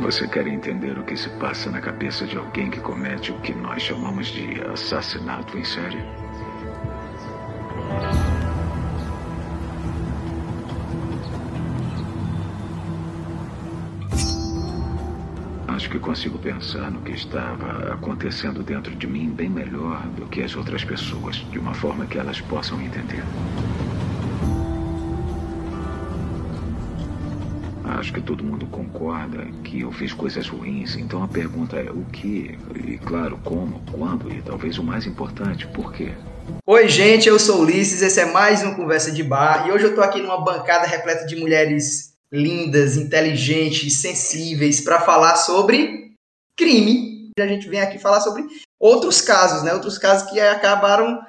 Você 0.00 0.28
quer 0.28 0.46
entender 0.46 0.98
o 0.98 1.02
que 1.02 1.16
se 1.16 1.28
passa 1.30 1.70
na 1.70 1.80
cabeça 1.80 2.26
de 2.26 2.36
alguém 2.36 2.70
que 2.70 2.78
comete 2.80 3.32
o 3.32 3.38
que 3.40 3.54
nós 3.54 3.82
chamamos 3.82 4.28
de 4.28 4.60
assassinato 4.62 5.56
em 5.56 5.64
série? 5.64 6.02
Acho 15.66 15.90
que 15.90 15.98
consigo 15.98 16.38
pensar 16.38 16.90
no 16.90 17.00
que 17.00 17.12
estava 17.12 17.92
acontecendo 17.92 18.62
dentro 18.62 18.94
de 18.94 19.06
mim 19.06 19.30
bem 19.30 19.48
melhor 19.48 20.06
do 20.08 20.26
que 20.26 20.42
as 20.42 20.54
outras 20.54 20.84
pessoas, 20.84 21.36
de 21.50 21.58
uma 21.58 21.74
forma 21.74 22.06
que 22.06 22.18
elas 22.18 22.40
possam 22.40 22.80
entender. 22.80 23.24
Acho 27.94 28.12
que 28.12 28.20
todo 28.20 28.42
mundo 28.42 28.66
concorda 28.66 29.46
que 29.62 29.82
eu 29.82 29.92
fiz 29.92 30.12
coisas 30.12 30.48
ruins, 30.48 30.96
então 30.96 31.22
a 31.22 31.28
pergunta 31.28 31.76
é 31.76 31.90
o 31.90 32.04
que, 32.06 32.58
e 32.84 32.98
claro, 32.98 33.38
como, 33.44 33.80
quando, 33.92 34.32
e 34.32 34.42
talvez 34.42 34.78
o 34.78 34.82
mais 34.82 35.06
importante, 35.06 35.64
por 35.68 35.92
quê? 35.92 36.12
Oi, 36.66 36.88
gente, 36.88 37.28
eu 37.28 37.38
sou 37.38 37.60
Ulisses, 37.60 38.02
esse 38.02 38.20
é 38.20 38.26
mais 38.26 38.64
um 38.64 38.74
Conversa 38.74 39.12
de 39.12 39.22
Bar, 39.22 39.68
e 39.68 39.72
hoje 39.72 39.84
eu 39.84 39.94
tô 39.94 40.00
aqui 40.00 40.20
numa 40.20 40.44
bancada 40.44 40.88
repleta 40.88 41.24
de 41.24 41.36
mulheres 41.36 42.14
lindas, 42.32 42.96
inteligentes, 42.96 44.00
sensíveis, 44.00 44.80
para 44.80 45.00
falar 45.00 45.36
sobre 45.36 46.12
crime. 46.56 47.30
A 47.38 47.46
gente 47.46 47.68
vem 47.68 47.80
aqui 47.80 48.00
falar 48.00 48.20
sobre 48.20 48.44
outros 48.78 49.20
casos, 49.20 49.62
né? 49.62 49.72
Outros 49.72 49.98
casos 49.98 50.28
que 50.28 50.40
acabaram 50.40 51.20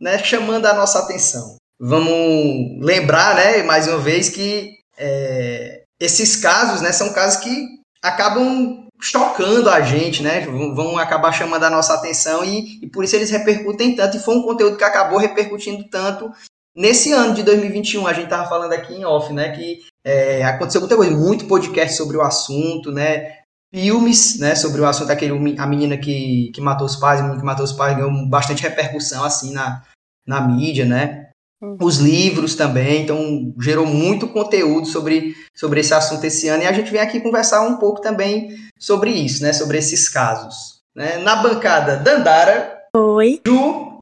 né, 0.00 0.18
chamando 0.18 0.64
a 0.64 0.72
nossa 0.72 1.00
atenção. 1.00 1.56
Vamos 1.78 2.80
lembrar, 2.80 3.34
né, 3.34 3.62
mais 3.62 3.86
uma 3.86 3.98
vez, 3.98 4.30
que 4.30 4.78
é, 4.96 5.83
esses 6.00 6.36
casos, 6.36 6.80
né, 6.80 6.92
são 6.92 7.12
casos 7.12 7.42
que 7.42 7.66
acabam 8.02 8.84
chocando 9.00 9.68
a 9.68 9.80
gente, 9.80 10.22
né? 10.22 10.40
Vão 10.40 10.98
acabar 10.98 11.32
chamando 11.32 11.64
a 11.64 11.70
nossa 11.70 11.94
atenção 11.94 12.44
e, 12.44 12.80
e, 12.82 12.86
por 12.88 13.04
isso 13.04 13.16
eles 13.16 13.30
repercutem 13.30 13.94
tanto. 13.94 14.16
E 14.16 14.20
foi 14.20 14.36
um 14.36 14.42
conteúdo 14.42 14.76
que 14.76 14.84
acabou 14.84 15.18
repercutindo 15.18 15.84
tanto 15.88 16.30
nesse 16.74 17.12
ano 17.12 17.34
de 17.34 17.42
2021. 17.42 18.06
A 18.06 18.12
gente 18.12 18.28
tava 18.28 18.48
falando 18.48 18.72
aqui 18.72 18.94
em 18.94 19.04
off, 19.04 19.32
né? 19.32 19.50
Que 19.50 19.80
é, 20.04 20.44
aconteceu 20.44 20.80
muita 20.80 20.96
coisa, 20.96 21.16
muito 21.16 21.46
podcast 21.46 21.96
sobre 21.96 22.16
o 22.16 22.22
assunto, 22.22 22.90
né? 22.90 23.40
Filmes, 23.74 24.38
né, 24.38 24.54
sobre 24.54 24.80
o 24.80 24.86
assunto, 24.86 25.10
aquele, 25.10 25.32
a 25.58 25.66
menina 25.66 25.98
que, 25.98 26.52
que 26.54 26.60
matou 26.60 26.86
os 26.86 26.94
pais, 26.94 27.18
a 27.18 27.24
menina 27.24 27.40
que 27.40 27.44
matou 27.44 27.64
os 27.64 27.72
pais, 27.72 27.96
ganhou 27.96 28.28
bastante 28.28 28.62
repercussão, 28.62 29.24
assim, 29.24 29.52
na, 29.52 29.82
na 30.24 30.40
mídia, 30.40 30.84
né? 30.84 31.23
Uhum. 31.64 31.78
Os 31.80 31.96
livros 31.96 32.54
também, 32.54 33.02
então 33.02 33.54
gerou 33.58 33.86
muito 33.86 34.28
conteúdo 34.28 34.86
sobre, 34.86 35.34
sobre 35.54 35.80
esse 35.80 35.94
assunto 35.94 36.22
esse 36.24 36.46
ano, 36.48 36.62
e 36.62 36.66
a 36.66 36.72
gente 36.72 36.90
vem 36.90 37.00
aqui 37.00 37.20
conversar 37.20 37.62
um 37.62 37.78
pouco 37.78 38.02
também 38.02 38.50
sobre 38.78 39.10
isso, 39.10 39.42
né, 39.42 39.52
sobre 39.54 39.78
esses 39.78 40.06
casos. 40.10 40.82
Né? 40.94 41.16
Na 41.18 41.36
bancada, 41.36 41.96
Dandara. 41.96 42.82
Oi. 42.94 43.40
Ju. 43.46 43.98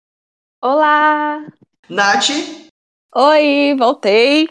Olá. 0.61 1.47
Nath. 1.89 2.31
Oi, 3.15 3.77
voltei. 3.79 4.49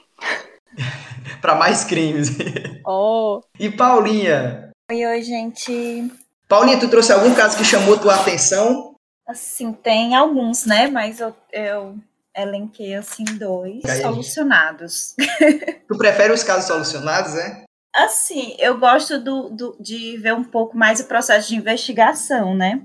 para 1.42 1.56
mais 1.56 1.84
crimes. 1.84 2.30
Oh. 2.84 3.42
E 3.60 3.70
Paulinha? 3.70 4.72
Oi, 4.92 5.06
oi, 5.06 5.22
gente. 5.22 6.12
Paulinha, 6.48 6.80
tu 6.80 6.90
trouxe 6.90 7.14
algum 7.14 7.34
caso 7.36 7.56
que 7.56 7.64
chamou 7.64 7.96
tua 7.96 8.16
atenção? 8.16 8.96
Assim, 9.28 9.72
tem 9.72 10.16
alguns, 10.16 10.66
né? 10.66 10.88
Mas 10.88 11.20
eu, 11.20 11.34
eu 11.54 11.96
elenquei, 12.36 12.96
assim, 12.96 13.24
dois 13.24 13.84
Aí, 13.86 14.02
solucionados. 14.02 15.16
Tu 15.88 15.98
prefere 15.98 16.34
os 16.34 16.44
casos 16.44 16.66
solucionados, 16.66 17.34
né? 17.34 17.64
Assim, 17.94 18.56
eu 18.58 18.80
gosto 18.80 19.20
do, 19.20 19.50
do, 19.50 19.78
de 19.80 20.18
ver 20.18 20.34
um 20.34 20.44
pouco 20.44 20.78
mais 20.78 21.00
o 21.00 21.06
processo 21.06 21.50
de 21.50 21.58
investigação, 21.58 22.56
né? 22.56 22.82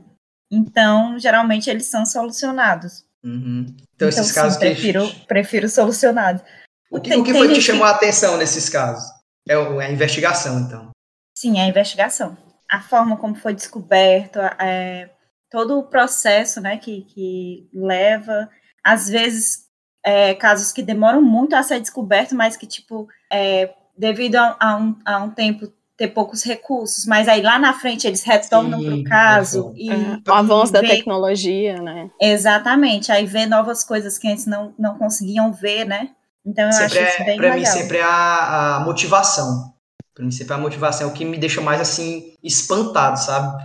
Então, 0.51 1.19
geralmente, 1.19 1.71
eles 1.71 1.87
são 1.87 2.05
solucionados. 2.05 3.05
Uhum. 3.25 3.67
Então, 3.69 3.87
então, 3.95 4.09
esses 4.09 4.29
sim, 4.29 4.35
casos 4.35 4.59
prefiro, 4.59 5.09
que... 5.09 5.27
prefiro 5.27 5.69
solucionados. 5.69 6.43
O 6.91 7.01
que, 7.01 7.11
tem, 7.11 7.21
o 7.21 7.25
que 7.25 7.33
foi 7.33 7.49
que 7.49 7.55
te 7.55 7.63
chamou 7.63 7.85
a 7.85 7.91
atenção 7.91 8.37
nesses 8.37 8.69
casos? 8.69 9.05
É, 9.49 9.55
é 9.55 9.87
a 9.87 9.91
investigação, 9.91 10.61
então. 10.61 10.91
Sim, 11.37 11.59
é 11.59 11.63
a 11.63 11.69
investigação. 11.69 12.37
A 12.71 12.81
forma 12.81 13.17
como 13.17 13.35
foi 13.35 13.55
descoberto, 13.55 14.39
é, 14.61 15.11
todo 15.51 15.79
o 15.79 15.85
processo 15.85 16.61
né, 16.61 16.77
que, 16.79 17.03
que 17.03 17.69
leva, 17.73 18.49
às 18.87 19.09
vezes, 19.09 19.65
é, 20.05 20.33
casos 20.35 20.71
que 20.71 20.81
demoram 20.81 21.21
muito 21.21 21.57
a 21.57 21.63
ser 21.65 21.81
descoberto, 21.81 22.37
mas 22.37 22.57
que, 22.57 22.67
tipo, 22.67 23.09
é, 23.33 23.75
devido 23.99 24.37
a, 24.37 24.57
a, 24.61 24.77
um, 24.77 24.97
a 25.05 25.19
um 25.25 25.31
tempo 25.31 25.73
ter 25.97 26.09
poucos 26.09 26.45
recursos, 26.45 27.05
mas 27.07 27.27
aí 27.27 27.43
lá 27.43 27.59
na 27.59 27.73
frente 27.73 28.07
eles 28.07 28.23
retornam 28.23 28.85
para 28.85 28.95
o 28.95 29.05
caso 29.05 29.73
e 29.75 29.91
é, 29.91 29.95
o 30.29 30.33
avanço 30.33 30.73
da 30.73 30.81
tecnologia, 30.81 31.81
né? 31.81 32.11
Exatamente, 32.21 33.11
aí 33.11 33.25
vê 33.27 33.47
novas 33.47 33.83
coisas 33.83 34.19
que 34.19 34.29
antes 34.29 34.47
não, 34.47 34.75
não 34.79 34.99
conseguiam 34.99 35.53
ver, 35.53 35.87
né? 35.87 36.11
Então 36.45 36.67
eu 36.67 36.73
sempre 36.73 36.99
acho 36.99 37.09
isso 37.09 37.25
bem 37.25 37.35
é, 37.35 37.37
Para 37.39 37.55
mim 37.57 37.65
sempre 37.65 37.99
é 37.99 38.03
a, 38.03 38.77
a 38.77 38.81
motivação. 38.81 39.75
Para 40.15 40.25
mim 40.25 40.31
sempre 40.31 40.53
é 40.53 40.57
a 40.57 40.61
motivação, 40.61 41.09
é 41.09 41.11
o 41.11 41.15
que 41.15 41.25
me 41.25 41.39
deixa 41.39 41.61
mais 41.61 41.81
assim 41.81 42.35
espantado, 42.45 43.19
sabe? 43.19 43.65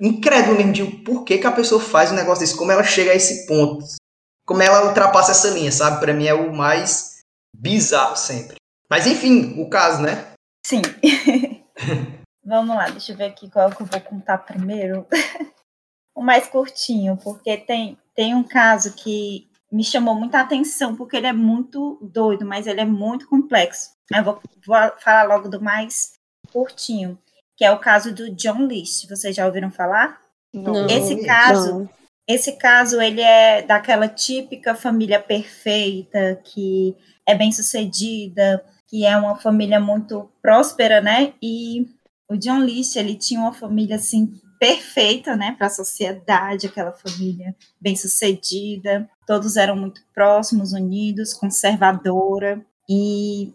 Incrédulo 0.00 0.56
mesmo 0.56 0.72
de 0.72 0.84
por 0.84 1.22
que, 1.22 1.38
que 1.38 1.46
a 1.46 1.52
pessoa 1.52 1.80
faz 1.80 2.10
um 2.10 2.16
negócio 2.16 2.40
desse, 2.40 2.56
como 2.56 2.72
ela 2.72 2.82
chega 2.82 3.12
a 3.12 3.14
esse 3.14 3.46
ponto, 3.46 3.84
como 4.46 4.62
ela 4.62 4.86
ultrapassa 4.86 5.32
essa 5.32 5.50
linha, 5.50 5.72
sabe? 5.72 6.00
Para 6.00 6.14
mim 6.14 6.26
é 6.26 6.34
o 6.34 6.54
mais 6.54 7.18
bizarro 7.54 8.16
sempre. 8.16 8.56
Mas 8.88 9.06
enfim, 9.06 9.60
o 9.60 9.68
caso, 9.68 10.00
né? 10.00 10.32
Sim. 10.64 10.82
Vamos 12.44 12.76
lá, 12.76 12.88
deixa 12.88 13.12
eu 13.12 13.16
ver 13.16 13.24
aqui 13.24 13.50
qual 13.50 13.70
que 13.70 13.82
eu 13.82 13.86
vou 13.86 14.00
contar 14.00 14.38
primeiro. 14.38 15.04
o 16.14 16.22
mais 16.22 16.46
curtinho, 16.46 17.18
porque 17.22 17.56
tem, 17.56 17.98
tem 18.14 18.34
um 18.34 18.44
caso 18.44 18.94
que 18.94 19.50
me 19.70 19.82
chamou 19.82 20.14
muita 20.14 20.40
atenção, 20.40 20.94
porque 20.94 21.16
ele 21.16 21.26
é 21.26 21.32
muito 21.32 21.98
doido, 22.00 22.46
mas 22.46 22.68
ele 22.68 22.80
é 22.80 22.84
muito 22.84 23.28
complexo. 23.28 23.90
Eu 24.14 24.22
vou, 24.22 24.40
vou 24.64 24.76
falar 24.98 25.24
logo 25.24 25.48
do 25.48 25.60
mais 25.60 26.12
curtinho, 26.52 27.18
que 27.56 27.64
é 27.64 27.72
o 27.72 27.80
caso 27.80 28.14
do 28.14 28.30
John 28.30 28.66
List. 28.66 29.08
Vocês 29.08 29.34
já 29.34 29.44
ouviram 29.44 29.70
falar? 29.72 30.20
Não. 30.54 30.86
Esse 30.86 31.24
caso, 31.24 31.80
não. 31.80 31.90
Esse 32.28 32.52
caso, 32.52 33.00
ele 33.00 33.20
é 33.20 33.62
daquela 33.62 34.08
típica 34.08 34.74
família 34.74 35.20
perfeita, 35.20 36.40
que 36.44 36.96
é 37.24 37.34
bem 37.34 37.52
sucedida, 37.52 38.64
que 38.88 39.04
é 39.04 39.16
uma 39.16 39.36
família 39.36 39.78
muito 39.78 40.30
próspera, 40.42 41.00
né? 41.00 41.34
E 41.42 41.86
o 42.28 42.36
John 42.36 42.60
List, 42.60 42.96
ele 42.96 43.14
tinha 43.14 43.40
uma 43.40 43.52
família 43.52 43.96
assim 43.96 44.40
perfeita, 44.58 45.36
né, 45.36 45.54
para 45.56 45.66
a 45.66 45.70
sociedade, 45.70 46.66
aquela 46.66 46.92
família 46.92 47.54
bem-sucedida. 47.80 49.08
Todos 49.26 49.56
eram 49.56 49.76
muito 49.76 50.00
próximos, 50.14 50.72
unidos, 50.72 51.34
conservadora. 51.34 52.64
E 52.88 53.52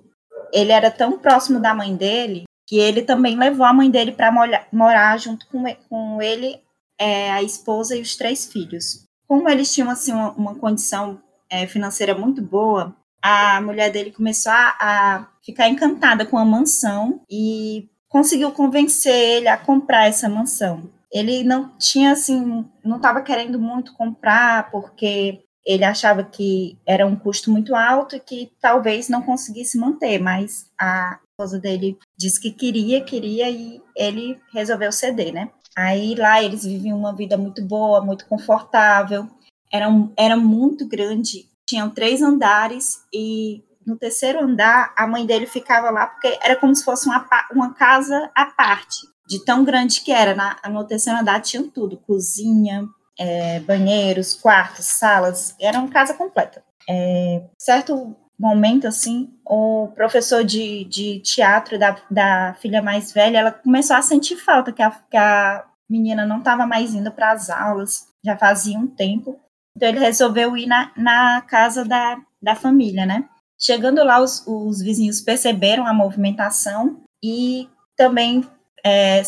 ele 0.53 0.71
era 0.71 0.91
tão 0.91 1.17
próximo 1.17 1.59
da 1.59 1.73
mãe 1.73 1.95
dele 1.95 2.43
que 2.67 2.77
ele 2.77 3.01
também 3.01 3.37
levou 3.37 3.65
a 3.65 3.73
mãe 3.73 3.91
dele 3.91 4.13
para 4.13 4.31
morar 4.71 5.17
junto 5.19 5.45
com 5.89 6.21
ele, 6.21 6.61
é, 7.01 7.31
a 7.31 7.41
esposa 7.41 7.97
e 7.97 8.01
os 8.01 8.16
três 8.16 8.45
filhos. 8.45 9.03
Como 9.28 9.50
eles 9.50 9.73
tinham 9.73 9.89
assim 9.89 10.12
uma, 10.12 10.31
uma 10.34 10.56
condição 10.56 11.19
é, 11.50 11.66
financeira 11.66 12.13
muito 12.13 12.44
boa, 12.44 12.95
a 13.19 13.59
mulher 13.59 13.91
dele 13.91 14.12
começou 14.12 14.51
a, 14.51 14.75
a 14.79 15.28
ficar 15.44 15.67
encantada 15.67 16.28
com 16.28 16.38
a 16.38 16.45
mansão 16.45 17.22
e 17.28 17.90
conseguiu 18.07 18.51
convencer 18.51 19.13
ele 19.13 19.47
a 19.47 19.57
comprar 19.57 20.07
essa 20.07 20.29
mansão. 20.29 20.91
Ele 21.11 21.44
não 21.44 21.75
tinha 21.79 22.11
assim, 22.11 22.66
não 22.85 22.97
estava 22.97 23.22
querendo 23.22 23.59
muito 23.59 23.94
comprar 23.94 24.69
porque 24.69 25.44
ele 25.66 25.84
achava 25.84 26.23
que 26.23 26.78
era 26.88 27.06
um 27.07 27.16
custo 27.16 27.51
muito 27.51 27.75
alto 27.75 28.16
e 28.16 28.19
que 28.19 28.51
talvez 28.61 29.09
não 29.09 29.23
conseguisse 29.23 29.78
manter, 29.78 30.19
mas 30.19 30.67
a 30.79 31.19
esposa 31.31 31.59
dele 31.59 31.97
disse 32.17 32.40
que 32.40 32.51
queria, 32.51 33.03
queria 33.03 33.50
e 33.50 33.81
ele 33.95 34.40
resolveu 34.53 34.91
ceder, 34.91 35.34
né? 35.34 35.49
Aí 35.78 36.16
lá 36.16 36.41
eles 36.44 36.64
viviam 36.66 36.97
uma 36.97 37.14
vida 37.14 37.38
muito 37.38 37.64
boa, 37.64 38.02
muito 38.02 38.26
confortável, 38.26 39.28
era, 39.72 39.88
era 40.18 40.35
muito 40.35 40.88
grande, 40.88 41.46
tinham 41.66 41.90
três 41.90 42.22
andares 42.22 43.00
e 43.14 43.64
no 43.85 43.97
terceiro 43.97 44.44
andar, 44.44 44.94
a 44.96 45.08
mãe 45.08 45.26
dele 45.26 45.47
ficava 45.47 45.90
lá, 45.90 46.08
porque 46.08 46.38
era 46.41 46.56
como 46.56 46.76
se 46.76 46.84
fosse 46.84 47.08
uma, 47.08 47.26
uma 47.52 47.73
casa 47.73 48.29
à 48.35 48.46
parte, 48.46 48.97
de 49.28 49.44
tão 49.44 49.64
grande 49.64 50.02
que 50.02 50.12
era. 50.12 50.35
Na, 50.35 50.58
no 50.70 50.84
terceiro 50.84 51.20
andar 51.20 51.41
tinha 51.41 51.64
tudo: 51.64 51.97
cozinha, 51.97 52.85
é, 53.18 53.59
banheiros, 53.62 54.35
quartos, 54.35 54.85
salas, 54.85 55.56
era 55.59 55.79
uma 55.79 55.90
casa 55.90 56.14
completa. 56.14 56.64
É, 56.90 57.44
certo 57.58 58.16
momento, 58.41 58.88
assim, 58.88 59.32
o 59.46 59.90
professor 59.96 60.43
de, 60.43 60.84
de 60.85 61.20
teatro 61.20 61.78
da, 61.78 61.96
da 62.09 62.55
filha 62.55 62.82
mais 62.82 63.11
velha, 63.14 63.38
ela 63.38 63.52
começou 63.52 63.96
a 63.96 64.02
sentir 64.02 64.35
falta, 64.35 64.72
que 64.72 64.82
a, 64.82 64.90
que 64.90 65.16
a 65.16 65.64
menina 65.90 66.26
não 66.26 66.40
estava 66.40 66.66
mais 66.66 66.96
indo 66.96 67.11
para 67.11 67.32
as 67.32 67.52
aulas, 67.52 68.08
já 68.26 68.35
fazia 68.35 68.79
um 68.79 68.88
tempo. 68.88 69.40
Então 69.78 69.88
ele 69.88 69.99
resolveu 69.99 70.58
ir 70.58 70.66
na, 70.66 70.91
na 70.97 71.41
casa 71.41 71.85
da, 71.85 72.20
da 72.41 72.55
família, 72.55 73.05
né? 73.05 73.29
Chegando 73.59 74.03
lá, 74.03 74.20
os, 74.20 74.44
os 74.47 74.82
vizinhos 74.82 75.22
perceberam 75.22 75.85
a 75.85 75.94
movimentação 75.94 77.03
e 77.23 77.70
também 77.96 78.44
é, 78.84 79.22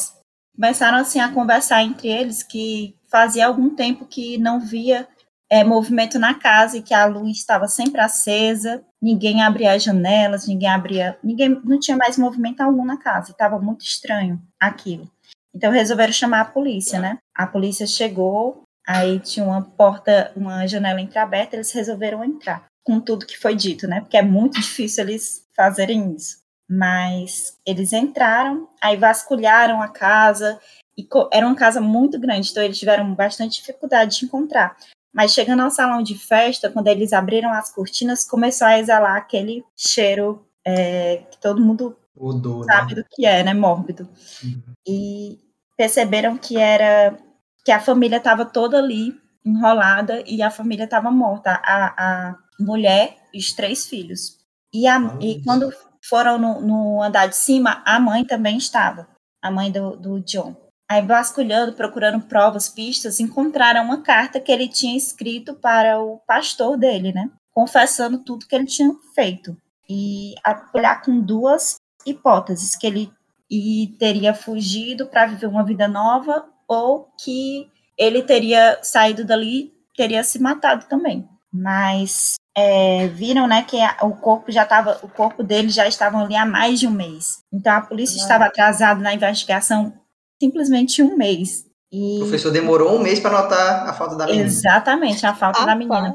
começaram 0.55 0.97
assim 0.97 1.19
a 1.19 1.31
conversar 1.31 1.83
entre 1.83 2.07
eles 2.07 2.41
que 2.41 2.95
fazia 3.11 3.45
algum 3.45 3.69
tempo 3.69 4.07
que 4.07 4.39
não 4.39 4.59
via 4.59 5.07
é, 5.53 5.63
movimento 5.63 6.17
na 6.17 6.33
casa 6.33 6.79
e 6.79 6.81
que 6.81 6.95
a 6.95 7.05
luz 7.05 7.37
estava 7.37 7.67
sempre 7.67 8.01
acesa, 8.01 8.83
ninguém 8.99 9.43
abria 9.43 9.73
as 9.73 9.83
janelas, 9.83 10.47
ninguém 10.47 10.67
abria, 10.67 11.15
ninguém 11.23 11.61
não 11.63 11.79
tinha 11.79 11.95
mais 11.95 12.17
movimento 12.17 12.61
algum 12.61 12.83
na 12.83 12.97
casa, 12.97 13.29
estava 13.29 13.59
muito 13.59 13.85
estranho 13.85 14.41
aquilo. 14.59 15.07
Então 15.53 15.71
resolveram 15.71 16.11
chamar 16.11 16.41
a 16.41 16.45
polícia, 16.45 16.99
né? 16.99 17.19
A 17.35 17.45
polícia 17.45 17.85
chegou, 17.85 18.63
aí 18.87 19.19
tinha 19.19 19.45
uma 19.45 19.61
porta, 19.61 20.31
uma 20.35 20.65
janela 20.65 20.99
entreaberta, 20.99 21.55
eles 21.55 21.71
resolveram 21.71 22.23
entrar 22.23 22.65
com 22.83 22.99
tudo 22.99 23.27
que 23.27 23.37
foi 23.37 23.53
dito, 23.55 23.87
né? 23.87 24.01
Porque 24.01 24.17
é 24.17 24.23
muito 24.23 24.59
difícil 24.59 25.03
eles 25.03 25.45
fazerem 25.55 26.15
isso. 26.15 26.37
Mas 26.67 27.59
eles 27.63 27.93
entraram, 27.93 28.67
aí 28.81 28.97
vasculharam 28.97 29.83
a 29.83 29.87
casa, 29.87 30.59
e 30.97 31.07
era 31.31 31.45
uma 31.45 31.55
casa 31.55 31.79
muito 31.79 32.19
grande, 32.19 32.49
então 32.49 32.63
eles 32.63 32.79
tiveram 32.79 33.13
bastante 33.13 33.59
dificuldade 33.59 34.17
de 34.17 34.25
encontrar. 34.25 34.75
Mas 35.13 35.33
chegando 35.33 35.61
ao 35.61 35.69
salão 35.69 36.01
de 36.01 36.17
festa, 36.17 36.71
quando 36.71 36.87
eles 36.87 37.13
abriram 37.13 37.51
as 37.51 37.71
cortinas, 37.71 38.25
começou 38.25 38.67
a 38.67 38.79
exalar 38.79 39.15
aquele 39.15 39.63
cheiro 39.77 40.45
é, 40.65 41.17
que 41.29 41.39
todo 41.39 41.63
mundo 41.63 41.95
Odor, 42.15 42.65
sabe 42.65 42.95
né? 42.95 43.01
do 43.01 43.07
que 43.09 43.25
é, 43.25 43.43
né? 43.43 43.53
Mórbido. 43.53 44.09
Uhum. 44.43 44.61
E 44.87 45.39
perceberam 45.77 46.37
que 46.37 46.57
era 46.57 47.17
que 47.63 47.71
a 47.71 47.79
família 47.79 48.17
estava 48.17 48.45
toda 48.45 48.77
ali 48.77 49.15
enrolada 49.45 50.23
e 50.25 50.41
a 50.41 50.49
família 50.49 50.85
estava 50.85 51.11
morta, 51.11 51.61
a, 51.63 52.29
a 52.29 52.35
mulher 52.59 53.17
e 53.33 53.39
os 53.39 53.53
três 53.53 53.85
filhos. 53.85 54.37
E, 54.73 54.87
a, 54.87 55.17
e 55.19 55.41
quando 55.43 55.71
foram 56.03 56.37
no, 56.37 56.61
no, 56.61 57.03
andar 57.03 57.27
de 57.27 57.35
cima, 57.35 57.81
a 57.85 57.99
mãe 57.99 58.25
também 58.25 58.57
estava, 58.57 59.07
a 59.41 59.51
mãe 59.51 59.71
do, 59.71 59.95
do 59.95 60.19
John. 60.21 60.55
Aí, 60.93 61.01
vasculhando, 61.01 61.73
procurando 61.73 62.21
provas, 62.21 62.69
pistas, 62.69 63.19
encontraram 63.19 63.83
uma 63.83 64.03
carta 64.03 64.39
que 64.39 64.51
ele 64.51 64.67
tinha 64.67 64.95
escrito 64.95 65.55
para 65.55 65.99
o 65.99 66.19
pastor 66.19 66.77
dele, 66.77 67.11
né? 67.11 67.31
Confessando 67.51 68.19
tudo 68.19 68.45
que 68.45 68.55
ele 68.55 68.67
tinha 68.67 68.93
feito. 69.15 69.57
E 69.89 70.35
olhar 70.71 71.01
com 71.01 71.19
duas 71.19 71.77
hipóteses, 72.05 72.75
que 72.75 72.85
ele 72.85 73.11
e 73.49 73.95
teria 73.97 74.35
fugido 74.35 75.07
para 75.07 75.25
viver 75.25 75.47
uma 75.47 75.65
vida 75.65 75.87
nova 75.87 76.45
ou 76.67 77.07
que 77.19 77.67
ele 77.97 78.21
teria 78.21 78.77
saído 78.83 79.25
dali, 79.25 79.73
teria 79.97 80.23
se 80.23 80.37
matado 80.37 80.85
também. 80.85 81.27
Mas 81.51 82.35
é, 82.55 83.07
viram, 83.07 83.47
né, 83.47 83.63
que 83.63 83.81
a, 83.81 83.97
o 84.03 84.15
corpo 84.15 84.51
já 84.51 84.61
estava, 84.61 84.99
o 85.01 85.09
corpo 85.09 85.41
dele 85.41 85.69
já 85.69 85.87
estava 85.87 86.19
ali 86.19 86.35
há 86.35 86.45
mais 86.45 86.79
de 86.79 86.87
um 86.87 86.91
mês. 86.91 87.43
Então 87.51 87.73
a 87.73 87.81
polícia 87.81 88.17
estava 88.17 88.45
atrasada 88.45 89.01
na 89.01 89.13
investigação 89.13 90.02
simplesmente 90.43 91.01
um 91.01 91.15
mês. 91.15 91.65
E... 91.91 92.17
O 92.17 92.19
professor 92.21 92.51
demorou 92.51 92.97
um 92.97 93.01
mês 93.01 93.19
para 93.19 93.31
notar 93.31 93.87
a 93.87 93.93
falta 93.93 94.17
da 94.17 94.25
menina. 94.25 94.43
Exatamente, 94.43 95.25
a 95.25 95.33
falta 95.33 95.65
da 95.65 95.75
menina. 95.75 96.13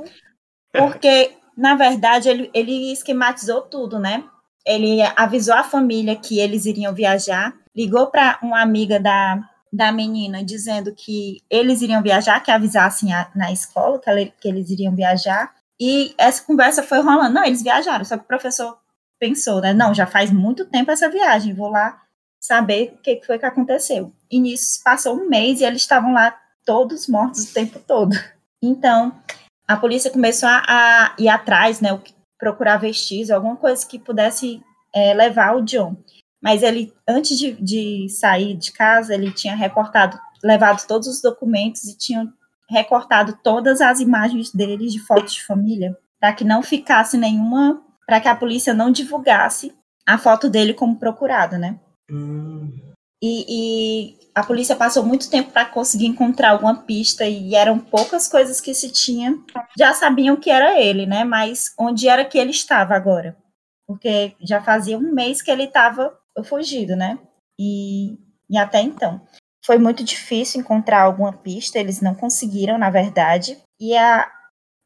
Porque, 0.71 1.33
na 1.57 1.75
verdade, 1.75 2.29
ele, 2.29 2.51
ele 2.53 2.93
esquematizou 2.93 3.63
tudo, 3.63 3.99
né? 3.99 4.23
Ele 4.67 5.01
avisou 5.17 5.55
a 5.55 5.65
família 5.65 6.15
que 6.15 6.39
eles 6.39 6.67
iriam 6.67 6.93
viajar, 6.93 7.55
ligou 7.75 8.09
para 8.09 8.39
uma 8.43 8.61
amiga 8.61 9.01
da, 9.01 9.41
da 9.73 9.91
menina 9.91 10.45
dizendo 10.45 10.95
que 10.95 11.41
eles 11.49 11.81
iriam 11.81 12.03
viajar, 12.03 12.43
que 12.43 12.51
avisassem 12.51 13.15
a, 13.15 13.31
na 13.35 13.51
escola 13.51 13.99
que, 13.99 14.11
ela, 14.11 14.25
que 14.27 14.49
eles 14.49 14.69
iriam 14.69 14.95
viajar. 14.95 15.55
E 15.81 16.13
essa 16.19 16.43
conversa 16.43 16.83
foi 16.83 17.01
rolando. 17.01 17.33
Não, 17.33 17.45
eles 17.45 17.63
viajaram, 17.63 18.05
só 18.05 18.19
que 18.19 18.25
o 18.25 18.29
professor 18.29 18.77
pensou, 19.19 19.63
né? 19.63 19.73
Não, 19.73 19.95
já 19.95 20.07
faz 20.07 20.31
muito 20.31 20.67
tempo 20.67 20.91
essa 20.91 21.09
viagem, 21.09 21.55
vou 21.55 21.71
lá 21.71 21.99
saber 22.40 22.94
o 22.94 23.02
que 23.02 23.20
foi 23.25 23.38
que 23.38 23.46
aconteceu. 23.46 24.12
E 24.31 24.40
nisso 24.40 24.81
passou 24.85 25.17
um 25.17 25.29
mês 25.29 25.61
e 25.61 25.64
eles 25.64 25.82
estavam 25.82 26.12
lá 26.12 26.37
todos 26.64 27.08
mortos 27.08 27.44
o 27.44 27.55
tempo 27.55 27.79
todo. 27.79 28.14
Então, 28.62 29.12
a 29.67 29.76
polícia 29.76 30.11
começou 30.11 30.49
a, 30.49 30.62
a 30.67 31.14
ir 31.19 31.29
atrás, 31.29 31.81
né, 31.81 31.99
procurar 32.38 32.79
vestígios, 32.79 33.31
alguma 33.31 33.56
coisa 33.56 33.87
que 33.87 33.99
pudesse 33.99 34.62
é, 34.94 35.14
levar 35.14 35.56
o 35.56 35.62
John. 35.62 35.96
Mas 36.43 36.62
ele, 36.62 36.93
antes 37.06 37.38
de, 37.38 37.52
de 37.52 38.08
sair 38.08 38.56
de 38.56 38.73
casa, 38.73 39.14
ele 39.14 39.32
tinha 39.32 39.55
recortado, 39.55 40.19
levado 40.43 40.87
todos 40.87 41.08
os 41.08 41.20
documentos 41.20 41.84
e 41.84 41.96
tinha 41.96 42.32
recortado 42.69 43.38
todas 43.43 43.81
as 43.81 43.99
imagens 44.00 44.52
dele 44.52 44.88
de 44.88 45.00
fotos 45.00 45.34
de 45.34 45.44
família, 45.44 45.96
para 46.20 46.32
que 46.32 46.44
não 46.44 46.62
ficasse 46.62 47.17
nenhuma, 47.17 47.82
para 48.06 48.20
que 48.20 48.29
a 48.29 48.37
polícia 48.37 48.75
não 48.75 48.91
divulgasse 48.91 49.75
a 50.06 50.17
foto 50.17 50.49
dele 50.49 50.75
como 50.75 50.99
procurado, 50.99 51.58
né? 51.58 51.79
Hum. 52.10 52.72
E, 53.22 53.44
e, 53.49 54.19
a 54.34 54.44
polícia 54.44 54.76
passou 54.76 55.05
muito 55.05 55.28
tempo 55.28 55.50
para 55.50 55.64
conseguir 55.66 56.06
encontrar 56.06 56.50
alguma 56.50 56.82
pista 56.82 57.26
e 57.26 57.55
eram 57.55 57.78
poucas 57.78 58.28
coisas 58.28 58.60
que 58.60 58.72
se 58.72 58.93
tinha. 58.93 59.37
Já 59.76 59.93
sabiam 59.93 60.37
que 60.37 60.50
era 60.50 60.81
ele, 60.81 61.06
né? 61.06 61.25
Mas 61.25 61.75
onde 61.78 62.08
era 62.08 62.25
que 62.25 62.38
ele 62.38 62.52
estava 62.52 62.94
agora? 62.94 63.37
Porque 63.87 64.34
já 64.40 64.62
fazia 64.62 64.96
um 64.96 65.12
mês 65.12 65.43
que 65.43 65.50
ele 65.50 65.64
estava 65.64 66.16
fugido, 66.44 66.94
né? 66.94 67.19
E, 67.58 68.16
e 68.49 68.56
até 68.56 68.81
então. 68.81 69.20
Foi 69.66 69.78
muito 69.78 70.05
difícil 70.05 70.60
encontrar 70.60 71.02
alguma 71.02 71.32
pista, 71.32 71.78
eles 71.78 72.00
não 72.00 72.14
conseguiram, 72.14 72.78
na 72.78 72.90
verdade. 72.90 73.58
E 73.81 73.96
a 73.96 74.31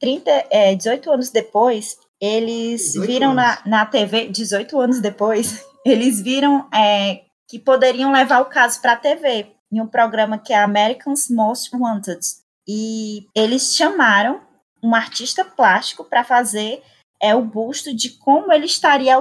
30, 0.01 0.31
é, 0.51 0.75
18 0.75 1.13
anos 1.13 1.31
depois, 1.31 1.97
eles 2.21 2.95
viram 2.95 3.35
na, 3.35 3.61
na 3.67 3.85
TV, 3.85 4.29
18 4.29 4.81
anos 4.81 5.01
depois, 5.01 5.65
eles 5.85 6.21
viram 6.21 6.69
é, 6.73 7.23
que 7.49 7.59
poderiam 7.59 8.13
levar 8.13 8.41
o 8.41 8.47
caso 8.47 8.81
para 8.81 8.93
a 8.93 8.97
TV, 8.97 9.47
em 9.71 9.81
um 9.81 9.87
programa 9.87 10.39
que 10.39 10.53
é 10.53 10.59
Americans 10.63 11.29
Most 11.29 11.75
Wanted. 11.75 12.21
E 12.67 13.27
eles 13.35 13.75
chamaram 13.75 14.41
um 14.83 14.95
artista 14.95 15.45
plástico 15.45 16.05
para 16.05 16.25
fazer 16.25 16.83
é, 17.21 17.35
o 17.35 17.43
busto 17.43 17.95
de 17.95 18.11
como 18.11 18.53
ele 18.53 18.67
estaria 18.67 19.17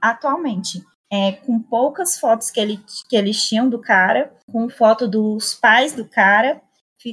atualmente. 0.00 0.82
É, 1.12 1.32
com 1.32 1.60
poucas 1.60 2.18
fotos 2.18 2.50
que, 2.50 2.58
ele, 2.58 2.82
que 3.08 3.14
eles 3.14 3.46
tinham 3.46 3.68
do 3.68 3.78
cara, 3.78 4.32
com 4.50 4.68
foto 4.68 5.06
dos 5.06 5.54
pais 5.54 5.92
do 5.92 6.04
cara, 6.04 6.60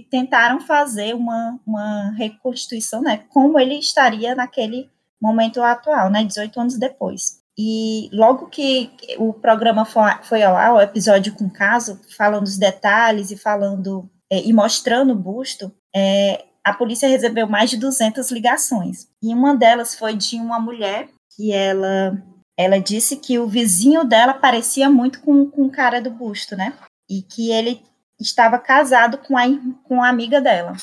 tentaram 0.09 0.61
fazer 0.61 1.13
uma, 1.13 1.59
uma 1.67 2.11
reconstituição, 2.11 3.01
né, 3.01 3.25
como 3.29 3.59
ele 3.59 3.75
estaria 3.75 4.33
naquele 4.33 4.89
momento 5.21 5.61
atual, 5.61 6.09
né, 6.09 6.23
18 6.23 6.59
anos 6.59 6.79
depois. 6.79 7.40
E 7.63 8.09
logo 8.11 8.47
que 8.47 8.89
o 9.19 9.31
programa 9.31 9.85
foi 9.85 10.41
ar, 10.41 10.73
o 10.73 10.81
episódio 10.81 11.35
com 11.35 11.43
o 11.43 11.53
caso, 11.53 12.01
falando 12.17 12.47
os 12.47 12.57
detalhes 12.57 13.29
e 13.29 13.37
falando 13.37 14.09
é, 14.31 14.41
e 14.41 14.51
mostrando 14.51 15.13
o 15.13 15.15
busto, 15.15 15.71
é, 15.95 16.43
a 16.63 16.73
polícia 16.73 17.07
recebeu 17.07 17.47
mais 17.47 17.69
de 17.69 17.77
200 17.77 18.31
ligações. 18.31 19.07
E 19.21 19.31
uma 19.31 19.55
delas 19.55 19.93
foi 19.93 20.15
de 20.15 20.37
uma 20.37 20.59
mulher 20.59 21.09
que 21.35 21.53
ela, 21.53 22.19
ela 22.57 22.79
disse 22.79 23.17
que 23.17 23.37
o 23.37 23.45
vizinho 23.45 24.03
dela 24.05 24.33
parecia 24.33 24.89
muito 24.89 25.21
com, 25.21 25.45
com 25.45 25.65
o 25.65 25.71
cara 25.71 26.01
do 26.01 26.09
busto, 26.09 26.55
né? 26.55 26.73
E 27.07 27.21
que 27.21 27.51
ele 27.51 27.83
estava 28.19 28.57
casado 28.57 29.19
com 29.19 29.37
a, 29.37 29.43
com 29.83 30.01
a 30.01 30.09
amiga 30.09 30.41
dela. 30.41 30.73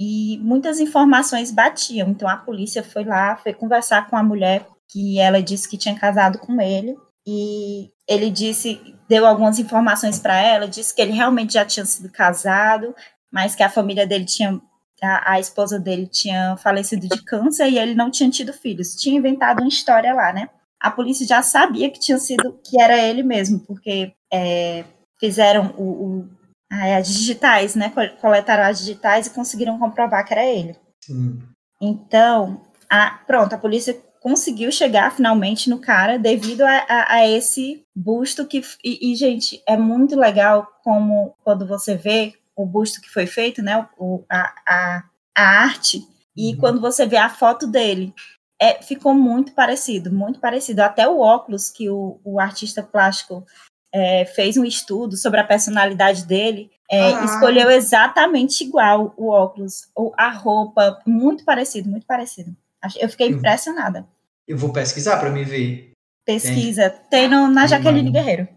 E 0.00 0.36
muitas 0.42 0.80
informações 0.80 1.52
batiam. 1.52 2.08
Então 2.08 2.28
a 2.28 2.38
polícia 2.38 2.82
foi 2.82 3.04
lá, 3.04 3.36
foi 3.36 3.54
conversar 3.54 4.10
com 4.10 4.16
a 4.16 4.22
mulher 4.24 4.66
que 4.90 5.18
ela 5.18 5.42
disse 5.42 5.68
que 5.68 5.78
tinha 5.78 5.98
casado 5.98 6.38
com 6.38 6.60
ele 6.60 6.96
e 7.26 7.90
ele 8.08 8.30
disse, 8.30 8.94
deu 9.08 9.26
algumas 9.26 9.58
informações 9.58 10.18
para 10.18 10.38
ela, 10.38 10.68
disse 10.68 10.94
que 10.94 11.00
ele 11.00 11.12
realmente 11.12 11.54
já 11.54 11.64
tinha 11.64 11.86
sido 11.86 12.10
casado, 12.10 12.94
mas 13.32 13.54
que 13.54 13.62
a 13.62 13.70
família 13.70 14.06
dele 14.06 14.24
tinha 14.24 14.60
a, 15.02 15.32
a, 15.32 15.40
esposa 15.40 15.78
dele 15.78 16.06
tinha 16.06 16.56
falecido 16.56 17.08
de 17.08 17.22
câncer 17.24 17.68
e 17.68 17.78
ele 17.78 17.94
não 17.94 18.10
tinha 18.10 18.30
tido 18.30 18.52
filhos. 18.52 18.94
Tinha 18.94 19.18
inventado 19.18 19.60
uma 19.60 19.68
história 19.68 20.14
lá, 20.14 20.32
né? 20.32 20.48
A 20.80 20.90
polícia 20.90 21.26
já 21.26 21.42
sabia 21.42 21.90
que 21.90 22.00
tinha 22.00 22.18
sido 22.18 22.58
que 22.64 22.80
era 22.80 22.96
ele 22.96 23.22
mesmo, 23.22 23.60
porque 23.60 24.12
é, 24.32 24.84
fizeram 25.18 25.74
o, 25.76 25.82
o, 25.82 26.28
as 26.70 27.08
digitais, 27.08 27.74
né? 27.74 27.92
Coletaram 28.20 28.64
as 28.64 28.78
digitais 28.78 29.26
e 29.26 29.30
conseguiram 29.30 29.78
comprovar 29.78 30.24
que 30.24 30.32
era 30.32 30.44
ele. 30.44 30.76
Sim. 31.02 31.42
Então, 31.80 32.62
a, 32.88 33.18
pronto, 33.26 33.54
a 33.54 33.58
polícia 33.58 33.98
conseguiu 34.24 34.72
chegar 34.72 35.14
finalmente 35.14 35.68
no 35.68 35.78
cara 35.78 36.18
devido 36.18 36.62
a, 36.62 36.86
a, 36.88 37.12
a 37.16 37.28
esse 37.28 37.84
busto 37.94 38.46
que 38.46 38.62
e, 38.82 39.12
e, 39.12 39.14
gente 39.14 39.62
é 39.68 39.76
muito 39.76 40.16
legal 40.16 40.66
como 40.82 41.36
quando 41.44 41.66
você 41.66 41.94
vê 41.94 42.32
o 42.56 42.64
busto 42.64 43.02
que 43.02 43.10
foi 43.10 43.26
feito 43.26 43.60
né 43.60 43.86
o, 43.98 44.24
a, 44.32 44.54
a, 44.66 45.04
a 45.36 45.42
arte 45.64 46.02
e 46.34 46.54
uhum. 46.54 46.58
quando 46.58 46.80
você 46.80 47.04
vê 47.04 47.18
a 47.18 47.28
foto 47.28 47.66
dele 47.66 48.14
é, 48.58 48.80
ficou 48.82 49.12
muito 49.12 49.52
parecido 49.52 50.10
muito 50.10 50.40
parecido 50.40 50.80
até 50.80 51.06
o 51.06 51.18
óculos 51.18 51.68
que 51.68 51.90
o, 51.90 52.18
o 52.24 52.40
artista 52.40 52.82
plástico 52.82 53.44
é, 53.92 54.24
fez 54.24 54.56
um 54.56 54.64
estudo 54.64 55.18
sobre 55.18 55.38
a 55.38 55.44
personalidade 55.44 56.24
dele 56.24 56.70
é, 56.90 57.12
ah. 57.12 57.24
escolheu 57.26 57.70
exatamente 57.70 58.64
igual 58.64 59.12
o 59.18 59.28
óculos 59.28 59.82
a 60.16 60.30
roupa 60.30 60.98
muito 61.06 61.44
parecido 61.44 61.90
muito 61.90 62.06
parecido 62.06 62.56
eu 63.00 63.08
fiquei 63.08 63.30
uhum. 63.30 63.38
impressionada 63.38 64.06
eu 64.46 64.56
vou 64.56 64.72
pesquisar 64.72 65.18
para 65.18 65.30
me 65.30 65.44
ver. 65.44 65.92
Pesquisa. 66.24 66.90
Tem, 66.90 67.28
Tem 67.28 67.28
no, 67.28 67.48
na 67.48 67.66
Jaqueline 67.66 68.10
Guerreiro. 68.10 68.48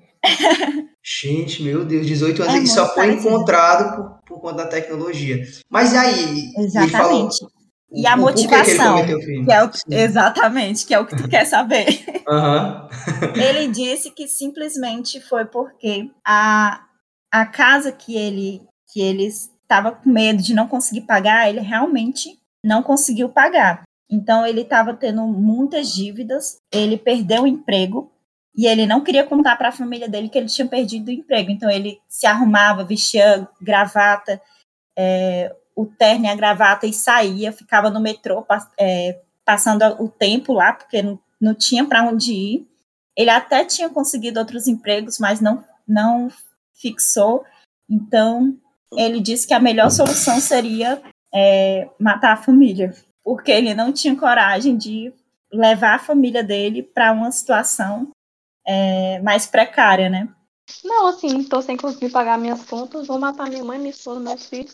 Gente, 1.03 1.63
meu 1.63 1.85
Deus, 1.85 2.05
18 2.05 2.43
anos 2.43 2.55
É 2.55 2.59
e 2.59 2.67
só 2.67 2.85
foi 2.87 3.07
parecido. 3.07 3.29
encontrado 3.29 3.95
por, 3.95 4.19
por 4.25 4.41
conta 4.41 4.63
da 4.63 4.67
tecnologia. 4.67 5.41
Mas 5.69 5.93
aí? 5.93 6.51
falou 6.53 6.65
Exatamente. 6.65 7.37
E 7.93 8.05
a 8.05 8.11
o- 8.11 8.15
que 8.15 8.21
motivação? 8.21 9.05
Que 9.05 9.51
é 9.51 9.63
o, 9.63 9.71
exatamente, 9.89 10.85
que 10.85 10.93
é 10.93 10.99
o 10.99 11.05
que 11.05 11.15
tu 11.15 11.27
quer 11.29 11.45
saber. 11.45 11.85
Aham. 12.27 12.89
Ele 13.35 13.69
disse 13.69 14.11
que 14.11 14.27
simplesmente 14.27 15.21
foi 15.21 15.45
porque 15.45 16.09
a, 16.25 16.83
a 17.31 17.45
casa 17.45 17.91
que 17.91 18.17
ele 18.17 18.61
que 18.91 19.01
ele 19.01 19.25
estava 19.25 19.91
com 19.91 20.09
medo 20.09 20.41
de 20.41 20.53
não 20.53 20.67
conseguir 20.67 21.01
pagar, 21.01 21.49
ele 21.49 21.59
realmente 21.59 22.37
não 22.63 22.83
conseguiu 22.83 23.29
pagar. 23.29 23.83
Então 24.09 24.45
ele 24.45 24.61
estava 24.61 24.93
tendo 24.93 25.25
muitas 25.27 25.93
dívidas, 25.93 26.61
ele 26.71 26.97
perdeu 26.97 27.43
o 27.43 27.47
emprego 27.47 28.11
e 28.55 28.65
ele 28.65 28.85
não 28.85 29.03
queria 29.03 29.25
contar 29.25 29.55
para 29.57 29.69
a 29.69 29.73
família 29.73 30.07
dele 30.07 30.29
que 30.29 30.37
ele 30.37 30.47
tinha 30.47 30.67
perdido 30.67 31.09
o 31.09 31.11
emprego. 31.11 31.51
Então 31.51 31.69
ele 31.69 31.99
se 32.07 32.25
arrumava, 32.25 32.83
vestia 32.83 33.47
gravata, 33.61 34.41
é, 34.97 35.55
o 35.75 35.85
terno 35.85 36.25
e 36.25 36.29
a 36.29 36.35
gravata 36.35 36.87
e 36.87 36.93
saía, 36.93 37.51
ficava 37.51 37.89
no 37.89 37.99
metrô 37.99 38.45
é, 38.79 39.19
passando 39.45 39.83
o 40.01 40.09
tempo 40.09 40.53
lá 40.53 40.73
porque 40.73 41.01
não, 41.03 41.19
não 41.39 41.53
tinha 41.53 41.85
para 41.85 42.03
onde 42.03 42.33
ir. 42.33 42.67
Ele 43.15 43.29
até 43.29 43.63
tinha 43.63 43.89
conseguido 43.89 44.39
outros 44.39 44.67
empregos, 44.67 45.19
mas 45.19 45.39
não, 45.39 45.63
não 45.87 46.29
fixou. 46.73 47.43
Então, 47.89 48.57
ele 48.93 49.19
disse 49.19 49.47
que 49.47 49.53
a 49.53 49.59
melhor 49.59 49.89
solução 49.91 50.39
seria 50.39 51.01
é, 51.33 51.89
matar 51.99 52.33
a 52.33 52.37
família, 52.37 52.93
porque 53.27 53.51
ele 53.51 53.73
não 53.73 53.91
tinha 53.91 54.15
coragem 54.15 54.77
de 54.77 55.11
levar 55.51 55.95
a 55.95 55.99
família 55.99 56.41
dele 56.41 56.81
para 56.81 57.11
uma 57.11 57.29
situação 57.29 58.07
é, 58.65 59.19
mais 59.19 59.45
precária, 59.45 60.09
né? 60.09 60.29
Não, 60.81 61.07
assim, 61.07 61.43
tô 61.43 61.61
sem 61.61 61.75
conseguir 61.75 62.09
pagar 62.09 62.37
minhas 62.37 62.63
contas, 62.63 63.05
vou 63.05 63.19
matar 63.19 63.49
minha 63.49 63.65
mãe, 63.65 63.77
minha 63.79 63.89
esposa, 63.89 64.21
meus 64.21 64.47
filhos. 64.47 64.71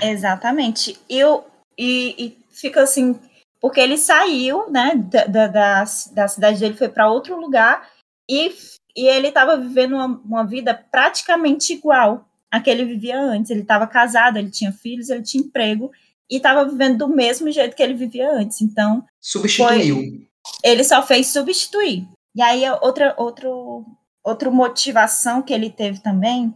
Exatamente. 0.00 0.96
Eu, 1.10 1.44
e, 1.76 2.14
e 2.16 2.38
fica 2.52 2.84
assim, 2.84 3.18
porque 3.60 3.80
ele 3.80 3.98
saiu, 3.98 4.70
né, 4.70 4.94
da, 4.94 5.24
da, 5.24 5.46
da, 5.48 5.84
da 6.12 6.28
cidade 6.28 6.60
dele, 6.60 6.76
foi 6.76 6.88
para 6.88 7.10
outro 7.10 7.40
lugar 7.40 7.90
e, 8.30 8.54
e 8.96 9.08
ele 9.08 9.28
estava 9.28 9.56
vivendo 9.56 9.96
uma, 9.96 10.06
uma 10.06 10.46
vida 10.46 10.72
praticamente 10.92 11.72
igual 11.72 12.24
a 12.52 12.60
que 12.60 12.70
ele 12.70 12.84
vivia 12.84 13.20
antes. 13.20 13.50
Ele 13.50 13.62
estava 13.62 13.84
casado, 13.84 14.36
ele 14.36 14.52
tinha 14.52 14.70
filhos, 14.70 15.10
ele 15.10 15.24
tinha 15.24 15.42
emprego 15.42 15.90
e 16.30 16.36
estava 16.36 16.64
vivendo 16.68 16.98
do 16.98 17.08
mesmo 17.08 17.50
jeito 17.50 17.76
que 17.76 17.82
ele 17.82 17.94
vivia 17.94 18.30
antes. 18.30 18.60
Então, 18.60 19.04
Substituiu. 19.20 20.26
ele 20.62 20.84
só 20.84 21.02
fez 21.02 21.28
substituir. 21.28 22.08
E 22.34 22.42
aí, 22.42 22.62
outra, 22.80 23.14
outro, 23.16 23.84
outra 24.24 24.50
motivação 24.50 25.42
que 25.42 25.52
ele 25.52 25.70
teve 25.70 26.00
também 26.00 26.54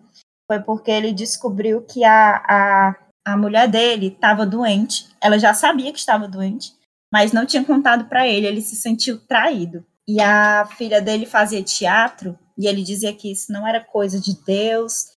foi 0.50 0.60
porque 0.60 0.90
ele 0.90 1.12
descobriu 1.12 1.82
que 1.82 2.04
a, 2.04 2.37
a, 2.48 2.96
a 3.26 3.37
mulher 3.37 3.68
dele 3.68 4.08
estava 4.08 4.46
doente. 4.46 5.08
Ela 5.20 5.38
já 5.38 5.52
sabia 5.54 5.92
que 5.92 5.98
estava 5.98 6.26
doente, 6.26 6.72
mas 7.12 7.32
não 7.32 7.46
tinha 7.46 7.64
contado 7.64 8.08
para 8.08 8.26
ele. 8.26 8.46
Ele 8.46 8.62
se 8.62 8.75
sentiu 8.75 9.18
traído. 9.26 9.84
E 10.08 10.20
a 10.22 10.66
filha 10.76 11.02
dele 11.02 11.26
fazia 11.26 11.62
teatro 11.62 12.38
e 12.56 12.66
ele 12.66 12.82
dizia 12.82 13.14
que 13.14 13.30
isso 13.30 13.52
não 13.52 13.68
era 13.68 13.84
coisa 13.84 14.18
de 14.18 14.34
Deus, 14.44 15.12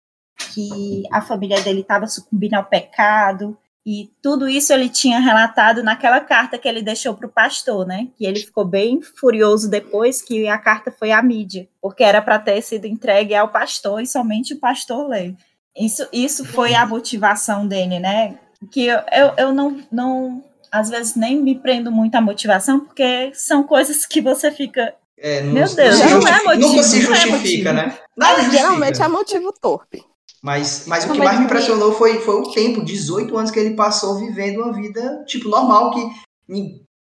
que 0.55 1.05
a 1.13 1.21
família 1.21 1.61
dele 1.61 1.83
estava 1.83 2.07
sucumbindo 2.07 2.55
ao 2.55 2.65
pecado. 2.65 3.57
E 3.91 4.11
tudo 4.23 4.47
isso 4.47 4.71
ele 4.71 4.91
tinha 4.91 5.19
relatado 5.19 5.83
naquela 5.83 6.21
carta 6.21 6.59
que 6.59 6.69
ele 6.69 6.83
deixou 6.83 7.15
para 7.15 7.27
o 7.27 7.31
pastor, 7.33 7.87
né? 7.87 8.09
Que 8.19 8.27
ele 8.27 8.41
ficou 8.41 8.63
bem 8.67 9.01
furioso 9.01 9.71
depois 9.71 10.21
que 10.21 10.47
a 10.47 10.59
carta 10.59 10.93
foi 10.93 11.11
à 11.11 11.23
mídia, 11.23 11.67
porque 11.81 12.05
era 12.05 12.21
para 12.21 12.39
ter 12.39 12.61
sido 12.61 12.85
entregue 12.87 13.35
ao 13.35 13.49
pastor 13.49 14.03
e 14.03 14.07
somente 14.07 14.53
o 14.53 14.59
pastor 14.61 15.09
lê. 15.09 15.33
Isso, 15.75 16.07
isso 16.13 16.45
foi 16.45 16.75
a 16.75 16.85
motivação 16.85 17.67
dele, 17.67 17.99
né? 17.99 18.39
Que 18.71 18.85
eu, 18.89 18.99
eu, 19.11 19.33
eu 19.39 19.53
não, 19.55 19.81
não, 19.91 20.45
às 20.71 20.91
vezes 20.91 21.15
nem 21.17 21.41
me 21.41 21.55
prendo 21.59 21.91
muito 21.91 22.15
à 22.15 22.21
motivação, 22.21 22.81
porque 22.81 23.31
são 23.33 23.63
coisas 23.63 24.05
que 24.05 24.21
você 24.21 24.51
fica. 24.51 24.93
É, 25.17 25.41
não, 25.41 25.53
Meu 25.55 25.67
não 25.67 25.75
Deus, 25.75 25.99
não 26.01 26.09
justifica- 26.09 26.37
é 26.37 26.45
motivo, 26.45 26.69
Nunca 26.69 26.83
se 26.83 27.03
não 27.03 27.13
é 27.15 27.17
justifica, 27.21 27.39
motivo. 27.39 27.73
né? 27.73 27.99
Justifica. 28.19 28.51
Geralmente 28.53 29.03
é 29.03 29.09
motivo 29.09 29.55
torpe. 29.63 30.05
Mas, 30.43 30.85
mas 30.87 31.05
o 31.05 31.13
que 31.13 31.19
mais 31.19 31.39
me 31.39 31.47
impressionou 31.47 31.93
foi, 31.93 32.21
foi 32.21 32.37
o 32.37 32.53
tempo, 32.53 32.85
18 32.85 33.37
anos 33.37 33.51
que 33.51 33.59
ele 33.59 33.75
passou 33.75 34.19
vivendo 34.19 34.63
uma 34.63 34.73
vida, 34.73 35.25
tipo, 35.27 35.49
normal, 35.49 35.91
que 35.91 36.01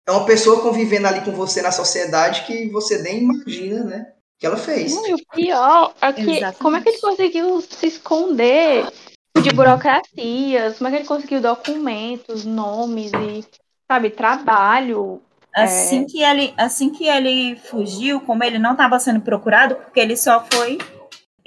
é 0.08 0.10
uma 0.10 0.24
pessoa 0.24 0.62
convivendo 0.62 1.06
ali 1.06 1.20
com 1.20 1.32
você 1.32 1.60
na 1.60 1.70
sociedade 1.70 2.44
que 2.46 2.68
você 2.70 3.02
nem 3.02 3.22
imagina, 3.22 3.84
né? 3.84 4.06
Que 4.38 4.46
ela 4.46 4.56
fez. 4.56 4.94
Não, 4.94 5.06
e 5.06 5.14
o 5.14 5.18
pior 5.32 5.94
é 6.00 6.12
que 6.12 6.22
Exatamente. 6.22 6.58
como 6.58 6.76
é 6.76 6.80
que 6.80 6.88
ele 6.88 7.00
conseguiu 7.00 7.60
se 7.60 7.86
esconder 7.86 8.86
de 9.42 9.50
burocracias? 9.50 10.78
Como 10.78 10.88
é 10.88 10.90
que 10.90 10.96
ele 10.98 11.08
conseguiu 11.08 11.40
documentos, 11.42 12.44
nomes 12.46 13.12
e, 13.12 13.44
sabe, 13.86 14.10
trabalho? 14.10 15.20
Assim 15.54 16.06
que 16.06 16.22
ele, 16.22 16.54
assim 16.56 16.90
que 16.90 17.06
ele 17.06 17.56
fugiu, 17.56 18.20
como 18.20 18.44
ele 18.44 18.58
não 18.58 18.72
estava 18.72 18.98
sendo 19.00 19.20
procurado, 19.20 19.74
porque 19.74 19.98
ele 19.98 20.16
só 20.16 20.44
foi, 20.52 20.78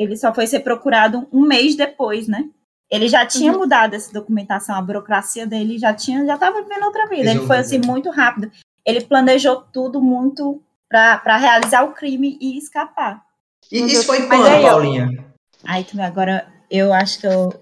ele 0.01 0.17
só 0.17 0.33
foi 0.33 0.47
ser 0.47 0.61
procurado 0.61 1.27
um 1.31 1.41
mês 1.41 1.75
depois, 1.75 2.27
né? 2.27 2.45
Ele 2.89 3.07
já 3.07 3.25
tinha 3.25 3.51
Uhum. 3.53 3.59
mudado 3.59 3.93
essa 3.93 4.11
documentação, 4.11 4.75
a 4.75 4.81
burocracia 4.81 5.47
dele 5.47 5.77
já 5.77 5.93
tinha, 5.93 6.25
já 6.25 6.35
estava 6.35 6.61
vivendo 6.61 6.83
outra 6.83 7.07
vida. 7.07 7.29
Ele 7.31 7.45
foi 7.47 7.57
assim 7.57 7.79
muito 7.79 8.09
rápido. 8.09 8.51
Ele 8.85 8.99
planejou 9.01 9.61
tudo 9.71 10.01
muito 10.01 10.61
para 10.89 11.37
realizar 11.37 11.83
o 11.83 11.93
crime 11.93 12.37
e 12.41 12.57
escapar. 12.57 13.23
E 13.71 13.79
isso 13.79 14.05
foi 14.05 14.27
quando, 14.27 14.45
aí. 14.45 14.61
Paulinha? 14.61 15.25
Aí 15.63 15.83
tu 15.85 16.01
agora 16.01 16.45
eu 16.69 16.91
acho 16.91 17.19
que 17.21 17.27
eu 17.27 17.53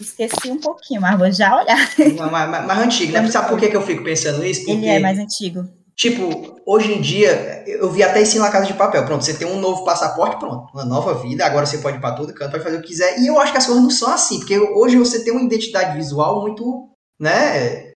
esqueci 0.00 0.50
um 0.50 0.58
pouquinho, 0.60 1.00
mas 1.02 1.18
vou 1.18 1.30
já 1.32 1.54
olhar. 1.56 1.76
Mais, 2.16 2.48
mais- 2.50 2.66
mais 2.66 2.78
antigo, 2.80 3.12
né? 3.12 3.28
Sabe 3.30 3.48
por 3.48 3.58
que, 3.58 3.68
que 3.68 3.76
eu 3.76 3.82
fico 3.82 4.02
pensando 4.04 4.42
isso? 4.44 4.60
Porque, 4.64 4.72
Ele 4.72 4.88
é 4.88 5.00
mais 5.00 5.18
antigo. 5.18 5.68
Tipo, 5.98 6.60
hoje 6.64 6.92
em 6.94 7.00
dia, 7.00 7.64
eu 7.66 7.90
vi 7.90 8.02
até 8.02 8.22
isso 8.22 8.38
na 8.38 8.50
Casa 8.50 8.66
de 8.66 8.74
Papel. 8.74 9.04
Pronto, 9.04 9.24
você 9.24 9.34
tem 9.34 9.46
um 9.46 9.60
novo 9.60 9.84
passaporte, 9.84 10.38
pronto. 10.38 10.72
Uma 10.72 10.84
nova 10.84 11.14
vida, 11.14 11.44
agora 11.44 11.66
você 11.66 11.78
pode 11.78 11.98
ir 11.98 12.00
pra 12.00 12.12
todo 12.12 12.32
canto, 12.32 12.52
pode 12.52 12.62
fazer 12.64 12.76
o 12.78 12.80
que 12.80 12.88
quiser. 12.88 13.18
E 13.20 13.26
eu 13.26 13.38
acho 13.40 13.52
que 13.52 13.58
as 13.58 13.66
coisas 13.66 13.82
não 13.82 13.90
são 13.90 14.10
assim, 14.12 14.38
porque 14.38 14.56
hoje 14.58 14.96
você 14.96 15.24
tem 15.24 15.32
uma 15.32 15.42
identidade 15.42 15.96
visual 15.96 16.40
muito, 16.40 16.88
né? 17.20 17.88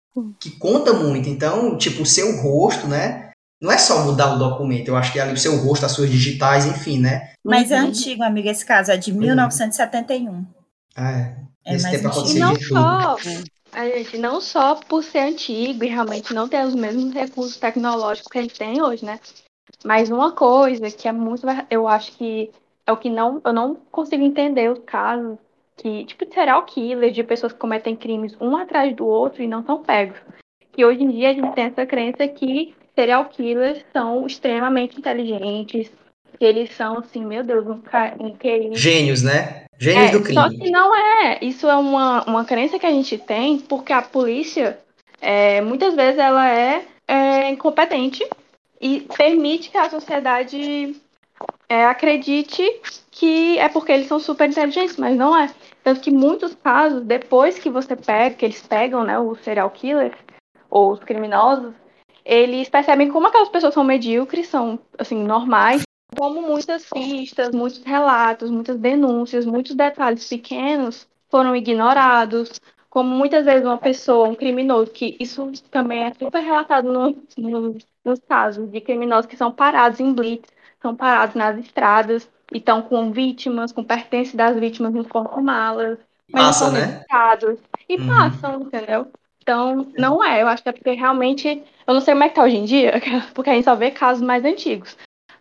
Que 0.40 0.50
conta 0.58 0.92
muito. 0.94 1.28
Então, 1.28 1.76
tipo, 1.76 2.02
o 2.02 2.06
seu 2.06 2.40
rosto, 2.40 2.88
né? 2.88 3.30
Não 3.62 3.70
é 3.70 3.76
só 3.76 4.02
mudar 4.04 4.34
o 4.34 4.38
documento, 4.38 4.88
eu 4.88 4.96
acho 4.96 5.12
que 5.12 5.18
é 5.18 5.22
ali 5.22 5.34
o 5.34 5.38
seu 5.38 5.54
rosto, 5.58 5.84
as 5.84 5.92
suas 5.92 6.08
digitais, 6.10 6.64
enfim, 6.64 6.98
né? 6.98 7.28
Mas 7.44 7.70
é 7.70 7.78
Uhum. 7.80 7.88
antigo, 7.88 8.22
amiga, 8.22 8.50
esse 8.50 8.64
caso 8.64 8.90
é 8.90 8.96
de 8.96 9.12
1971. 9.12 10.46
Ah, 10.96 11.12
é. 11.12 11.36
É 11.64 11.72
Nesse 11.72 11.84
mais 11.84 11.96
tempo 12.00 12.08
antigo. 12.08 12.38
E 12.38 12.42
aconteceu 12.42 12.46
não 12.46 12.54
de 12.54 12.68
tudo. 12.68 12.80
só, 12.80 13.16
a 13.72 13.86
gente, 13.88 14.18
não 14.18 14.40
só 14.40 14.74
por 14.74 15.02
ser 15.02 15.20
antigo 15.20 15.84
e 15.84 15.88
realmente 15.88 16.34
não 16.34 16.48
ter 16.48 16.64
os 16.64 16.74
mesmos 16.74 17.12
recursos 17.12 17.56
tecnológicos 17.56 18.30
que 18.30 18.38
a 18.38 18.42
gente 18.42 18.58
tem 18.58 18.82
hoje, 18.82 19.04
né? 19.04 19.20
Mas 19.84 20.10
uma 20.10 20.32
coisa 20.32 20.90
que 20.90 21.08
é 21.08 21.12
muito, 21.12 21.46
eu 21.70 21.86
acho 21.86 22.12
que 22.16 22.50
é 22.86 22.92
o 22.92 22.96
que 22.96 23.08
não, 23.08 23.40
eu 23.44 23.52
não 23.52 23.74
consigo 23.90 24.22
entender 24.24 24.70
os 24.70 24.80
casos 24.84 25.38
que, 25.76 26.04
tipo, 26.04 26.26
serial 26.32 26.64
killer, 26.64 27.10
de 27.10 27.22
pessoas 27.22 27.52
que 27.52 27.58
cometem 27.58 27.96
crimes 27.96 28.36
um 28.40 28.56
atrás 28.56 28.94
do 28.94 29.06
outro 29.06 29.42
e 29.42 29.46
não 29.46 29.64
são 29.64 29.82
pegos. 29.82 30.18
Que 30.72 30.84
hoje 30.84 31.02
em 31.02 31.10
dia 31.10 31.30
a 31.30 31.32
gente 31.32 31.54
tem 31.54 31.64
essa 31.64 31.86
crença 31.86 32.26
que 32.28 32.74
serial 32.94 33.24
killers 33.26 33.82
são 33.92 34.26
extremamente 34.26 34.98
inteligentes, 34.98 35.90
que 36.38 36.44
eles 36.44 36.74
são, 36.74 36.98
assim, 36.98 37.24
meu 37.24 37.42
Deus, 37.42 37.66
um, 37.66 37.80
ca- 37.80 38.14
um 38.20 38.34
Gênios, 38.78 39.22
né? 39.22 39.64
Gênios 39.80 40.10
é, 40.10 40.12
do 40.12 40.22
crime. 40.22 40.34
Só 40.34 40.48
que 40.50 40.70
não 40.70 40.94
é. 40.94 41.38
Isso 41.40 41.66
é 41.66 41.74
uma, 41.74 42.22
uma 42.24 42.44
crença 42.44 42.78
que 42.78 42.84
a 42.84 42.90
gente 42.90 43.16
tem, 43.16 43.58
porque 43.58 43.92
a 43.92 44.02
polícia, 44.02 44.78
é, 45.20 45.62
muitas 45.62 45.94
vezes, 45.94 46.18
ela 46.18 46.48
é, 46.48 46.84
é, 47.08 47.48
incompetente 47.48 48.22
e 48.78 49.00
permite 49.16 49.70
que 49.70 49.78
a 49.78 49.88
sociedade 49.88 50.94
é, 51.66 51.86
acredite 51.86 52.62
que 53.10 53.58
é 53.58 53.68
porque 53.70 53.92
eles 53.92 54.06
são 54.06 54.20
super 54.20 54.48
inteligentes, 54.48 54.98
mas 54.98 55.16
não 55.16 55.34
é. 55.34 55.50
Tanto 55.82 56.00
que 56.00 56.10
muitos 56.10 56.54
casos, 56.54 57.02
depois 57.02 57.58
que 57.58 57.70
você 57.70 57.96
pega, 57.96 58.34
que 58.34 58.44
eles 58.44 58.60
pegam 58.60 59.02
né, 59.02 59.18
os 59.18 59.40
serial 59.40 59.70
killers 59.70 60.16
ou 60.68 60.92
os 60.92 61.00
criminosos, 61.00 61.72
eles 62.22 62.68
percebem 62.68 63.10
como 63.10 63.26
aquelas 63.26 63.48
pessoas 63.48 63.72
são 63.72 63.82
medíocres, 63.82 64.48
são 64.48 64.78
assim, 64.98 65.22
normais, 65.24 65.82
como 66.16 66.42
muitas 66.42 66.84
pistas, 66.88 67.50
muitos 67.54 67.82
relatos, 67.84 68.50
muitas 68.50 68.78
denúncias, 68.78 69.44
muitos 69.46 69.74
detalhes 69.74 70.28
pequenos 70.28 71.08
foram 71.28 71.54
ignorados, 71.54 72.60
como 72.88 73.14
muitas 73.14 73.44
vezes 73.44 73.64
uma 73.64 73.78
pessoa, 73.78 74.28
um 74.28 74.34
criminoso, 74.34 74.90
que 74.90 75.16
isso 75.20 75.50
também 75.70 76.04
é 76.04 76.12
super 76.14 76.40
relatado 76.42 76.92
no, 76.92 77.16
no- 77.38 77.78
nos 78.04 78.18
casos 78.28 78.68
de 78.70 78.80
criminosos 78.80 79.26
que 79.26 79.36
são 79.36 79.52
parados 79.52 80.00
em 80.00 80.12
blitz, 80.12 80.50
são 80.82 80.96
parados 80.96 81.36
nas 81.36 81.58
estradas 81.58 82.28
e 82.52 82.58
estão 82.58 82.82
com 82.82 83.12
vítimas, 83.12 83.70
com 83.70 83.84
pertences 83.84 84.34
das 84.34 84.58
vítimas 84.58 84.94
em 84.94 85.04
porta-malas, 85.04 85.98
mas 86.32 86.42
não 86.42 86.48
Passa, 86.48 86.64
são 86.70 86.72
né? 86.72 87.04
e 87.88 87.96
Uhum. 87.98 88.06
passam, 88.06 88.60
entendeu? 88.62 89.06
Então, 89.42 89.86
não 89.96 90.22
é, 90.22 90.42
eu 90.42 90.48
acho 90.48 90.62
que 90.62 90.68
é 90.68 90.72
porque 90.72 90.92
realmente, 90.92 91.62
eu 91.86 91.94
não 91.94 92.00
sei 92.00 92.14
como 92.14 92.24
é 92.24 92.28
que 92.28 92.34
tá 92.34 92.42
hoje 92.44 92.56
em 92.56 92.64
dia, 92.64 92.92
porque 93.34 93.50
a 93.50 93.54
gente 93.54 93.64
só 93.64 93.74
vê 93.74 93.90
casos 93.90 94.22
mais 94.22 94.44
antigos. 94.44 94.96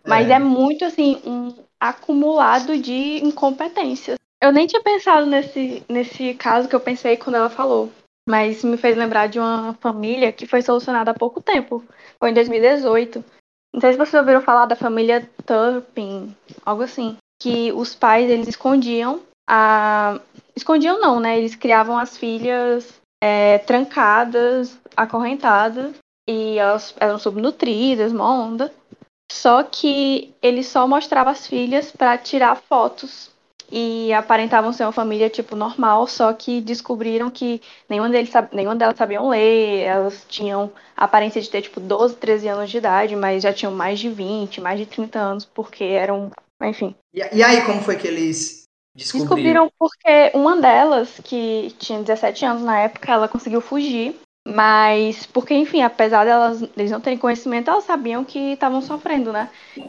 Mas 0.06 0.28
é, 0.28 0.34
é 0.34 0.38
muito 0.38 0.84
assim, 0.84 1.20
um 1.24 1.54
acumulado 1.78 2.76
de 2.78 3.24
incompetências. 3.24 4.16
Eu 4.42 4.52
nem 4.52 4.66
tinha 4.66 4.82
pensado 4.82 5.26
nesse, 5.26 5.82
nesse 5.88 6.34
caso 6.34 6.68
que 6.68 6.74
eu 6.74 6.80
pensei 6.80 7.16
quando 7.16 7.36
ela 7.36 7.50
falou. 7.50 7.90
Mas 8.28 8.62
me 8.64 8.76
fez 8.76 8.96
lembrar 8.96 9.28
de 9.28 9.38
uma 9.38 9.74
família 9.80 10.32
que 10.32 10.46
foi 10.46 10.62
solucionada 10.62 11.10
há 11.10 11.14
pouco 11.14 11.40
tempo. 11.40 11.84
Foi 12.18 12.30
em 12.30 12.34
2018. 12.34 13.24
Não 13.72 13.80
sei 13.80 13.92
se 13.92 13.98
vocês 13.98 14.14
ouviram 14.14 14.40
falar 14.40 14.66
da 14.66 14.76
família 14.76 15.28
Turpin, 15.44 16.34
algo 16.64 16.82
assim. 16.82 17.16
Que 17.40 17.72
os 17.72 17.94
pais, 17.94 18.30
eles 18.30 18.48
escondiam 18.48 19.20
a... 19.48 20.20
Escondiam 20.54 21.00
não, 21.00 21.20
né? 21.20 21.38
Eles 21.38 21.54
criavam 21.54 21.98
as 21.98 22.16
filhas 22.16 23.00
é, 23.22 23.58
trancadas, 23.58 24.78
acorrentadas. 24.96 25.94
E 26.28 26.58
elas 26.58 26.94
eram 26.98 27.18
subnutridas, 27.18 28.12
uma 28.12 28.32
onda. 28.32 28.72
Só 29.30 29.62
que 29.62 30.34
ele 30.42 30.64
só 30.64 30.88
mostrava 30.88 31.30
as 31.30 31.46
filhas 31.46 31.92
para 31.92 32.18
tirar 32.18 32.56
fotos 32.56 33.30
e 33.70 34.12
aparentavam 34.12 34.72
ser 34.72 34.82
uma 34.82 34.92
família 34.92 35.30
tipo 35.30 35.54
normal, 35.54 36.08
só 36.08 36.32
que 36.32 36.60
descobriram 36.60 37.30
que 37.30 37.62
nenhuma, 37.88 38.08
deles, 38.08 38.32
nenhuma 38.52 38.74
delas 38.74 38.96
sabiam 38.98 39.28
ler, 39.28 39.82
elas 39.82 40.26
tinham 40.28 40.72
a 40.96 41.04
aparência 41.04 41.40
de 41.40 41.48
ter 41.48 41.62
tipo 41.62 41.78
12, 41.78 42.16
13 42.16 42.48
anos 42.48 42.70
de 42.70 42.78
idade, 42.78 43.14
mas 43.14 43.44
já 43.44 43.52
tinham 43.52 43.72
mais 43.72 44.00
de 44.00 44.08
20, 44.10 44.60
mais 44.60 44.80
de 44.80 44.86
30 44.86 45.20
anos, 45.20 45.44
porque 45.44 45.84
eram, 45.84 46.32
enfim. 46.60 46.96
E, 47.14 47.20
e 47.36 47.44
aí, 47.44 47.64
como 47.64 47.80
foi 47.80 47.96
que 47.96 48.08
eles 48.08 48.64
descobriram? 48.96 49.28
Descobriram 49.28 49.72
porque 49.78 50.32
uma 50.34 50.60
delas, 50.60 51.20
que 51.22 51.72
tinha 51.78 52.00
17 52.00 52.44
anos 52.44 52.62
na 52.62 52.80
época, 52.80 53.12
ela 53.12 53.28
conseguiu 53.28 53.60
fugir 53.60 54.18
mas, 54.54 55.26
porque, 55.26 55.54
enfim, 55.54 55.82
apesar 55.82 56.24
delas 56.24 56.62
eles 56.76 56.90
não 56.90 57.00
terem 57.00 57.18
conhecimento, 57.18 57.70
elas 57.70 57.84
sabiam 57.84 58.24
que 58.24 58.52
estavam 58.52 58.82
sofrendo, 58.82 59.32
né? 59.32 59.48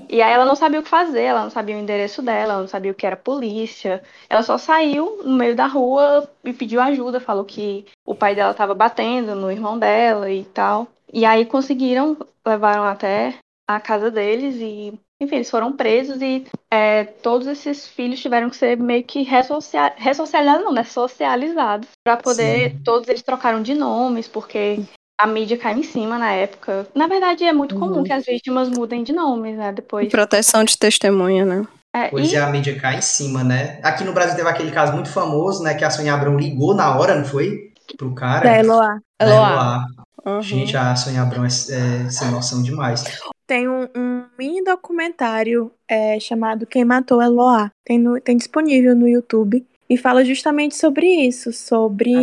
E 0.10 0.22
aí 0.22 0.32
ela 0.32 0.46
não 0.46 0.56
sabia 0.56 0.80
o 0.80 0.84
que 0.84 0.89
fazer, 0.89 1.24
ela 1.24 1.44
não 1.44 1.50
sabia 1.50 1.75
o 1.75 1.80
endereço 1.80 2.22
dela, 2.22 2.53
ela 2.53 2.62
não 2.62 2.68
sabia 2.68 2.91
o 2.91 2.96
que 2.96 3.06
era 3.06 3.15
polícia. 3.15 4.03
Ela 4.30 4.44
só 4.44 4.58
saiu 4.58 5.22
no 5.24 5.36
meio 5.36 5.56
da 5.56 5.65
rua 5.65 6.30
e 6.44 6.53
pediu 6.53 6.82
ajuda, 6.82 7.20
falou 7.20 7.44
que 7.44 7.86
o 8.06 8.13
pai 8.13 8.36
dela 8.36 8.51
estava 8.51 8.74
batendo 8.74 9.36
no 9.36 9.51
irmão 9.51 9.77
dela 9.80 10.30
e 10.32 10.44
tal. 10.46 10.88
E 11.13 11.25
aí 11.25 11.46
conseguiram, 11.46 12.18
levaram 12.46 12.84
até 12.84 13.36
a 13.68 13.80
casa 13.80 14.12
deles 14.12 14.56
e 14.56 14.94
enfim, 15.22 15.36
eles 15.36 15.51
foram 15.51 15.72
presos 15.72 16.20
e 16.20 16.48
é, 16.74 17.04
todos 17.04 17.46
esses 17.46 17.88
filhos 17.88 18.20
tiveram 18.20 18.50
que 18.50 18.56
ser 18.56 18.75
meio 18.75 19.04
que 19.04 19.22
ressocializados, 19.22 20.04
ressocializados 20.04 20.66
não, 20.66 20.74
né? 20.74 20.84
Socializados. 20.84 21.88
Pra 22.04 22.18
poder. 22.18 22.72
Sim. 22.72 22.80
Todos 22.84 23.08
eles 23.08 23.22
trocaram 23.22 23.62
de 23.62 23.75
nomes, 23.75 24.28
porque 24.28 24.80
a 25.20 25.28
mídia 25.28 25.58
cai 25.58 25.75
em 25.75 25.84
cima 25.84 26.18
na 26.18 26.32
época. 26.32 26.88
Na 26.96 27.06
verdade, 27.06 27.44
é 27.44 27.54
muito 27.54 27.75
comum 27.75 27.98
uhum. 27.98 28.04
que 28.04 28.12
as 28.12 28.25
vítimas 28.25 28.68
mudem 28.68 29.04
de 29.04 29.13
nomes, 29.13 29.56
né? 29.56 29.72
Depois. 29.72 30.10
Proteção 30.10 30.63
de 30.63 30.75
testemunha, 30.75 31.46
né? 31.46 31.68
É, 31.96 32.08
pois 32.08 32.34
e... 32.34 32.36
é, 32.36 32.40
a 32.40 32.50
mídia 32.50 32.80
cai 32.80 32.98
em 32.98 33.01
cima, 33.01 33.44
né? 33.44 33.80
Aqui 33.84 34.04
no 34.04 34.13
Brasil 34.13 34.36
teve 34.36 34.50
aquele 34.50 34.72
caso 34.72 34.94
muito 34.94 35.10
famoso, 35.12 35.62
né? 35.62 35.75
Que 35.75 35.86
a 35.86 35.92
Sônia 35.92 36.16
Abrão 36.16 36.36
ligou 36.36 36.74
na 36.74 36.98
hora, 36.98 37.13
não 37.13 37.25
foi? 37.25 37.72
Pro 37.96 38.16
cara. 38.16 38.50
Da 38.50 38.58
Eloá. 38.58 38.98
Eloá. 39.22 39.86
Uhum. 40.25 40.42
Gente, 40.42 40.75
a 40.75 40.96
Sônia 40.96 41.22
Abrão 41.22 41.44
é, 41.44 41.48
é 41.48 42.10
sem 42.10 42.32
noção 42.32 42.63
demais 42.63 43.04
tem 43.51 43.67
um, 43.67 43.86
um 43.93 44.24
mini 44.39 44.63
documentário 44.63 45.74
é, 45.86 46.17
chamado 46.22 46.65
Quem 46.65 46.86
Matou 46.86 47.22
Eloá. 47.22 47.70
Tem, 47.84 48.00
no, 48.00 48.17
tem 48.22 48.38
disponível 48.38 48.96
no 48.96 49.05
YouTube. 49.05 49.67
E 49.89 49.98
fala 49.98 50.24
justamente 50.24 50.74
sobre 50.74 51.05
isso, 51.05 51.51
sobre 51.51 52.13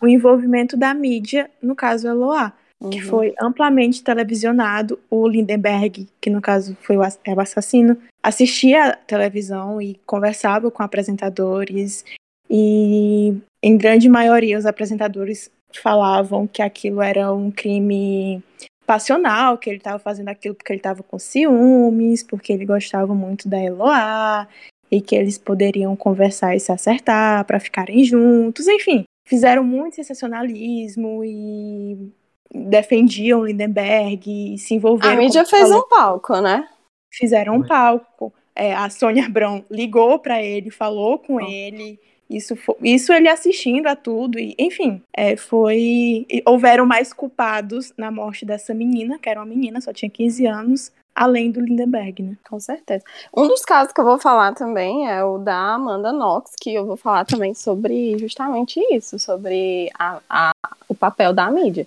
o 0.00 0.08
envolvimento 0.08 0.74
da 0.74 0.94
mídia, 0.94 1.50
no 1.62 1.76
caso 1.76 2.08
Eloá, 2.08 2.54
uhum. 2.80 2.88
que 2.88 3.02
foi 3.02 3.34
amplamente 3.38 4.02
televisionado. 4.02 4.98
O 5.10 5.28
Lindenberg, 5.28 6.08
que 6.18 6.30
no 6.30 6.40
caso 6.40 6.74
foi 6.80 6.96
o, 6.96 7.02
é 7.02 7.34
o 7.34 7.40
assassino, 7.40 7.98
assistia 8.22 8.86
a 8.86 8.96
televisão 8.96 9.78
e 9.78 10.00
conversava 10.06 10.70
com 10.70 10.82
apresentadores. 10.82 12.02
E, 12.48 13.36
em 13.62 13.76
grande 13.76 14.08
maioria, 14.08 14.56
os 14.56 14.64
apresentadores 14.64 15.50
falavam 15.82 16.46
que 16.46 16.62
aquilo 16.62 17.02
era 17.02 17.30
um 17.30 17.50
crime 17.50 18.42
passional, 18.86 19.58
que 19.58 19.70
ele 19.70 19.78
estava 19.78 19.98
fazendo 19.98 20.28
aquilo 20.28 20.54
porque 20.54 20.72
ele 20.72 20.80
estava 20.80 21.02
com 21.02 21.18
ciúmes, 21.18 22.22
porque 22.22 22.52
ele 22.52 22.66
gostava 22.66 23.14
muito 23.14 23.48
da 23.48 23.58
Eloá, 23.58 24.48
e 24.90 25.00
que 25.00 25.14
eles 25.14 25.38
poderiam 25.38 25.96
conversar 25.96 26.54
e 26.54 26.60
se 26.60 26.70
acertar 26.70 27.44
para 27.46 27.58
ficarem 27.58 28.04
juntos, 28.04 28.68
enfim. 28.68 29.04
Fizeram 29.26 29.64
muito 29.64 29.96
sensacionalismo 29.96 31.24
e 31.24 32.12
defendiam 32.54 33.44
Lindenberg 33.44 34.54
e 34.54 34.58
se 34.58 34.74
envolveram. 34.74 35.14
A 35.14 35.16
mídia 35.16 35.46
fez 35.46 35.62
falou. 35.62 35.84
um 35.84 35.88
palco, 35.88 36.40
né? 36.40 36.68
Fizeram 37.10 37.56
um 37.56 37.62
palco. 37.62 38.32
É, 38.54 38.74
a 38.74 38.90
Sônia 38.90 39.24
Abrão 39.24 39.64
ligou 39.70 40.18
para 40.18 40.42
ele, 40.42 40.70
falou 40.70 41.18
com 41.18 41.36
oh. 41.36 41.40
ele 41.40 41.98
isso, 42.36 42.56
foi, 42.56 42.74
isso 42.82 43.12
ele 43.12 43.28
assistindo 43.28 43.86
a 43.86 43.96
tudo, 43.96 44.38
e, 44.38 44.54
enfim, 44.58 45.02
é, 45.12 45.36
foi. 45.36 46.26
Houveram 46.46 46.86
mais 46.86 47.12
culpados 47.12 47.92
na 47.96 48.10
morte 48.10 48.44
dessa 48.44 48.74
menina, 48.74 49.18
que 49.18 49.28
era 49.28 49.40
uma 49.40 49.46
menina, 49.46 49.80
só 49.80 49.92
tinha 49.92 50.10
15 50.10 50.46
anos, 50.46 50.92
além 51.14 51.50
do 51.50 51.60
Lindenberg, 51.60 52.22
né? 52.22 52.36
Com 52.48 52.58
certeza. 52.58 53.04
Um 53.36 53.46
dos 53.46 53.62
casos 53.62 53.92
que 53.92 54.00
eu 54.00 54.04
vou 54.04 54.18
falar 54.18 54.54
também 54.54 55.08
é 55.08 55.22
o 55.24 55.38
da 55.38 55.74
Amanda 55.74 56.12
Knox, 56.12 56.52
que 56.60 56.74
eu 56.74 56.86
vou 56.86 56.96
falar 56.96 57.24
também 57.24 57.54
sobre 57.54 58.18
justamente 58.18 58.80
isso, 58.90 59.18
sobre 59.18 59.90
a, 59.98 60.20
a, 60.28 60.52
o 60.88 60.94
papel 60.94 61.32
da 61.32 61.50
mídia. 61.50 61.86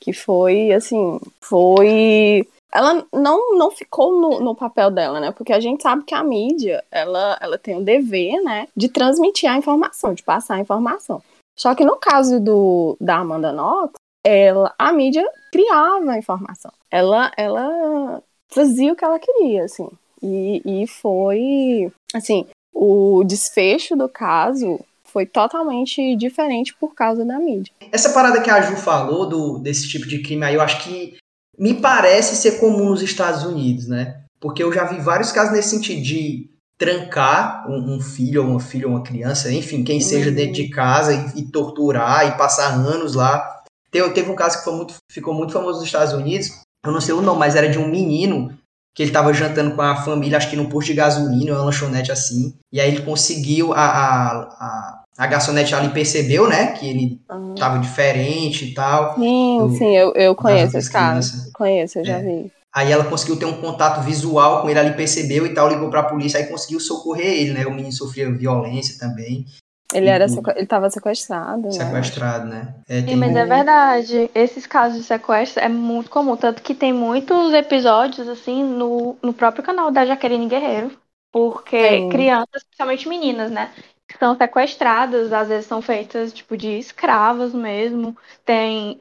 Que 0.00 0.12
foi, 0.12 0.72
assim, 0.72 1.18
foi 1.40 2.46
ela 2.76 3.06
não, 3.10 3.56
não 3.56 3.70
ficou 3.70 4.20
no, 4.20 4.38
no, 4.38 4.54
papel 4.54 4.90
dela, 4.90 5.18
né? 5.18 5.32
Porque 5.32 5.50
a 5.50 5.58
gente 5.60 5.82
sabe 5.82 6.04
que 6.04 6.14
a 6.14 6.22
mídia, 6.22 6.84
ela, 6.90 7.38
ela 7.40 7.56
tem 7.56 7.74
o 7.74 7.82
dever, 7.82 8.42
né, 8.42 8.68
de 8.76 8.90
transmitir 8.90 9.50
a 9.50 9.56
informação, 9.56 10.12
de 10.12 10.22
passar 10.22 10.56
a 10.56 10.60
informação. 10.60 11.22
Só 11.56 11.74
que 11.74 11.86
no 11.86 11.96
caso 11.96 12.38
do, 12.38 12.94
da 13.00 13.16
Amanda 13.16 13.50
Knox, 13.50 13.94
ela, 14.22 14.74
a 14.78 14.92
mídia 14.92 15.26
criava 15.50 16.12
a 16.12 16.18
informação. 16.18 16.70
Ela, 16.90 17.32
ela 17.38 18.22
fazia 18.48 18.92
o 18.92 18.96
que 18.96 19.04
ela 19.04 19.18
queria, 19.18 19.64
assim. 19.64 19.88
E, 20.22 20.82
e 20.82 20.86
foi, 20.86 21.90
assim, 22.12 22.46
o 22.74 23.24
desfecho 23.24 23.96
do 23.96 24.06
caso 24.06 24.78
foi 25.04 25.24
totalmente 25.24 26.14
diferente 26.14 26.74
por 26.74 26.94
causa 26.94 27.24
da 27.24 27.38
mídia. 27.38 27.72
Essa 27.90 28.10
parada 28.10 28.42
que 28.42 28.50
a 28.50 28.60
Ju 28.60 28.76
falou 28.76 29.26
do, 29.26 29.58
desse 29.58 29.88
tipo 29.88 30.06
de 30.06 30.22
crime 30.22 30.44
aí, 30.44 30.56
eu 30.56 30.60
acho 30.60 30.84
que 30.84 31.16
me 31.58 31.74
parece 31.74 32.36
ser 32.36 32.58
comum 32.58 32.90
nos 32.90 33.02
Estados 33.02 33.44
Unidos, 33.44 33.86
né? 33.86 34.22
Porque 34.40 34.62
eu 34.62 34.72
já 34.72 34.84
vi 34.84 35.00
vários 35.00 35.32
casos 35.32 35.52
nesse 35.52 35.70
sentido 35.70 36.02
de 36.02 36.50
trancar 36.78 37.66
um, 37.68 37.96
um 37.96 38.00
filho 38.00 38.42
ou 38.42 38.50
uma 38.50 38.60
filha 38.60 38.86
ou 38.86 38.94
uma 38.94 39.02
criança, 39.02 39.50
enfim, 39.50 39.82
quem 39.82 40.00
seja 40.00 40.30
dentro 40.30 40.54
de 40.54 40.68
casa 40.68 41.14
e, 41.14 41.40
e 41.40 41.50
torturar 41.50 42.28
e 42.28 42.36
passar 42.36 42.74
anos 42.74 43.14
lá. 43.14 43.62
Teve, 43.90 44.10
teve 44.10 44.30
um 44.30 44.34
caso 44.34 44.62
que 44.62 44.70
muito, 44.70 44.94
ficou 45.10 45.32
muito 45.32 45.52
famoso 45.52 45.78
nos 45.78 45.86
Estados 45.86 46.12
Unidos, 46.12 46.50
eu 46.84 46.92
não 46.92 47.00
sei 47.00 47.14
o 47.14 47.22
nome, 47.22 47.40
mas 47.40 47.56
era 47.56 47.68
de 47.68 47.78
um 47.78 47.88
menino 47.88 48.56
que 48.96 49.02
ele 49.02 49.10
estava 49.10 49.32
jantando 49.32 49.76
com 49.76 49.82
a 49.82 49.96
família, 49.96 50.38
acho 50.38 50.48
que 50.48 50.56
num 50.56 50.70
posto 50.70 50.88
de 50.88 50.94
gasolina, 50.94 51.52
uma 51.52 51.64
lanchonete 51.64 52.10
assim, 52.10 52.54
e 52.72 52.80
aí 52.80 52.88
ele 52.88 53.02
conseguiu 53.02 53.74
a, 53.74 53.84
a, 53.84 54.40
a 54.40 55.02
a 55.18 55.26
garçonete 55.26 55.74
ali 55.74 55.88
percebeu, 55.88 56.46
né, 56.46 56.72
que 56.72 56.86
ele 56.86 57.20
uhum. 57.30 57.54
tava 57.54 57.78
diferente 57.78 58.66
e 58.66 58.74
tal. 58.74 59.14
Sim, 59.14 59.74
sim, 59.78 59.96
eu, 59.96 60.12
eu 60.14 60.34
conheço 60.34 60.76
esse 60.76 60.92
caso. 60.92 61.50
Conheço, 61.54 62.00
eu 62.00 62.04
já 62.04 62.18
é. 62.18 62.22
vi. 62.22 62.52
Aí 62.74 62.92
ela 62.92 63.04
conseguiu 63.04 63.38
ter 63.38 63.46
um 63.46 63.58
contato 63.58 64.02
visual 64.02 64.60
com 64.60 64.68
ele 64.68 64.78
ali, 64.78 64.92
percebeu 64.94 65.46
e 65.46 65.54
tal, 65.54 65.70
ligou 65.70 65.88
pra 65.88 66.02
polícia, 66.02 66.38
aí 66.38 66.46
conseguiu 66.46 66.78
socorrer 66.78 67.32
ele, 67.32 67.54
né? 67.54 67.66
O 67.66 67.70
menino 67.70 67.90
sofria 67.92 68.30
violência 68.30 68.98
também. 68.98 69.46
Ele 69.92 70.08
era 70.08 70.26
ele 70.56 70.66
tava 70.66 70.90
sequestrado, 70.90 71.70
Sequestrado, 71.70 72.46
né? 72.46 72.62
né? 72.62 72.74
É, 72.88 73.08
Sim, 73.08 73.16
mas 73.16 73.36
é 73.36 73.44
verdade. 73.44 74.30
Esses 74.34 74.66
casos 74.66 74.98
de 74.98 75.04
sequestro 75.04 75.62
é 75.62 75.68
muito 75.68 76.10
comum, 76.10 76.36
tanto 76.36 76.62
que 76.62 76.74
tem 76.74 76.92
muitos 76.92 77.52
episódios 77.54 78.28
assim 78.28 78.64
no, 78.64 79.16
no 79.22 79.32
próprio 79.32 79.62
canal 79.62 79.90
da 79.90 80.04
Jaqueline 80.04 80.48
Guerreiro. 80.48 80.90
Porque 81.32 82.00
Sim. 82.00 82.08
crianças, 82.08 82.64
principalmente 82.64 83.08
meninas, 83.08 83.50
né? 83.50 83.70
são 84.18 84.36
sequestradas, 84.36 85.32
às 85.32 85.48
vezes 85.48 85.66
são 85.66 85.82
feitas 85.82 86.32
tipo 86.32 86.56
de 86.56 86.78
escravas 86.78 87.52
mesmo. 87.52 88.16
Tem 88.44 89.00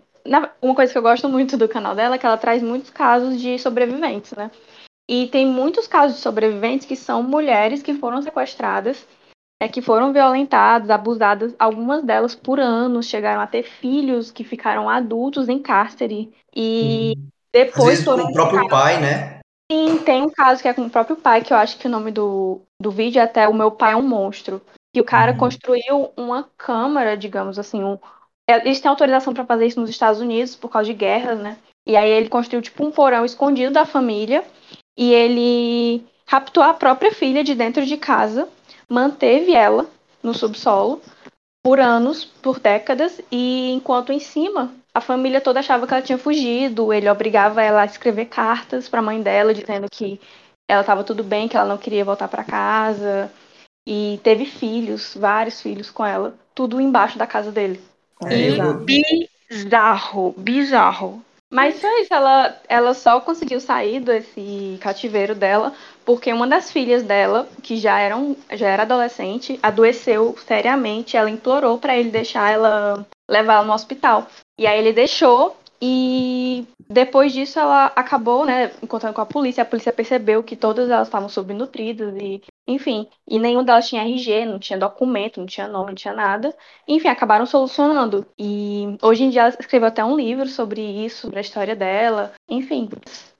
uma 0.61 0.75
coisa 0.75 0.91
que 0.91 0.97
eu 0.97 1.03
gosto 1.03 1.29
muito 1.29 1.55
do 1.55 1.69
canal 1.69 1.95
dela 1.95 2.15
é 2.15 2.17
que 2.17 2.25
ela 2.25 2.37
traz 2.37 2.61
muitos 2.61 2.89
casos 2.89 3.39
de 3.39 3.57
sobreviventes, 3.59 4.31
né? 4.33 4.49
E 5.07 5.27
tem 5.27 5.45
muitos 5.45 5.87
casos 5.87 6.17
de 6.17 6.23
sobreviventes 6.23 6.87
que 6.87 6.95
são 6.95 7.21
mulheres 7.21 7.83
que 7.83 7.93
foram 7.93 8.21
sequestradas, 8.23 9.05
é, 9.61 9.67
que 9.67 9.81
foram 9.81 10.11
violentadas, 10.11 10.89
abusadas, 10.89 11.55
algumas 11.57 12.03
delas 12.03 12.35
por 12.35 12.59
anos, 12.59 13.07
chegaram 13.07 13.41
a 13.41 13.47
ter 13.47 13.63
filhos 13.63 14.31
que 14.31 14.43
ficaram 14.43 14.89
adultos 14.89 15.49
em 15.49 15.59
cárcere 15.59 16.33
e 16.55 17.13
hum. 17.17 17.27
depois 17.53 17.77
Às 17.79 17.85
vezes 17.85 18.05
foram 18.05 18.25
com 18.25 18.31
o 18.31 18.33
próprio 18.33 18.67
pai, 18.67 18.99
né? 18.99 19.39
Sim, 19.71 19.97
tem 20.05 20.21
um 20.21 20.29
caso 20.29 20.61
que 20.61 20.67
é 20.67 20.73
com 20.73 20.83
o 20.83 20.89
próprio 20.89 21.15
pai, 21.15 21.41
que 21.41 21.51
eu 21.51 21.57
acho 21.57 21.77
que 21.77 21.87
o 21.87 21.89
nome 21.89 22.11
do, 22.11 22.61
do 22.79 22.91
vídeo 22.91 23.19
é 23.19 23.23
até 23.23 23.47
O 23.47 23.53
Meu 23.53 23.71
Pai 23.71 23.93
é 23.93 23.95
um 23.95 24.01
Monstro 24.01 24.61
que 24.95 25.01
o 25.01 25.03
cara 25.03 25.33
uhum. 25.33 25.37
construiu 25.37 26.13
uma 26.15 26.49
câmara, 26.57 27.17
digamos 27.17 27.59
assim, 27.59 27.83
um, 27.83 27.99
é, 28.49 28.65
eles 28.65 28.79
têm 28.79 28.87
autorização 28.87 29.33
para 29.33 29.43
fazer 29.43 29.65
isso 29.65 29.77
nos 29.77 29.89
Estados 29.89 30.21
Unidos 30.21 30.55
por 30.55 30.69
causa 30.69 30.85
de 30.85 30.93
guerras, 30.93 31.37
né? 31.37 31.57
E 31.85 31.97
aí 31.97 32.09
ele 32.09 32.29
construiu 32.29 32.61
tipo 32.61 32.81
um 32.81 32.91
porão 32.91 33.25
escondido 33.25 33.73
da 33.73 33.85
família 33.85 34.41
e 34.97 35.11
ele 35.11 36.05
raptou 36.25 36.63
a 36.63 36.73
própria 36.73 37.11
filha 37.11 37.43
de 37.43 37.53
dentro 37.53 37.85
de 37.85 37.97
casa, 37.97 38.47
manteve 38.89 39.53
ela 39.53 39.85
no 40.21 40.33
subsolo 40.33 41.01
por 41.63 41.79
anos, 41.79 42.23
por 42.23 42.59
décadas, 42.59 43.19
e 43.31 43.71
enquanto 43.71 44.11
em 44.11 44.19
cima 44.19 44.73
a 44.93 45.01
família 45.01 45.41
toda 45.41 45.59
achava 45.59 45.85
que 45.85 45.93
ela 45.93 46.01
tinha 46.01 46.17
fugido, 46.17 46.93
ele 46.93 47.09
obrigava 47.09 47.61
ela 47.61 47.81
a 47.81 47.85
escrever 47.85 48.25
cartas 48.25 48.87
para 48.87 48.99
a 48.99 49.03
mãe 49.03 49.21
dela 49.21 49.53
dizendo 49.53 49.87
que 49.91 50.19
ela 50.69 50.81
estava 50.81 51.03
tudo 51.03 51.23
bem, 51.23 51.47
que 51.47 51.57
ela 51.57 51.67
não 51.67 51.77
queria 51.77 52.05
voltar 52.05 52.27
para 52.27 52.43
casa, 52.43 53.31
e 53.87 54.19
teve 54.23 54.45
filhos, 54.45 55.15
vários 55.15 55.61
filhos 55.61 55.91
com 55.91 56.05
ela, 56.05 56.35
tudo 56.53 56.79
embaixo 56.79 57.17
da 57.17 57.27
casa 57.27 57.51
dele. 57.51 57.79
É, 58.23 58.49
e 58.49 59.29
bizarro, 59.49 60.33
bizarro. 60.37 61.23
Mas 61.51 61.79
foi 61.79 62.01
isso, 62.01 62.13
ela, 62.13 62.59
ela 62.67 62.93
só 62.93 63.21
conseguiu 63.21 63.59
sair 63.59 63.99
desse 63.99 64.77
cativeiro 64.81 65.35
dela 65.35 65.73
porque 66.05 66.31
uma 66.31 66.47
das 66.47 66.71
filhas 66.71 67.03
dela, 67.03 67.49
que 67.63 67.77
já, 67.77 67.99
eram, 67.99 68.37
já 68.53 68.69
era 68.69 68.83
adolescente, 68.83 69.59
adoeceu 69.61 70.35
seriamente. 70.45 71.17
Ela 71.17 71.29
implorou 71.29 71.77
para 71.77 71.97
ele 71.97 72.09
deixar 72.09 72.51
ela 72.51 73.05
levar 73.29 73.55
ela 73.55 73.65
no 73.65 73.73
hospital. 73.73 74.27
E 74.57 74.67
aí 74.67 74.79
ele 74.79 74.93
deixou 74.93 75.57
e 75.81 76.65
depois 76.89 77.33
disso 77.33 77.59
ela 77.59 77.87
acabou, 77.95 78.45
né, 78.45 78.71
encontrando 78.81 79.15
com 79.15 79.21
a 79.21 79.25
polícia. 79.25 79.63
A 79.63 79.65
polícia 79.65 79.91
percebeu 79.91 80.43
que 80.43 80.55
todas 80.55 80.89
elas 80.89 81.07
estavam 81.07 81.27
subnutridas 81.27 82.15
e, 82.15 82.41
enfim, 82.67 83.07
e 83.29 83.37
nenhuma 83.37 83.63
delas 83.63 83.87
tinha 83.87 84.01
RG, 84.01 84.45
não 84.45 84.57
tinha 84.57 84.79
documento, 84.79 85.39
não 85.39 85.45
tinha 85.45 85.67
nome, 85.67 85.89
não 85.89 85.95
tinha 85.95 86.13
nada. 86.13 86.53
Enfim, 86.87 87.07
acabaram 87.07 87.45
solucionando. 87.45 88.25
E 88.39 88.97
hoje 89.03 89.23
em 89.23 89.29
dia 89.29 89.41
ela 89.41 89.49
escreveu 89.49 89.87
até 89.87 90.03
um 90.03 90.15
livro 90.15 90.47
sobre 90.47 90.81
isso, 90.81 91.21
sobre 91.21 91.37
a 91.37 91.41
história 91.41 91.75
dela. 91.75 92.33
Enfim. 92.49 92.89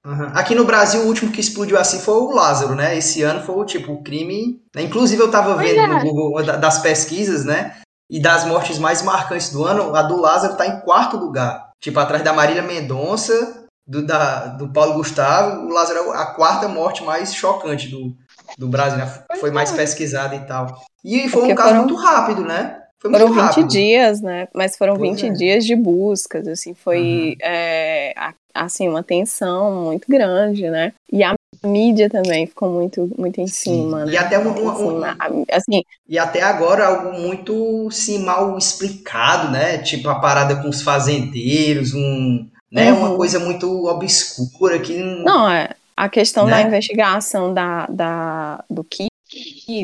Uhum. 0.04 0.30
Aqui 0.32 0.54
no 0.54 0.64
Brasil, 0.64 1.00
o 1.02 1.06
último 1.06 1.32
que 1.32 1.40
explodiu 1.40 1.76
assim 1.76 1.98
foi 1.98 2.14
o 2.14 2.30
Lázaro, 2.30 2.76
né? 2.76 2.96
Esse 2.96 3.22
ano 3.24 3.42
foi 3.42 3.56
o 3.56 3.64
tipo, 3.64 3.92
o 3.92 4.02
crime. 4.02 4.62
Né? 4.74 4.82
Inclusive, 4.82 5.20
eu 5.20 5.30
tava 5.30 5.56
vendo 5.56 5.80
é. 5.80 5.86
no 5.88 6.00
Google 6.00 6.44
das 6.44 6.78
pesquisas, 6.78 7.44
né? 7.44 7.76
E 8.08 8.20
das 8.20 8.46
mortes 8.46 8.78
mais 8.78 9.02
marcantes 9.02 9.50
do 9.50 9.64
ano, 9.64 9.92
a 9.96 10.02
do 10.02 10.20
Lázaro 10.20 10.56
tá 10.56 10.64
em 10.64 10.80
quarto 10.82 11.16
lugar. 11.16 11.70
Tipo, 11.80 11.98
atrás 11.98 12.22
da 12.22 12.32
Marília 12.32 12.62
Mendonça, 12.62 13.66
do, 13.86 14.06
da, 14.06 14.46
do 14.46 14.72
Paulo 14.72 14.94
Gustavo, 14.94 15.66
o 15.66 15.68
Lázaro 15.68 16.12
é 16.12 16.16
a 16.16 16.26
quarta 16.26 16.68
morte 16.68 17.02
mais 17.04 17.34
chocante 17.34 17.88
do, 17.88 18.16
do 18.56 18.68
Brasil, 18.68 18.98
né? 18.98 19.12
Foi 19.40 19.50
mais 19.50 19.72
é. 19.72 19.76
pesquisada 19.76 20.34
e 20.34 20.40
tal. 20.40 20.82
E 21.04 21.28
foi 21.28 21.40
Porque 21.40 21.52
um 21.52 21.56
caso 21.56 21.68
foram, 21.68 21.80
muito 21.82 21.94
rápido, 21.96 22.42
né? 22.42 22.78
Foi 22.98 23.10
foram 23.10 23.28
20 23.28 23.36
rápido. 23.38 23.68
dias, 23.68 24.20
né? 24.20 24.48
Mas 24.54 24.76
foram 24.76 24.96
pois 24.96 25.20
20 25.20 25.26
é. 25.26 25.30
dias 25.30 25.64
de 25.64 25.76
buscas, 25.76 26.48
assim, 26.48 26.74
foi 26.74 27.30
uhum. 27.30 27.36
é, 27.42 28.14
assim, 28.54 28.88
uma 28.88 29.02
tensão 29.02 29.84
muito 29.84 30.06
grande, 30.08 30.68
né? 30.70 30.92
E 31.12 31.22
a 31.22 31.34
mídia 31.64 32.08
também 32.08 32.46
ficou 32.46 32.70
muito, 32.70 33.10
muito 33.18 33.40
em 33.40 33.46
cima. 33.46 34.04
Né? 34.04 34.12
E 34.12 34.16
até 34.16 34.38
uma, 34.38 34.52
uma, 34.52 35.16
assim, 35.50 35.82
e 36.08 36.18
até 36.18 36.42
agora 36.42 36.86
algo 36.86 37.18
muito 37.18 37.90
sim, 37.90 38.24
mal 38.24 38.56
explicado, 38.56 39.50
né? 39.50 39.78
Tipo 39.78 40.08
a 40.08 40.16
parada 40.16 40.56
com 40.56 40.68
os 40.68 40.82
fazendeiros, 40.82 41.92
um, 41.94 42.46
né? 42.70 42.92
Uhum. 42.92 43.00
Uma 43.00 43.16
coisa 43.16 43.38
muito 43.38 43.86
obscura 43.86 44.78
que 44.78 44.96
não 44.96 45.48
é 45.48 45.70
a 45.96 46.08
questão 46.08 46.46
né? 46.46 46.52
da 46.52 46.62
investigação 46.62 47.54
da, 47.54 47.86
da 47.86 48.64
do 48.68 48.84
que 48.84 49.08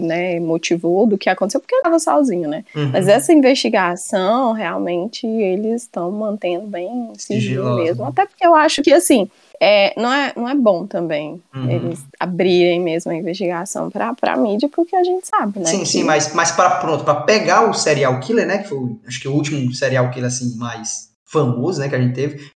né, 0.00 0.38
motivou 0.38 1.06
do 1.06 1.18
que 1.18 1.28
aconteceu, 1.28 1.60
porque 1.60 1.74
estava 1.74 1.98
sozinho, 1.98 2.48
né? 2.48 2.64
Uhum. 2.74 2.90
Mas 2.92 3.08
essa 3.08 3.32
investigação, 3.32 4.52
realmente, 4.52 5.26
eles 5.26 5.82
estão 5.82 6.10
mantendo 6.12 6.66
bem 6.68 7.12
sigilo 7.18 7.74
mesmo. 7.76 8.04
Até 8.04 8.24
porque 8.24 8.46
eu 8.46 8.54
acho 8.54 8.82
que, 8.82 8.92
assim, 8.92 9.28
é, 9.60 9.92
não, 10.00 10.12
é, 10.12 10.32
não 10.36 10.48
é 10.48 10.54
bom 10.54 10.86
também 10.86 11.42
uhum. 11.54 11.70
eles 11.70 12.04
abrirem 12.18 12.80
mesmo 12.80 13.10
a 13.10 13.14
investigação 13.14 13.90
para 13.90 14.14
a 14.20 14.36
mídia, 14.36 14.68
porque 14.68 14.94
a 14.94 15.02
gente 15.02 15.26
sabe, 15.26 15.58
né? 15.58 15.66
Sim, 15.66 15.80
que... 15.80 15.86
sim, 15.86 16.04
mas, 16.04 16.32
mas 16.34 16.52
para 16.52 16.76
pronto, 16.76 17.04
para 17.04 17.22
pegar 17.22 17.68
o 17.68 17.74
serial 17.74 18.20
killer, 18.20 18.46
né? 18.46 18.58
Que 18.58 18.68
foi, 18.68 18.96
acho 19.06 19.20
que 19.20 19.28
o 19.28 19.34
último 19.34 19.72
serial 19.74 20.10
killer 20.10 20.28
assim 20.28 20.56
mais 20.56 21.12
famoso, 21.24 21.80
né, 21.80 21.88
que 21.88 21.94
a 21.94 22.00
gente 22.00 22.14
teve. 22.14 22.50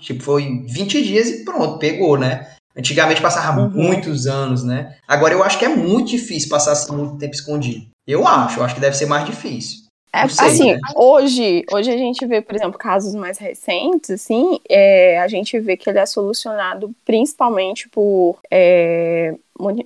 tipo, 0.00 0.22
foi 0.22 0.64
20 0.68 1.02
dias 1.02 1.28
e 1.28 1.44
pronto, 1.44 1.78
pegou, 1.78 2.18
né? 2.18 2.46
Antigamente 2.76 3.22
passava 3.22 3.60
uhum. 3.60 3.70
muitos 3.70 4.26
anos, 4.26 4.64
né? 4.64 4.96
Agora 5.06 5.32
eu 5.32 5.42
acho 5.42 5.58
que 5.58 5.64
é 5.64 5.68
muito 5.68 6.10
difícil 6.10 6.48
passar 6.48 6.72
assim, 6.72 6.94
muito 6.94 7.18
tempo 7.18 7.34
escondido. 7.34 7.86
Eu 8.06 8.26
acho, 8.26 8.58
eu 8.58 8.64
acho 8.64 8.74
que 8.74 8.80
deve 8.80 8.96
ser 8.96 9.06
mais 9.06 9.24
difícil. 9.24 9.84
É, 10.14 10.28
sei, 10.28 10.46
assim, 10.46 10.72
né? 10.74 10.80
hoje, 10.94 11.64
hoje 11.72 11.90
a 11.90 11.96
gente 11.96 12.24
vê, 12.24 12.40
por 12.40 12.54
exemplo, 12.54 12.78
casos 12.78 13.16
mais 13.16 13.36
recentes, 13.36 14.10
assim, 14.10 14.60
é, 14.68 15.18
a 15.18 15.26
gente 15.26 15.58
vê 15.58 15.76
que 15.76 15.90
ele 15.90 15.98
é 15.98 16.06
solucionado 16.06 16.94
principalmente 17.04 17.88
por 17.88 18.38
é, 18.48 19.34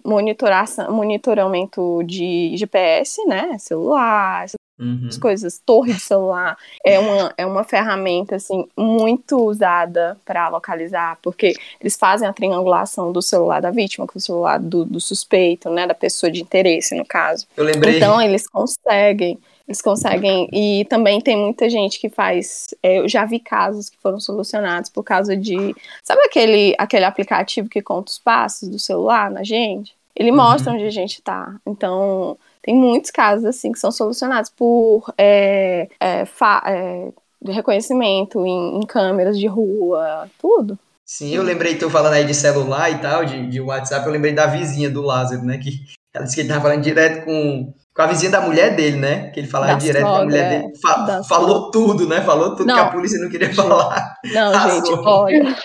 monitoração, 0.05 0.93
monitoramento 0.93 2.03
de 2.05 2.55
GPS, 2.59 3.25
né, 3.27 3.57
celular, 3.59 4.45
uhum. 4.79 5.07
as 5.09 5.17
coisas, 5.17 5.61
torre 5.65 5.93
de 5.93 6.01
celular, 6.01 6.57
é 6.85 6.99
uma, 6.99 7.35
é 7.37 7.47
uma 7.47 7.65
ferramenta, 7.65 8.37
assim, 8.37 8.67
muito 8.77 9.37
usada 9.37 10.17
para 10.25 10.49
localizar, 10.49 11.19
porque 11.23 11.55
eles 11.81 11.97
fazem 11.97 12.29
a 12.29 12.33
triangulação 12.33 13.13
do 13.13 13.23
celular 13.23 13.61
da 13.61 13.71
vítima 13.71 14.07
com 14.07 14.19
o 14.19 14.23
celular 14.23 14.59
do, 14.59 14.85
do 14.85 15.01
suspeito, 15.01 15.71
né, 15.71 15.87
da 15.87 15.95
pessoa 15.95 16.31
de 16.31 16.41
interesse, 16.41 16.95
no 16.95 17.05
caso. 17.05 17.47
Eu 17.57 17.65
lembrei. 17.65 17.97
Então, 17.97 18.21
eles 18.21 18.49
conseguem 18.49 19.39
eles 19.69 19.83
conseguem. 19.83 20.49
E 20.51 20.87
também 20.87 21.21
tem 21.21 21.37
muita 21.37 21.69
gente 21.69 22.01
que 22.01 22.09
faz. 22.09 22.75
É, 22.83 23.01
eu 23.01 23.09
já 23.09 23.27
vi 23.27 23.39
casos 23.39 23.91
que 23.91 23.99
foram 23.99 24.19
solucionados 24.19 24.89
por 24.89 25.05
causa 25.05 25.37
de. 25.37 25.77
Sabe 26.03 26.23
aquele, 26.23 26.75
aquele 26.79 27.05
aplicativo 27.05 27.69
que 27.69 27.83
conta 27.83 28.11
os 28.11 28.19
passos 28.19 28.69
do 28.69 28.79
celular 28.79 29.31
na 29.31 29.45
gente? 29.45 29.95
Ele 30.17 30.31
uhum. 30.31 30.37
mostra 30.37 30.73
onde 30.73 30.85
a 30.85 30.91
gente 30.91 31.21
tá. 31.21 31.55
Então, 31.67 32.39
tem 32.63 32.75
muitos 32.75 33.11
casos 33.11 33.45
assim 33.45 33.73
que 33.73 33.79
são 33.79 33.91
solucionados 33.91 34.51
por 34.51 35.13
é, 35.17 35.89
é, 36.01 36.25
é 36.67 37.13
reconhecimento 37.47 38.45
em, 38.47 38.79
em, 38.79 38.87
câmeras 38.87 39.39
de 39.39 39.47
rua, 39.47 40.29
tudo. 40.39 40.79
Sim, 41.05 41.35
eu 41.35 41.43
lembrei, 41.43 41.77
tô 41.77 41.89
falando 41.89 42.15
aí 42.15 42.25
de 42.25 42.35
celular 42.35 42.91
e 42.91 42.99
tal, 42.99 43.25
de, 43.25 43.47
de 43.47 43.61
WhatsApp, 43.61 44.07
eu 44.07 44.13
lembrei 44.13 44.33
da 44.33 44.47
vizinha 44.47 44.91
do 44.91 45.01
Lázaro, 45.01 45.43
né? 45.43 45.59
Que 45.59 45.81
ela 46.13 46.25
disse 46.25 46.37
que 46.37 46.43
ele 46.43 46.49
tava 46.49 46.63
falando 46.63 46.83
direto 46.83 47.25
com, 47.25 47.73
com 47.95 48.03
a 48.03 48.07
vizinha 48.07 48.31
da 48.31 48.41
mulher 48.41 48.77
dele, 48.77 48.97
né? 48.97 49.31
Que 49.31 49.41
ele 49.41 49.49
falava 49.49 49.73
da 49.73 49.79
direto 49.79 50.03
sogra, 50.03 50.17
com 50.17 50.23
a 50.23 50.25
mulher 50.25 50.63
dele. 50.63 50.73
Fa 50.83 51.23
falou 51.25 51.57
sogra. 51.57 51.71
tudo, 51.73 52.09
né? 52.09 52.21
Falou 52.23 52.57
tudo 52.57 52.67
não. 52.67 52.75
que 52.75 52.81
a 52.81 52.91
polícia 52.91 53.21
não 53.21 53.31
queria 53.31 53.55
falar. 53.55 54.17
Não, 54.25 54.53
gente, 54.71 54.91
olha. 54.93 55.57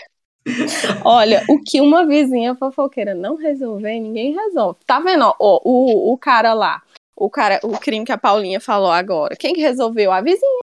Olha, 1.03 1.43
o 1.47 1.61
que 1.61 1.79
uma 1.79 2.05
vizinha 2.05 2.55
fofoqueira 2.55 3.13
não 3.13 3.35
resolver, 3.35 3.99
ninguém 3.99 4.33
resolve. 4.33 4.79
Tá 4.85 4.99
vendo? 4.99 5.33
Ó, 5.39 5.61
o, 5.63 6.13
o 6.13 6.17
cara 6.17 6.53
lá, 6.53 6.81
o 7.15 7.29
cara, 7.29 7.59
o 7.63 7.77
crime 7.77 8.05
que 8.05 8.11
a 8.11 8.17
Paulinha 8.17 8.59
falou 8.59 8.91
agora. 8.91 9.35
Quem 9.35 9.53
que 9.53 9.61
resolveu? 9.61 10.11
A 10.11 10.21
vizinha. 10.21 10.59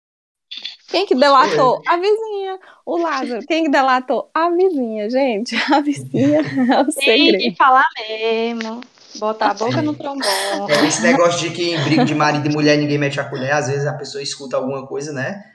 Quem 0.89 1.05
que 1.05 1.15
delatou? 1.15 1.81
A 1.87 1.95
vizinha. 1.95 2.59
O 2.85 2.97
Lázaro. 2.97 3.45
Quem 3.47 3.63
que 3.63 3.69
delatou? 3.69 4.29
A 4.33 4.49
vizinha, 4.49 5.09
gente. 5.09 5.55
A 5.71 5.79
vizinha 5.79 6.39
é 6.39 6.81
o 6.81 6.91
segredo. 6.91 7.37
Tem 7.37 7.51
que 7.51 7.55
falar 7.55 7.87
mesmo. 7.97 8.81
Botar 9.17 9.51
a 9.51 9.53
boca 9.53 9.81
no 9.81 9.93
trombone. 9.93 10.23
É, 10.69 10.85
esse 10.85 11.01
negócio 11.01 11.49
de 11.49 11.55
que 11.55 11.73
em 11.73 11.83
briga 11.83 12.05
de 12.05 12.15
marido 12.15 12.47
e 12.49 12.53
mulher 12.53 12.77
ninguém 12.77 12.97
mete 12.97 13.19
a 13.19 13.23
colher, 13.29 13.51
às 13.51 13.67
vezes 13.67 13.85
a 13.85 13.93
pessoa 13.93 14.21
escuta 14.21 14.57
alguma 14.57 14.85
coisa, 14.85 15.11
né? 15.11 15.50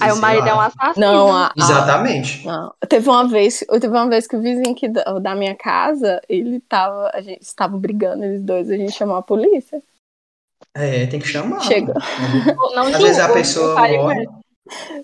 Aí 0.00 0.10
o 0.10 0.16
marido 0.16 0.48
é 0.48 0.54
um 0.54 0.60
assassino. 0.60 1.06
Não, 1.06 1.36
a, 1.36 1.52
Exatamente. 1.56 2.44
Não. 2.44 2.74
Teve 2.88 3.08
uma 3.08 3.28
vez, 3.28 3.64
teve 3.80 3.88
uma 3.88 4.08
vez 4.08 4.26
que 4.26 4.36
o 4.36 4.42
vizinho 4.42 4.72
aqui 4.72 4.88
da, 4.88 5.18
da 5.20 5.34
minha 5.36 5.54
casa, 5.54 6.20
ele 6.28 6.60
tava, 6.60 7.10
a 7.14 7.20
gente 7.20 7.42
estava 7.42 7.78
brigando 7.78 8.24
eles 8.24 8.42
dois, 8.42 8.68
a 8.70 8.76
gente 8.76 8.92
chamou 8.92 9.16
a 9.16 9.22
polícia. 9.22 9.80
É, 10.74 11.06
tem 11.06 11.20
que 11.20 11.28
chamar. 11.28 11.60
Chega. 11.60 11.94
Não, 12.74 12.82
Às 12.82 13.02
vezes 13.02 13.20
a 13.20 13.32
pessoa 13.32 13.88
morre. 13.88 14.26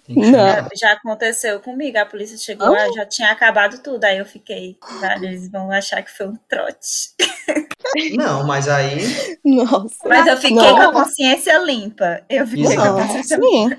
Não. 0.09 0.69
Já 0.75 0.93
aconteceu 0.93 1.61
comigo, 1.61 1.99
a 1.99 2.07
polícia 2.07 2.39
chegou, 2.39 2.71
oh. 2.71 2.95
já 2.95 3.07
tinha 3.07 3.31
acabado 3.31 3.83
tudo, 3.83 4.05
aí 4.05 4.19
eu 4.19 4.25
fiquei, 4.25 4.79
velho, 5.01 5.25
eles 5.25 5.51
vão 5.51 5.71
achar 5.71 6.03
que 6.03 6.11
foi 6.11 6.29
um 6.29 6.37
trote. 6.49 7.15
Não, 8.17 8.47
mas 8.47 8.69
aí. 8.69 8.99
Nossa. 9.45 10.09
Mas 10.09 10.27
eu 10.27 10.37
fiquei 10.37 10.57
não. 10.57 10.77
com 10.77 10.83
a 10.83 10.93
consciência 10.93 11.59
limpa. 11.59 12.21
Eu 12.29 12.47
fiquei 12.47 12.77
não, 12.77 12.77
com 12.77 12.83
a 12.83 13.03
consciência 13.03 13.37
limpa. 13.37 13.77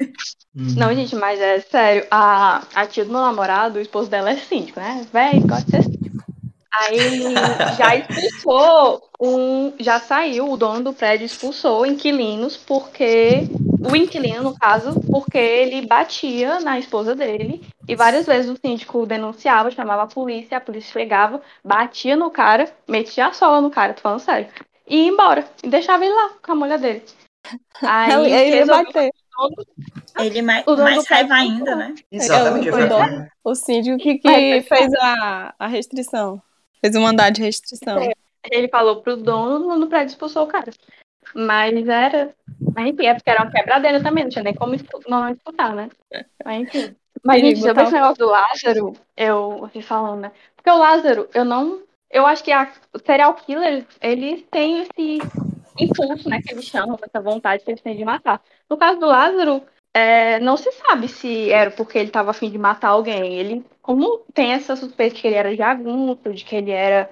Uhum. 0.56 0.74
Não, 0.78 0.94
gente, 0.96 1.16
mas 1.16 1.40
é 1.40 1.60
sério, 1.60 2.06
a, 2.10 2.64
a 2.74 2.86
tia 2.86 3.06
do 3.06 3.12
meu 3.12 3.22
namorado, 3.22 3.78
o 3.78 3.82
esposo 3.82 4.10
dela 4.10 4.32
é 4.32 4.36
síndico, 4.36 4.80
né? 4.80 5.06
Véi, 5.14 5.40
gosta 5.42 5.66
de 5.66 5.72
ser 5.72 5.84
síndico. 5.84 6.24
Aí 6.72 7.34
já 7.78 7.96
expulsou 7.98 9.02
um. 9.20 9.74
Já 9.80 10.00
saiu, 10.00 10.52
o 10.52 10.58
dono 10.58 10.84
do 10.84 10.94
prédio 10.94 11.26
expulsou 11.26 11.86
inquilinos 11.86 12.58
porque. 12.58 13.48
O 13.80 13.96
inquilino, 13.96 14.44
no 14.44 14.56
caso, 14.56 15.00
porque 15.10 15.38
ele 15.38 15.86
batia 15.86 16.60
na 16.60 16.78
esposa 16.78 17.16
dele. 17.16 17.62
E 17.90 17.96
várias 17.96 18.28
vezes 18.28 18.52
o 18.52 18.56
síndico 18.56 19.04
denunciava, 19.04 19.72
chamava 19.72 20.04
a 20.04 20.08
polícia, 20.08 20.60
a 20.60 20.62
polícia 20.62 20.94
chegava, 20.94 21.42
batia 21.66 22.16
no 22.16 22.30
cara, 22.30 22.72
metia 22.88 23.26
a 23.26 23.34
sola 23.34 23.60
no 23.62 23.72
cara, 23.72 23.96
tô 23.96 24.02
falando 24.02 24.20
sério. 24.20 24.48
E 24.88 25.06
ia 25.06 25.08
embora. 25.08 25.44
E 25.64 25.70
deixava 25.70 26.06
ele 26.06 26.14
lá 26.14 26.36
com 26.40 26.52
a 26.52 26.56
mulher 26.56 26.78
dele. 26.78 27.04
Aí 27.82 28.32
ele 28.32 28.58
ia 28.58 28.66
bater. 28.68 29.10
Ele 30.20 30.42
mais, 30.44 30.66
mais 30.68 31.08
raiva 31.08 31.34
ainda, 31.34 31.76
né? 31.76 31.96
Exatamente. 32.12 32.70
É, 32.70 32.74
o, 32.74 33.24
o, 33.24 33.52
o, 33.52 33.56
síndico 33.56 33.98
que, 33.98 34.20
que 34.20 34.62
fez 34.62 34.94
a, 34.94 35.56
a 35.58 35.66
restrição. 35.66 36.40
Fez 36.82 36.96
um 36.96 37.02
mandado 37.02 37.34
de 37.34 37.42
restrição. 37.42 37.98
É, 37.98 38.12
ele 38.52 38.68
falou 38.68 39.02
pro 39.02 39.18
dono, 39.18 39.56
o 39.56 39.60
dono 39.68 39.80
do 39.80 39.88
prédio 39.88 40.12
expulsou 40.12 40.44
o 40.44 40.48
cara. 40.48 40.72
Mas 41.34 41.88
era. 41.88 42.36
Mas 42.76 42.86
enfim, 42.86 43.08
é 43.08 43.16
porque 43.16 43.32
era 43.32 43.42
uma 43.42 43.52
quebradeira 43.52 44.04
também, 44.04 44.26
não 44.26 44.32
tinha 44.32 44.44
nem 44.44 44.54
como 44.54 44.76
não 45.08 45.30
escutar, 45.30 45.74
né? 45.74 45.90
Mas 46.46 46.62
enfim. 46.62 46.96
Mas, 47.24 47.42
gente, 47.42 47.60
sobre 47.62 47.84
esse 47.84 47.94
negócio 47.94 48.18
do 48.18 48.30
Lázaro, 48.30 48.94
eu, 49.16 49.66
assim, 49.66 49.82
falando, 49.82 50.22
né? 50.22 50.32
Porque 50.56 50.70
o 50.70 50.78
Lázaro, 50.78 51.28
eu 51.34 51.46
não. 51.46 51.82
Eu 52.10 52.26
acho 52.26 52.44
que 52.44 52.52
a, 52.52 52.72
o 52.94 53.00
serial 53.00 53.34
killer, 53.36 53.86
eles 54.02 54.44
têm 54.50 54.82
esse 54.82 55.20
impulso, 55.78 56.28
né? 56.30 56.42
Que 56.42 56.54
eles 56.54 56.66
chamam, 56.66 56.98
essa 57.02 57.22
vontade 57.22 57.64
que 57.64 57.72
eles 57.72 57.82
têm 57.82 57.96
de 57.96 58.06
matar. 58.06 58.42
No 58.70 58.78
caso 58.78 59.00
do 59.00 59.06
Lázaro, 59.06 59.62
é, 59.94 60.40
não 60.40 60.58
se 60.58 60.72
sabe 60.72 61.08
se 61.08 61.52
era 61.52 61.72
porque 61.72 61.98
ele 61.98 62.08
estava 62.08 62.32
afim 62.32 62.50
de 62.50 62.58
matar 62.58 62.90
alguém. 62.90 63.36
Ele, 63.36 63.66
como 63.82 64.22
tem 64.34 64.54
essa 64.54 64.76
suspeita 64.76 65.16
de 65.16 65.22
que 65.22 65.28
ele 65.28 65.36
era 65.36 65.56
jagunço, 65.56 66.34
de 66.34 66.44
que 66.44 66.56
ele 66.56 66.72
era, 66.72 67.10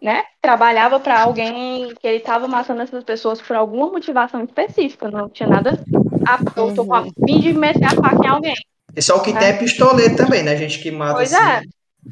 né, 0.00 0.24
trabalhava 0.40 1.00
para 1.00 1.22
alguém, 1.22 1.94
que 1.94 2.06
ele 2.06 2.18
estava 2.18 2.46
matando 2.48 2.82
essas 2.82 3.04
pessoas 3.04 3.40
por 3.40 3.56
alguma 3.56 3.88
motivação 3.88 4.42
específica, 4.44 5.10
não 5.10 5.28
tinha 5.28 5.48
nada 5.48 5.78
a, 6.26 6.38
eu 6.60 6.74
tô 6.74 6.84
com 6.84 6.94
a 6.94 7.04
fim 7.04 7.40
de 7.40 7.52
meter 7.52 7.84
a 7.84 7.90
faca 7.90 8.24
em 8.24 8.28
alguém. 8.28 8.54
E 8.94 9.02
só 9.02 9.16
o 9.16 9.22
que 9.22 9.30
é. 9.30 9.38
tem 9.38 9.48
é 9.48 9.52
pistoleiro 9.54 10.16
também, 10.16 10.42
né? 10.42 10.56
Gente 10.56 10.78
que 10.78 10.90
mata 10.90 11.14
pois 11.14 11.32
assim. 11.32 11.44
é. 11.44 11.62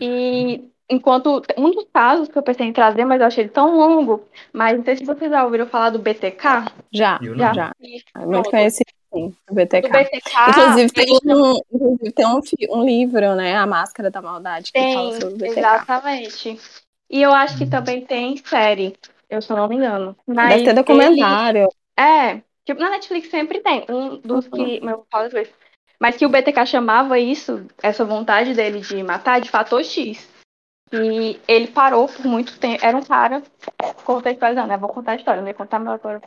E 0.01 0.65
enquanto 0.89 1.43
um 1.57 1.71
dos 1.71 1.87
casos 1.93 2.29
que 2.29 2.37
eu 2.37 2.43
pensei 2.43 2.67
em 2.67 2.73
trazer, 2.73 3.05
mas 3.05 3.21
eu 3.21 3.27
achei 3.27 3.45
ele 3.45 3.51
tão 3.51 3.77
longo, 3.77 4.25
mas 4.53 4.77
não 4.77 4.85
sei 4.85 4.97
se 4.97 5.05
vocês 5.05 5.31
já 5.31 5.45
ouviram 5.45 5.67
falar 5.67 5.91
do 5.91 5.99
BTK. 5.99 6.73
Já, 6.93 7.19
já. 7.37 7.53
já. 7.53 7.73
É 8.17 8.27
muito 8.27 8.51
conhecido. 8.51 8.91
Sim, 9.13 9.35
o 9.51 9.55
BTK. 9.55 9.89
BTK 9.89 10.21
inclusive, 10.49 10.93
tem, 10.93 11.13
um, 11.13 11.61
inclusive 11.73 12.13
tem 12.13 12.27
um, 12.27 12.41
um, 12.71 12.85
livro, 12.85 13.35
né? 13.35 13.57
A 13.57 13.67
Máscara 13.67 14.09
da 14.11 14.23
Maldade, 14.23 14.67
que 14.67 14.79
tem, 14.79 14.95
fala 14.95 15.13
sobre 15.21 15.35
o 15.35 15.37
BTK. 15.37 15.59
Exatamente. 15.59 16.61
E 17.11 17.23
eu 17.23 17.33
acho 17.33 17.59
que 17.59 17.67
também 17.67 18.07
tem 18.07 18.37
série, 18.37 18.97
eu 19.29 19.43
se 19.43 19.51
não 19.51 19.69
me 19.69 19.77
engano. 19.77 20.17
Mas 20.25 20.51
Deve 20.51 20.65
ter 20.65 20.75
documentário. 20.75 21.69
Ele... 21.99 22.09
É, 22.09 22.43
tipo, 22.65 22.81
na 22.81 22.91
Netflix 22.91 23.29
sempre 23.31 23.59
tem. 23.61 23.85
Um 23.89 24.17
dos 24.19 24.47
uhum. 24.47 24.53
que. 24.53 24.81
Meu, 24.81 25.05
falo 25.11 25.29
vezes. 25.29 25.53
Mas 26.01 26.17
que 26.17 26.25
o 26.25 26.31
BTK 26.31 26.65
chamava 26.65 27.19
isso, 27.19 27.67
essa 27.83 28.05
vontade 28.05 28.55
dele 28.55 28.81
de 28.81 29.03
matar, 29.03 29.41
de 29.41 29.51
fator 29.51 29.85
X. 29.85 30.29
E 30.93 31.39
ele 31.47 31.69
parou 31.69 32.09
por 32.09 32.25
muito 32.27 32.59
tempo. 32.59 32.85
Era 32.85 32.97
um 32.97 33.05
cara. 33.05 33.43
Coisa, 34.05 34.67
né? 34.67 34.77
Vou 34.77 34.89
contar 34.89 35.13
a 35.13 35.17
história, 35.17 35.41
não 35.41 35.49
ia 35.49 35.55
contar 35.55 35.79
meu 35.79 35.93
agora. 35.93 36.21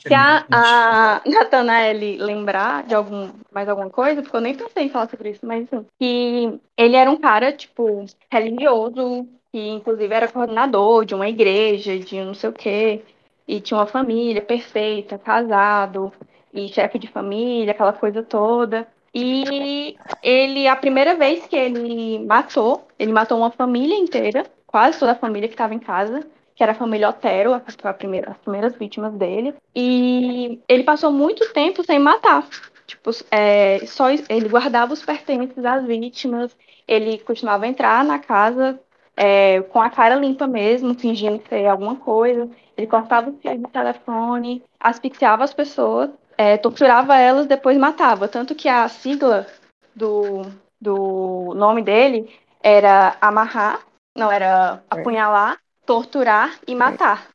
Se 0.00 0.14
a, 0.14 0.46
a 0.52 1.22
Nathanael 1.26 1.98
lembrar 2.24 2.84
de 2.84 2.94
algum, 2.94 3.30
mais 3.50 3.68
alguma 3.68 3.90
coisa, 3.90 4.22
porque 4.22 4.36
eu 4.36 4.40
nem 4.40 4.54
pensei 4.54 4.84
em 4.84 4.88
falar 4.88 5.08
sobre 5.08 5.30
isso, 5.30 5.44
mas 5.44 5.64
assim, 5.64 5.84
que 5.98 6.60
ele 6.76 6.94
era 6.94 7.10
um 7.10 7.16
cara, 7.16 7.52
tipo, 7.52 8.04
religioso, 8.30 9.26
que 9.50 9.58
inclusive 9.58 10.14
era 10.14 10.28
coordenador 10.28 11.04
de 11.04 11.14
uma 11.16 11.28
igreja, 11.28 11.98
de 11.98 12.20
não 12.20 12.34
sei 12.34 12.50
o 12.50 12.52
quê, 12.52 13.02
e 13.46 13.60
tinha 13.60 13.78
uma 13.78 13.86
família 13.86 14.40
perfeita, 14.40 15.18
casado, 15.18 16.12
e 16.52 16.68
chefe 16.68 16.98
de 16.98 17.08
família, 17.08 17.72
aquela 17.72 17.92
coisa 17.92 18.22
toda. 18.22 18.86
E 19.20 19.96
ele, 20.22 20.68
a 20.68 20.76
primeira 20.76 21.16
vez 21.16 21.46
que 21.46 21.56
ele 21.56 22.24
matou, 22.24 22.86
ele 22.98 23.12
matou 23.12 23.38
uma 23.38 23.50
família 23.50 23.96
inteira, 23.96 24.46
quase 24.66 24.98
toda 24.98 25.12
a 25.12 25.16
família 25.16 25.48
que 25.48 25.54
estava 25.54 25.74
em 25.74 25.78
casa, 25.78 26.24
que 26.54 26.62
era 26.62 26.72
a 26.72 26.74
família 26.74 27.08
Otero, 27.08 27.52
a, 27.54 27.92
primeira, 27.92 28.30
as 28.30 28.36
primeiras 28.38 28.76
vítimas 28.76 29.12
dele. 29.14 29.54
E 29.74 30.60
ele 30.68 30.84
passou 30.84 31.10
muito 31.10 31.52
tempo 31.52 31.84
sem 31.84 31.98
matar. 31.98 32.46
Tipo, 32.86 33.10
é, 33.30 33.80
só 33.86 34.08
ele 34.10 34.48
guardava 34.48 34.92
os 34.92 35.04
pertences 35.04 35.62
das 35.62 35.84
vítimas, 35.84 36.56
ele 36.86 37.18
costumava 37.18 37.66
entrar 37.66 38.04
na 38.04 38.18
casa 38.18 38.80
é, 39.16 39.60
com 39.62 39.80
a 39.82 39.90
cara 39.90 40.14
limpa 40.14 40.46
mesmo, 40.46 40.94
fingindo 40.94 41.42
ser 41.48 41.66
alguma 41.66 41.96
coisa. 41.96 42.48
Ele 42.76 42.86
cortava 42.86 43.30
os 43.30 43.40
fios 43.42 43.58
de 43.58 43.64
telefone, 43.64 44.62
asfixiava 44.78 45.42
as 45.42 45.52
pessoas, 45.52 46.10
é, 46.38 46.56
torturava 46.56 47.18
elas, 47.18 47.46
depois 47.46 47.76
matava. 47.76 48.28
Tanto 48.28 48.54
que 48.54 48.68
a 48.68 48.88
sigla 48.88 49.46
do, 49.94 50.42
do 50.80 51.52
nome 51.56 51.82
dele 51.82 52.32
era 52.62 53.16
amarrar, 53.20 53.84
não, 54.16 54.30
era 54.30 54.80
apunhalar, 54.88 55.58
torturar 55.84 56.56
e 56.66 56.74
matar. 56.76 57.28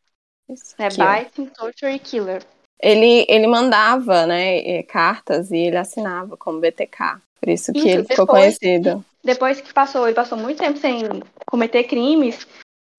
Isso. 0.50 0.76
É 0.80 0.88
Biting, 0.88 1.48
Torture 1.48 1.94
e 1.94 2.00
Killer. 2.00 2.44
Ele, 2.80 3.26
ele 3.30 3.48
mandava 3.48 4.26
né, 4.26 4.58
eh, 4.60 4.84
cartas 4.84 5.52
e 5.52 5.58
ele 5.58 5.78
assinava 5.78 6.36
como 6.36 6.60
BTK. 6.60 7.22
Por 7.40 7.50
isso 7.50 7.72
que 7.72 7.80
isso, 7.80 7.88
ele 7.88 8.04
ficou 8.04 8.28
conhecido. 8.28 9.04
Depois 9.24 9.62
que 9.62 9.74
passou, 9.74 10.06
ele 10.06 10.16
passou 10.16 10.38
muito 10.38 10.60
tempo 10.60 10.78
sem 10.78 11.24
cometer 11.46 11.84
crimes, 11.86 12.46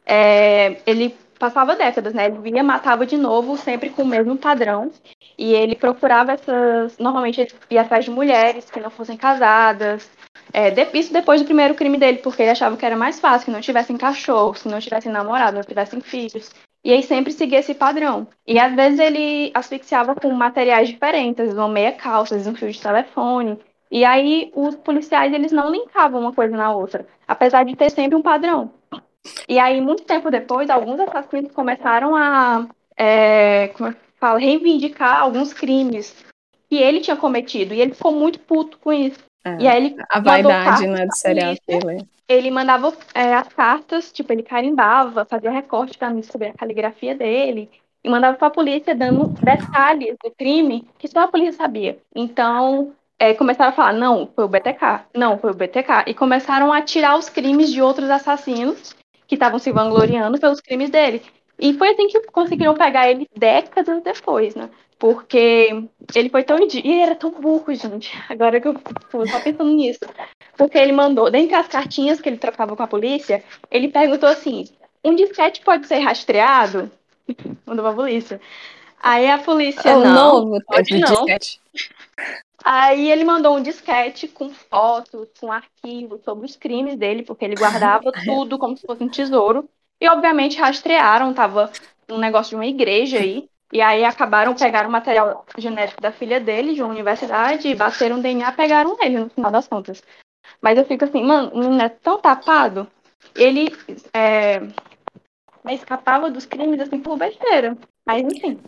é, 0.07 0.77
ele 0.87 1.15
passava 1.45 1.77
décadas, 1.77 2.15
né? 2.15 2.27
Ele 2.27 2.39
vinha, 2.39 2.63
matava 2.63 3.05
de 3.05 3.17
novo, 3.19 3.57
sempre 3.57 3.91
com 3.91 4.03
o 4.03 4.07
mesmo 4.07 4.37
padrão. 4.37 4.91
E 5.37 5.53
ele 5.53 5.77
procurava 5.77 6.33
essas. 6.33 6.97
Normalmente 6.99 7.41
ele 7.41 7.51
ia 7.71 7.83
atrás 7.83 8.05
de 8.05 8.11
mulheres 8.11 8.71
que 8.71 8.81
não 8.81 8.91
fossem 8.91 9.17
casadas, 9.17 10.09
é, 10.53 10.73
isso 10.97 11.13
depois 11.13 11.41
do 11.41 11.45
primeiro 11.45 11.75
crime 11.75 11.99
dele, 11.99 12.19
porque 12.19 12.43
ele 12.43 12.51
achava 12.51 12.77
que 12.77 12.87
era 12.87 12.97
mais 12.97 13.21
fácil, 13.21 13.47
que 13.47 13.51
não 13.51 13.61
tivessem 13.61 13.97
cachorro, 13.97 14.55
se 14.55 14.69
não 14.69 14.79
tivessem 14.79 15.13
namorado, 15.13 15.57
não 15.57 15.63
tivessem 15.63 16.01
filhos. 16.01 16.51
E 16.85 16.93
aí 16.93 17.03
sempre 17.03 17.33
seguia 17.33 17.59
esse 17.59 17.75
padrão. 17.75 18.27
E 18.47 18.59
às 18.59 18.75
vezes 18.75 19.01
ele 19.01 19.51
asfixiava 19.55 20.15
com 20.15 20.31
materiais 20.31 20.89
diferentes, 20.89 21.53
uma 21.53 21.69
meia 21.69 21.93
calça, 21.93 22.37
um 22.37 22.55
fio 22.55 22.71
de 22.71 22.81
telefone. 22.81 23.59
E 23.91 24.05
aí 24.05 24.51
os 24.55 24.77
policiais 24.77 25.33
eles 25.33 25.53
não 25.53 25.71
linkavam 25.71 26.21
uma 26.21 26.33
coisa 26.33 26.57
na 26.57 26.75
outra, 26.75 27.07
apesar 27.27 27.65
de 27.65 27.77
ter 27.77 27.91
sempre 27.91 28.17
um 28.17 28.23
padrão. 28.23 28.71
E 29.49 29.59
aí, 29.59 29.81
muito 29.81 30.05
tempo 30.05 30.31
depois, 30.31 30.69
alguns 30.71 31.01
assassinos 31.01 31.53
começaram 31.53 32.15
a 32.15 32.67
é, 32.97 33.69
como 33.69 33.91
é 33.91 33.97
fala, 34.25 34.39
reivindicar 34.39 35.21
alguns 35.21 35.53
crimes 35.53 36.15
que 36.69 36.77
ele 36.77 37.01
tinha 37.01 37.17
cometido. 37.17 37.75
E 37.75 37.81
ele 37.81 37.95
ficou 37.95 38.13
muito 38.13 38.39
puto 38.41 38.79
com 38.79 38.93
isso. 38.93 39.19
É, 39.45 39.57
e 39.61 39.69
aí 39.69 39.87
ele 39.87 39.97
a 40.11 40.21
vaidade 40.21 40.87
né, 40.87 41.07
de 41.07 41.19
serial 41.19 41.55
killer. 41.67 42.05
Ele 42.27 42.51
mandava 42.51 42.97
é, 43.15 43.35
as 43.35 43.49
cartas, 43.49 44.11
tipo, 44.11 44.33
ele 44.33 44.43
carimbava, 44.43 45.27
fazia 45.27 45.51
recorte 45.51 45.99
sobre 46.23 46.49
a 46.49 46.55
caligrafia 46.55 47.15
dele 47.15 47.71
e 48.03 48.09
mandava 48.09 48.39
para 48.39 48.47
a 48.47 48.51
polícia 48.51 48.95
dando 48.95 49.27
detalhes 49.29 50.17
do 50.25 50.31
crime 50.31 50.89
que 50.99 51.07
só 51.07 51.21
a 51.21 51.29
polícia 51.29 51.53
sabia. 51.53 51.99
Então, 52.15 52.95
é, 53.19 53.35
começaram 53.35 53.71
a 53.71 53.75
falar, 53.75 53.93
não, 53.93 54.27
foi 54.35 54.45
o 54.45 54.49
BTK, 54.49 55.05
não, 55.15 55.37
foi 55.37 55.51
o 55.51 55.55
BTK. 55.55 56.05
E 56.07 56.15
começaram 56.15 56.73
a 56.73 56.81
tirar 56.81 57.19
os 57.19 57.29
crimes 57.29 57.71
de 57.71 57.83
outros 57.83 58.09
assassinos 58.09 58.97
que 59.27 59.35
estavam 59.35 59.59
se 59.59 59.73
vangloriando 59.73 60.39
pelos 60.39 60.61
crimes 60.61 60.91
dele. 60.91 61.23
E 61.59 61.73
foi 61.75 61.91
assim 61.91 62.09
que 62.09 62.21
conseguiram 62.23 62.75
pegar 62.75 63.09
ele 63.09 63.29
décadas 63.37 64.03
depois, 64.03 64.55
né? 64.55 64.69
Porque 64.99 65.85
ele 66.15 66.29
foi 66.29 66.43
tão. 66.43 66.59
E 66.59 66.79
ele 66.79 67.01
era 67.01 67.15
tão 67.15 67.31
burro, 67.31 67.75
gente. 67.75 68.13
Agora 68.29 68.61
que 68.61 68.69
eu 68.69 68.75
tô 69.11 69.27
só 69.27 69.41
pensando 69.41 69.73
nisso. 69.73 70.01
Porque 70.57 70.79
ele 70.79 70.93
mandou, 70.93 71.31
dentre 71.31 71.55
as 71.55 71.69
cartinhas 71.69 72.21
que 72.21 72.29
ele 72.29 72.39
trocava 72.39 72.77
com 72.77 72.83
a 72.83 72.87
polícia, 72.87 73.43
ele 73.71 73.89
perguntou 73.89 74.29
assim: 74.29 74.69
um 75.05 75.15
disquete 75.15 75.61
pode 75.63 75.87
ser 75.87 75.99
rastreado? 75.99 76.91
Mandou 77.67 77.85
pra 77.85 77.95
polícia. 77.95 78.41
Aí 79.03 79.31
a 79.31 79.39
polícia. 79.39 79.97
O 79.97 80.05
não, 80.05 80.15
novo 80.15 80.65
pode 80.67 80.99
não. 80.99 81.09
disquete. 81.13 81.61
Aí 82.65 83.11
ele 83.11 83.27
mandou 83.27 83.55
um 83.55 83.63
disquete 83.63 84.27
com 84.27 84.49
fotos, 84.49 85.29
com 85.39 85.53
arquivos 85.53 86.23
sobre 86.23 86.47
os 86.47 86.57
crimes 86.57 86.97
dele, 86.97 87.23
porque 87.23 87.45
ele 87.45 87.55
guardava 87.55 88.11
tudo 88.25 88.59
como 88.59 88.75
se 88.75 88.87
fosse 88.87 89.05
um 89.05 89.09
tesouro. 89.09 89.69
E 90.01 90.09
obviamente 90.09 90.59
rastrearam, 90.59 91.35
tava 91.35 91.71
um 92.09 92.17
negócio 92.17 92.51
de 92.51 92.57
uma 92.57 92.67
igreja 92.67 93.19
aí. 93.19 93.51
E 93.71 93.83
aí 93.83 94.03
acabaram, 94.03 94.55
pegaram 94.55 94.89
o 94.89 94.93
material 94.93 95.45
genético 95.59 96.01
da 96.01 96.11
filha 96.11 96.41
dele, 96.41 96.75
de 96.75 96.83
uma 96.83 96.93
universidade, 96.93 97.75
bateram 97.75 98.19
o 98.19 98.23
DNA, 98.23 98.51
pegaram 98.53 98.97
ele 98.99 99.19
no 99.19 99.29
final 99.29 99.51
das 99.51 99.69
contas. 99.69 100.03
Mas 100.63 100.79
eu 100.79 100.87
fico 100.87 101.05
assim, 101.05 101.23
mano, 101.23 101.51
o 101.53 101.59
menino 101.59 101.83
é 101.83 101.89
tão 101.91 102.19
tapado, 102.19 102.87
ele 103.35 103.69
é, 104.15 104.63
escapava 105.71 106.31
dos 106.31 106.47
crimes 106.47 106.81
assim 106.81 107.01
por 107.01 107.19
besteira. 107.19 107.77
Mas 108.07 108.23
enfim. 108.23 108.59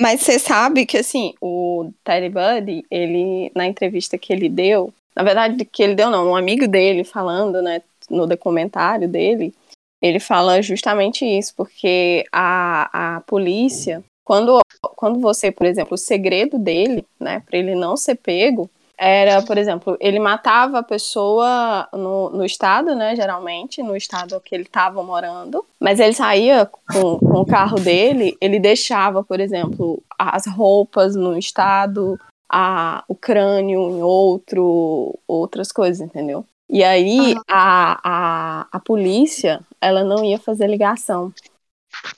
Mas 0.00 0.20
você 0.20 0.38
sabe 0.38 0.86
que 0.86 0.98
assim, 0.98 1.34
o 1.40 1.90
Terry 2.02 2.28
Buddy, 2.28 2.84
ele, 2.90 3.50
na 3.54 3.66
entrevista 3.66 4.18
que 4.18 4.32
ele 4.32 4.48
deu, 4.48 4.92
na 5.14 5.22
verdade, 5.22 5.64
que 5.64 5.82
ele 5.82 5.94
deu 5.94 6.10
não, 6.10 6.30
um 6.30 6.36
amigo 6.36 6.66
dele 6.66 7.04
falando, 7.04 7.62
né, 7.62 7.82
no 8.10 8.26
documentário 8.26 9.08
dele, 9.08 9.54
ele 10.02 10.20
fala 10.20 10.60
justamente 10.60 11.24
isso, 11.24 11.54
porque 11.56 12.24
a, 12.32 13.16
a 13.16 13.20
polícia 13.22 14.04
quando, 14.24 14.60
quando 14.96 15.20
você, 15.20 15.52
por 15.52 15.66
exemplo, 15.66 15.94
o 15.94 15.98
segredo 15.98 16.58
dele, 16.58 17.06
né, 17.20 17.40
para 17.40 17.58
ele 17.58 17.74
não 17.74 17.96
ser 17.96 18.14
pego, 18.16 18.70
era, 18.96 19.42
por 19.42 19.58
exemplo, 19.58 19.96
ele 20.00 20.18
matava 20.18 20.78
a 20.78 20.82
pessoa 20.82 21.88
no, 21.92 22.30
no 22.30 22.44
estado, 22.44 22.94
né, 22.94 23.16
geralmente, 23.16 23.82
no 23.82 23.96
estado 23.96 24.40
que 24.40 24.54
ele 24.54 24.64
estava 24.64 25.02
morando, 25.02 25.64
mas 25.80 26.00
ele 26.00 26.12
saía 26.12 26.70
com, 26.92 27.18
com 27.18 27.40
o 27.40 27.46
carro 27.46 27.76
dele, 27.76 28.36
ele 28.40 28.58
deixava, 28.58 29.22
por 29.22 29.40
exemplo, 29.40 30.02
as 30.18 30.46
roupas 30.46 31.16
no 31.16 31.36
estado, 31.36 32.18
a, 32.48 33.04
o 33.08 33.14
crânio 33.14 33.90
em 33.90 34.02
outro, 34.02 35.18
outras 35.26 35.72
coisas, 35.72 36.00
entendeu? 36.00 36.44
E 36.68 36.82
aí 36.82 37.34
a, 37.48 38.00
a, 38.02 38.66
a 38.72 38.80
polícia, 38.80 39.60
ela 39.80 40.02
não 40.02 40.24
ia 40.24 40.38
fazer 40.38 40.66
ligação. 40.66 41.32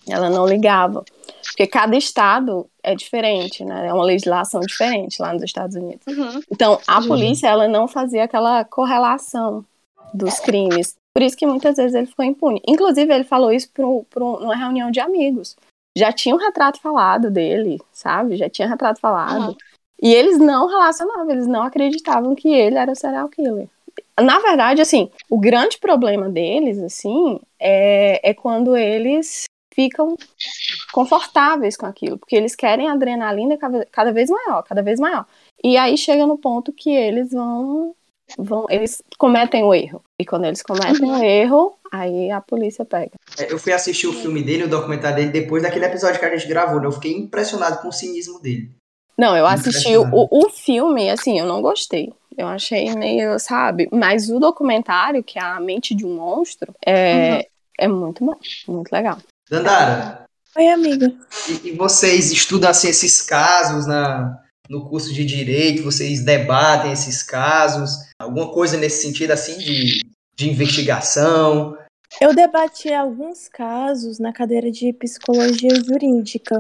Ela 0.09 0.31
não 0.31 0.47
ligava. 0.47 1.05
Porque 1.45 1.67
cada 1.67 1.97
estado 1.97 2.69
é 2.83 2.95
diferente, 2.95 3.65
né? 3.65 3.87
É 3.87 3.93
uma 3.93 4.05
legislação 4.05 4.61
diferente 4.61 5.21
lá 5.23 5.33
nos 5.33 5.43
Estados 5.43 5.77
Unidos. 5.77 6.07
Uhum. 6.07 6.41
Então, 6.51 6.79
a 6.87 7.01
polícia, 7.01 7.49
ela 7.49 7.69
não 7.69 7.89
fazia 7.89 8.25
aquela 8.25 8.65
correlação 8.65 9.65
dos 10.13 10.39
crimes. 10.39 10.97
Por 11.15 11.23
isso 11.23 11.37
que 11.37 11.47
muitas 11.47 11.77
vezes 11.77 11.95
ele 11.95 12.07
ficou 12.07 12.25
impune. 12.25 12.61
Inclusive, 12.67 13.13
ele 13.13 13.25
falou 13.25 13.53
isso 13.53 13.71
para 13.73 14.25
uma 14.25 14.55
reunião 14.55 14.91
de 14.91 15.01
amigos. 15.01 15.57
Já 15.97 16.13
tinha 16.13 16.35
um 16.35 16.39
retrato 16.39 16.79
falado 16.81 17.31
dele, 17.31 17.81
sabe? 17.91 18.37
Já 18.37 18.51
tinha 18.51 18.69
retrato 18.69 19.01
falado. 19.01 19.49
Uhum. 19.49 19.57
E 20.03 20.13
eles 20.13 20.39
não 20.39 20.67
relacionavam, 20.67 21.31
eles 21.31 21.47
não 21.47 21.63
acreditavam 21.63 22.35
que 22.35 22.49
ele 22.49 22.77
era 22.77 22.93
o 22.93 22.97
serial 22.97 23.31
killer. 23.31 23.67
Na 24.21 24.39
verdade, 24.41 24.83
assim, 24.83 25.11
o 25.31 25.39
grande 25.39 25.79
problema 25.79 26.29
deles, 26.29 26.79
assim, 26.79 27.41
é, 27.59 28.31
é 28.31 28.35
quando 28.35 28.77
eles 28.77 29.45
ficam 29.77 30.17
confortáveis 30.91 31.77
com 31.77 31.85
aquilo, 31.85 32.19
porque 32.19 32.35
eles 32.35 32.57
querem 32.57 32.89
adrenalina 32.89 33.59
cada, 33.93 34.11
vez 34.11 34.31
maior, 34.31 34.63
cada 34.63 34.83
vez 34.83 34.99
maior. 34.99 35.27
E 35.63 35.77
aí 35.77 35.99
chega 35.99 36.27
no 36.27 36.39
ponto 36.39 36.73
que 36.73 36.91
eles 36.91 37.31
vão, 37.31 37.95
vão 38.39 38.65
eles 38.71 39.03
cometem 39.19 39.63
o 39.63 39.75
erro. 39.75 40.03
E 40.19 40.25
quando 40.25 40.47
eles 40.47 40.63
cometem 40.63 41.11
o 41.13 41.23
erro, 41.23 41.75
aí 41.93 42.31
a 42.31 42.41
polícia 42.41 42.87
pega. 42.87 43.13
É, 43.39 43.53
Eu 43.53 43.59
fui 43.59 43.73
assistir 43.75 44.07
o 44.07 44.15
filme 44.15 44.43
dele, 44.43 44.65
o 44.65 44.69
documentário 44.69 45.19
dele, 45.19 45.31
depois 45.31 45.63
daquele 45.63 45.85
episódio 45.85 46.19
que 46.19 46.25
a 46.25 46.35
gente 46.35 46.49
gravou, 46.49 46.81
né? 46.81 46.87
Eu 46.87 46.93
fiquei 46.93 47.13
impressionado 47.13 47.83
com 47.83 47.89
o 47.89 47.93
cinismo 47.93 48.41
dele. 48.41 48.71
Não, 49.19 49.37
eu 49.37 49.47
assisti 49.47 49.97
o, 49.97 50.07
o 50.13 50.51
filme, 50.51 51.11
assim, 51.11 51.39
eu 51.39 51.47
não 51.47 51.63
gostei. 51.63 52.13
Eu 52.37 52.47
achei 52.49 52.95
meio, 52.95 53.39
sabe? 53.39 53.89
Mas 53.91 54.29
o 54.29 54.39
documentário, 54.39 55.23
que 55.25 55.39
é 55.39 55.43
A 55.43 55.59
Mente 55.59 55.95
de 55.95 56.05
um 56.05 56.17
Monstro, 56.17 56.75
é, 56.85 57.47
é 57.79 57.89
muito 57.89 58.23
bom, 58.23 58.37
muito 58.69 58.93
legal. 58.93 59.19
Dandara, 59.49 60.27
Oi, 60.57 60.69
amiga. 60.69 61.15
e, 61.49 61.69
e 61.69 61.73
vocês 61.77 62.33
estudam 62.33 62.71
assim, 62.71 62.89
esses 62.89 63.23
casos 63.23 63.87
na, 63.87 64.43
no 64.69 64.89
curso 64.89 65.13
de 65.13 65.25
Direito? 65.25 65.85
Vocês 65.85 66.25
debatem 66.25 66.93
esses 66.93 67.23
casos? 67.23 67.91
Alguma 68.19 68.51
coisa 68.53 68.77
nesse 68.77 69.03
sentido 69.03 69.31
assim 69.33 69.57
de, 69.59 70.01
de 70.35 70.51
investigação? 70.51 71.77
Eu 72.21 72.35
debati 72.35 72.93
alguns 72.93 73.49
casos 73.49 74.19
na 74.19 74.33
cadeira 74.33 74.71
de 74.71 74.93
psicologia 74.95 75.75
jurídica. 75.85 76.59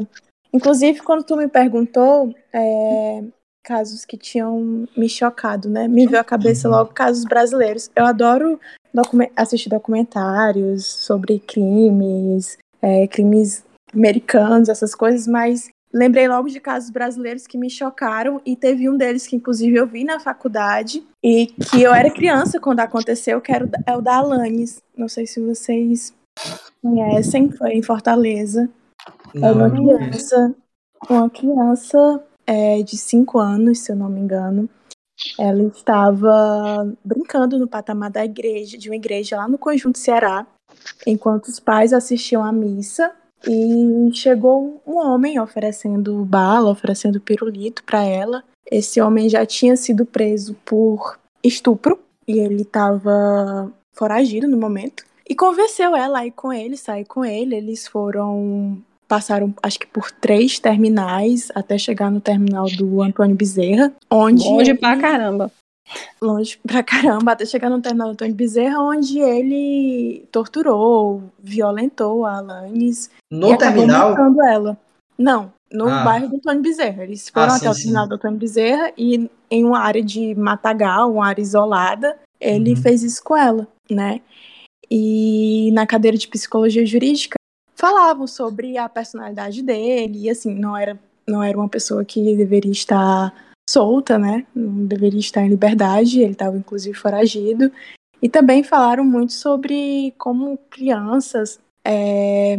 Inclusive, 0.52 1.00
quando 1.00 1.24
tu 1.24 1.36
me 1.36 1.48
perguntou, 1.48 2.32
é, 2.52 3.24
casos 3.64 4.04
que 4.04 4.16
tinham 4.16 4.86
me 4.96 5.08
chocado, 5.08 5.68
né? 5.68 5.88
Me 5.88 6.06
veio 6.06 6.20
à 6.20 6.24
cabeça 6.24 6.68
logo 6.68 6.92
casos 6.92 7.24
brasileiros. 7.24 7.90
Eu 7.96 8.04
adoro 8.04 8.60
documen- 8.94 9.30
assistir 9.34 9.68
documentários 9.70 10.86
sobre 10.86 11.40
crimes, 11.40 12.58
é, 12.82 13.06
crimes 13.06 13.64
americanos, 13.92 14.68
essas 14.68 14.94
coisas, 14.94 15.26
mas 15.26 15.68
lembrei 15.92 16.28
logo 16.28 16.48
de 16.48 16.60
casos 16.60 16.90
brasileiros 16.90 17.46
que 17.46 17.56
me 17.56 17.70
chocaram 17.70 18.40
e 18.44 18.54
teve 18.56 18.88
um 18.90 18.96
deles 18.96 19.26
que, 19.26 19.36
inclusive, 19.36 19.76
eu 19.76 19.86
vi 19.86 20.04
na 20.04 20.20
faculdade 20.20 21.02
e 21.24 21.46
que 21.46 21.82
eu 21.82 21.94
era 21.94 22.10
criança 22.10 22.60
quando 22.60 22.80
aconteceu, 22.80 23.40
que 23.40 23.52
era 23.52 23.64
o 23.64 23.68
da- 23.68 23.80
é 23.86 23.96
o 23.96 24.00
da 24.02 24.16
Alanis. 24.16 24.82
Não 24.96 25.08
sei 25.08 25.26
se 25.26 25.40
vocês 25.40 26.12
conhecem, 26.82 27.50
foi 27.50 27.72
em 27.74 27.82
Fortaleza. 27.82 28.68
Uma 29.34 29.68
não 29.68 29.70
conheço. 29.70 29.96
criança, 29.98 30.54
uma 31.08 31.30
criança 31.30 32.24
é, 32.46 32.82
de 32.82 32.96
5 32.96 33.38
anos, 33.38 33.80
se 33.80 33.92
eu 33.92 33.96
não 33.96 34.08
me 34.08 34.20
engano. 34.20 34.68
Ela 35.38 35.62
estava 35.64 36.94
brincando 37.04 37.58
no 37.58 37.66
patamar 37.66 38.10
da 38.10 38.24
igreja, 38.24 38.76
de 38.76 38.88
uma 38.90 38.96
igreja 38.96 39.36
lá 39.36 39.48
no 39.48 39.56
Conjunto 39.58 39.98
Ceará, 39.98 40.46
enquanto 41.06 41.46
os 41.46 41.58
pais 41.60 41.92
assistiam 41.92 42.42
à 42.44 42.52
missa. 42.52 43.10
E 43.48 44.10
chegou 44.12 44.80
um 44.86 44.96
homem 44.96 45.38
oferecendo 45.38 46.24
bala, 46.24 46.70
oferecendo 46.70 47.20
pirulito 47.20 47.84
para 47.84 48.02
ela. 48.02 48.42
Esse 48.68 49.00
homem 49.00 49.28
já 49.28 49.46
tinha 49.46 49.76
sido 49.76 50.04
preso 50.04 50.56
por 50.64 51.18
estupro 51.44 51.98
e 52.26 52.38
ele 52.40 52.62
estava 52.62 53.70
foragido 53.92 54.48
no 54.48 54.56
momento. 54.56 55.04
E 55.28 55.34
convenceu 55.34 55.94
ela 55.94 56.20
a 56.20 56.26
ir 56.26 56.32
com 56.32 56.52
ele, 56.52 56.76
sair 56.76 57.04
com 57.04 57.24
ele. 57.24 57.54
Eles 57.54 57.86
foram 57.86 58.78
passaram 59.08 59.54
acho 59.62 59.78
que 59.78 59.86
por 59.86 60.10
três 60.10 60.58
terminais 60.58 61.48
até 61.54 61.78
chegar 61.78 62.10
no 62.10 62.20
terminal 62.20 62.66
do 62.76 63.00
Antônio 63.00 63.36
Bezerra, 63.36 63.92
onde 64.10 64.42
Longe 64.44 64.70
ele- 64.72 64.78
pra 64.78 64.96
caramba. 64.96 65.52
Longe 66.20 66.58
pra 66.66 66.82
caramba, 66.82 67.32
até 67.32 67.44
chegar 67.44 67.70
no 67.70 67.80
terminal 67.80 68.08
do 68.08 68.12
Antônio 68.12 68.34
Bezerra, 68.34 68.80
onde 68.80 69.18
ele 69.20 70.26
torturou, 70.32 71.22
violentou 71.38 72.24
a 72.26 72.38
Alanis 72.38 73.10
No 73.30 73.56
terminal? 73.56 74.14
ela. 74.48 74.78
Não, 75.18 75.52
no 75.72 75.88
Ah. 75.88 76.02
bairro 76.04 76.28
do 76.28 76.36
Antônio 76.36 76.62
Bezerra. 76.62 77.04
Eles 77.04 77.28
foram 77.28 77.52
Ah, 77.52 77.56
até 77.56 77.66
sim, 77.66 77.70
o 77.70 77.74
sim. 77.74 77.82
terminal 77.84 78.06
do 78.08 78.14
Antônio 78.14 78.38
Bezerra 78.38 78.92
e 78.96 79.30
em 79.50 79.64
uma 79.64 79.78
área 79.80 80.02
de 80.02 80.34
matagal, 80.34 81.12
uma 81.12 81.26
área 81.26 81.40
isolada, 81.42 82.18
ele 82.40 82.70
Uhum. 82.70 82.76
fez 82.76 83.02
isso 83.02 83.22
com 83.22 83.36
ela, 83.36 83.66
né? 83.90 84.20
E 84.90 85.70
na 85.72 85.86
cadeira 85.86 86.16
de 86.16 86.28
psicologia 86.28 86.84
jurídica 86.86 87.36
falavam 87.74 88.26
sobre 88.26 88.78
a 88.78 88.88
personalidade 88.88 89.62
dele 89.62 90.20
e 90.24 90.30
assim, 90.30 90.54
não 90.54 90.76
era 90.76 90.98
não 91.28 91.42
era 91.42 91.58
uma 91.58 91.68
pessoa 91.68 92.04
que 92.04 92.36
deveria 92.36 92.70
estar 92.70 93.34
solta, 93.68 94.18
né? 94.18 94.46
Não 94.54 94.86
deveria 94.86 95.20
estar 95.20 95.42
em 95.42 95.48
liberdade, 95.48 96.20
ele 96.20 96.32
estava 96.32 96.56
inclusive 96.56 96.96
foragido. 96.96 97.70
E 98.22 98.28
também 98.28 98.62
falaram 98.62 99.04
muito 99.04 99.32
sobre 99.32 100.14
como 100.16 100.58
crianças 100.70 101.58
é, 101.84 102.58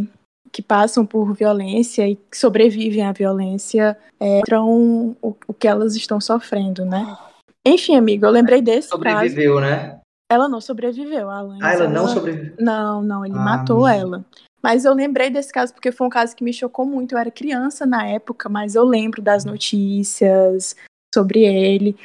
que 0.51 0.61
passam 0.61 1.05
por 1.05 1.33
violência 1.33 2.07
e 2.07 2.15
que 2.15 2.37
sobrevivem 2.37 3.03
à 3.03 3.11
violência 3.11 3.97
é, 4.19 4.41
o, 4.61 5.15
o 5.47 5.53
que 5.53 5.67
elas 5.67 5.95
estão 5.95 6.21
sofrendo, 6.21 6.85
né? 6.85 7.17
Enfim, 7.65 7.95
amiga, 7.95 8.27
eu 8.27 8.31
lembrei 8.31 8.61
desse 8.61 8.89
caso. 8.89 9.03
Sobreviveu, 9.03 9.59
né? 9.59 9.99
Ela 10.29 10.47
não 10.49 10.59
sobreviveu, 10.61 11.29
a 11.29 11.37
Alanis. 11.37 11.63
Ah, 11.63 11.73
ela 11.73 11.87
não 11.87 12.07
sobreviveu. 12.07 12.53
Não, 12.59 13.01
não, 13.01 13.25
ele 13.25 13.35
Ah, 13.35 13.41
matou 13.41 13.85
amiga. 13.85 14.01
ela. 14.01 14.25
Mas 14.61 14.83
eu 14.85 14.93
lembrei 14.93 15.29
desse 15.29 15.51
caso 15.53 15.73
porque 15.73 15.91
foi 15.91 16.05
um 16.07 16.09
caso 16.09 16.35
que 16.35 16.43
me 16.43 16.51
chocou 16.53 16.85
muito. 16.85 17.13
Eu 17.13 17.19
era 17.19 17.31
criança 17.31 17.85
na 17.85 18.05
época, 18.05 18.49
mas 18.49 18.75
eu 18.75 18.83
lembro 18.83 19.21
das 19.21 19.45
notícias 19.45 20.75
sobre 21.17 21.43
ele. 21.43 21.95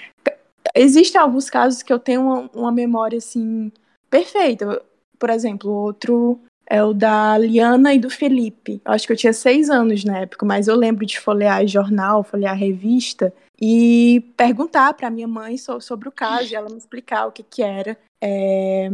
Existem 0.74 1.20
alguns 1.20 1.50
casos 1.50 1.82
que 1.82 1.92
eu 1.92 1.98
tenho 1.98 2.22
uma, 2.22 2.50
uma 2.54 2.72
memória 2.72 3.18
assim 3.18 3.70
perfeita. 4.08 4.82
Por 5.18 5.28
exemplo, 5.28 5.70
outro 5.70 6.40
é 6.66 6.82
o 6.82 6.94
da 6.94 7.36
Liana 7.36 7.92
e 7.92 7.98
do 7.98 8.08
Felipe. 8.08 8.80
Eu 8.84 8.92
acho 8.92 9.06
que 9.06 9.12
eu 9.12 9.16
tinha 9.16 9.32
seis 9.32 9.68
anos 9.68 10.04
na 10.04 10.20
época, 10.20 10.46
mas 10.46 10.68
eu 10.68 10.76
lembro 10.76 11.04
de 11.04 11.18
folhear 11.20 11.66
jornal, 11.66 12.24
folhear 12.24 12.56
revista 12.56 13.32
e 13.60 14.24
perguntar 14.36 14.94
para 14.94 15.10
minha 15.10 15.28
mãe 15.28 15.56
so- 15.58 15.80
sobre 15.80 16.08
o 16.08 16.12
caso 16.12 16.50
e 16.50 16.54
ela 16.54 16.70
me 16.70 16.78
explicar 16.78 17.26
o 17.26 17.32
que 17.32 17.42
que 17.42 17.62
era. 17.62 17.96
É, 18.22 18.88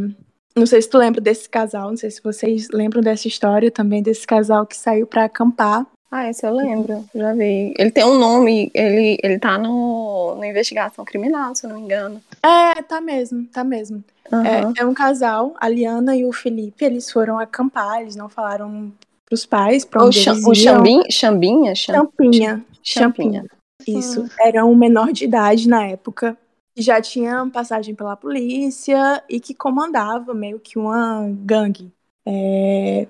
Não 0.57 0.67
sei 0.67 0.83
se 0.83 0.91
tu 0.91 0.99
lembra 0.99 1.21
desse 1.21 1.49
casal, 1.49 1.91
não 1.91 1.97
sei 1.97 2.11
se 2.11 2.21
vocês 2.23 2.69
lembram 2.73 3.01
dessa 3.01 3.29
história 3.29 3.71
também 3.71 4.03
desse 4.03 4.27
casal 4.27 4.67
que 4.67 4.77
saiu 4.77 5.07
para 5.07 5.25
acampar. 5.25 5.87
Ah, 6.11 6.29
esse 6.31 6.47
eu 6.47 6.55
lembro, 6.55 7.05
já 7.15 7.35
vi. 7.35 7.75
Ele 7.79 7.91
tem 7.91 8.05
um 8.05 8.19
nome, 8.19 8.71
ele, 8.73 9.19
ele 9.23 9.39
tá 9.39 9.59
no, 9.59 10.35
no 10.37 10.45
investigação 10.45 11.05
criminal, 11.05 11.55
se 11.55 11.67
eu 11.67 11.71
não 11.71 11.77
me 11.77 11.83
engano. 11.83 12.23
É, 12.43 12.81
tá 12.83 13.01
mesmo, 13.01 13.45
tá 13.47 13.63
mesmo. 13.63 14.03
Aham. 14.33 14.73
É, 14.77 14.81
é 14.83 14.87
um 14.87 14.95
casal, 14.95 15.55
a 15.61 15.69
Liana 15.69 16.17
e 16.17 16.25
o 16.25 16.33
Felipe, 16.33 16.85
eles 16.85 17.11
foram 17.11 17.39
acampar, 17.39 18.01
eles 18.01 18.17
não 18.17 18.29
falaram 18.29 18.91
pros 19.27 19.45
pais 19.45 19.85
pra 19.85 20.03
O, 20.03 20.07
onde 20.07 20.19
Cham- 20.21 20.33
eles 20.35 20.47
o 20.47 20.55
Chambinha? 20.55 21.03
Cham- 21.11 21.31
Champinha. 21.35 21.75
Champinha. 21.75 22.65
Champinha. 22.83 23.45
Isso. 23.87 24.25
Era 24.41 24.65
um 24.65 24.75
menor 24.75 25.13
de 25.13 25.25
idade 25.25 25.69
na 25.69 25.87
época. 25.87 26.37
que 26.75 26.83
Já 26.83 27.01
tinha 27.03 27.47
passagem 27.53 27.95
pela 27.95 28.17
polícia 28.17 29.23
e 29.29 29.39
que 29.41 29.53
comandava 29.55 30.33
meio 30.33 30.59
que 30.59 30.79
uma 30.79 31.29
gangue. 31.45 31.93
É, 32.27 33.07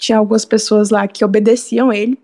tinha 0.00 0.18
algumas 0.18 0.44
pessoas 0.44 0.90
lá 0.90 1.06
que 1.06 1.24
obedeciam 1.24 1.92
ele, 1.92 2.18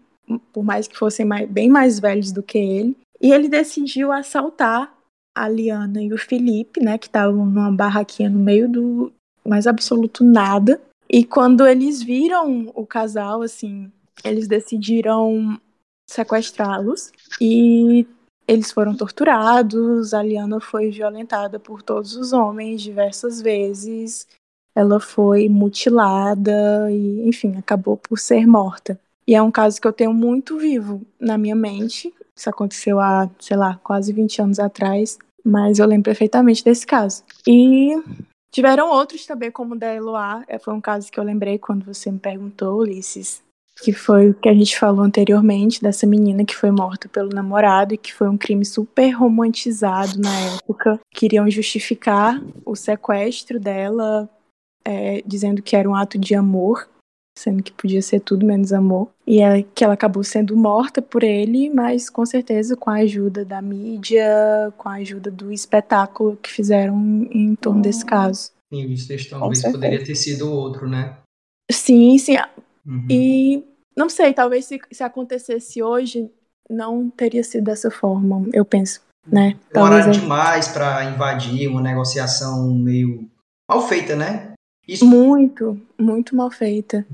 por 0.53 0.65
mais 0.65 0.89
que 0.89 0.97
fossem 0.97 1.25
mais- 1.25 1.49
bem 1.49 1.69
mais 1.69 2.01
velhos 2.01 2.33
do 2.33 2.43
que 2.43 2.59
ele. 2.59 2.97
E 3.21 3.33
ele 3.33 3.49
decidiu 3.49 4.11
assaltar 4.11 4.93
a 5.37 5.49
Liana 5.49 6.03
e 6.03 6.13
o 6.13 6.19
Felipe, 6.19 6.83
né, 6.83 6.97
que 6.99 7.07
estavam 7.07 7.45
numa 7.45 7.71
barraquinha 7.71 8.31
no 8.31 8.39
meio 8.39 8.69
do 8.69 9.13
mais 9.47 9.67
absoluto 9.67 10.25
nada. 10.25 10.81
E 11.09 11.25
quando 11.25 11.67
eles 11.67 12.03
viram 12.03 12.73
o 12.75 12.85
casal, 12.85 13.43
assim, 13.43 13.93
eles 14.25 14.49
decidiram 14.49 15.61
sequestrá-los 16.11 17.13
e 17.41 18.07
eles 18.49 18.73
foram 18.73 18.97
torturados. 18.97 20.15
A 20.15 20.23
Liana 20.23 20.61
foi 20.61 20.91
violentada 20.91 21.61
por 21.61 21.83
todos 21.83 22.17
os 22.17 22.33
homens 22.33 22.83
diversas 22.83 23.41
vezes. 23.41 24.27
Ela 24.77 25.01
foi 25.01 25.49
mutilada 25.49 26.91
e, 26.91 27.27
enfim, 27.27 27.57
acabou 27.57 27.97
por 27.97 28.19
ser 28.19 28.47
morta. 28.47 29.01
E 29.27 29.35
é 29.35 29.43
um 29.43 29.51
caso 29.51 29.81
que 29.81 29.89
eu 29.89 29.93
tenho 29.93 30.13
muito 30.13 30.59
vivo 30.59 31.01
na 31.19 31.37
minha 31.39 31.57
mente. 31.57 32.15
Isso 32.37 32.51
aconteceu 32.51 33.01
há, 33.01 33.29
sei 33.41 33.57
lá, 33.57 33.81
quase 33.83 34.13
20 34.13 34.43
anos 34.43 34.59
atrás. 34.61 35.19
Mas 35.43 35.79
eu 35.79 35.87
lembro 35.87 36.05
perfeitamente 36.05 36.63
desse 36.63 36.87
caso. 36.87 37.25
E 37.47 37.97
tiveram 38.51 38.91
outros 38.91 39.27
também, 39.27 39.51
como 39.51 39.75
o 39.75 39.79
da 39.79 39.93
Eloá. 39.95 40.45
É, 40.47 40.59
foi 40.59 40.75
um 40.75 40.81
caso 40.81 41.11
que 41.11 41.19
eu 41.19 41.25
lembrei 41.25 41.59
quando 41.59 41.85
você 41.85 42.11
me 42.11 42.19
perguntou, 42.19 42.81
Ulisses. 42.81 43.43
Que 43.83 43.93
foi 43.93 44.31
o 44.31 44.35
que 44.35 44.49
a 44.49 44.55
gente 44.55 44.79
falou 44.79 45.05
anteriormente, 45.05 45.83
dessa 45.83 46.07
menina 46.07 46.45
que 46.45 46.57
foi 46.57 46.71
morta 46.71 47.09
pelo 47.09 47.29
namorado 47.29 47.95
e 47.95 47.99
que 47.99 48.13
foi 48.13 48.29
um 48.29 48.39
crime 48.39 48.65
super 48.65 49.11
romantizado 49.11 50.19
na 50.19 50.35
época. 50.57 50.99
Queriam 51.11 51.51
justificar 51.51 52.41
o 52.65 52.75
sequestro 52.75 53.61
dela, 53.61 54.29
é, 54.87 55.23
dizendo 55.27 55.61
que 55.61 55.75
era 55.75 55.89
um 55.89 55.95
ato 55.95 56.19
de 56.19 56.35
amor 56.35 56.89
sendo 57.39 57.63
que 57.63 57.71
podia 57.71 58.01
ser 58.01 58.21
tudo 58.21 58.47
menos 58.47 58.73
amor. 58.73 59.11
E 59.27 59.41
é 59.41 59.63
que 59.63 59.85
ela 59.85 59.95
acabou 59.95 60.25
sendo 60.25 60.57
morta 60.57 61.03
por 61.03 61.23
ele, 61.23 61.69
mas 61.69 62.09
com 62.09 62.25
certeza 62.25 62.77
com 62.77 62.89
a 62.89 62.95
ajuda 62.95 63.45
da 63.45 63.61
mídia, 63.61 64.73
com 64.79 64.89
a 64.89 64.95
ajuda 64.95 65.31
do 65.31 65.53
espetáculo 65.53 66.37
que 66.37 66.51
fizeram 66.51 66.97
em 67.31 67.55
torno 67.55 67.83
desse 67.83 68.05
hum. 68.05 68.07
caso. 68.07 68.51
E 68.73 68.85
o 68.85 69.29
talvez 69.31 69.63
poderia 69.63 70.03
ter 70.03 70.15
sido 70.15 70.51
outro, 70.51 70.89
né? 70.89 71.19
Sim, 71.71 72.19
sim. 72.19 72.37
Uhum. 72.85 73.07
E 73.11 73.65
não 73.97 74.09
sei, 74.09 74.33
talvez 74.33 74.65
se, 74.65 74.81
se 74.91 75.03
acontecesse 75.03 75.83
hoje, 75.83 76.31
não 76.69 77.09
teria 77.11 77.45
sido 77.45 77.65
dessa 77.65 77.91
forma, 77.91 78.45
eu 78.53 78.65
penso, 78.65 79.01
né? 79.27 79.57
Demoraram 79.73 80.11
demais 80.11 80.69
para 80.69 81.05
invadir 81.05 81.69
uma 81.69 81.81
negociação 81.81 82.75
meio 82.75 83.29
mal 83.71 83.87
feita, 83.87 84.17
né? 84.17 84.56
Isso... 84.87 85.07
Muito, 85.07 85.81
muito 85.99 86.37
mal 86.37 86.51
feita. 86.51 87.07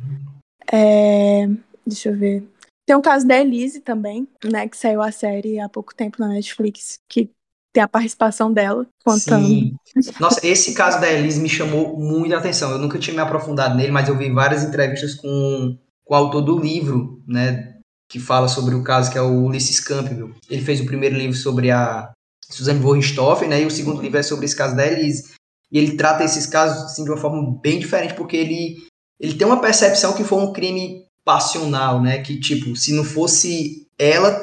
É, 0.70 1.48
deixa 1.86 2.10
eu 2.10 2.16
ver. 2.16 2.44
Tem 2.86 2.96
o 2.96 3.02
caso 3.02 3.26
da 3.26 3.38
Elise 3.38 3.80
também, 3.80 4.26
né? 4.44 4.68
Que 4.68 4.76
saiu 4.76 5.00
a 5.00 5.12
série 5.12 5.58
há 5.60 5.68
pouco 5.68 5.94
tempo 5.94 6.16
na 6.18 6.28
Netflix, 6.28 6.98
que 7.08 7.30
tem 7.72 7.82
a 7.82 7.88
participação 7.88 8.52
dela 8.52 8.86
contando. 9.04 9.46
Sim. 9.46 9.74
Nossa, 10.20 10.46
esse 10.46 10.74
caso 10.74 11.00
da 11.00 11.10
Elise 11.10 11.40
me 11.40 11.48
chamou 11.48 11.98
muita 11.98 12.36
atenção. 12.36 12.70
Eu 12.70 12.78
nunca 12.78 12.98
tinha 12.98 13.14
me 13.14 13.22
aprofundado 13.22 13.76
nele, 13.76 13.92
mas 13.92 14.08
eu 14.08 14.18
vi 14.18 14.30
várias 14.30 14.62
entrevistas 14.62 15.14
com, 15.14 15.78
com 16.04 16.14
o 16.14 16.16
autor 16.16 16.42
do 16.42 16.58
livro, 16.58 17.22
né? 17.26 17.78
Que 18.10 18.18
fala 18.18 18.48
sobre 18.48 18.74
o 18.74 18.82
caso, 18.82 19.10
que 19.10 19.16
é 19.16 19.22
o 19.22 19.44
Ulysses 19.44 19.80
Campbell. 19.80 20.34
Ele 20.50 20.62
fez 20.62 20.80
o 20.80 20.86
primeiro 20.86 21.16
livro 21.16 21.36
sobre 21.36 21.70
a 21.70 22.12
Suzanne 22.50 22.80
von 22.80 22.92
Richthofen, 22.92 23.48
né? 23.48 23.62
E 23.62 23.66
o 23.66 23.70
segundo 23.70 24.02
livro 24.02 24.18
é 24.18 24.22
sobre 24.22 24.44
esse 24.44 24.56
caso 24.56 24.76
da 24.76 24.86
Elise. 24.86 25.32
E 25.72 25.78
ele 25.78 25.96
trata 25.96 26.22
esses 26.22 26.46
casos 26.46 26.84
assim, 26.84 27.02
de 27.02 27.10
uma 27.10 27.16
forma 27.16 27.58
bem 27.62 27.78
diferente, 27.78 28.14
porque 28.14 28.36
ele, 28.36 28.76
ele 29.18 29.34
tem 29.34 29.46
uma 29.46 29.60
percepção 29.60 30.12
que 30.12 30.22
foi 30.22 30.38
um 30.38 30.52
crime 30.52 31.06
passional, 31.24 32.00
né? 32.00 32.18
Que, 32.18 32.38
tipo, 32.38 32.76
se 32.76 32.92
não 32.92 33.02
fosse 33.02 33.86
ela 33.98 34.38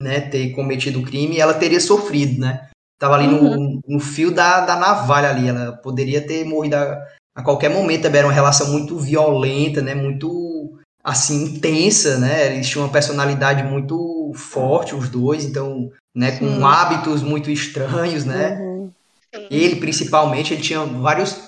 né, 0.00 0.20
ter 0.20 0.52
cometido 0.52 1.00
o 1.00 1.02
crime, 1.02 1.38
ela 1.38 1.54
teria 1.54 1.80
sofrido, 1.80 2.40
né? 2.40 2.68
Tava 2.98 3.14
ali 3.14 3.26
uhum. 3.26 3.80
no, 3.86 3.96
no 3.96 4.00
fio 4.00 4.30
da, 4.30 4.60
da 4.60 4.76
navalha 4.76 5.28
ali, 5.28 5.48
ela 5.48 5.72
poderia 5.72 6.26
ter 6.26 6.44
morrido 6.44 6.76
a, 6.76 7.06
a 7.34 7.42
qualquer 7.42 7.68
momento, 7.68 8.02
também 8.02 8.20
era 8.20 8.28
uma 8.28 8.32
relação 8.32 8.72
muito 8.72 8.98
violenta, 8.98 9.82
né? 9.82 9.94
Muito, 9.94 10.78
assim, 11.04 11.44
intensa, 11.44 12.18
né? 12.18 12.54
Eles 12.54 12.68
tinham 12.68 12.86
uma 12.86 12.92
personalidade 12.92 13.62
muito 13.62 14.32
forte, 14.34 14.94
os 14.94 15.10
dois, 15.10 15.44
então, 15.44 15.90
né? 16.14 16.38
Com 16.38 16.46
Sim. 16.46 16.62
hábitos 16.62 17.22
muito 17.22 17.50
estranhos, 17.50 18.24
né? 18.24 18.58
Uhum. 18.58 18.75
Ele, 19.50 19.76
principalmente, 19.76 20.54
ele 20.54 20.62
tinha 20.62 20.84
vários. 20.84 21.46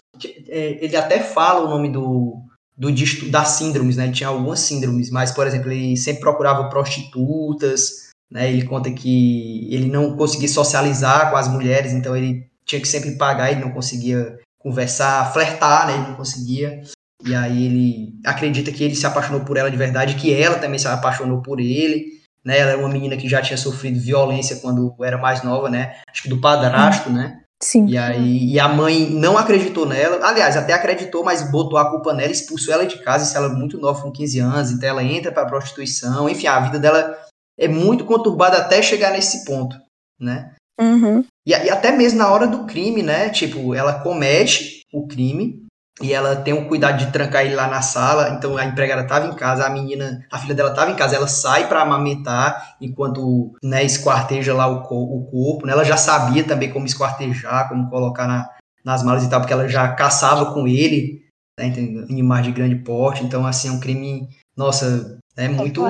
É, 0.49 0.85
ele 0.85 0.97
até 0.97 1.21
fala 1.21 1.65
o 1.65 1.69
nome 1.69 1.91
do, 1.91 2.43
do 2.77 2.91
das 3.31 3.49
síndromes, 3.49 3.97
né? 3.97 4.05
Ele 4.05 4.13
tinha 4.13 4.29
algumas 4.29 4.61
síndromes, 4.61 5.11
mas, 5.11 5.33
por 5.33 5.47
exemplo, 5.47 5.71
ele 5.71 5.97
sempre 5.97 6.21
procurava 6.21 6.69
prostitutas, 6.69 8.09
né? 8.31 8.51
Ele 8.51 8.65
conta 8.65 8.91
que 8.91 9.73
ele 9.73 9.89
não 9.89 10.17
conseguia 10.17 10.49
socializar 10.49 11.31
com 11.31 11.37
as 11.37 11.49
mulheres, 11.49 11.93
então 11.93 12.17
ele 12.17 12.47
tinha 12.65 12.81
que 12.81 12.89
sempre 12.89 13.17
pagar, 13.17 13.51
ele 13.51 13.61
não 13.61 13.71
conseguia 13.71 14.39
conversar, 14.59 15.33
flertar, 15.33 15.87
né? 15.87 15.95
Ele 15.95 16.09
não 16.09 16.15
conseguia. 16.15 16.83
E 17.25 17.35
aí 17.35 17.67
ele 17.67 18.21
acredita 18.25 18.71
que 18.71 18.85
ele 18.85 18.95
se 18.95 19.07
apaixonou 19.07 19.41
por 19.41 19.57
ela 19.57 19.71
de 19.71 19.77
verdade, 19.77 20.15
que 20.15 20.33
ela 20.33 20.59
também 20.59 20.79
se 20.79 20.87
apaixonou 20.87 21.43
por 21.43 21.59
ele. 21.59 22.19
Né? 22.45 22.59
Ela 22.59 22.71
era 22.73 22.79
uma 22.79 22.89
menina 22.89 23.17
que 23.17 23.29
já 23.29 23.43
tinha 23.43 23.57
sofrido 23.57 23.99
violência 23.99 24.57
quando 24.57 24.95
era 25.03 25.19
mais 25.19 25.43
nova, 25.43 25.69
né? 25.69 25.97
Acho 26.09 26.23
que 26.23 26.29
do 26.29 26.41
padrasto, 26.41 27.11
né? 27.11 27.41
Sim. 27.61 27.87
E 27.87 27.99
aí 27.99 28.53
e 28.53 28.61
a 28.61 28.69
mãe 28.69 29.11
não 29.11 29.37
acreditou 29.37 29.85
nela. 29.85 30.25
Aliás, 30.25 30.57
até 30.57 30.73
acreditou, 30.73 31.25
mas 31.25 31.51
botou 31.51 31.79
a 31.79 31.91
culpa 31.91 32.13
nela, 32.15 32.31
expulsou 32.31 32.73
ela 32.73 32.87
de 32.87 32.99
casa, 33.03 33.25
se 33.25 33.37
ela 33.37 33.47
é 33.47 33.57
muito 33.57 33.79
nova, 33.79 34.03
com 34.03 34.13
15 34.13 34.39
anos, 34.39 34.71
então 34.71 34.89
ela 34.89 35.03
entra 35.03 35.33
para 35.33 35.47
prostituição. 35.47 36.29
Enfim, 36.29 36.47
a 36.47 36.61
vida 36.61 36.79
dela 36.79 37.19
é 37.59 37.67
muito 37.67 38.05
conturbada 38.05 38.59
até 38.59 38.81
chegar 38.81 39.13
nesse 39.13 39.45
ponto, 39.45 39.77
né? 40.21 40.55
Uhum. 40.81 41.25
E, 41.45 41.51
e 41.51 41.71
até 41.71 41.91
mesmo 41.91 42.19
na 42.19 42.31
hora 42.31 42.47
do 42.47 42.65
crime, 42.65 43.03
né? 43.03 43.31
Tipo, 43.31 43.75
ela 43.75 44.01
comete 44.01 44.83
o 44.93 45.09
crime, 45.09 45.67
e 46.01 46.13
ela 46.13 46.37
tem 46.37 46.55
o 46.55 46.69
cuidado 46.69 46.99
de 46.99 47.13
trancar 47.13 47.45
ele 47.45 47.55
lá 47.55 47.67
na 47.67 47.83
sala. 47.83 48.31
Então 48.31 48.57
a 48.57 48.65
empregada 48.65 49.03
estava 49.03 49.27
em 49.27 49.35
casa, 49.35 49.67
a 49.67 49.71
menina, 49.71 50.25
a 50.31 50.39
filha 50.39 50.55
dela 50.55 50.71
estava 50.71 50.91
em 50.91 50.97
casa, 50.97 51.17
ela 51.17 51.27
sai 51.27 51.69
para 51.69 51.83
amamentar 51.83 52.77
enquanto 52.81 53.53
né, 53.63 53.85
esquarteja 53.85 54.55
lá 54.55 54.69
o, 54.69 54.79
o 54.81 55.27
corpo. 55.31 55.67
Né? 55.67 55.73
Ela 55.73 55.85
já 55.85 55.97
sabia 55.97 56.45
também 56.45 56.71
como 56.71 56.87
esquartejar, 56.87 57.69
como 57.69 57.91
colocar 57.91 58.27
na, 58.27 58.49
nas 58.85 59.03
malas 59.03 59.25
e 59.25 59.31
tal, 59.31 59.41
porque 59.41 59.53
ela 59.53 59.69
já 59.69 59.89
caçava 59.89 60.53
com 60.53 60.67
ele, 60.69 61.23
né, 61.59 61.73
animais 62.09 62.45
de 62.45 62.53
grande 62.53 62.77
porte. 62.77 63.25
Então, 63.25 63.45
assim, 63.45 63.69
é 63.69 63.73
um 63.73 63.81
crime, 63.81 64.29
nossa, 64.57 65.19
é 65.37 65.49
muito 65.49 65.85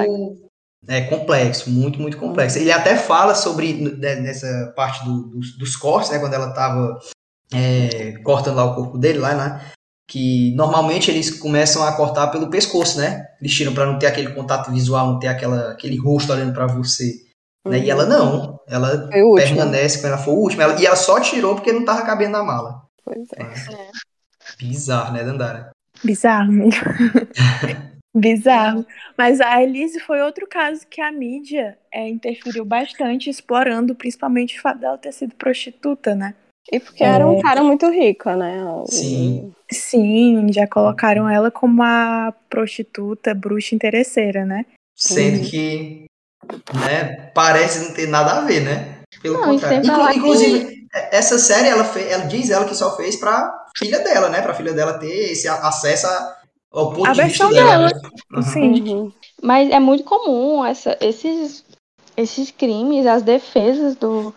é 0.86 1.02
complexo, 1.02 1.70
muito, 1.70 2.00
muito 2.00 2.16
complexo. 2.16 2.58
Ele 2.58 2.72
até 2.72 2.96
fala 2.96 3.34
sobre, 3.34 3.74
né, 3.74 4.16
nessa 4.16 4.72
parte 4.74 5.04
do, 5.04 5.24
dos, 5.24 5.58
dos 5.58 5.76
cortes, 5.76 6.10
né, 6.10 6.18
quando 6.18 6.32
ela 6.32 6.48
estava 6.48 6.98
é, 7.52 8.12
cortando 8.22 8.56
lá 8.56 8.64
o 8.64 8.74
corpo 8.74 8.96
dele, 8.96 9.18
lá, 9.18 9.34
né, 9.34 9.70
que 10.08 10.54
normalmente 10.54 11.10
eles 11.10 11.30
começam 11.30 11.84
a 11.84 11.94
cortar 11.94 12.28
pelo 12.28 12.48
pescoço, 12.48 12.98
né? 12.98 13.28
Eles 13.38 13.54
tiram 13.54 13.74
para 13.74 13.84
não 13.84 13.98
ter 13.98 14.06
aquele 14.06 14.32
contato 14.32 14.72
visual, 14.72 15.06
não 15.06 15.18
ter 15.18 15.28
aquela, 15.28 15.72
aquele 15.72 15.98
rosto 15.98 16.32
olhando 16.32 16.54
para 16.54 16.66
você. 16.66 17.12
Uhum. 17.64 17.72
Né? 17.72 17.80
E 17.80 17.90
ela 17.90 18.06
não, 18.06 18.58
ela 18.66 19.10
permanece 19.36 19.98
como 19.98 20.08
ela 20.08 20.18
foi 20.18 20.32
o 20.32 20.38
último. 20.38 20.62
Ela, 20.62 20.80
e 20.80 20.86
ela 20.86 20.96
só 20.96 21.20
tirou 21.20 21.54
porque 21.54 21.72
não 21.72 21.84
tava 21.84 22.06
cabendo 22.06 22.32
na 22.32 22.42
mala. 22.42 22.82
Pois 23.04 23.28
é. 23.36 23.42
é. 23.42 23.90
Bizarro, 24.58 25.12
né, 25.12 25.22
Dandara? 25.22 25.70
Bizarro 26.02 26.52
mesmo. 26.52 26.80
Bizarro. 28.16 28.86
Mas 29.16 29.42
a 29.42 29.62
Elise 29.62 30.00
foi 30.00 30.22
outro 30.22 30.46
caso 30.46 30.86
que 30.88 31.02
a 31.02 31.12
mídia 31.12 31.76
é, 31.92 32.08
interferiu 32.08 32.64
bastante, 32.64 33.28
explorando 33.28 33.94
principalmente 33.94 34.58
o 34.58 34.62
fato 34.62 34.80
dela 34.80 34.96
ter 34.96 35.12
sido 35.12 35.34
prostituta, 35.34 36.14
né? 36.14 36.34
E 36.70 36.78
porque 36.78 37.02
é... 37.02 37.08
era 37.08 37.26
um 37.26 37.40
cara 37.40 37.62
muito 37.62 37.88
rico, 37.90 38.30
né? 38.30 38.58
Sim. 38.86 39.52
Sim, 39.70 40.52
já 40.52 40.66
colocaram 40.66 41.28
ela 41.28 41.50
como 41.50 41.82
a 41.82 42.32
prostituta, 42.48 43.34
bruxa 43.34 43.74
interesseira, 43.74 44.44
né? 44.44 44.64
Sendo 44.94 45.48
que, 45.48 46.06
né, 46.74 47.30
parece 47.34 47.80
não 47.80 47.94
ter 47.94 48.08
nada 48.08 48.32
a 48.32 48.40
ver, 48.42 48.60
né? 48.60 48.98
Pelo 49.22 49.38
não, 49.38 49.44
contrário. 49.44 49.78
Inclu 49.78 50.10
inclusive, 50.12 50.64
que... 50.66 50.88
essa 51.12 51.38
série, 51.38 51.68
ela, 51.68 51.84
fez, 51.84 52.10
ela 52.10 52.26
diz 52.26 52.50
ela 52.50 52.64
que 52.64 52.74
só 52.74 52.96
fez 52.96 53.16
pra 53.16 53.66
filha 53.76 54.00
dela, 54.00 54.28
né? 54.28 54.42
Pra 54.42 54.54
filha 54.54 54.72
dela 54.72 54.98
ter 54.98 55.32
esse 55.32 55.48
acesso 55.48 56.06
ao 56.72 56.92
ponto 56.92 57.08
a 57.08 57.12
de 57.12 57.22
vista 57.22 57.48
dela. 57.48 57.88
dela. 57.88 58.02
Uhum. 58.32 58.42
Sim. 58.42 58.88
Uhum. 58.88 59.12
Mas 59.42 59.70
é 59.70 59.78
muito 59.78 60.04
comum 60.04 60.64
essa, 60.64 60.96
esses, 61.00 61.64
esses 62.16 62.50
crimes, 62.50 63.06
as 63.06 63.22
defesas 63.22 63.94
do 63.96 64.34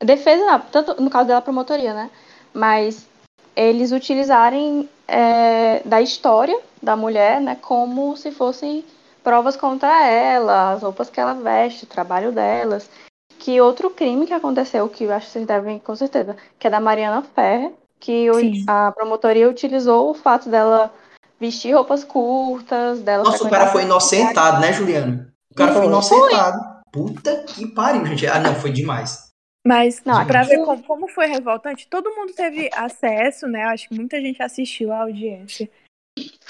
defesa, 0.00 0.58
tanto 0.70 1.00
no 1.00 1.10
caso 1.10 1.28
dela 1.28 1.40
promotoria, 1.40 1.94
né? 1.94 2.10
Mas 2.52 3.06
eles 3.54 3.92
utilizarem 3.92 4.88
é, 5.08 5.80
da 5.84 6.00
história 6.00 6.58
da 6.82 6.94
mulher, 6.94 7.40
né, 7.40 7.56
como 7.60 8.16
se 8.16 8.30
fossem 8.30 8.84
provas 9.24 9.56
contra 9.56 10.06
ela, 10.06 10.72
as 10.72 10.82
roupas 10.82 11.10
que 11.10 11.18
ela 11.18 11.34
veste, 11.34 11.84
o 11.84 11.88
trabalho 11.88 12.30
delas. 12.30 12.88
Que 13.38 13.60
outro 13.60 13.90
crime 13.90 14.26
que 14.26 14.32
aconteceu, 14.32 14.88
que 14.88 15.04
eu 15.04 15.12
acho 15.12 15.26
que 15.26 15.32
vocês 15.32 15.46
devem, 15.46 15.78
com 15.78 15.96
certeza, 15.96 16.36
que 16.58 16.66
é 16.66 16.70
da 16.70 16.80
Mariana 16.80 17.24
Ferrer, 17.34 17.72
que 17.98 18.30
o, 18.30 18.36
a 18.66 18.92
promotoria 18.92 19.48
utilizou 19.48 20.10
o 20.10 20.14
fato 20.14 20.48
dela 20.48 20.92
vestir 21.40 21.74
roupas 21.74 22.04
curtas, 22.04 23.00
dela. 23.00 23.24
Nossa, 23.24 23.44
o 23.44 23.50
cara 23.50 23.68
foi 23.68 23.82
inocentado, 23.82 24.60
né, 24.60 24.72
Juliana? 24.72 25.32
O 25.50 25.54
cara 25.54 25.72
foi 25.72 25.86
inocentado. 25.86 26.58
Puta 26.92 27.44
que 27.44 27.66
pariu, 27.66 28.06
gente. 28.06 28.26
Ah, 28.26 28.38
não, 28.38 28.54
foi 28.54 28.70
demais. 28.70 29.25
Mas 29.66 30.00
para 30.00 30.42
ver 30.44 30.64
como, 30.64 30.82
como, 30.84 31.08
foi 31.08 31.26
revoltante, 31.26 31.88
todo 31.88 32.14
mundo 32.14 32.32
teve 32.32 32.70
acesso, 32.72 33.46
né? 33.46 33.64
Acho 33.64 33.88
que 33.88 33.94
muita 33.94 34.20
gente 34.20 34.42
assistiu 34.42 34.92
à 34.92 35.02
audiência. 35.02 35.68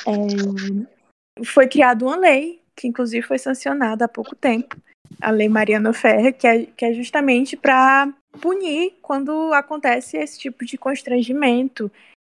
É, 0.07 1.45
foi 1.45 1.67
criada 1.67 2.05
uma 2.05 2.17
lei, 2.17 2.61
que 2.75 2.87
inclusive 2.87 3.27
foi 3.27 3.39
sancionada 3.39 4.05
há 4.05 4.09
pouco 4.09 4.37
tempo, 4.37 4.77
a 5.21 5.31
Lei 5.31 5.49
Mariana 5.49 5.93
Ferrer, 5.93 6.37
que 6.37 6.47
é, 6.47 6.67
que 6.67 6.85
é 6.85 6.93
justamente 6.93 7.57
para 7.57 8.12
punir 8.41 8.95
quando 9.01 9.53
acontece 9.53 10.17
esse 10.17 10.39
tipo 10.39 10.64
de 10.64 10.77
constrangimento 10.77 11.91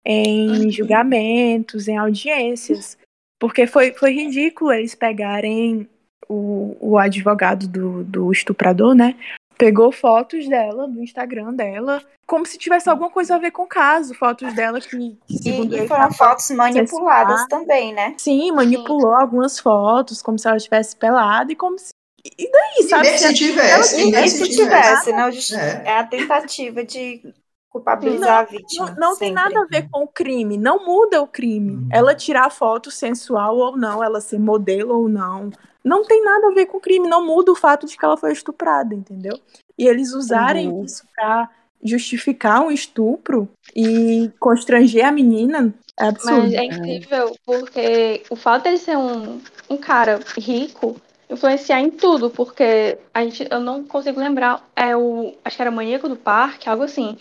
em 0.05 0.65
uhum. 0.65 0.71
julgamentos, 0.71 1.87
em 1.87 1.97
audiências. 1.97 2.97
Porque 3.39 3.67
foi, 3.67 3.93
foi 3.93 4.11
ridículo 4.11 4.71
eles 4.71 4.95
pegarem 4.95 5.87
o, 6.27 6.75
o 6.79 6.97
advogado 6.97 7.67
do, 7.67 8.03
do 8.03 8.31
estuprador, 8.31 8.93
né? 8.93 9.15
Pegou 9.59 9.91
fotos 9.91 10.47
dela 10.47 10.87
do 10.87 11.03
Instagram 11.03 11.53
dela, 11.53 12.01
como 12.25 12.45
se 12.45 12.57
tivesse 12.57 12.89
alguma 12.89 13.09
coisa 13.09 13.35
a 13.35 13.37
ver 13.37 13.51
com 13.51 13.63
o 13.63 13.67
caso, 13.67 14.15
fotos 14.15 14.53
dela 14.55 14.79
que, 14.79 14.87
que 15.27 15.37
segundo 15.43 15.73
E, 15.73 15.77
ele, 15.79 15.85
e 15.85 15.87
foram 15.87 16.09
fotos 16.13 16.49
manipuladas 16.51 17.45
também, 17.47 17.93
né? 17.93 18.15
Sim, 18.17 18.53
manipulou 18.53 19.13
algumas 19.13 19.59
fotos, 19.59 20.21
como 20.21 20.39
se 20.39 20.47
ela 20.47 20.55
estivesse 20.57 20.95
pelada 20.95 21.51
e 21.51 21.55
como 21.57 21.77
se. 21.77 21.89
E 22.25 22.49
daí, 22.51 22.75
E 22.79 22.83
sabe? 22.83 23.09
nem 23.09 23.17
se 23.17 23.33
tivesse, 23.33 23.95
E 24.01 24.07
e 24.07 24.11
nem 24.11 24.27
se 24.29 24.37
se 24.37 24.49
tivesse. 24.49 24.63
tivesse, 24.63 25.11
não, 25.13 25.31
justi- 25.31 25.55
É. 25.55 25.83
é 25.85 25.97
a 25.97 26.03
tentativa 26.05 26.83
de 26.85 27.21
culpabilizar 27.69 28.39
a 28.39 28.43
vítima. 28.43 28.87
Não, 28.97 29.11
não 29.11 29.17
tem 29.17 29.31
nada 29.31 29.61
a 29.61 29.65
ver 29.65 29.87
com 29.89 30.03
o 30.03 30.07
crime, 30.07 30.57
não 30.57 30.85
muda 30.85 31.21
o 31.21 31.27
crime. 31.27 31.73
Uhum. 31.73 31.89
Ela 31.91 32.15
tirar 32.15 32.49
foto 32.49 32.89
sensual 32.89 33.57
ou 33.57 33.77
não, 33.77 34.03
ela 34.03 34.19
ser 34.19 34.39
modelo 34.39 34.97
ou 34.97 35.09
não, 35.09 35.51
não 35.83 36.03
tem 36.03 36.23
nada 36.23 36.47
a 36.47 36.53
ver 36.53 36.65
com 36.65 36.77
o 36.77 36.81
crime, 36.81 37.07
não 37.07 37.25
muda 37.25 37.51
o 37.51 37.55
fato 37.55 37.85
de 37.85 37.97
que 37.97 38.03
ela 38.03 38.17
foi 38.17 38.31
estuprada, 38.31 38.93
entendeu? 38.93 39.39
E 39.77 39.87
eles 39.87 40.13
usarem 40.13 40.69
Uhum. 40.69 40.83
isso 40.83 41.03
pra 41.15 41.49
justificar 41.81 42.61
um 42.61 42.71
estupro 42.71 43.47
e 43.73 44.29
constranger 44.39 45.05
a 45.05 45.11
menina 45.11 45.73
é 45.97 46.07
absurdo. 46.07 46.41
Mas 46.41 46.53
é 46.53 46.63
incrível 46.65 47.35
porque 47.45 48.23
o 48.29 48.35
fato 48.35 48.63
dele 48.63 48.77
ser 48.77 48.97
um, 48.97 49.39
um 49.69 49.77
cara 49.77 50.19
rico 50.37 50.99
influenciar 51.29 51.79
em 51.79 51.91
tudo, 51.91 52.29
porque 52.29 52.97
a 53.13 53.23
gente, 53.23 53.47
eu 53.49 53.59
não 53.59 53.83
consigo 53.83 54.19
lembrar, 54.19 54.67
é 54.75 54.97
o, 54.97 55.35
acho 55.45 55.55
que 55.55 55.61
era 55.61 55.69
Maníaco 55.69 56.09
do 56.09 56.15
Parque, 56.15 56.67
algo 56.67 56.83
assim, 56.83 57.17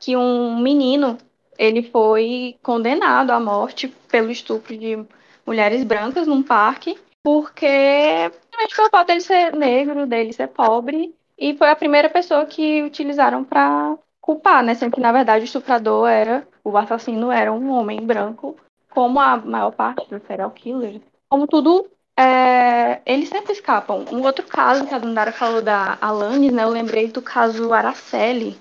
que 0.00 0.16
um 0.16 0.58
menino, 0.58 1.18
ele 1.58 1.82
foi 1.82 2.56
condenado 2.62 3.30
à 3.30 3.38
morte 3.38 3.86
pelo 4.10 4.30
estupro 4.30 4.76
de 4.76 4.98
mulheres 5.46 5.84
brancas 5.84 6.26
num 6.26 6.42
parque, 6.42 6.98
porque 7.22 8.30
simplesmente 8.32 8.76
pelo 8.76 8.90
fato 8.90 9.06
dele 9.08 9.20
ser 9.20 9.54
negro, 9.54 10.06
dele 10.06 10.32
ser 10.32 10.48
pobre, 10.48 11.14
e 11.38 11.56
foi 11.56 11.70
a 11.70 11.76
primeira 11.76 12.08
pessoa 12.08 12.46
que 12.46 12.82
utilizaram 12.82 13.44
para 13.44 13.96
culpar, 14.20 14.62
né? 14.62 14.74
Sendo 14.74 14.94
que, 14.94 15.00
na 15.00 15.12
verdade, 15.12 15.44
o 15.44 15.46
estuprador 15.46 16.08
era, 16.08 16.46
o 16.64 16.76
assassino 16.76 17.30
era 17.30 17.52
um 17.52 17.70
homem 17.70 18.00
branco, 18.00 18.56
como 18.90 19.20
a 19.20 19.36
maior 19.36 19.70
parte 19.72 20.08
dos 20.08 20.22
serial 20.26 20.50
killers. 20.50 21.00
Como 21.28 21.46
tudo, 21.46 21.86
é, 22.18 23.00
eles 23.06 23.28
sempre 23.28 23.52
escapam. 23.52 24.04
Um 24.12 24.22
outro 24.22 24.44
caso 24.46 24.86
que 24.86 24.94
a 24.94 24.98
Dandara 24.98 25.32
falou 25.32 25.62
da 25.62 25.96
Alanis, 26.00 26.52
né? 26.52 26.64
Eu 26.64 26.68
lembrei 26.68 27.08
do 27.08 27.22
caso 27.22 27.72
Araceli. 27.72 28.58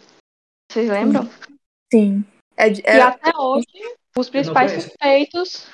Vocês 0.70 0.90
lembram? 0.90 1.28
Sim. 1.92 2.24
É, 2.56 2.70
de- 2.70 2.82
E 2.82 2.86
é- 2.86 3.02
até 3.02 3.32
hoje, 3.38 3.66
os 4.16 4.30
principais 4.30 4.72
suspeitos. 4.72 5.68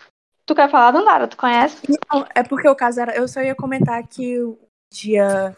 Tu 0.46 0.56
quer 0.56 0.70
falar, 0.70 0.92
Dandara? 0.92 1.28
Tu 1.28 1.36
conhece? 1.36 1.78
Não, 2.12 2.26
é 2.34 2.44
porque 2.44 2.68
o 2.70 2.76
caso 2.76 3.02
era. 3.02 3.16
Eu 3.16 3.28
só 3.28 3.42
ia 3.42 3.56
comentar 3.56 4.06
que 4.08 4.40
o 4.40 4.58
dia 4.94 5.56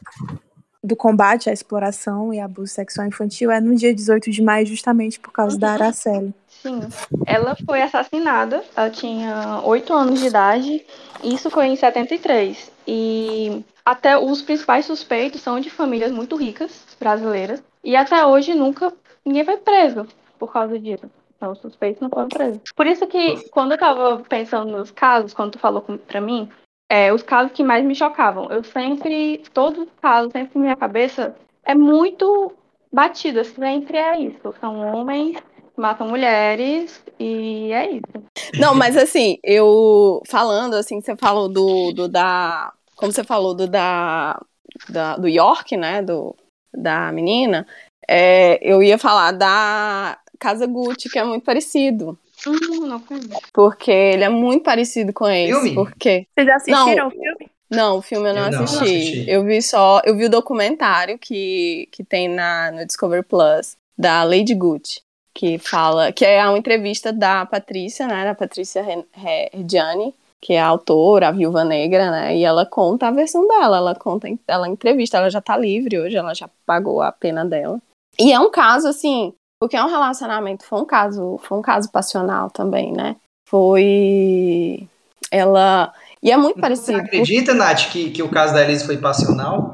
do 0.83 0.95
combate 0.95 1.49
à 1.49 1.53
exploração 1.53 2.33
e 2.33 2.39
abuso 2.39 2.73
sexual 2.73 3.05
infantil 3.05 3.51
é 3.51 3.59
no 3.59 3.75
dia 3.75 3.93
18 3.93 4.31
de 4.31 4.41
maio, 4.41 4.65
justamente 4.65 5.19
por 5.19 5.31
causa 5.31 5.57
da 5.59 5.73
Araceli. 5.73 6.33
Sim. 6.47 6.79
Ela 7.25 7.55
foi 7.65 7.81
assassinada, 7.81 8.63
ela 8.75 8.89
tinha 8.89 9.61
8 9.65 9.93
anos 9.93 10.19
de 10.21 10.27
idade, 10.27 10.85
isso 11.23 11.49
foi 11.51 11.65
em 11.67 11.75
73. 11.75 12.71
E 12.87 13.63
até 13.85 14.17
os 14.17 14.41
principais 14.41 14.85
suspeitos 14.85 15.41
são 15.41 15.59
de 15.59 15.69
famílias 15.69 16.11
muito 16.11 16.37
ricas, 16.37 16.71
brasileiras, 16.97 17.61
e 17.83 17.95
até 17.95 18.25
hoje 18.25 18.53
nunca 18.55 18.93
ninguém 19.27 19.45
foi 19.45 19.57
preso 19.57 20.07
por 20.39 20.51
causa 20.51 20.79
disso. 20.79 21.09
Então, 21.35 21.51
os 21.51 21.59
suspeitos 21.59 22.01
não 22.01 22.09
foram 22.09 22.29
presos. 22.29 22.59
Por 22.75 22.87
isso 22.87 23.05
que, 23.05 23.47
quando 23.49 23.73
eu 23.73 23.77
tava 23.77 24.23
pensando 24.27 24.71
nos 24.71 24.89
casos, 24.89 25.33
quando 25.33 25.51
tu 25.51 25.59
falou 25.59 25.81
pra 25.81 26.19
mim, 26.19 26.49
é, 26.89 27.13
os 27.13 27.21
casos 27.21 27.51
que 27.51 27.63
mais 27.63 27.85
me 27.85 27.93
chocavam, 27.93 28.49
eu 28.49 28.63
sempre, 28.63 29.43
todos 29.53 29.83
os 29.83 29.89
casos, 30.01 30.31
sempre 30.31 30.51
na 30.55 30.61
minha 30.61 30.75
cabeça, 30.75 31.35
é 31.63 31.75
muito 31.75 32.53
batida, 32.91 33.43
sempre 33.43 33.97
é 33.97 34.19
isso. 34.19 34.53
São 34.59 34.79
homens 34.95 35.37
matam 35.75 36.07
mulheres 36.07 37.03
e 37.19 37.71
é 37.71 37.91
isso. 37.91 38.25
Não, 38.59 38.73
mas 38.73 38.97
assim, 38.97 39.37
eu 39.43 40.21
falando 40.27 40.73
assim, 40.73 40.99
você 40.99 41.15
falou 41.15 41.47
do, 41.47 41.91
do 41.91 42.07
da. 42.07 42.73
Como 42.95 43.11
você 43.11 43.23
falou 43.23 43.53
do 43.53 43.67
da, 43.67 44.41
da 44.89 45.17
do 45.17 45.27
York, 45.27 45.77
né? 45.77 46.01
Do, 46.01 46.35
da 46.73 47.11
menina, 47.11 47.67
é, 48.07 48.59
eu 48.61 48.81
ia 48.81 48.97
falar 48.97 49.31
da 49.31 50.17
Casa 50.39 50.65
Gucci, 50.65 51.09
que 51.09 51.19
é 51.19 51.23
muito 51.23 51.43
parecido. 51.43 52.17
Hum, 52.45 52.85
não 52.87 52.99
conheço. 52.99 53.29
Porque 53.51 53.91
ele 53.91 54.23
é 54.23 54.29
muito 54.29 54.63
parecido 54.63 55.11
com 55.11 55.27
esse. 55.27 55.51
Filme? 55.51 55.73
Porque. 55.73 56.27
Vocês 56.35 56.49
assistiram 56.49 56.95
Não. 56.95 57.07
o 57.07 57.11
filme? 57.11 57.49
Não, 57.69 57.97
o 57.97 58.01
filme 58.01 58.29
eu 58.29 58.33
não, 58.33 58.45
Eu 58.45 58.51
não 58.51 58.63
assisti. 58.63 58.83
assisti. 58.83 59.29
Eu 59.29 59.43
vi 59.43 59.61
só. 59.61 60.01
Eu 60.05 60.15
vi 60.15 60.25
o 60.25 60.29
documentário 60.29 61.17
que, 61.17 61.89
que 61.91 62.03
tem 62.03 62.29
na, 62.29 62.71
no 62.71 62.85
Discovery 62.85 63.23
Plus, 63.23 63.75
da 63.97 64.23
Lady 64.23 64.53
Gucci. 64.53 65.01
Que 65.33 65.57
fala. 65.57 66.11
Que 66.11 66.23
é 66.25 66.47
uma 66.47 66.57
entrevista 66.57 67.11
da 67.11 67.45
Patrícia, 67.45 68.07
né? 68.07 68.23
Da 68.23 68.33
Patrícia 68.35 68.81
Re- 68.83 69.03
Re- 69.13 69.49
Reggiani, 69.53 70.13
que 70.39 70.53
é 70.53 70.61
a 70.61 70.67
autora, 70.67 71.27
a 71.27 71.31
viúva 71.31 71.65
negra, 71.65 72.09
né? 72.09 72.37
E 72.37 72.43
ela 72.45 72.65
conta 72.65 73.07
a 73.07 73.11
versão 73.11 73.47
dela. 73.47 73.77
Ela 73.77 73.95
conta, 73.95 74.27
ela 74.47 74.69
entrevista, 74.69 75.17
ela 75.17 75.29
já 75.29 75.41
tá 75.41 75.57
livre 75.57 75.99
hoje, 75.99 76.15
ela 76.15 76.33
já 76.33 76.47
pagou 76.65 77.01
a 77.01 77.11
pena 77.11 77.43
dela. 77.43 77.79
E 78.19 78.31
é 78.31 78.39
um 78.39 78.49
caso, 78.49 78.87
assim, 78.87 79.33
porque 79.59 79.75
é 79.75 79.83
um 79.83 79.89
relacionamento, 79.89 80.65
foi 80.65 80.81
um 80.81 80.85
caso, 80.85 81.39
foi 81.43 81.57
um 81.57 81.61
caso 81.61 81.91
passional 81.91 82.49
também, 82.49 82.91
né? 82.91 83.15
Foi. 83.47 84.87
Ela. 85.31 85.93
E 86.21 86.31
é 86.31 86.37
muito 86.37 86.55
Você 86.55 86.61
parecido. 86.61 86.97
acredita, 86.99 87.53
Nath, 87.53 87.89
que, 87.91 88.11
que 88.11 88.23
o 88.23 88.29
caso 88.29 88.53
da 88.53 88.63
Elise 88.63 88.85
foi 88.85 88.97
passional? 88.97 89.73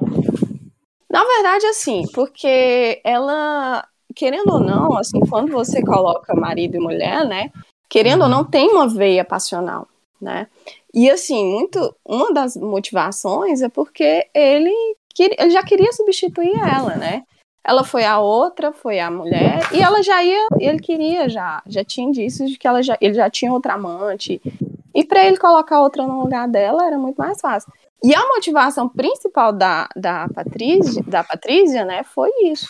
Na 1.10 1.24
verdade, 1.24 1.66
assim, 1.68 2.04
porque 2.14 3.00
ela, 3.04 3.86
querendo 4.16 4.54
ou 4.54 4.60
não, 4.60 4.98
assim, 4.98 5.20
quando 5.30 5.52
você 5.52 5.82
coloca 5.84 6.36
marido 6.36 6.76
e 6.76 6.80
mulher, 6.80 7.26
né? 7.26 7.52
Querendo 7.88 8.24
ou 8.24 8.30
não, 8.30 8.44
tem 8.44 8.70
uma 8.70 8.88
veia 8.88 9.24
passional, 9.24 9.88
né? 10.20 10.48
E 10.94 11.10
assim, 11.10 11.46
muito, 11.46 11.96
uma 12.06 12.34
das 12.34 12.56
motivações 12.56 13.62
é 13.62 13.70
porque 13.70 14.28
ele, 14.34 14.74
ele 15.18 15.50
já 15.52 15.64
queria 15.64 15.92
substituir 15.92 16.56
ela, 16.60 16.96
né? 16.96 17.24
Ela 17.64 17.84
foi 17.84 18.04
a 18.04 18.20
outra, 18.20 18.74
foi 18.74 19.00
a 19.00 19.10
mulher, 19.10 19.62
e 19.72 19.82
ela 19.82 20.04
já 20.04 20.24
ia, 20.24 20.48
ele 20.60 20.80
queria 20.80 21.30
já, 21.30 21.62
já 21.66 21.84
tinha 21.84 22.08
indícios 22.08 22.52
de 22.52 22.58
que 22.58 22.68
ela 22.68 22.84
já, 22.84 22.98
ele 23.00 23.14
já 23.14 23.30
tinha 23.30 23.54
outra 23.54 23.74
amante. 23.76 24.42
E 24.94 25.04
para 25.04 25.26
ele 25.26 25.38
colocar 25.38 25.80
outra 25.80 26.06
no 26.06 26.22
lugar 26.22 26.48
dela 26.48 26.86
era 26.86 26.98
muito 26.98 27.18
mais 27.18 27.40
fácil. 27.40 27.72
E 28.04 28.14
a 28.14 28.28
motivação 28.28 28.90
principal 28.90 29.54
da, 29.54 29.88
da, 29.96 30.28
Patrícia, 30.28 31.02
da 31.08 31.24
Patrícia, 31.24 31.86
né, 31.86 32.04
foi 32.04 32.30
isso. 32.44 32.68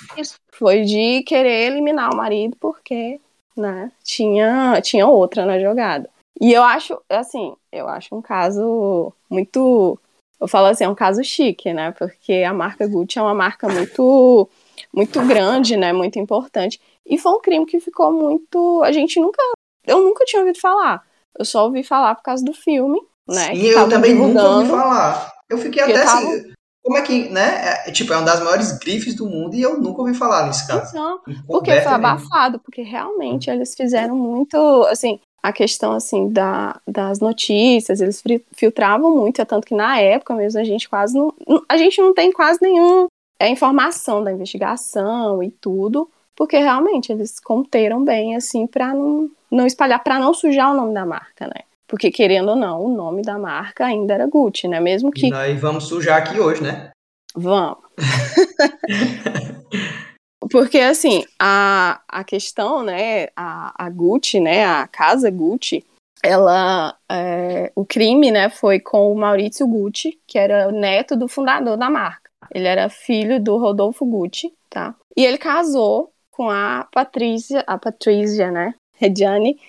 Foi 0.52 0.82
de 0.82 1.24
querer 1.24 1.72
eliminar 1.72 2.14
o 2.14 2.16
marido 2.16 2.56
porque, 2.60 3.20
né, 3.58 3.92
tinha, 4.04 4.80
tinha 4.82 5.08
outra 5.08 5.44
na 5.44 5.60
jogada. 5.60 6.08
E 6.40 6.54
eu 6.54 6.62
acho, 6.64 7.02
assim, 7.10 7.56
eu 7.72 7.88
acho 7.88 8.16
um 8.16 8.22
caso 8.22 9.12
muito. 9.30 10.00
Eu 10.40 10.48
falo 10.48 10.68
assim, 10.68 10.84
é 10.84 10.90
um 10.90 10.96
caso 10.96 11.24
chique, 11.24 11.74
né? 11.74 11.92
Porque 11.92 12.44
a 12.44 12.54
marca 12.54 12.86
Gucci 12.86 13.18
é 13.18 13.22
uma 13.22 13.34
marca 13.34 13.68
muito, 13.68 14.50
muito 14.96 15.22
grande, 15.26 15.76
né? 15.78 15.92
Muito 15.94 16.20
importante. 16.20 16.80
E 17.06 17.18
foi 17.18 17.32
um 17.34 17.40
crime 17.42 17.66
que 17.66 17.80
ficou 17.80 18.12
muito. 18.12 18.82
A 18.84 18.92
gente 18.92 19.20
nunca. 19.20 19.42
Eu 19.86 20.02
nunca 20.04 20.24
tinha 20.26 20.42
ouvido 20.42 20.60
falar. 20.60 21.04
Eu 21.38 21.44
só 21.46 21.66
ouvi 21.66 21.84
falar 21.84 22.16
por 22.16 22.24
causa 22.24 22.44
do 22.46 22.54
filme, 22.54 23.02
né? 23.28 23.54
E 23.56 23.68
eu 23.68 23.90
também 23.90 24.14
nunca 24.16 24.42
ouvi 24.44 24.70
falar. 24.70 25.34
Eu 25.50 25.58
fiquei 25.58 25.82
Eu 25.84 25.88
até 25.88 26.04
tava- 26.06 26.20
assim. 26.30 26.54
Como 26.86 26.98
é 26.98 27.02
que, 27.02 27.30
né? 27.30 27.80
É, 27.88 27.92
tipo, 27.92 28.12
é 28.12 28.18
uma 28.18 28.26
das 28.26 28.42
maiores 28.42 28.78
grifes 28.78 29.16
do 29.16 29.26
mundo 29.26 29.56
e 29.56 29.62
eu 29.62 29.80
nunca 29.80 30.02
ouvi 30.02 30.14
falar 30.14 30.46
nesse 30.48 30.68
caso. 30.68 30.94
Porque 31.48 31.72
foi 31.72 31.92
abafado, 31.94 32.60
porque 32.60 32.82
realmente 32.82 33.50
eles 33.50 33.74
fizeram 33.74 34.18
muito, 34.18 34.58
assim, 34.90 35.18
a 35.42 35.54
questão, 35.54 35.94
assim, 35.94 36.28
da, 36.30 36.78
das 36.86 37.20
notícias, 37.22 38.02
eles 38.02 38.22
filtravam 38.54 39.16
muito, 39.16 39.42
é 39.42 39.46
tanto 39.46 39.66
que 39.66 39.74
na 39.74 39.98
época 39.98 40.34
mesmo 40.34 40.60
a 40.60 40.64
gente 40.66 40.90
quase 40.90 41.18
não- 41.18 41.34
a 41.70 41.78
gente 41.78 42.02
não 42.02 42.14
tem 42.14 42.34
quase 42.34 42.60
nenhum 42.62 43.08
é, 43.44 43.50
informação 43.50 44.24
da 44.24 44.32
investigação 44.32 45.44
e 45.44 45.52
tudo, 45.52 46.10
porque 46.36 46.58
realmente 46.58 47.12
eles 47.12 47.40
conteram 47.40 48.04
bem, 48.04 48.36
assim, 48.36 48.66
pra 48.66 48.94
não, 48.94 49.30
não 49.52 49.68
espalhar, 49.68 50.02
pra 50.02 50.18
não 50.18 50.34
sujar 50.34 50.72
o 50.72 50.76
nome 50.76 50.94
da 50.94 51.06
marca, 51.06 51.48
né? 51.48 51.64
Porque, 51.86 52.10
querendo 52.10 52.50
ou 52.50 52.56
não, 52.56 52.86
o 52.86 52.90
nome 52.90 53.22
da 53.22 53.38
marca 53.38 53.86
ainda 53.86 54.14
era 54.14 54.26
Gucci, 54.26 54.68
né? 54.68 54.80
Mesmo 54.80 55.12
que 55.12 55.28
E 55.28 55.30
nós 55.30 55.60
vamos 55.60 55.84
sujar 55.84 56.18
aqui 56.18 56.40
hoje, 56.40 56.64
né? 56.64 56.92
Vamos. 57.36 57.84
Porque, 60.50 60.80
assim, 60.80 61.24
a, 61.40 62.02
a 62.08 62.24
questão, 62.24 62.82
né, 62.82 63.28
a, 63.36 63.86
a 63.86 63.90
Gucci, 63.90 64.40
né, 64.40 64.66
a 64.66 64.88
casa 64.88 65.30
Gucci, 65.30 65.86
ela, 66.24 66.98
é, 67.10 67.72
o 67.76 67.86
crime, 67.86 68.32
né, 68.32 68.50
foi 68.50 68.80
com 68.80 69.12
o 69.12 69.16
Maurício 69.16 69.68
Gucci, 69.68 70.20
que 70.26 70.40
era 70.40 70.68
o 70.68 70.72
neto 70.72 71.16
do 71.16 71.28
fundador 71.28 71.78
da 71.78 71.90
marca. 71.90 72.23
Ele 72.52 72.68
era 72.68 72.90
filho 72.90 73.42
do 73.42 73.58
Rodolfo 73.58 74.06
Gucci, 74.06 74.54
tá? 74.70 74.96
E 75.16 75.26
ele 75.26 75.38
casou 75.38 76.12
com 76.32 76.50
a 76.50 76.88
Patrícia, 76.92 77.64
a 77.68 77.78
Patrícia, 77.78 78.52
né, 78.52 78.74
Reggiani. 78.96 79.60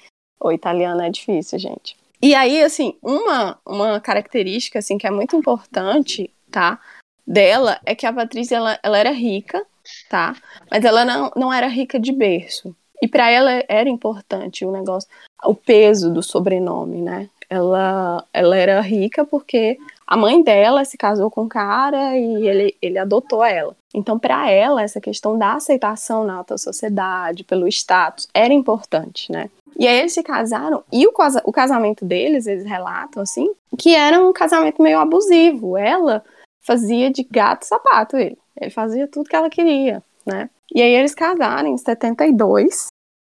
O 0.40 0.52
italiano 0.52 1.02
é 1.02 1.10
difícil, 1.10 1.58
gente. 1.58 1.96
E 2.20 2.34
aí, 2.34 2.62
assim, 2.62 2.96
uma, 3.02 3.58
uma 3.66 4.00
característica, 4.00 4.78
assim, 4.78 4.96
que 4.96 5.06
é 5.06 5.10
muito 5.10 5.36
importante, 5.36 6.30
tá? 6.50 6.80
dela 7.26 7.80
é 7.84 7.94
que 7.94 8.06
a 8.06 8.12
Patrícia 8.12 8.56
ela, 8.56 8.78
ela 8.82 8.98
era 8.98 9.10
rica, 9.10 9.64
tá? 10.08 10.36
Mas 10.70 10.84
ela 10.84 11.04
não, 11.04 11.30
não 11.36 11.52
era 11.52 11.66
rica 11.66 11.98
de 11.98 12.12
berço. 12.12 12.74
E 13.00 13.08
para 13.08 13.30
ela 13.30 13.62
era 13.68 13.88
importante 13.88 14.64
o 14.64 14.70
negócio, 14.70 15.08
o 15.44 15.54
peso 15.54 16.12
do 16.12 16.22
sobrenome, 16.22 17.02
né? 17.02 17.28
Ela, 17.50 18.26
ela 18.32 18.56
era 18.56 18.80
rica 18.80 19.24
porque 19.24 19.76
a 20.14 20.16
mãe 20.16 20.40
dela 20.44 20.84
se 20.84 20.96
casou 20.96 21.28
com 21.28 21.42
um 21.42 21.48
cara 21.48 22.16
e 22.16 22.46
ele, 22.46 22.76
ele 22.80 22.98
adotou 22.98 23.42
ela. 23.42 23.76
Então, 23.92 24.16
para 24.16 24.48
ela, 24.48 24.80
essa 24.80 25.00
questão 25.00 25.36
da 25.36 25.54
aceitação 25.54 26.22
na 26.22 26.36
alta 26.36 26.56
sociedade, 26.56 27.42
pelo 27.42 27.66
status, 27.66 28.28
era 28.32 28.54
importante, 28.54 29.32
né? 29.32 29.50
E 29.76 29.88
aí 29.88 29.98
eles 29.98 30.14
se 30.14 30.22
casaram, 30.22 30.84
e 30.92 31.04
o, 31.04 31.12
o 31.42 31.52
casamento 31.52 32.04
deles, 32.04 32.46
eles 32.46 32.64
relatam, 32.64 33.24
assim, 33.24 33.52
que 33.76 33.92
era 33.92 34.20
um 34.20 34.32
casamento 34.32 34.80
meio 34.80 35.00
abusivo. 35.00 35.76
Ela 35.76 36.24
fazia 36.60 37.10
de 37.10 37.24
gato 37.24 37.64
sapato 37.64 38.16
ele. 38.16 38.38
Ele 38.60 38.70
fazia 38.70 39.08
tudo 39.08 39.28
que 39.28 39.34
ela 39.34 39.50
queria, 39.50 40.00
né? 40.24 40.48
E 40.72 40.80
aí 40.80 40.94
eles 40.94 41.12
casaram 41.12 41.68
em 41.70 41.76
72, 41.76 42.86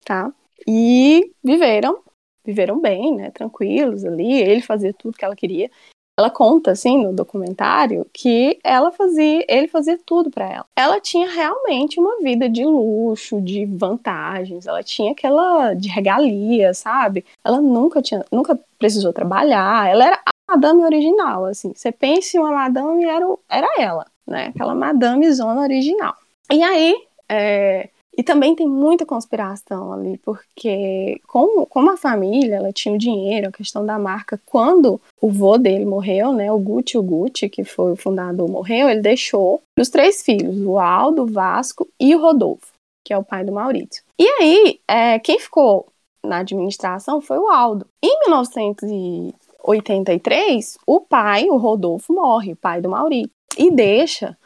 tá? 0.04 0.32
E 0.66 1.30
viveram, 1.44 2.00
viveram 2.44 2.80
bem, 2.80 3.14
né? 3.14 3.30
Tranquilos 3.30 4.04
ali. 4.04 4.32
Ele 4.32 4.62
fazia 4.62 4.92
tudo 4.92 5.16
que 5.16 5.24
ela 5.24 5.36
queria 5.36 5.70
ela 6.18 6.30
conta 6.30 6.72
assim 6.72 7.02
no 7.02 7.12
documentário 7.12 8.06
que 8.12 8.58
ela 8.62 8.92
fazia, 8.92 9.44
ele 9.48 9.66
fazia 9.66 9.98
tudo 10.04 10.30
para 10.30 10.48
ela. 10.48 10.66
Ela 10.76 11.00
tinha 11.00 11.28
realmente 11.28 11.98
uma 11.98 12.18
vida 12.18 12.48
de 12.48 12.64
luxo, 12.64 13.40
de 13.40 13.64
vantagens, 13.64 14.66
ela 14.66 14.82
tinha 14.82 15.12
aquela 15.12 15.74
de 15.74 15.88
regalia, 15.88 16.74
sabe? 16.74 17.24
Ela 17.44 17.60
nunca 17.60 18.02
tinha, 18.02 18.24
nunca 18.30 18.58
precisou 18.78 19.12
trabalhar, 19.12 19.88
ela 19.88 20.04
era 20.04 20.20
a 20.26 20.52
madame 20.54 20.84
original, 20.84 21.46
assim. 21.46 21.72
Você 21.74 21.90
pensa 21.90 22.36
em 22.36 22.40
uma 22.40 22.52
madame 22.52 23.04
era 23.04 23.26
era 23.48 23.68
ela, 23.78 24.06
né? 24.26 24.52
Aquela 24.54 24.74
madame 24.74 25.30
zona 25.32 25.62
original. 25.62 26.14
E 26.50 26.62
aí, 26.62 26.94
é, 27.28 27.88
e 28.16 28.22
também 28.22 28.54
tem 28.54 28.68
muita 28.68 29.04
conspiração 29.06 29.92
ali, 29.92 30.18
porque 30.18 31.20
como, 31.26 31.66
como 31.66 31.90
a 31.90 31.96
família 31.96 32.54
ela 32.56 32.72
tinha 32.72 32.94
o 32.94 32.98
dinheiro, 32.98 33.48
a 33.48 33.52
questão 33.52 33.86
da 33.86 33.98
marca, 33.98 34.38
quando 34.44 35.00
o 35.20 35.30
vô 35.30 35.56
dele 35.56 35.86
morreu, 35.86 36.32
né, 36.32 36.52
o 36.52 36.58
Gucci, 36.58 36.98
o 36.98 37.02
Gucci, 37.02 37.48
que 37.48 37.64
foi 37.64 37.92
o 37.92 37.96
fundador, 37.96 38.50
morreu, 38.50 38.88
ele 38.88 39.00
deixou 39.00 39.62
os 39.78 39.88
três 39.88 40.22
filhos, 40.22 40.60
o 40.60 40.78
Aldo, 40.78 41.22
o 41.22 41.26
Vasco 41.26 41.88
e 41.98 42.14
o 42.14 42.20
Rodolfo, 42.20 42.66
que 43.04 43.14
é 43.14 43.18
o 43.18 43.24
pai 43.24 43.44
do 43.44 43.52
Maurício. 43.52 44.02
E 44.18 44.28
aí, 44.28 44.78
é, 44.86 45.18
quem 45.18 45.38
ficou 45.38 45.86
na 46.22 46.36
administração 46.38 47.20
foi 47.20 47.38
o 47.38 47.48
Aldo. 47.48 47.86
Em 48.04 48.18
1983, 48.28 50.78
o 50.86 51.00
pai, 51.00 51.48
o 51.48 51.56
Rodolfo, 51.56 52.12
morre, 52.12 52.52
o 52.52 52.56
pai 52.56 52.82
do 52.82 52.90
Maurício, 52.90 53.30
e 53.58 53.70
deixa 53.70 54.36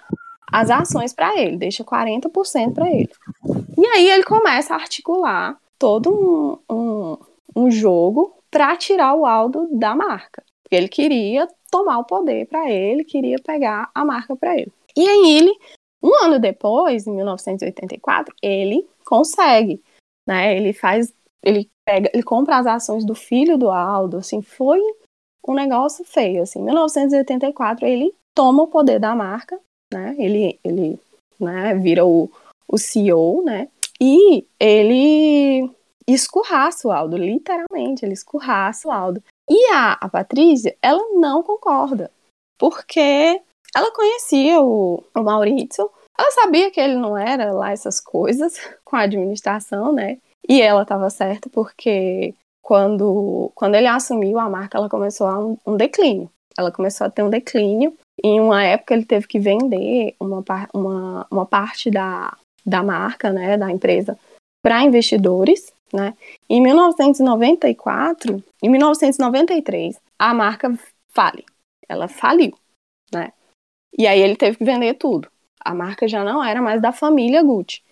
as 0.52 0.70
ações 0.70 1.12
para 1.12 1.38
ele, 1.40 1.56
deixa 1.56 1.84
40% 1.84 2.74
para 2.74 2.90
ele. 2.90 3.10
E 3.76 3.86
aí 3.86 4.10
ele 4.10 4.24
começa 4.24 4.74
a 4.74 4.78
articular 4.78 5.58
todo 5.78 6.10
um, 6.68 6.74
um, 6.74 7.18
um 7.54 7.70
jogo 7.70 8.36
para 8.50 8.76
tirar 8.76 9.14
o 9.14 9.26
Aldo 9.26 9.68
da 9.72 9.94
marca. 9.94 10.42
Porque 10.62 10.76
ele 10.76 10.88
queria 10.88 11.48
tomar 11.70 11.98
o 11.98 12.04
poder 12.04 12.46
para 12.46 12.70
ele, 12.70 13.04
queria 13.04 13.36
pegar 13.38 13.90
a 13.94 14.04
marca 14.04 14.36
para 14.36 14.56
ele. 14.56 14.72
E 14.96 15.06
aí 15.06 15.36
ele, 15.36 15.52
um 16.02 16.24
ano 16.24 16.38
depois, 16.38 17.06
em 17.06 17.14
1984, 17.14 18.34
ele 18.42 18.88
consegue, 19.04 19.82
né? 20.26 20.56
Ele 20.56 20.72
faz, 20.72 21.12
ele 21.42 21.70
pega, 21.84 22.10
ele 22.12 22.22
compra 22.22 22.56
as 22.56 22.66
ações 22.66 23.04
do 23.04 23.14
filho 23.14 23.58
do 23.58 23.70
Aldo, 23.70 24.18
assim, 24.18 24.40
foi 24.42 24.80
um 25.46 25.54
negócio 25.54 26.04
feio, 26.04 26.42
assim. 26.42 26.60
Em 26.60 26.64
1984 26.64 27.86
ele 27.86 28.12
toma 28.34 28.64
o 28.64 28.68
poder 28.68 28.98
da 28.98 29.14
marca 29.14 29.58
né? 29.92 30.14
Ele, 30.18 30.58
ele 30.64 30.98
né, 31.38 31.74
vira 31.74 32.04
o, 32.04 32.30
o 32.68 32.78
CEO, 32.78 33.42
né? 33.44 33.68
E 34.00 34.46
ele 34.58 35.70
escurraça 36.06 36.86
o 36.86 36.92
Aldo, 36.92 37.16
literalmente, 37.16 38.04
ele 38.04 38.12
escurraça 38.12 38.88
o 38.88 38.92
Aldo. 38.92 39.22
E 39.48 39.72
a, 39.72 39.92
a 39.92 40.08
Patrícia, 40.08 40.76
ela 40.82 41.02
não 41.14 41.42
concorda, 41.42 42.10
porque 42.58 43.40
ela 43.74 43.92
conhecia 43.92 44.60
o, 44.60 45.02
o 45.14 45.22
Maurício, 45.22 45.90
ela 46.18 46.30
sabia 46.30 46.70
que 46.70 46.80
ele 46.80 46.96
não 46.96 47.16
era 47.16 47.52
lá 47.52 47.72
essas 47.72 48.00
coisas 48.00 48.54
com 48.84 48.96
a 48.96 49.02
administração, 49.02 49.92
né? 49.92 50.18
E 50.48 50.62
ela 50.62 50.82
estava 50.82 51.10
certa 51.10 51.50
porque 51.50 52.34
quando, 52.62 53.50
quando 53.54 53.74
ele 53.74 53.86
assumiu 53.86 54.38
a 54.38 54.48
marca, 54.48 54.78
ela 54.78 54.88
começou 54.88 55.26
a 55.26 55.38
um, 55.38 55.58
um 55.66 55.76
declínio. 55.76 56.30
Ela 56.56 56.72
começou 56.72 57.06
a 57.06 57.10
ter 57.10 57.22
um 57.22 57.30
declínio 57.30 57.96
em 58.22 58.40
uma 58.40 58.64
época 58.64 58.94
ele 58.94 59.04
teve 59.04 59.26
que 59.26 59.38
vender 59.38 60.14
uma, 60.18 60.42
uma, 60.72 61.26
uma 61.30 61.46
parte 61.46 61.90
da, 61.90 62.36
da 62.64 62.82
marca, 62.82 63.32
né, 63.32 63.56
da 63.56 63.70
empresa, 63.70 64.18
para 64.62 64.82
investidores, 64.82 65.72
né? 65.92 66.16
Em 66.48 66.60
1994, 66.60 68.42
em 68.62 68.68
1993, 68.68 70.00
a 70.18 70.34
marca 70.34 70.76
fale, 71.12 71.44
ela 71.88 72.08
faliu, 72.08 72.56
né? 73.12 73.32
E 73.96 74.06
aí 74.06 74.20
ele 74.20 74.36
teve 74.36 74.58
que 74.58 74.64
vender 74.64 74.94
tudo. 74.94 75.28
A 75.60 75.74
marca 75.74 76.08
já 76.08 76.24
não 76.24 76.44
era 76.44 76.60
mais 76.60 76.80
da 76.82 76.92
família 76.92 77.42
Gucci, 77.42 77.82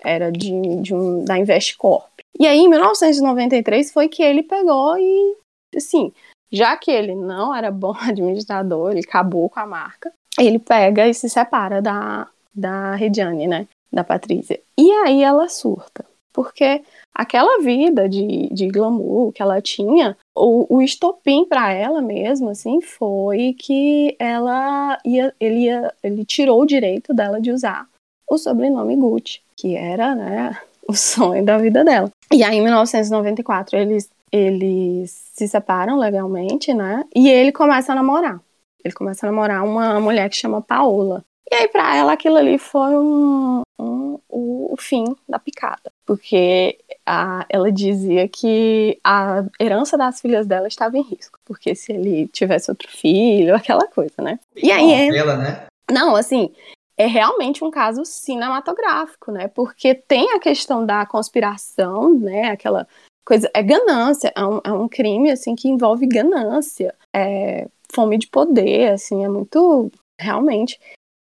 era 0.00 0.30
de, 0.30 0.50
de 0.80 0.94
um, 0.94 1.24
da 1.24 1.38
Investcorp. 1.38 2.10
E 2.38 2.46
aí, 2.46 2.58
em 2.58 2.68
1993, 2.68 3.92
foi 3.92 4.08
que 4.08 4.22
ele 4.22 4.42
pegou 4.42 4.96
e, 4.98 5.36
assim, 5.76 6.12
já 6.52 6.76
que 6.76 6.90
ele 6.90 7.14
não 7.14 7.54
era 7.54 7.70
bom 7.70 7.94
administrador, 8.00 8.90
ele 8.90 9.00
acabou 9.00 9.48
com 9.48 9.60
a 9.60 9.66
marca, 9.66 10.12
ele 10.38 10.58
pega 10.58 11.08
e 11.08 11.14
se 11.14 11.28
separa 11.28 11.80
da, 11.80 12.28
da 12.54 12.94
Regiane, 12.94 13.46
né? 13.46 13.66
Da 13.92 14.04
Patrícia. 14.04 14.60
E 14.78 14.90
aí 14.90 15.22
ela 15.22 15.48
surta. 15.48 16.04
Porque 16.32 16.82
aquela 17.14 17.60
vida 17.60 18.08
de, 18.08 18.48
de 18.50 18.68
glamour 18.68 19.32
que 19.32 19.42
ela 19.42 19.60
tinha, 19.60 20.16
o, 20.34 20.76
o 20.76 20.80
estopim 20.80 21.44
para 21.44 21.72
ela 21.72 22.00
mesma, 22.00 22.52
assim, 22.52 22.80
foi 22.80 23.54
que 23.58 24.16
ela 24.18 24.98
ia, 25.04 25.34
ele, 25.38 25.64
ia, 25.64 25.92
ele 26.02 26.24
tirou 26.24 26.62
o 26.62 26.66
direito 26.66 27.12
dela 27.12 27.38
de 27.38 27.50
usar 27.50 27.86
o 28.30 28.38
sobrenome 28.38 28.96
Gucci, 28.96 29.42
que 29.54 29.76
era, 29.76 30.14
né, 30.14 30.58
o 30.88 30.94
sonho 30.94 31.44
da 31.44 31.58
vida 31.58 31.84
dela. 31.84 32.10
E 32.32 32.42
aí, 32.42 32.56
em 32.56 32.62
1994, 32.62 33.76
eles 33.76 34.08
eles 34.32 35.10
se 35.10 35.46
separam 35.46 35.98
legalmente, 35.98 36.72
né? 36.72 37.04
E 37.14 37.28
ele 37.28 37.52
começa 37.52 37.92
a 37.92 37.94
namorar. 37.94 38.40
Ele 38.82 38.94
começa 38.94 39.26
a 39.26 39.30
namorar 39.30 39.62
uma 39.62 40.00
mulher 40.00 40.28
que 40.30 40.36
chama 40.36 40.62
Paola. 40.62 41.22
E 41.50 41.54
aí, 41.54 41.68
pra 41.68 41.94
ela, 41.94 42.14
aquilo 42.14 42.36
ali 42.36 42.56
foi 42.56 42.96
um, 42.96 43.60
um, 43.78 44.18
o 44.30 44.74
fim 44.78 45.04
da 45.28 45.38
picada. 45.38 45.92
Porque 46.06 46.78
a, 47.04 47.44
ela 47.48 47.70
dizia 47.70 48.26
que 48.26 48.98
a 49.04 49.44
herança 49.60 49.98
das 49.98 50.20
filhas 50.20 50.46
dela 50.46 50.66
estava 50.66 50.96
em 50.96 51.02
risco. 51.02 51.38
Porque 51.44 51.74
se 51.74 51.92
ele 51.92 52.26
tivesse 52.28 52.70
outro 52.70 52.88
filho, 52.88 53.54
aquela 53.56 53.86
coisa, 53.86 54.22
né? 54.22 54.40
E 54.56 54.72
aí. 54.72 55.14
Ela, 55.14 55.36
né? 55.36 55.66
Não, 55.90 56.16
assim, 56.16 56.50
é 56.96 57.06
realmente 57.06 57.62
um 57.62 57.70
caso 57.70 58.04
cinematográfico, 58.04 59.30
né? 59.30 59.46
Porque 59.48 59.94
tem 59.94 60.32
a 60.32 60.40
questão 60.40 60.86
da 60.86 61.04
conspiração, 61.04 62.18
né? 62.18 62.50
Aquela 62.50 62.88
coisa 63.24 63.50
é 63.54 63.62
ganância, 63.62 64.32
é 64.34 64.44
um, 64.44 64.60
é 64.64 64.72
um 64.72 64.88
crime 64.88 65.30
assim 65.30 65.54
que 65.54 65.68
envolve 65.68 66.06
ganância, 66.06 66.94
é 67.14 67.68
fome 67.92 68.18
de 68.18 68.26
poder, 68.26 68.92
assim, 68.92 69.24
é 69.24 69.28
muito 69.28 69.90
realmente. 70.18 70.80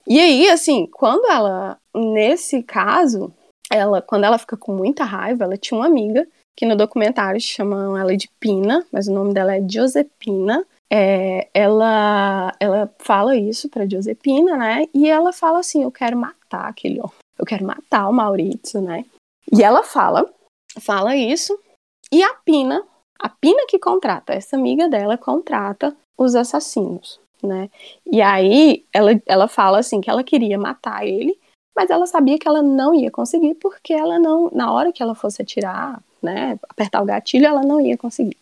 E 0.08 0.20
aí, 0.20 0.50
assim, 0.50 0.88
quando 0.88 1.26
ela 1.30 1.78
nesse 1.96 2.64
caso, 2.64 3.34
ela 3.72 4.02
quando 4.02 4.24
ela 4.24 4.38
fica 4.38 4.58
com 4.58 4.74
muita 4.74 5.04
raiva, 5.04 5.44
ela 5.44 5.58
tinha 5.58 5.80
uma 5.80 5.88
amiga 5.88 6.28
que 6.58 6.66
no 6.66 6.76
documentário 6.76 7.40
chamam 7.40 7.98
ela 7.98 8.16
de 8.18 8.30
Pina, 8.40 8.86
mas 8.92 9.08
o 9.08 9.14
nome 9.14 9.34
dela 9.34 9.56
é 9.56 9.62
Josepina. 9.68 10.66
É, 10.92 11.48
ela 11.54 12.54
ela 12.60 12.92
fala 13.00 13.36
isso 13.36 13.70
para 13.70 13.88
Josepina, 13.88 14.58
né? 14.58 14.88
E 14.94 15.08
ela 15.08 15.32
fala 15.32 15.60
assim, 15.60 15.84
eu 15.84 15.92
quero 15.92 16.18
matar 16.18 16.68
aquele 16.68 17.00
homem, 17.00 17.14
eu 17.38 17.46
quero 17.46 17.64
matar 17.64 18.10
o 18.10 18.14
Maurício, 18.14 18.82
né? 18.82 19.06
E 19.54 19.64
ela 19.64 19.84
fala 19.84 20.28
fala 20.82 21.16
isso 21.16 21.58
e 22.12 22.24
a 22.24 22.34
Pina, 22.34 22.84
a 23.20 23.30
Pina 23.30 23.66
que 23.68 23.78
contrata, 23.78 24.34
essa 24.34 24.56
amiga 24.56 24.90
dela 24.90 25.18
contrata 25.18 25.96
os 26.18 26.36
assassinos, 26.36 27.20
né? 27.42 27.70
E 28.06 28.22
aí 28.22 28.86
ela, 28.92 29.12
ela 29.26 29.48
fala 29.48 29.80
assim 29.80 30.02
que 30.02 30.10
ela 30.10 30.24
queria 30.24 30.58
matar 30.58 31.06
ele, 31.06 31.38
mas 31.76 31.90
ela 31.90 32.06
sabia 32.08 32.38
que 32.38 32.48
ela 32.48 32.62
não 32.62 32.94
ia 32.94 33.12
conseguir 33.12 33.56
porque 33.56 33.94
ela 33.94 34.20
não, 34.20 34.50
na 34.52 34.72
hora 34.72 34.92
que 34.92 35.02
ela 35.02 35.16
fosse 35.16 35.42
atirar, 35.42 36.02
né, 36.22 36.60
apertar 36.68 37.02
o 37.02 37.06
gatilho, 37.06 37.46
ela 37.46 37.62
não 37.62 37.80
ia 37.80 37.98
conseguir. 37.98 38.38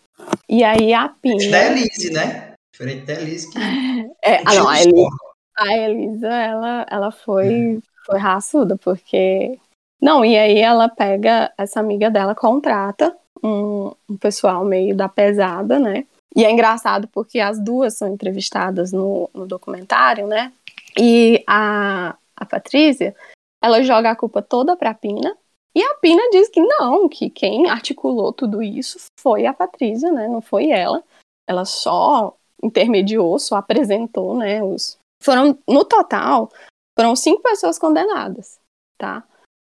E 0.48 0.64
aí 0.64 0.92
a 0.92 1.08
Pina. 1.08 1.50
Da 1.50 1.66
Elise, 1.66 2.12
né? 2.12 2.54
Diferente 2.72 3.06
da 3.06 3.12
Elise 3.14 3.50
que. 3.50 3.58
É, 4.24 4.42
ah, 4.44 4.54
não, 4.54 4.68
a 4.68 4.80
Elisa, 4.80 5.08
a 5.56 5.76
Elisa, 5.76 6.28
ela, 6.28 6.86
ela 6.90 7.10
foi, 7.10 7.80
foi 8.06 8.18
raçuda, 8.18 8.76
porque. 8.76 9.58
Não, 10.00 10.24
e 10.24 10.36
aí 10.36 10.58
ela 10.58 10.88
pega 10.88 11.52
essa 11.58 11.80
amiga 11.80 12.10
dela, 12.10 12.34
contrata 12.34 13.16
um, 13.42 13.92
um 14.08 14.16
pessoal 14.16 14.64
meio 14.64 14.96
da 14.96 15.08
pesada, 15.08 15.78
né? 15.78 16.06
E 16.34 16.44
é 16.44 16.50
engraçado 16.50 17.08
porque 17.08 17.40
as 17.40 17.58
duas 17.58 17.96
são 17.96 18.08
entrevistadas 18.08 18.92
no, 18.92 19.30
no 19.34 19.46
documentário, 19.46 20.26
né? 20.26 20.52
E 20.96 21.42
a, 21.46 22.16
a 22.36 22.46
Patrícia, 22.46 23.14
ela 23.62 23.82
joga 23.82 24.10
a 24.10 24.16
culpa 24.16 24.42
toda 24.42 24.76
pra 24.76 24.94
Pina. 24.94 25.36
E 25.74 25.82
a 25.82 25.94
Pina 25.94 26.22
diz 26.30 26.48
que 26.48 26.60
não, 26.60 27.08
que 27.08 27.30
quem 27.30 27.68
articulou 27.68 28.32
tudo 28.32 28.62
isso 28.62 28.98
foi 29.20 29.46
a 29.46 29.54
Patrícia, 29.54 30.10
né? 30.12 30.28
Não 30.28 30.40
foi 30.40 30.70
ela. 30.70 31.02
Ela 31.46 31.64
só 31.64 32.36
intermediou, 32.62 33.38
só 33.38 33.56
apresentou, 33.56 34.36
né? 34.36 34.62
Os... 34.62 34.98
Foram, 35.22 35.58
no 35.68 35.84
total, 35.84 36.50
foram 36.98 37.14
cinco 37.16 37.42
pessoas 37.42 37.78
condenadas, 37.78 38.58
tá? 38.98 39.24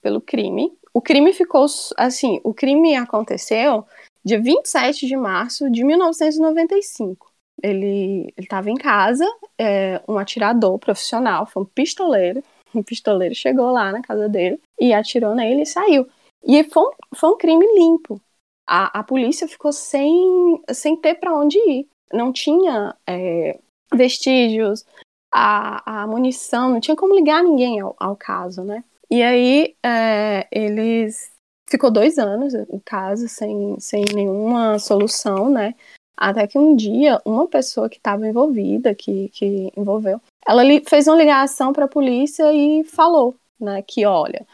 Pelo 0.01 0.22
crime. 0.22 0.78
O 0.93 1.01
crime 1.01 1.33
ficou, 1.33 1.65
assim, 1.97 2.39
o 2.43 2.53
crime 2.53 2.95
aconteceu 2.95 3.85
dia 4.23 4.39
27 4.39 5.07
de 5.07 5.17
março 5.17 5.69
de 5.69 5.83
1995. 5.83 7.31
Ele 7.61 8.31
estava 8.37 8.69
em 8.69 8.75
casa, 8.75 9.25
é, 9.57 10.01
um 10.07 10.17
atirador 10.17 10.77
profissional, 10.77 11.45
foi 11.45 11.63
um 11.63 11.65
pistoleiro. 11.65 12.43
Um 12.75 12.81
pistoleiro 12.81 13.35
chegou 13.35 13.69
lá 13.69 13.91
na 13.91 14.01
casa 14.01 14.27
dele 14.27 14.59
e 14.81 14.93
atirou 14.93 15.35
nele 15.35 15.61
e 15.61 15.65
saiu. 15.65 16.07
E 16.43 16.63
foi 16.63 16.81
um, 16.81 16.91
foi 17.13 17.29
um 17.29 17.37
crime 17.37 17.63
limpo. 17.75 18.19
A, 18.67 19.01
a 19.01 19.03
polícia 19.03 19.47
ficou 19.47 19.71
sem, 19.71 20.59
sem 20.71 20.97
ter 20.97 21.19
para 21.19 21.37
onde 21.37 21.55
ir. 21.69 21.87
Não 22.11 22.33
tinha 22.33 22.95
é, 23.05 23.59
vestígios, 23.93 24.83
a, 25.31 26.01
a 26.01 26.07
munição, 26.07 26.71
não 26.71 26.79
tinha 26.79 26.97
como 26.97 27.13
ligar 27.13 27.43
ninguém 27.43 27.79
ao, 27.79 27.95
ao 27.99 28.15
caso, 28.15 28.63
né? 28.63 28.83
E 29.09 29.21
aí 29.21 29.75
é, 29.83 30.47
eles 30.51 31.31
ficou 31.69 31.91
dois 31.91 32.17
anos 32.17 32.53
o 32.69 32.79
caso 32.83 33.27
sem, 33.27 33.79
sem 33.79 34.05
nenhuma 34.13 34.77
solução, 34.79 35.49
né? 35.49 35.73
Até 36.15 36.45
que 36.47 36.57
um 36.57 36.75
dia, 36.75 37.19
uma 37.25 37.47
pessoa 37.47 37.89
que 37.89 37.97
estava 37.97 38.27
envolvida, 38.27 38.93
que, 38.93 39.29
que 39.29 39.71
envolveu, 39.75 40.21
ela 40.47 40.61
fez 40.87 41.07
uma 41.07 41.17
ligação 41.17 41.73
para 41.73 41.85
a 41.85 41.87
polícia 41.87 42.53
e 42.53 42.83
falou, 42.83 43.35
né, 43.59 43.81
que 43.81 44.05
olha, 44.05 44.45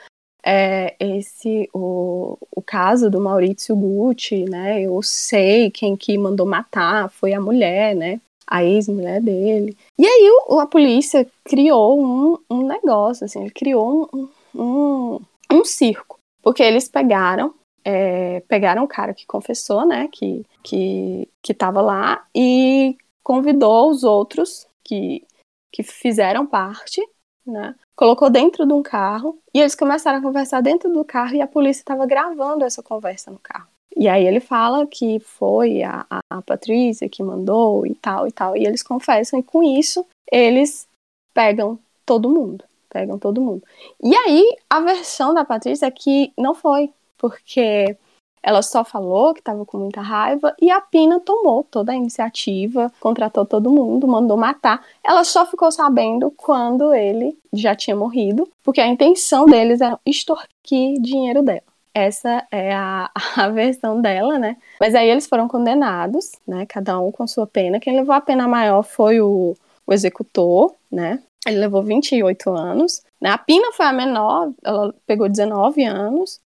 é, 0.44 0.96
esse 1.00 1.70
o, 1.74 2.38
o 2.56 2.62
caso 2.62 3.10
do 3.10 3.20
Maurício 3.20 3.76
Gucci, 3.76 4.46
né, 4.46 4.82
eu 4.82 5.02
sei 5.04 5.70
quem 5.70 5.98
que 5.98 6.18
mandou 6.18 6.46
matar, 6.46 7.10
foi 7.10 7.34
a 7.34 7.42
mulher, 7.42 7.94
né, 7.96 8.22
a 8.48 8.64
ex-mulher 8.64 9.22
dele. 9.22 9.78
E 9.98 10.08
aí 10.08 10.32
o, 10.48 10.60
a 10.60 10.66
polícia 10.66 11.28
criou 11.44 12.02
um, 12.02 12.38
um 12.50 12.66
negócio, 12.66 13.26
assim, 13.26 13.42
ele 13.42 13.52
criou 13.52 14.10
um, 14.14 14.30
um, 14.60 15.20
um 15.52 15.64
circo, 15.64 16.20
porque 16.42 16.64
eles 16.64 16.90
pegaram 16.90 17.54
é, 17.84 18.42
pegaram 18.42 18.84
o 18.84 18.88
cara 18.88 19.14
que 19.14 19.26
confessou, 19.26 19.86
né, 19.86 20.08
que, 20.12 20.46
que, 20.64 21.28
que 21.42 21.54
tava 21.54 21.82
lá 21.82 22.26
e 22.36 22.98
convidou 23.24 23.90
os 23.90 24.04
outros 24.04 24.68
que, 24.84 25.26
que 25.72 25.84
fizeram 25.84 26.46
parte, 26.46 27.02
né, 27.46 27.76
colocou 27.96 28.30
dentro 28.30 28.66
de 28.66 28.74
um 28.74 28.84
carro 28.84 29.40
e 29.54 29.60
eles 29.60 29.76
começaram 29.76 30.20
a 30.20 30.22
conversar 30.22 30.62
dentro 30.62 30.92
do 30.92 31.04
carro 31.04 31.36
e 31.36 31.42
a 31.42 31.48
polícia 31.48 31.82
estava 31.82 32.06
gravando 32.06 32.64
essa 32.64 32.84
conversa 32.84 33.32
no 33.32 33.40
carro. 33.40 33.68
E 33.96 34.08
aí 34.08 34.26
ele 34.26 34.40
fala 34.40 34.86
que 34.86 35.20
foi 35.20 35.82
a, 35.82 36.06
a, 36.10 36.20
a 36.30 36.42
Patrícia 36.42 37.10
que 37.10 37.24
mandou 37.24 37.86
e 37.86 37.96
tal 37.96 38.28
e 38.28 38.32
tal, 38.32 38.56
e 38.56 38.66
eles 38.66 38.84
confessam 38.84 39.40
e 39.40 39.44
com 39.44 39.64
isso 39.64 40.06
eles 40.32 40.88
pegam 41.34 41.80
todo 42.06 42.30
mundo, 42.30 42.64
pegam 42.90 43.18
todo 43.20 43.42
mundo. 43.42 43.64
E 44.04 44.16
aí 44.16 44.58
a 44.70 44.80
versão 44.80 45.34
da 45.34 45.46
Patrícia 45.46 45.86
é 45.86 45.92
que 45.92 46.34
não 46.38 46.54
foi, 46.54 46.92
porque 47.18 47.98
ela 48.42 48.62
só 48.62 48.84
falou 48.84 49.34
que 49.34 49.42
estava 49.42 49.66
com 49.66 49.78
muita 49.78 50.02
raiva 50.02 50.56
e 50.62 50.72
a 50.72 50.80
Pina 50.80 51.20
tomou 51.20 51.64
toda 51.64 51.92
a 51.92 51.96
iniciativa, 51.96 52.92
contratou 53.00 53.46
todo 53.46 53.70
mundo, 53.70 54.08
mandou 54.08 54.38
matar. 54.38 54.86
Ela 55.04 55.24
só 55.24 55.46
ficou 55.46 55.72
sabendo 55.72 56.32
quando 56.32 56.94
ele 56.94 57.38
já 57.52 57.76
tinha 57.76 57.96
morrido, 57.96 58.50
porque 58.64 58.82
a 58.82 58.88
intenção 58.88 59.46
deles 59.46 59.82
era 59.82 60.00
extorquir 60.06 61.02
dinheiro 61.02 61.44
dela. 61.44 61.64
Essa 61.94 62.48
é 62.52 62.74
a, 62.74 63.10
a 63.36 63.50
versão 63.50 64.02
dela, 64.02 64.40
né? 64.40 64.56
Mas 64.80 64.96
aí 64.96 65.10
eles 65.10 65.28
foram 65.28 65.48
condenados, 65.48 66.32
né? 66.48 66.66
Cada 66.66 67.00
um 67.00 67.12
com 67.12 67.28
sua 67.28 67.46
pena. 67.46 67.80
Quem 67.80 67.96
levou 67.96 68.16
a 68.16 68.22
pena 68.22 68.48
maior 68.48 68.84
foi 68.84 69.20
o, 69.20 69.56
o 69.86 69.94
executor, 69.94 70.74
né? 70.90 71.22
Ele 71.48 71.60
levou 71.60 71.84
28 71.84 72.50
anos. 72.52 73.02
A 73.24 73.38
Pina 73.38 73.72
foi 73.72 73.86
a 73.86 73.94
menor, 73.94 74.52
ela 74.64 74.94
pegou 75.06 75.30
19 75.30 75.84
anos. 75.84 76.40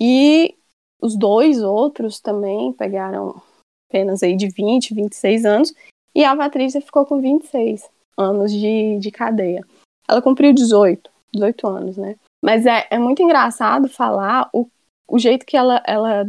E 0.00 0.54
os 1.00 1.16
dois 1.16 1.62
outros 1.62 2.20
também 2.20 2.72
pegaram 2.72 3.40
penas 3.88 4.22
aí 4.22 4.36
de 4.36 4.48
20, 4.48 4.94
26 4.94 5.44
anos. 5.44 5.74
E 6.14 6.24
a 6.24 6.36
Patrícia 6.36 6.80
ficou 6.80 7.06
com 7.06 7.20
26 7.20 7.88
anos 8.16 8.52
de, 8.52 8.98
de 8.98 9.10
cadeia. 9.10 9.64
Ela 10.08 10.22
cumpriu 10.22 10.52
18, 10.52 11.10
18 11.32 11.66
anos, 11.66 11.96
né? 11.96 12.16
Mas 12.42 12.66
é, 12.66 12.86
é 12.90 12.98
muito 12.98 13.22
engraçado 13.22 13.88
falar 13.88 14.48
o, 14.52 14.68
o 15.06 15.18
jeito 15.18 15.44
que 15.44 15.56
ela, 15.56 15.82
ela 15.86 16.28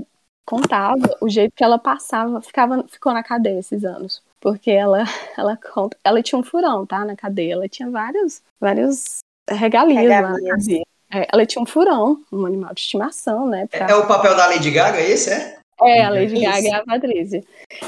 contava, 0.50 1.16
o 1.22 1.30
jeito 1.30 1.54
que 1.56 1.64
ela 1.64 1.78
passava, 1.78 2.42
ficava, 2.42 2.84
ficou 2.90 3.14
na 3.14 3.22
cadeia 3.22 3.60
esses 3.60 3.86
anos. 3.86 4.24
Porque 4.42 4.72
ela, 4.72 5.04
ela 5.38 5.56
conta, 5.56 5.96
ela 6.04 6.24
tinha 6.24 6.40
um 6.40 6.44
furão, 6.44 6.88
tá? 6.88 7.06
Na 7.06 7.16
cadeia. 7.16 7.54
Ela 7.54 7.70
tinha 7.70 7.90
vários, 7.92 8.42
vários 8.60 9.20
regalias, 9.48 10.02
regalias. 10.02 10.68
lá. 10.68 10.84
É, 11.12 11.28
ela 11.32 11.46
tinha 11.46 11.62
um 11.62 11.68
furão, 11.68 12.20
um 12.32 12.46
animal 12.46 12.74
de 12.74 12.82
estimação, 12.82 13.48
né? 13.48 13.68
Pra... 13.68 13.88
É 13.88 13.96
o 13.96 14.08
papel 14.08 14.36
da 14.36 14.48
Lady 14.48 14.72
Gaga, 14.72 15.00
esse 15.02 15.32
é? 15.32 15.60
É, 15.82 16.04
a 16.04 16.10
Lady 16.10 16.40
Gaga 16.40 16.68
é 16.68 16.74
a 16.74 16.84
Patrícia. 16.84 17.44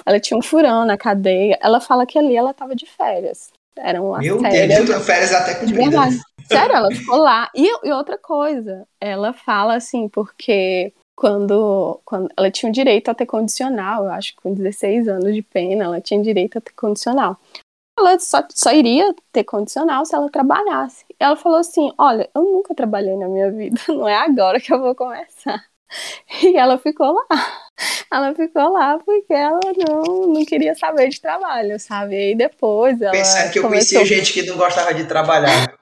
Ela 0.05 0.19
tinha 0.19 0.37
um 0.37 0.41
furão 0.41 0.85
na 0.85 0.97
cadeia. 0.97 1.57
Ela 1.61 1.81
fala 1.81 2.05
que 2.05 2.17
ali 2.17 2.35
ela 2.35 2.53
tava 2.53 2.75
de 2.75 2.85
férias. 2.85 3.49
Era 3.75 4.01
uma 4.01 4.19
Meu 4.19 4.39
férias. 4.39 4.85
Deus, 4.85 5.05
férias 5.05 5.33
até 5.33 5.55
com 5.55 5.65
verdade. 5.65 6.19
Sério, 6.47 6.75
ela 6.75 6.91
ficou 6.91 7.17
lá. 7.17 7.49
E, 7.55 7.67
e, 7.87 7.91
outra 7.91 8.17
coisa, 8.17 8.85
ela 8.99 9.33
fala 9.33 9.75
assim, 9.75 10.09
porque 10.09 10.93
quando, 11.15 11.99
quando 12.05 12.29
ela 12.35 12.51
tinha 12.51 12.69
o 12.69 12.73
direito 12.73 13.09
a 13.09 13.13
ter 13.13 13.25
condicional, 13.25 14.05
eu 14.05 14.11
acho 14.11 14.35
que 14.35 14.41
com 14.41 14.53
16 14.53 15.07
anos 15.07 15.33
de 15.33 15.41
pena, 15.41 15.85
ela 15.85 16.01
tinha 16.01 16.21
direito 16.21 16.57
a 16.57 16.61
ter 16.61 16.73
condicional 16.73 17.39
ela 18.01 18.19
só, 18.19 18.43
só 18.49 18.71
iria 18.73 19.13
ter 19.31 19.43
condicional 19.43 20.05
se 20.05 20.15
ela 20.15 20.29
trabalhasse. 20.29 21.05
E 21.09 21.15
ela 21.23 21.35
falou 21.35 21.59
assim: 21.59 21.91
Olha, 21.97 22.29
eu 22.35 22.41
nunca 22.41 22.75
trabalhei 22.75 23.15
na 23.15 23.27
minha 23.27 23.51
vida, 23.51 23.79
não 23.87 24.07
é 24.07 24.15
agora 24.15 24.59
que 24.59 24.73
eu 24.73 24.79
vou 24.79 24.95
começar. 24.95 25.63
E 26.41 26.55
ela 26.55 26.77
ficou 26.77 27.13
lá. 27.13 27.25
Ela 28.13 28.35
ficou 28.35 28.73
lá 28.73 28.99
porque 28.99 29.33
ela 29.33 29.59
não, 29.87 30.27
não 30.33 30.45
queria 30.45 30.75
saber 30.75 31.07
de 31.07 31.19
trabalho, 31.19 31.79
sabe? 31.79 32.31
E 32.31 32.35
depois 32.35 33.01
ela. 33.01 33.11
Pensando 33.11 33.51
que 33.51 33.57
eu 33.57 33.63
começou... 33.63 33.99
conhecia 33.99 34.17
gente 34.17 34.33
que 34.33 34.43
não 34.43 34.57
gostava 34.57 34.93
de 34.93 35.05
trabalhar. 35.05 35.73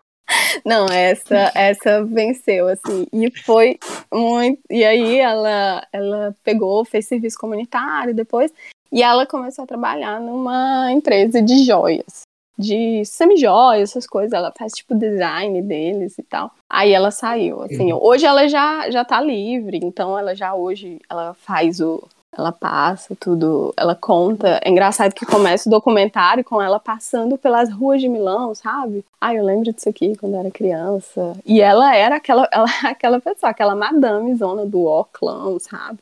Não, 0.65 0.85
essa 0.87 1.51
essa 1.55 2.05
venceu 2.05 2.67
assim 2.67 3.07
e 3.11 3.31
foi 3.41 3.77
muito 4.13 4.59
e 4.69 4.83
aí 4.83 5.17
ela 5.17 5.85
ela 5.91 6.35
pegou 6.43 6.85
fez 6.85 7.07
serviço 7.07 7.37
comunitário 7.37 8.13
depois 8.13 8.51
e 8.91 9.03
ela 9.03 9.25
começou 9.25 9.63
a 9.63 9.67
trabalhar 9.67 10.19
numa 10.19 10.91
empresa 10.91 11.41
de 11.41 11.63
joias, 11.63 12.23
de 12.57 13.05
semi-joias, 13.05 13.91
essas 13.91 14.07
coisas. 14.07 14.33
Ela 14.33 14.51
faz 14.57 14.73
tipo 14.73 14.95
design 14.95 15.61
deles 15.61 16.17
e 16.17 16.23
tal. 16.23 16.51
Aí 16.69 16.91
ela 16.91 17.11
saiu, 17.11 17.61
assim. 17.61 17.93
Uhum. 17.93 17.99
Hoje 18.01 18.25
ela 18.25 18.47
já, 18.47 18.89
já 18.89 19.05
tá 19.05 19.21
livre, 19.21 19.79
então 19.83 20.17
ela 20.17 20.35
já 20.35 20.53
hoje 20.55 20.99
ela 21.09 21.33
faz 21.33 21.79
o. 21.79 22.03
Ela 22.37 22.51
passa 22.51 23.15
tudo, 23.19 23.73
ela 23.75 23.95
conta. 23.95 24.59
É 24.63 24.69
engraçado 24.69 25.13
que 25.13 25.25
começa 25.25 25.67
o 25.67 25.71
documentário 25.71 26.43
com 26.43 26.61
ela 26.61 26.79
passando 26.79 27.37
pelas 27.37 27.71
ruas 27.71 27.99
de 27.99 28.07
Milão, 28.07 28.53
sabe? 28.53 29.03
Ah, 29.19 29.33
eu 29.33 29.43
lembro 29.43 29.73
disso 29.73 29.89
aqui 29.89 30.15
quando 30.15 30.35
era 30.35 30.51
criança. 30.51 31.35
E 31.45 31.59
ela 31.59 31.95
era 31.95 32.17
aquela, 32.17 32.47
ela, 32.53 32.67
aquela 32.83 33.19
pessoa, 33.19 33.49
aquela 33.49 33.75
madame 33.75 34.33
zona 34.35 34.65
do 34.65 34.85
Oclão, 34.85 35.59
sabe? 35.59 35.99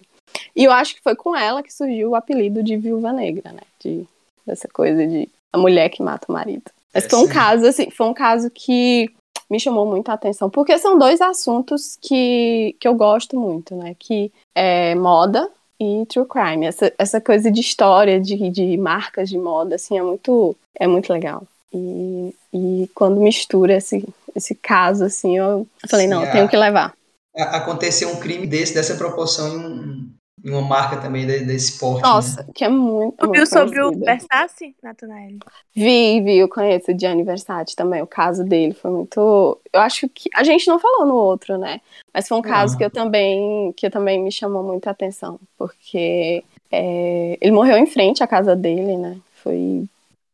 E 0.55 0.63
eu 0.65 0.71
acho 0.71 0.95
que 0.95 1.01
foi 1.01 1.15
com 1.15 1.35
ela 1.35 1.63
que 1.63 1.73
surgiu 1.73 2.09
o 2.09 2.15
apelido 2.15 2.61
de 2.61 2.75
Viúva 2.75 3.13
Negra, 3.13 3.53
né? 3.53 3.61
De, 3.79 4.05
dessa 4.45 4.67
coisa 4.67 5.07
de 5.07 5.29
a 5.53 5.57
mulher 5.57 5.89
que 5.89 6.03
mata 6.03 6.27
o 6.29 6.33
marido. 6.33 6.69
Mas 6.93 7.05
foi 7.05 7.19
um 7.19 7.27
caso, 7.27 7.65
assim, 7.65 7.89
foi 7.89 8.07
um 8.07 8.13
caso 8.13 8.49
que 8.49 9.09
me 9.49 9.59
chamou 9.59 9.85
muito 9.85 10.09
a 10.09 10.13
atenção, 10.13 10.49
porque 10.49 10.77
são 10.77 10.97
dois 10.97 11.21
assuntos 11.21 11.97
que, 12.01 12.75
que 12.79 12.87
eu 12.87 12.95
gosto 12.95 13.39
muito, 13.39 13.75
né? 13.75 13.95
Que 13.97 14.31
é 14.53 14.93
moda 14.93 15.49
e 15.79 16.05
true 16.07 16.25
crime. 16.25 16.65
Essa, 16.65 16.91
essa 16.97 17.21
coisa 17.21 17.51
de 17.51 17.61
história, 17.61 18.19
de, 18.19 18.49
de 18.49 18.77
marcas 18.77 19.29
de 19.29 19.37
moda, 19.37 19.75
assim, 19.75 19.97
é 19.97 20.01
muito, 20.01 20.55
é 20.75 20.87
muito 20.87 21.11
legal. 21.11 21.43
E, 21.73 22.33
e 22.53 22.89
quando 22.95 23.21
mistura 23.21 23.75
esse, 23.75 24.07
esse 24.35 24.55
caso, 24.55 25.03
assim, 25.03 25.37
eu 25.37 25.67
falei, 25.89 26.07
não, 26.07 26.23
eu 26.23 26.31
tenho 26.31 26.47
que 26.47 26.57
levar. 26.57 26.93
Aconteceu 27.35 28.09
um 28.09 28.19
crime 28.19 28.47
desse, 28.47 28.73
dessa 28.73 28.95
proporção 28.95 29.47
em 29.47 29.57
um, 29.57 30.09
e 30.43 30.51
uma 30.51 30.61
marca 30.61 30.97
também 30.97 31.25
desse 31.25 31.79
porte. 31.79 32.03
Nossa, 32.03 32.43
né? 32.43 32.49
que 32.53 32.63
é 32.63 32.69
muito. 32.69 33.17
Tu 33.17 33.31
viu 33.31 33.45
sobre 33.45 33.81
o 33.81 33.91
Versace, 33.91 34.75
Natanael? 34.83 35.37
Vi, 35.75 36.21
vi, 36.21 36.37
eu 36.37 36.47
conheço 36.47 36.91
o 36.91 36.99
Gianni 36.99 37.23
Versace 37.23 37.75
também. 37.75 38.01
O 38.01 38.07
caso 38.07 38.43
dele 38.43 38.73
foi 38.73 38.91
muito. 38.91 39.59
Eu 39.73 39.79
acho 39.79 40.07
que. 40.09 40.29
A 40.35 40.43
gente 40.43 40.67
não 40.67 40.79
falou 40.79 41.05
no 41.07 41.15
outro, 41.15 41.57
né? 41.57 41.81
Mas 42.13 42.27
foi 42.27 42.37
um 42.37 42.41
caso 42.41 42.77
que 42.77 42.85
eu 42.85 42.89
também 42.89 43.73
que 43.75 43.87
eu 43.87 43.91
também 43.91 44.21
me 44.23 44.31
chamou 44.31 44.63
muita 44.63 44.91
atenção. 44.91 45.39
Porque 45.57 46.43
é, 46.71 47.37
ele 47.41 47.51
morreu 47.51 47.77
em 47.77 47.87
frente 47.87 48.23
à 48.23 48.27
casa 48.27 48.55
dele, 48.55 48.95
né? 48.95 49.17
Foi 49.43 49.87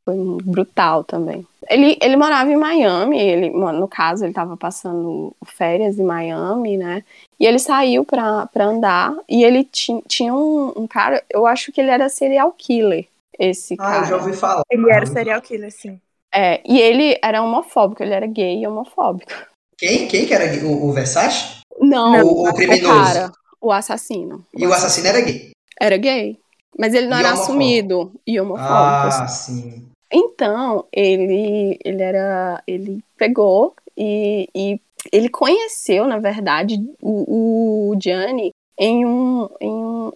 Foi 0.06 0.16
brutal 0.44 1.04
também. 1.04 1.48
Ele, 1.70 1.98
ele 2.02 2.18
morava 2.18 2.52
em 2.52 2.58
Miami, 2.58 3.18
ele, 3.20 3.50
no 3.50 3.88
caso, 3.88 4.26
ele 4.26 4.32
estava 4.32 4.58
passando 4.58 5.34
férias 5.46 5.98
em 5.98 6.04
Miami, 6.04 6.76
né? 6.76 7.04
E 7.40 7.46
ele 7.46 7.58
saiu 7.58 8.04
pra, 8.04 8.46
pra 8.48 8.66
andar 8.66 9.16
e 9.30 9.44
ele 9.46 9.64
ti, 9.64 9.94
tinha 10.08 10.34
um, 10.34 10.74
um 10.76 10.88
cara, 10.88 11.24
eu 11.30 11.48
acho 11.48 11.72
que 11.72 11.80
ele 11.80 11.90
era 11.90 12.10
serial 12.10 12.52
killer, 12.52 13.08
esse 13.40 13.76
Ah, 13.76 13.78
cara. 13.78 14.00
eu 14.02 14.10
já 14.10 14.16
ouvi 14.18 14.34
falar. 14.34 14.64
Ele 14.70 14.92
era 14.92 15.06
serial 15.06 15.42
killer, 15.42 15.72
sim. 15.72 16.00
É, 16.36 16.62
e 16.66 16.80
ele 16.82 17.18
era 17.24 17.42
homofóbico, 17.42 18.04
ele 18.04 18.14
era 18.14 18.28
gay 18.28 18.60
e 18.62 18.68
homofóbico. 18.68 19.32
Quem? 19.78 20.08
Quem 20.08 20.26
que 20.26 20.34
era 20.34 20.48
gay? 20.48 20.64
o, 20.64 20.86
o 20.86 20.92
Versace? 20.92 21.62
Não, 21.80 22.24
O- 22.26 22.44
o 22.44 22.50
o 22.50 22.54
criminoso. 22.54 22.94
cara, 22.94 23.32
o 23.62 23.72
assassino. 23.72 24.46
E 24.54 24.68
o 24.68 24.74
assassino 24.74 25.08
era 25.08 25.22
gay. 25.22 25.52
Era 25.80 25.96
gay. 25.98 26.38
Mas 26.78 26.94
ele 26.94 27.08
não 27.08 27.18
E 27.18 27.20
era 27.20 27.30
homofóbico. 27.30 27.52
assumido 27.52 28.12
e 28.26 28.40
homofóbico. 28.40 28.72
Ah, 28.74 29.08
assim. 29.24 29.62
sim. 29.72 29.93
Então, 30.14 30.86
ele, 30.92 31.80
ele 31.84 32.04
era. 32.04 32.62
Ele 32.68 33.04
pegou 33.18 33.74
e, 33.98 34.48
e 34.54 34.80
ele 35.12 35.28
conheceu, 35.28 36.06
na 36.06 36.20
verdade, 36.20 36.76
o, 37.02 37.92
o 37.92 38.00
Gianni 38.00 38.52
em 38.78 39.06
um, 39.06 39.50
em 39.60 39.72
um. 39.72 40.12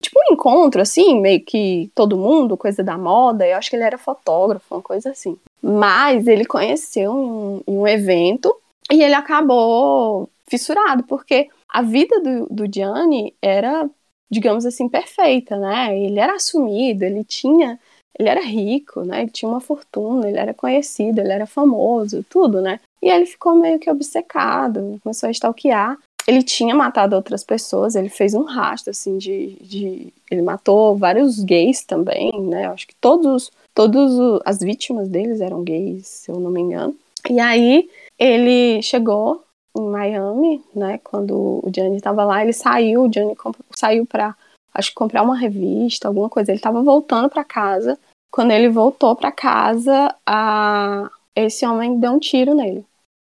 Tipo 0.00 0.20
um 0.20 0.34
encontro, 0.34 0.80
assim, 0.80 1.20
meio 1.20 1.44
que 1.44 1.90
todo 1.94 2.16
mundo, 2.16 2.56
coisa 2.56 2.84
da 2.84 2.96
moda. 2.96 3.46
Eu 3.46 3.56
acho 3.56 3.70
que 3.70 3.76
ele 3.76 3.84
era 3.84 3.98
fotógrafo, 3.98 4.74
uma 4.74 4.82
coisa 4.82 5.10
assim. 5.10 5.36
Mas 5.60 6.26
ele 6.28 6.44
conheceu 6.44 7.12
em 7.12 7.16
um, 7.16 7.62
em 7.66 7.78
um 7.78 7.86
evento 7.88 8.54
e 8.92 9.02
ele 9.02 9.14
acabou 9.14 10.30
fissurado, 10.46 11.02
porque 11.04 11.48
a 11.68 11.82
vida 11.82 12.20
do, 12.20 12.46
do 12.46 12.72
Gianni 12.72 13.34
era, 13.42 13.90
digamos 14.30 14.64
assim, 14.64 14.88
perfeita, 14.88 15.56
né? 15.56 15.98
Ele 15.98 16.20
era 16.20 16.34
assumido, 16.34 17.04
ele 17.04 17.24
tinha 17.24 17.78
ele 18.18 18.28
era 18.28 18.40
rico, 18.40 19.02
né? 19.02 19.22
Ele 19.22 19.30
tinha 19.30 19.48
uma 19.48 19.60
fortuna, 19.60 20.28
ele 20.28 20.38
era 20.38 20.52
conhecido, 20.52 21.20
ele 21.20 21.32
era 21.32 21.46
famoso, 21.46 22.24
tudo, 22.28 22.60
né? 22.60 22.80
E 23.00 23.08
ele 23.08 23.26
ficou 23.26 23.54
meio 23.54 23.78
que 23.78 23.90
obcecado, 23.90 24.98
começou 25.02 25.28
a 25.28 25.30
stalkear. 25.30 25.96
Ele 26.26 26.42
tinha 26.42 26.74
matado 26.74 27.16
outras 27.16 27.42
pessoas, 27.42 27.94
ele 27.94 28.08
fez 28.08 28.34
um 28.34 28.42
rastro, 28.42 28.90
assim, 28.90 29.16
de. 29.16 29.56
de... 29.60 30.12
Ele 30.30 30.42
matou 30.42 30.96
vários 30.96 31.42
gays 31.42 31.84
também, 31.84 32.32
né? 32.42 32.66
Acho 32.66 32.86
que 32.86 32.94
todos, 32.96 33.50
todos 33.72 34.40
as 34.44 34.58
vítimas 34.58 35.08
deles 35.08 35.40
eram 35.40 35.62
gays, 35.62 36.06
se 36.06 36.30
eu 36.30 36.38
não 36.38 36.50
me 36.50 36.60
engano. 36.60 36.94
E 37.30 37.40
aí 37.40 37.88
ele 38.18 38.82
chegou 38.82 39.42
em 39.76 39.88
Miami, 39.88 40.62
né? 40.74 40.98
Quando 41.04 41.60
o 41.62 41.70
Gianni 41.74 41.96
estava 41.96 42.24
lá, 42.24 42.42
ele 42.42 42.52
saiu, 42.52 43.04
o 43.04 43.36
comp- 43.36 43.56
saiu 43.74 44.04
para 44.04 44.34
acho 44.74 44.90
que 44.90 44.94
comprar 44.94 45.22
uma 45.22 45.36
revista, 45.36 46.08
alguma 46.08 46.28
coisa. 46.28 46.50
Ele 46.50 46.58
estava 46.58 46.82
voltando 46.82 47.28
para 47.28 47.42
casa. 47.42 47.98
Quando 48.30 48.50
ele 48.52 48.68
voltou 48.68 49.16
para 49.16 49.32
casa, 49.32 50.14
a... 50.26 51.10
esse 51.34 51.66
homem 51.66 51.98
deu 51.98 52.12
um 52.12 52.18
tiro 52.18 52.54
nele. 52.54 52.84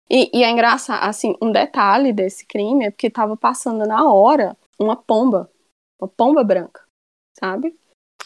E, 0.09 0.31
e 0.33 0.45
é 0.45 0.51
engraçado, 0.51 1.03
assim, 1.09 1.35
um 1.41 1.51
detalhe 1.51 2.13
desse 2.13 2.45
crime 2.47 2.85
é 2.87 2.91
porque 2.91 3.07
estava 3.07 3.37
passando 3.37 3.87
na 3.87 4.09
hora 4.09 4.57
uma 4.79 4.95
pomba, 4.97 5.51
uma 6.01 6.07
pomba 6.09 6.45
branca, 6.45 6.83
sabe? 7.39 7.75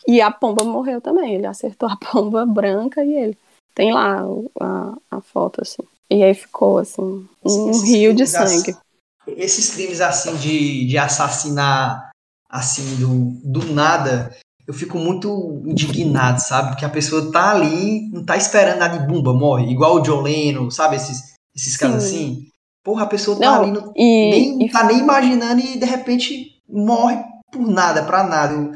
E 0.07 0.21
a 0.21 0.31
pomba 0.31 0.65
morreu 0.65 1.01
também. 1.01 1.35
Ele 1.35 1.47
acertou 1.47 1.89
a 1.89 1.97
pomba 2.13 2.45
branca 2.45 3.05
e 3.05 3.15
ele 3.15 3.39
tem 3.75 3.93
lá 3.93 4.25
a, 4.61 4.95
a 5.11 5.21
foto, 5.21 5.63
assim. 5.63 5.83
E 6.11 6.23
aí 6.23 6.35
ficou, 6.35 6.79
assim, 6.79 7.29
um 7.45 7.71
Esses 7.71 7.89
rio 7.89 8.15
de 8.15 8.23
assim- 8.25 8.63
sangue. 8.63 8.79
Esses 9.27 9.75
crimes 9.75 10.01
assim 10.01 10.35
de, 10.37 10.87
de 10.87 10.97
assassinar 10.97 12.11
assim 12.49 12.97
do, 12.97 13.61
do 13.61 13.73
nada, 13.75 14.35
eu 14.69 14.75
fico 14.75 14.99
muito 14.99 15.63
indignado, 15.65 16.41
sabe? 16.41 16.69
Porque 16.69 16.85
a 16.85 16.91
pessoa 16.91 17.33
tá 17.33 17.53
ali, 17.53 18.07
não 18.13 18.23
tá 18.23 18.37
esperando 18.37 18.79
nada 18.79 18.99
de 18.99 19.07
bumba, 19.07 19.33
morre. 19.33 19.73
Igual 19.73 19.95
o 19.95 20.01
John 20.01 20.21
Lennon, 20.21 20.71
sabe? 20.71 20.97
Esses, 20.97 21.33
esses 21.57 21.75
casos 21.75 22.03
Sim. 22.03 22.17
assim. 22.17 22.47
Porra, 22.85 23.05
a 23.05 23.07
pessoa 23.07 23.39
tá 23.39 23.47
Não, 23.47 23.63
ali, 23.63 23.71
não, 23.73 23.93
E, 23.97 24.31
nem, 24.31 24.63
e 24.67 24.71
tá 24.71 24.85
nem 24.85 24.99
imaginando 24.99 25.63
e 25.63 25.79
de 25.79 25.87
repente 25.87 26.59
morre 26.69 27.17
por 27.51 27.67
nada, 27.67 28.03
pra 28.03 28.23
nada. 28.23 28.53
Eu- 28.53 28.73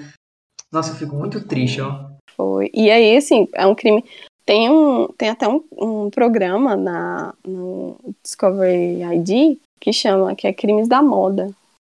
nossa, 0.72 0.92
eu 0.92 0.96
fico 0.96 1.14
muito 1.14 1.46
triste, 1.46 1.82
ó. 1.82 2.06
Foi. 2.34 2.70
E 2.72 2.90
aí, 2.90 3.14
assim, 3.14 3.46
é 3.54 3.66
um 3.66 3.74
crime. 3.74 4.02
Tem, 4.46 4.70
um, 4.70 5.08
tem 5.18 5.28
até 5.28 5.46
um, 5.46 5.62
um 5.78 6.08
programa 6.10 6.74
na, 6.74 7.34
no 7.46 7.96
Discovery 8.24 9.02
ID 9.02 9.58
que 9.78 9.92
chama, 9.92 10.34
que 10.34 10.46
é 10.46 10.52
Crimes 10.54 10.88
da 10.88 11.02
Moda. 11.02 11.50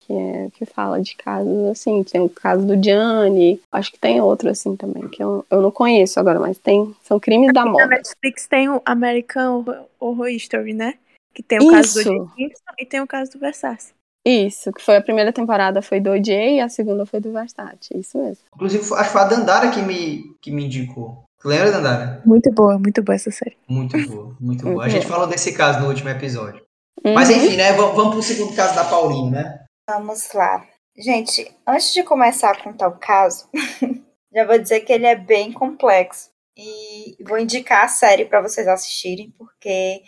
Que, 0.09 0.14
é, 0.14 0.48
que 0.54 0.64
fala 0.64 1.02
de 1.02 1.14
casos 1.16 1.66
assim. 1.66 2.02
Tem 2.02 2.18
o 2.22 2.30
caso 2.30 2.66
do 2.66 2.82
Gianni, 2.82 3.61
acho 3.70 3.92
que 3.92 3.98
tem 3.98 4.20
outro 4.22 4.48
assim 4.48 4.74
também, 4.74 5.06
que 5.06 5.22
eu, 5.22 5.44
eu 5.50 5.61
não 5.61 5.70
conheço 5.70 6.18
agora, 6.18 6.40
mas 6.40 6.56
tem. 6.56 6.94
São 7.04 7.20
crimes 7.20 7.52
da 7.52 7.64
Na 7.66 7.70
moda. 7.70 7.86
Netflix 7.86 8.46
tem 8.46 8.70
o 8.70 8.80
American 8.86 9.64
Horror- 10.00 10.28
History, 10.30 10.72
né? 10.72 10.94
Que 11.34 11.42
tem 11.42 11.59
o 11.59 11.70
caso 11.70 11.92
do 11.94 12.00
Isso. 12.00 12.30
Gibson 12.38 12.72
e 12.78 12.86
tem 12.86 13.00
o 13.02 13.06
caso 13.06 13.30
do 13.32 13.38
Versace. 13.38 13.92
Isso, 14.26 14.72
que 14.72 14.82
foi 14.82 14.96
a 14.96 15.02
primeira 15.02 15.32
temporada 15.32 15.80
foi 15.82 16.00
do 16.00 16.11
OJ 16.11 16.56
e 16.56 16.61
a 16.61 16.68
segunda 16.70 17.04
foi 17.06 17.20
do 17.20 17.30
Versace. 17.32 17.90
Isso 17.94 18.16
mesmo. 18.18 18.42
Inclusive, 18.54 18.82
acho 18.94 19.04
que 19.04 19.11
foi 19.11 19.20
a 19.20 19.24
Dandara 19.24 19.70
que 19.70 19.82
me, 19.82 20.24
que 20.40 20.50
me 20.50 20.64
indicou. 20.64 21.22
Tu 21.40 21.48
lembra, 21.48 21.70
Dandara? 21.70 22.22
Muito 22.24 22.50
boa, 22.50 22.78
muito 22.78 23.02
boa 23.02 23.14
essa 23.14 23.30
série. 23.30 23.56
Muito 23.68 23.96
boa, 24.09 24.34
muito 24.40 24.64
boa. 24.64 24.84
A 24.84 24.88
gente 24.88 25.06
boa. 25.06 25.12
falou 25.16 25.26
desse 25.28 25.52
caso 25.52 25.80
no 25.80 25.86
último 25.88 26.09
episódio. 26.09 26.62
Mas 27.04 27.28
Uhum. 27.28 27.36
enfim, 27.36 27.56
né? 27.56 27.72
Vamos, 27.74 27.94
vamos 27.94 28.12
pro 28.14 28.22
segundo 28.22 28.56
caso 28.56 28.74
da 28.74 28.84
Pauline, 28.84 29.30
né? 29.30 29.64
Vamos 29.89 30.32
lá. 30.34 30.66
Gente, 30.97 31.51
antes 31.66 31.95
de 31.95 32.03
começar 32.03 32.51
a 32.51 32.62
contar 32.62 32.89
o 32.89 32.99
caso, 32.99 33.49
já 34.34 34.45
vou 34.45 34.59
dizer 34.59 34.80
que 34.80 34.93
ele 34.93 35.07
é 35.07 35.14
bem 35.16 35.51
complexo. 35.51 36.30
E 36.57 37.16
vou 37.24 37.39
indicar 37.39 37.84
a 37.84 37.89
série 37.89 38.24
para 38.24 38.43
vocês 38.43 38.66
assistirem, 38.68 39.30
porque 39.39 40.03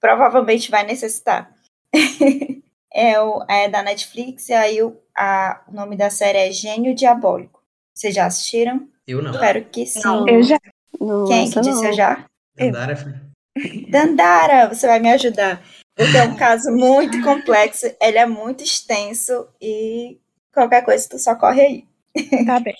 provavelmente 0.00 0.70
vai 0.70 0.84
necessitar. 0.84 1.54
é, 2.92 3.20
o, 3.20 3.42
é 3.48 3.68
da 3.68 3.82
Netflix, 3.82 4.48
e 4.48 4.52
aí 4.52 4.82
o, 4.82 5.00
a- 5.16 5.62
o 5.68 5.72
nome 5.72 5.96
da 5.96 6.10
série 6.10 6.38
é 6.38 6.50
Gênio 6.50 6.94
Diabólico. 6.94 7.62
Vocês 7.94 8.14
já 8.14 8.26
assistiram? 8.26 8.88
Eu 9.06 9.22
não. 9.22 9.30
Espero 9.32 9.64
que 9.66 9.86
sim. 9.86 10.00
Não. 10.04 10.28
Eu 10.28 10.42
já. 10.42 10.58
Quem 11.28 11.44
essa 11.44 11.54
que 11.54 11.60
disse 11.68 11.82
não. 11.82 11.86
eu 11.88 11.92
já? 11.92 12.26
Dandara 12.56 12.96
foi. 12.96 13.12
Dandara, 13.88 14.68
você 14.74 14.86
vai 14.86 14.98
me 14.98 15.10
ajudar. 15.12 15.62
Porque 15.94 16.16
é 16.16 16.24
um 16.24 16.36
caso 16.36 16.70
muito 16.70 17.22
complexo, 17.22 17.86
ele 18.00 18.18
é 18.18 18.26
muito 18.26 18.64
extenso 18.64 19.46
e 19.60 20.18
qualquer 20.52 20.84
coisa 20.84 21.08
tu 21.08 21.18
só 21.18 21.34
corre 21.34 21.60
aí. 21.60 21.84
Tá 22.46 22.60
bem. 22.60 22.76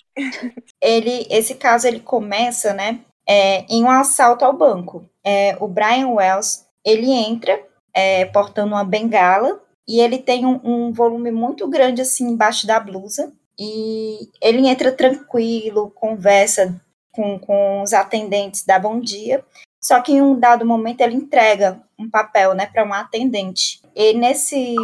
Ele, 0.80 1.26
esse 1.30 1.54
caso 1.54 1.86
ele 1.86 2.00
começa, 2.00 2.74
né, 2.74 3.00
é, 3.26 3.64
em 3.68 3.84
um 3.84 3.90
assalto 3.90 4.44
ao 4.44 4.56
banco. 4.56 5.08
É, 5.24 5.56
o 5.60 5.68
Brian 5.68 6.08
Wells 6.08 6.66
ele 6.84 7.10
entra 7.10 7.60
é, 7.94 8.24
portando 8.26 8.74
uma 8.74 8.84
bengala 8.84 9.60
e 9.86 10.00
ele 10.00 10.18
tem 10.18 10.46
um, 10.46 10.60
um 10.64 10.92
volume 10.92 11.30
muito 11.30 11.68
grande 11.68 12.02
assim 12.02 12.28
embaixo 12.28 12.66
da 12.66 12.80
blusa 12.80 13.32
e 13.58 14.30
ele 14.40 14.66
entra 14.66 14.90
tranquilo, 14.90 15.90
conversa 15.90 16.80
com, 17.12 17.38
com 17.38 17.82
os 17.82 17.92
atendentes, 17.92 18.64
dá 18.64 18.78
bom 18.78 18.98
dia. 18.98 19.44
Só 19.82 20.00
que 20.00 20.12
em 20.12 20.22
um 20.22 20.38
dado 20.38 20.64
momento 20.64 21.00
ele 21.00 21.16
entrega 21.16 21.82
um 21.98 22.08
papel, 22.08 22.54
né, 22.54 22.66
para 22.66 22.84
uma 22.84 23.00
atendente. 23.00 23.80
E 23.94 24.14
nesse 24.14 24.76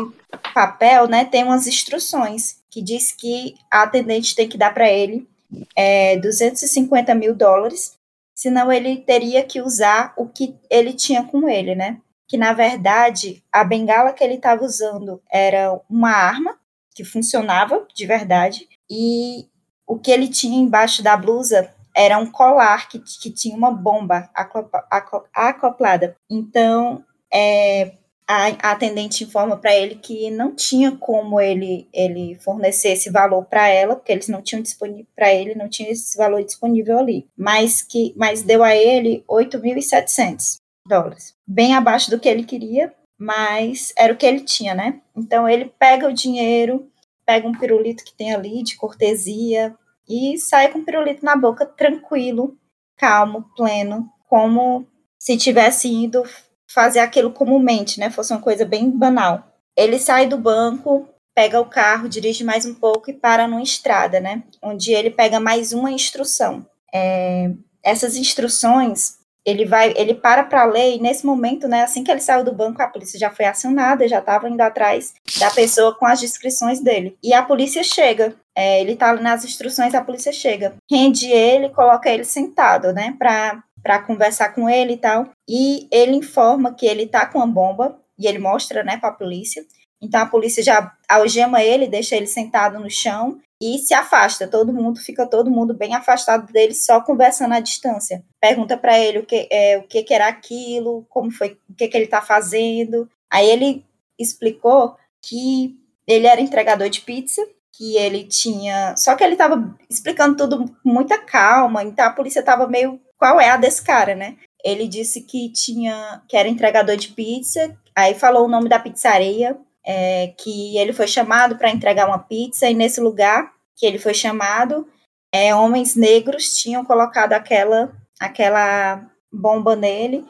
papel, 0.52 1.06
né, 1.06 1.24
tem 1.24 1.44
umas 1.44 1.66
instruções 1.66 2.58
que 2.68 2.82
diz 2.82 3.12
que 3.12 3.54
a 3.70 3.82
atendente 3.82 4.34
tem 4.34 4.48
que 4.48 4.58
dar 4.58 4.74
para 4.74 4.90
ele 4.90 5.26
é, 5.74 6.16
250 6.18 7.14
mil 7.14 7.34
dólares, 7.34 7.96
senão 8.34 8.70
ele 8.70 8.98
teria 8.98 9.42
que 9.44 9.60
usar 9.60 10.12
o 10.16 10.26
que 10.26 10.54
ele 10.70 10.92
tinha 10.92 11.24
com 11.24 11.48
ele, 11.48 11.74
né? 11.74 11.98
Que 12.26 12.36
na 12.36 12.52
verdade 12.52 13.42
a 13.50 13.64
bengala 13.64 14.12
que 14.12 14.22
ele 14.22 14.34
estava 14.34 14.64
usando 14.64 15.22
era 15.30 15.80
uma 15.88 16.10
arma 16.10 16.58
que 16.94 17.04
funcionava 17.04 17.86
de 17.94 18.06
verdade 18.06 18.68
e 18.90 19.46
o 19.86 19.98
que 19.98 20.10
ele 20.10 20.28
tinha 20.28 20.60
embaixo 20.60 21.02
da 21.02 21.16
blusa 21.16 21.74
era 21.98 22.16
um 22.16 22.30
colar 22.30 22.88
que, 22.88 23.00
que 23.00 23.28
tinha 23.28 23.56
uma 23.56 23.72
bomba 23.72 24.30
acopla- 24.32 24.86
aco- 24.88 25.26
acoplada. 25.34 26.14
Então, 26.30 27.04
é, 27.32 27.92
a, 28.24 28.46
a 28.46 28.70
atendente 28.72 29.24
informa 29.24 29.56
para 29.56 29.74
ele 29.74 29.96
que 29.96 30.30
não 30.30 30.54
tinha 30.54 30.92
como 30.92 31.40
ele, 31.40 31.88
ele 31.92 32.36
fornecer 32.36 32.90
esse 32.90 33.10
valor 33.10 33.44
para 33.46 33.66
ela, 33.68 33.96
porque 33.96 34.12
eles 34.12 34.28
não 34.28 34.40
tinham 34.40 34.62
disponível 34.62 35.06
para 35.16 35.34
ele, 35.34 35.56
não 35.56 35.68
tinha 35.68 35.90
esse 35.90 36.16
valor 36.16 36.44
disponível 36.44 36.98
ali, 36.98 37.26
mas 37.36 37.82
que 37.82 38.14
mas 38.16 38.42
deu 38.42 38.62
a 38.62 38.76
ele 38.76 39.24
8.700 39.28 40.58
dólares, 40.86 41.34
bem 41.46 41.74
abaixo 41.74 42.10
do 42.10 42.20
que 42.20 42.28
ele 42.28 42.44
queria, 42.44 42.94
mas 43.18 43.92
era 43.98 44.12
o 44.12 44.16
que 44.16 44.24
ele 44.24 44.40
tinha, 44.40 44.72
né? 44.72 45.00
Então 45.16 45.48
ele 45.48 45.72
pega 45.78 46.06
o 46.06 46.12
dinheiro, 46.12 46.88
pega 47.26 47.48
um 47.48 47.58
pirulito 47.58 48.04
que 48.04 48.14
tem 48.14 48.32
ali 48.32 48.62
de 48.62 48.76
cortesia 48.76 49.74
e 50.08 50.38
sai 50.38 50.68
com 50.68 50.78
o 50.78 50.84
pirulito 50.84 51.24
na 51.24 51.36
boca 51.36 51.66
tranquilo, 51.66 52.56
calmo, 52.96 53.44
pleno, 53.56 54.08
como 54.28 54.86
se 55.18 55.36
tivesse 55.36 55.88
ido 55.88 56.22
fazer 56.68 57.00
aquilo 57.00 57.30
comumente, 57.30 57.98
né? 57.98 58.10
Fosse 58.10 58.32
uma 58.32 58.40
coisa 58.40 58.64
bem 58.64 58.90
banal. 58.90 59.44
Ele 59.76 59.98
sai 59.98 60.26
do 60.26 60.36
banco, 60.36 61.08
pega 61.34 61.60
o 61.60 61.66
carro, 61.66 62.08
dirige 62.08 62.44
mais 62.44 62.66
um 62.66 62.74
pouco 62.74 63.10
e 63.10 63.14
para 63.14 63.46
numa 63.46 63.62
estrada, 63.62 64.20
né? 64.20 64.42
Onde 64.62 64.92
ele 64.92 65.10
pega 65.10 65.38
mais 65.38 65.72
uma 65.72 65.90
instrução. 65.90 66.66
É, 66.92 67.50
essas 67.82 68.16
instruções 68.16 69.18
ele 69.50 69.64
vai, 69.64 69.94
ele 69.96 70.14
para 70.14 70.44
para 70.44 70.64
ler 70.64 70.96
e 70.96 71.00
nesse 71.00 71.24
momento, 71.24 71.66
né, 71.66 71.82
assim 71.82 72.04
que 72.04 72.10
ele 72.10 72.20
saiu 72.20 72.44
do 72.44 72.52
banco, 72.52 72.82
a 72.82 72.86
polícia 72.86 73.18
já 73.18 73.30
foi 73.30 73.46
acionada, 73.46 74.06
já 74.06 74.18
estava 74.18 74.46
indo 74.46 74.60
atrás 74.60 75.14
da 75.38 75.50
pessoa 75.50 75.94
com 75.94 76.04
as 76.04 76.20
descrições 76.20 76.80
dele. 76.80 77.16
E 77.22 77.32
a 77.32 77.42
polícia 77.42 77.82
chega, 77.82 78.36
é, 78.58 78.80
ele 78.80 78.96
tá 78.96 79.12
nas 79.14 79.44
instruções, 79.44 79.94
a 79.94 80.02
polícia 80.02 80.32
chega, 80.32 80.74
rende 80.90 81.30
ele, 81.30 81.68
coloca 81.68 82.10
ele 82.10 82.24
sentado, 82.24 82.92
né, 82.92 83.14
para 83.16 83.62
para 83.80 84.00
conversar 84.00 84.52
com 84.54 84.68
ele 84.68 84.94
e 84.94 84.96
tal. 84.96 85.30
E 85.48 85.86
ele 85.92 86.16
informa 86.16 86.74
que 86.74 86.84
ele 86.84 87.06
tá 87.06 87.24
com 87.24 87.40
a 87.40 87.46
bomba 87.46 87.96
e 88.18 88.26
ele 88.26 88.40
mostra, 88.40 88.82
né, 88.82 88.96
para 88.96 89.10
a 89.10 89.14
polícia. 89.14 89.64
Então 90.02 90.20
a 90.20 90.26
polícia 90.26 90.62
já 90.62 90.92
algema 91.08 91.62
ele, 91.62 91.86
deixa 91.86 92.16
ele 92.16 92.26
sentado 92.26 92.80
no 92.80 92.90
chão 92.90 93.38
e 93.62 93.78
se 93.78 93.94
afasta. 93.94 94.48
Todo 94.48 94.72
mundo 94.72 94.98
fica 95.00 95.24
todo 95.24 95.48
mundo 95.48 95.72
bem 95.72 95.94
afastado 95.94 96.52
dele, 96.52 96.74
só 96.74 97.00
conversando 97.00 97.54
à 97.54 97.60
distância. 97.60 98.24
Pergunta 98.40 98.76
para 98.76 98.98
ele 98.98 99.20
o 99.20 99.24
que 99.24 99.48
é 99.50 99.78
o 99.78 99.84
que, 99.84 100.02
que, 100.02 100.12
era 100.12 100.26
aquilo, 100.26 101.06
como 101.08 101.30
foi, 101.30 101.56
o 101.70 101.74
que, 101.74 101.86
que 101.86 101.96
ele 101.96 102.06
está 102.06 102.20
fazendo. 102.20 103.08
Aí 103.30 103.48
ele 103.48 103.84
explicou 104.18 104.96
que 105.22 105.76
ele 106.06 106.26
era 106.26 106.40
entregador 106.40 106.88
de 106.88 107.02
pizza, 107.02 107.46
que 107.78 107.96
ele 107.96 108.24
tinha, 108.24 108.96
só 108.96 109.14
que 109.14 109.22
ele 109.22 109.34
estava 109.34 109.72
explicando 109.88 110.36
tudo 110.36 110.64
com 110.64 110.74
muita 110.84 111.16
calma. 111.16 111.84
Então 111.84 112.04
a 112.04 112.10
polícia 112.10 112.40
estava 112.40 112.66
meio 112.66 113.00
qual 113.16 113.40
é 113.40 113.50
a 113.50 113.56
desse 113.56 113.84
cara, 113.84 114.16
né? 114.16 114.36
Ele 114.64 114.88
disse 114.88 115.22
que 115.22 115.52
tinha 115.52 116.20
que 116.28 116.36
era 116.36 116.48
entregador 116.48 116.96
de 116.96 117.08
pizza, 117.10 117.78
aí 117.94 118.14
falou 118.14 118.46
o 118.46 118.50
nome 118.50 118.68
da 118.68 118.80
pizzaria, 118.80 119.56
é, 119.86 120.34
que 120.36 120.76
ele 120.76 120.92
foi 120.92 121.06
chamado 121.06 121.56
para 121.56 121.70
entregar 121.70 122.08
uma 122.08 122.18
pizza, 122.18 122.68
e 122.68 122.74
nesse 122.74 123.00
lugar 123.00 123.52
que 123.76 123.86
ele 123.86 123.98
foi 123.98 124.12
chamado, 124.12 124.88
é, 125.32 125.54
homens 125.54 125.94
negros 125.94 126.56
tinham 126.56 126.84
colocado 126.84 127.32
aquela, 127.32 127.92
aquela 128.18 129.08
bomba 129.32 129.76
nele, 129.76 130.24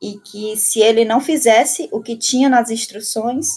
e 0.00 0.20
que 0.20 0.56
se 0.56 0.80
ele 0.80 1.04
não 1.04 1.20
fizesse 1.20 1.88
o 1.90 2.00
que 2.00 2.16
tinha 2.16 2.48
nas 2.48 2.70
instruções, 2.70 3.48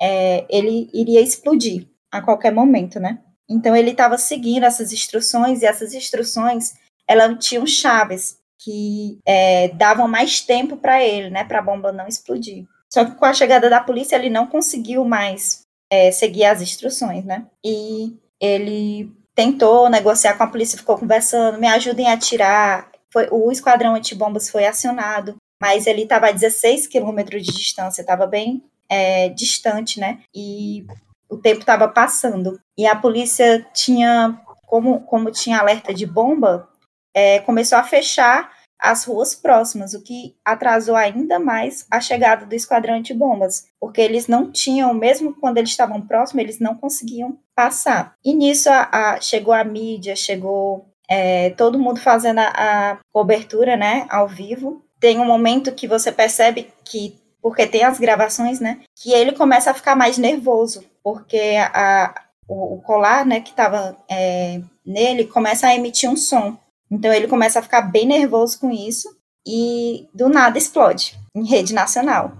é, 0.00 0.44
ele 0.50 0.90
iria 0.92 1.20
explodir 1.20 1.89
a 2.10 2.20
qualquer 2.20 2.52
momento, 2.52 2.98
né? 2.98 3.18
Então 3.48 3.74
ele 3.74 3.90
estava 3.90 4.16
seguindo 4.16 4.64
essas 4.64 4.92
instruções, 4.92 5.62
e 5.62 5.66
essas 5.66 5.92
instruções 5.94 6.74
elas 7.06 7.44
tinham 7.44 7.66
chaves 7.66 8.38
que 8.58 9.18
é, 9.26 9.68
davam 9.68 10.06
mais 10.06 10.40
tempo 10.40 10.76
para 10.76 11.02
ele, 11.02 11.30
né, 11.30 11.44
para 11.44 11.58
a 11.58 11.62
bomba 11.62 11.90
não 11.90 12.06
explodir. 12.06 12.66
Só 12.92 13.04
que 13.04 13.14
com 13.16 13.24
a 13.24 13.32
chegada 13.32 13.70
da 13.70 13.80
polícia, 13.80 14.16
ele 14.16 14.28
não 14.28 14.46
conseguiu 14.46 15.04
mais 15.04 15.62
é, 15.90 16.12
seguir 16.12 16.44
as 16.44 16.60
instruções, 16.60 17.24
né? 17.24 17.46
E 17.64 18.16
ele 18.40 19.10
tentou 19.34 19.88
negociar 19.88 20.36
com 20.36 20.42
a 20.42 20.46
polícia, 20.46 20.78
ficou 20.78 20.98
conversando, 20.98 21.58
me 21.58 21.68
ajudem 21.68 22.08
a 22.08 22.18
tirar. 22.18 22.90
Foi, 23.12 23.28
o 23.30 23.50
esquadrão 23.50 23.94
antibombas 23.94 24.50
foi 24.50 24.66
acionado, 24.66 25.36
mas 25.60 25.86
ele 25.86 26.02
estava 26.02 26.28
a 26.28 26.32
16 26.32 26.86
quilômetros 26.86 27.44
de 27.44 27.52
distância, 27.52 28.02
estava 28.02 28.26
bem 28.26 28.62
é, 28.88 29.28
distante, 29.28 30.00
né? 30.00 30.20
E 30.34 30.84
o 31.30 31.38
tempo 31.38 31.60
estava 31.60 31.88
passando. 31.88 32.60
E 32.76 32.86
a 32.86 32.96
polícia 32.96 33.66
tinha, 33.72 34.40
como, 34.66 35.00
como 35.02 35.30
tinha 35.30 35.58
alerta 35.58 35.94
de 35.94 36.06
bomba, 36.06 36.68
é, 37.14 37.38
começou 37.40 37.78
a 37.78 37.84
fechar 37.84 38.50
as 38.80 39.04
ruas 39.04 39.34
próximas, 39.34 39.92
o 39.92 40.02
que 40.02 40.34
atrasou 40.44 40.96
ainda 40.96 41.38
mais 41.38 41.86
a 41.90 42.00
chegada 42.00 42.46
do 42.46 42.54
esquadrão 42.54 42.94
antibombas, 42.94 43.66
porque 43.78 44.00
eles 44.00 44.26
não 44.26 44.50
tinham, 44.50 44.94
mesmo 44.94 45.34
quando 45.34 45.58
eles 45.58 45.70
estavam 45.70 46.00
próximos, 46.00 46.42
eles 46.42 46.58
não 46.58 46.74
conseguiam 46.74 47.38
passar. 47.54 48.14
E 48.24 48.32
nisso 48.32 48.70
a, 48.70 48.88
a, 48.90 49.20
chegou 49.20 49.52
a 49.52 49.62
mídia, 49.62 50.16
chegou 50.16 50.86
é, 51.08 51.50
todo 51.50 51.78
mundo 51.78 52.00
fazendo 52.00 52.38
a, 52.38 52.46
a 52.92 52.98
cobertura, 53.12 53.76
né, 53.76 54.06
ao 54.08 54.26
vivo. 54.26 54.82
Tem 54.98 55.18
um 55.18 55.26
momento 55.26 55.74
que 55.74 55.86
você 55.86 56.10
percebe 56.10 56.72
que, 56.84 57.19
porque 57.42 57.66
tem 57.66 57.84
as 57.84 57.98
gravações, 57.98 58.60
né, 58.60 58.80
que 58.94 59.12
ele 59.12 59.32
começa 59.32 59.70
a 59.70 59.74
ficar 59.74 59.96
mais 59.96 60.18
nervoso, 60.18 60.84
porque 61.02 61.56
a, 61.72 62.14
o, 62.46 62.74
o 62.74 62.82
colar, 62.82 63.24
né, 63.24 63.40
que 63.40 63.50
estava 63.50 63.96
é, 64.08 64.60
nele 64.84 65.24
começa 65.24 65.66
a 65.66 65.74
emitir 65.74 66.10
um 66.10 66.16
som. 66.16 66.58
Então 66.90 67.12
ele 67.12 67.28
começa 67.28 67.60
a 67.60 67.62
ficar 67.62 67.82
bem 67.82 68.06
nervoso 68.06 68.58
com 68.58 68.70
isso 68.70 69.16
e 69.46 70.08
do 70.12 70.28
nada 70.28 70.58
explode 70.58 71.18
em 71.34 71.44
rede 71.44 71.72
nacional. 71.72 72.32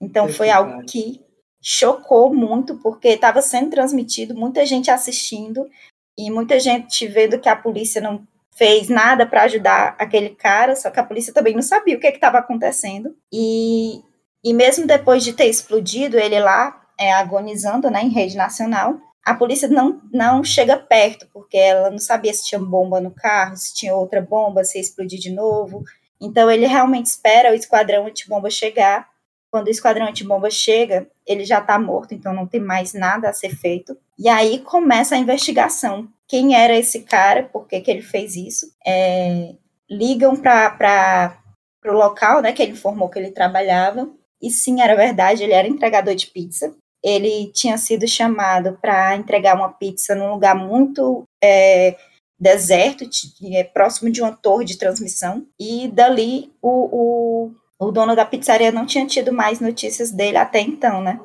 Então 0.00 0.28
foi 0.28 0.50
algo 0.50 0.84
que 0.84 1.24
chocou 1.62 2.32
muito 2.32 2.76
porque 2.76 3.08
estava 3.08 3.40
sendo 3.40 3.70
transmitido, 3.70 4.34
muita 4.34 4.64
gente 4.66 4.90
assistindo 4.90 5.68
e 6.16 6.30
muita 6.30 6.60
gente 6.60 7.06
vendo 7.08 7.40
que 7.40 7.48
a 7.48 7.56
polícia 7.56 8.00
não 8.00 8.26
fez 8.56 8.88
nada 8.88 9.26
para 9.26 9.42
ajudar 9.42 9.94
aquele 9.98 10.30
cara, 10.30 10.74
só 10.74 10.90
que 10.90 10.98
a 10.98 11.04
polícia 11.04 11.32
também 11.32 11.54
não 11.54 11.62
sabia 11.62 11.96
o 11.96 12.00
que 12.00 12.06
estava 12.06 12.38
acontecendo. 12.38 13.14
E, 13.32 14.00
e 14.46 14.54
mesmo 14.54 14.86
depois 14.86 15.24
de 15.24 15.32
ter 15.32 15.46
explodido, 15.46 16.16
ele 16.16 16.38
lá 16.38 16.80
é, 16.96 17.12
agonizando 17.12 17.90
né, 17.90 18.00
em 18.04 18.10
rede 18.10 18.36
nacional, 18.36 18.96
a 19.24 19.34
polícia 19.34 19.66
não, 19.66 20.00
não 20.12 20.44
chega 20.44 20.76
perto, 20.76 21.26
porque 21.32 21.56
ela 21.56 21.90
não 21.90 21.98
sabia 21.98 22.32
se 22.32 22.46
tinha 22.46 22.60
bomba 22.60 23.00
no 23.00 23.10
carro, 23.10 23.56
se 23.56 23.74
tinha 23.74 23.92
outra 23.92 24.22
bomba, 24.22 24.62
se 24.62 24.78
ia 24.78 24.82
explodir 24.82 25.18
de 25.18 25.32
novo. 25.32 25.82
Então 26.20 26.48
ele 26.48 26.64
realmente 26.64 27.06
espera 27.06 27.50
o 27.50 27.54
esquadrão 27.54 28.06
antibomba 28.06 28.48
chegar. 28.48 29.08
Quando 29.50 29.66
o 29.66 29.70
esquadrão 29.70 30.06
antibomba 30.06 30.48
chega, 30.48 31.08
ele 31.26 31.44
já 31.44 31.58
está 31.58 31.76
morto, 31.76 32.14
então 32.14 32.32
não 32.32 32.46
tem 32.46 32.60
mais 32.60 32.94
nada 32.94 33.28
a 33.28 33.32
ser 33.32 33.50
feito. 33.50 33.98
E 34.16 34.28
aí 34.28 34.60
começa 34.60 35.16
a 35.16 35.18
investigação. 35.18 36.06
Quem 36.28 36.54
era 36.54 36.78
esse 36.78 37.02
cara? 37.02 37.42
Por 37.42 37.66
que, 37.66 37.80
que 37.80 37.90
ele 37.90 38.02
fez 38.02 38.36
isso? 38.36 38.72
É, 38.86 39.56
ligam 39.90 40.36
para 40.36 41.36
o 41.84 41.90
local 41.90 42.40
né, 42.40 42.52
que 42.52 42.62
ele 42.62 42.72
informou 42.72 43.08
que 43.08 43.18
ele 43.18 43.32
trabalhava. 43.32 44.08
E 44.42 44.50
sim, 44.50 44.80
era 44.80 44.94
verdade, 44.94 45.42
ele 45.42 45.52
era 45.52 45.68
entregador 45.68 46.14
de 46.14 46.26
pizza. 46.26 46.74
Ele 47.02 47.50
tinha 47.52 47.78
sido 47.78 48.06
chamado 48.06 48.78
para 48.80 49.16
entregar 49.16 49.54
uma 49.54 49.72
pizza 49.72 50.14
num 50.14 50.32
lugar 50.32 50.54
muito 50.54 51.24
é, 51.42 51.96
deserto, 52.38 53.08
é, 53.52 53.64
próximo 53.64 54.10
de 54.10 54.20
uma 54.20 54.32
torre 54.32 54.64
de 54.64 54.78
transmissão, 54.78 55.46
e 55.58 55.88
dali 55.88 56.52
o, 56.60 57.48
o, 57.48 57.86
o 57.86 57.90
dono 57.90 58.14
da 58.14 58.26
pizzaria 58.26 58.70
não 58.70 58.86
tinha 58.86 59.06
tido 59.06 59.32
mais 59.32 59.60
notícias 59.60 60.10
dele 60.10 60.36
até 60.36 60.60
então, 60.60 61.00
né? 61.00 61.18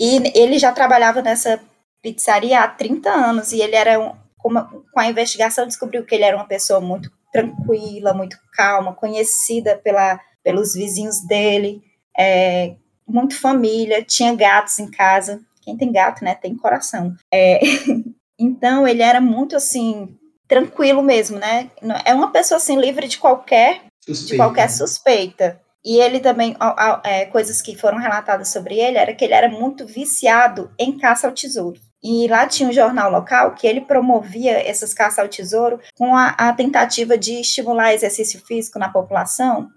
E 0.00 0.16
ele 0.36 0.58
já 0.58 0.72
trabalhava 0.72 1.22
nessa 1.22 1.60
pizzaria 2.02 2.60
há 2.60 2.68
30 2.68 3.10
anos, 3.10 3.52
e 3.52 3.60
ele 3.60 3.76
era, 3.76 4.00
um, 4.00 4.12
com 4.38 5.00
a 5.00 5.06
investigação, 5.06 5.66
descobriu 5.66 6.04
que 6.04 6.14
ele 6.14 6.24
era 6.24 6.36
uma 6.36 6.46
pessoa 6.46 6.80
muito 6.80 7.10
tranquila, 7.32 8.14
muito 8.14 8.36
calma, 8.52 8.94
conhecida 8.94 9.76
pela, 9.76 10.20
pelos 10.42 10.74
vizinhos 10.74 11.20
dele, 11.26 11.82
é, 12.16 12.74
muito 13.06 13.38
família, 13.38 14.02
tinha 14.02 14.34
gatos 14.34 14.78
em 14.78 14.90
casa. 14.90 15.40
Quem 15.62 15.76
tem 15.76 15.92
gato, 15.92 16.24
né, 16.24 16.34
tem 16.34 16.56
coração. 16.56 17.14
É, 17.32 17.60
então, 18.38 18.86
ele 18.86 19.02
era 19.02 19.20
muito, 19.20 19.56
assim, 19.56 20.16
tranquilo 20.46 21.02
mesmo, 21.02 21.38
né? 21.38 21.70
É 22.04 22.14
uma 22.14 22.30
pessoa, 22.30 22.56
assim, 22.56 22.78
livre 22.78 23.08
de 23.08 23.18
qualquer, 23.18 23.82
suspeita. 24.04 24.32
de 24.32 24.36
qualquer 24.36 24.70
suspeita. 24.70 25.60
E 25.84 25.98
ele 26.00 26.18
também, 26.18 26.56
é, 27.04 27.26
coisas 27.26 27.60
que 27.60 27.76
foram 27.76 27.98
relatadas 27.98 28.48
sobre 28.48 28.78
ele, 28.78 28.96
era 28.96 29.14
que 29.14 29.24
ele 29.24 29.34
era 29.34 29.50
muito 29.50 29.86
viciado 29.86 30.70
em 30.78 30.96
caça 30.96 31.26
ao 31.26 31.32
tesouro. 31.32 31.78
E 32.02 32.26
lá 32.28 32.46
tinha 32.46 32.68
um 32.68 32.72
jornal 32.72 33.10
local 33.10 33.54
que 33.54 33.66
ele 33.66 33.80
promovia 33.80 34.66
essas 34.66 34.92
caças 34.92 35.18
ao 35.18 35.28
tesouro 35.28 35.80
com 35.94 36.14
a, 36.14 36.28
a 36.30 36.52
tentativa 36.52 37.16
de 37.16 37.40
estimular 37.40 37.94
exercício 37.94 38.40
físico 38.44 38.78
na 38.78 38.90
população. 38.90 39.70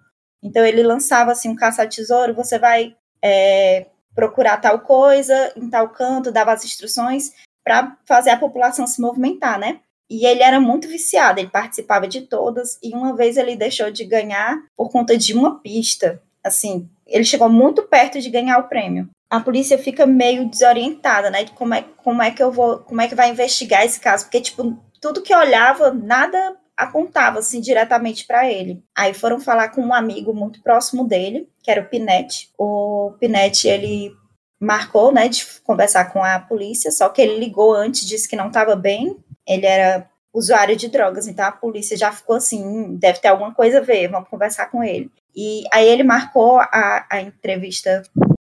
Então 0.44 0.66
ele 0.66 0.84
lançava 0.84 1.32
assim 1.32 1.50
um 1.50 1.56
caça 1.56 1.82
ao 1.82 1.90
tesouro, 1.90 2.34
você 2.34 2.60
vai 2.60 2.96
é, 3.24 3.88
procurar 4.16 4.58
tal 4.58 4.80
coisa 4.80 5.54
em 5.56 5.70
tal 5.70 5.90
canto, 5.90 6.32
dava 6.32 6.52
as 6.52 6.66
instruções 6.66 7.34
para 7.64 7.98
fazer 8.06 8.30
a 8.30 8.38
população 8.38 8.88
se 8.88 9.02
movimentar, 9.02 9.60
né? 9.60 9.80
E 10.10 10.26
ele 10.26 10.42
era 10.42 10.60
muito 10.60 10.88
viciado, 10.88 11.40
ele 11.40 11.50
participava 11.50 12.08
de 12.08 12.22
todas, 12.22 12.80
e 12.82 12.96
uma 12.96 13.16
vez 13.16 13.36
ele 13.36 13.58
deixou 13.58 13.92
de 13.92 14.06
ganhar 14.06 14.58
por 14.76 14.90
conta 14.90 15.18
de 15.18 15.34
uma 15.34 15.60
pista. 15.60 16.22
Assim, 16.42 16.90
ele 17.06 17.26
chegou 17.26 17.50
muito 17.50 17.84
perto 17.84 18.22
de 18.22 18.30
ganhar 18.30 18.58
o 18.58 18.70
prêmio. 18.70 19.10
A 19.30 19.42
polícia 19.42 19.78
fica 19.78 20.06
meio 20.06 20.50
desorientada, 20.50 21.30
né? 21.30 21.44
De 21.44 21.52
como 21.52 21.74
é, 21.74 21.84
como 21.98 22.22
é 22.22 22.32
que 22.32 22.42
eu 22.42 22.52
vou, 22.52 22.80
como 22.80 23.02
é 23.02 23.08
que 23.08 23.16
vai 23.16 23.30
investigar 23.30 23.86
esse 23.86 24.00
caso, 24.00 24.24
porque, 24.26 24.40
tipo, 24.40 24.82
tudo 25.02 25.22
que 25.22 25.36
olhava, 25.36 25.92
nada 25.92 26.56
apontava 26.78 27.40
assim 27.40 27.60
diretamente 27.60 28.26
para 28.26 28.50
ele. 28.50 28.84
Aí 28.96 29.14
foram 29.14 29.40
falar 29.40 29.70
com 29.70 29.82
um 29.82 29.94
amigo 29.94 30.34
muito 30.34 30.62
próximo 30.62 31.08
dele, 31.08 31.50
que 31.64 31.72
era 31.72 31.82
o 31.82 31.90
Pinete. 31.90 32.52
O 32.58 33.14
Pinete 33.20 33.68
ele 33.68 34.14
marcou, 34.60 35.12
né, 35.12 35.28
de 35.28 35.46
conversar 35.64 36.12
com 36.12 36.24
a 36.24 36.40
polícia, 36.40 36.92
só 36.92 37.10
que 37.10 37.22
ele 37.22 37.40
ligou 37.40 37.74
antes, 37.74 38.06
disse 38.06 38.30
que 38.30 38.36
não 38.36 38.48
estava 38.48 38.76
bem. 38.76 39.18
Ele 39.48 39.66
era 39.66 40.10
usuário 40.34 40.76
de 40.76 40.88
drogas, 40.88 41.28
então 41.28 41.46
a 41.46 41.52
polícia 41.52 41.98
já 41.98 42.12
ficou 42.12 42.36
assim, 42.36 42.64
hum, 42.64 42.96
deve 42.96 43.20
ter 43.20 43.30
alguma 43.30 43.54
coisa 43.54 43.80
a 43.80 43.82
ver, 43.82 44.08
vamos 44.08 44.30
conversar 44.30 44.68
com 44.68 44.84
ele. 44.84 45.12
E 45.36 45.64
aí 45.72 45.88
ele 45.88 46.04
marcou 46.04 46.60
a, 46.60 47.08
a 47.10 47.22
entrevista 47.22 48.04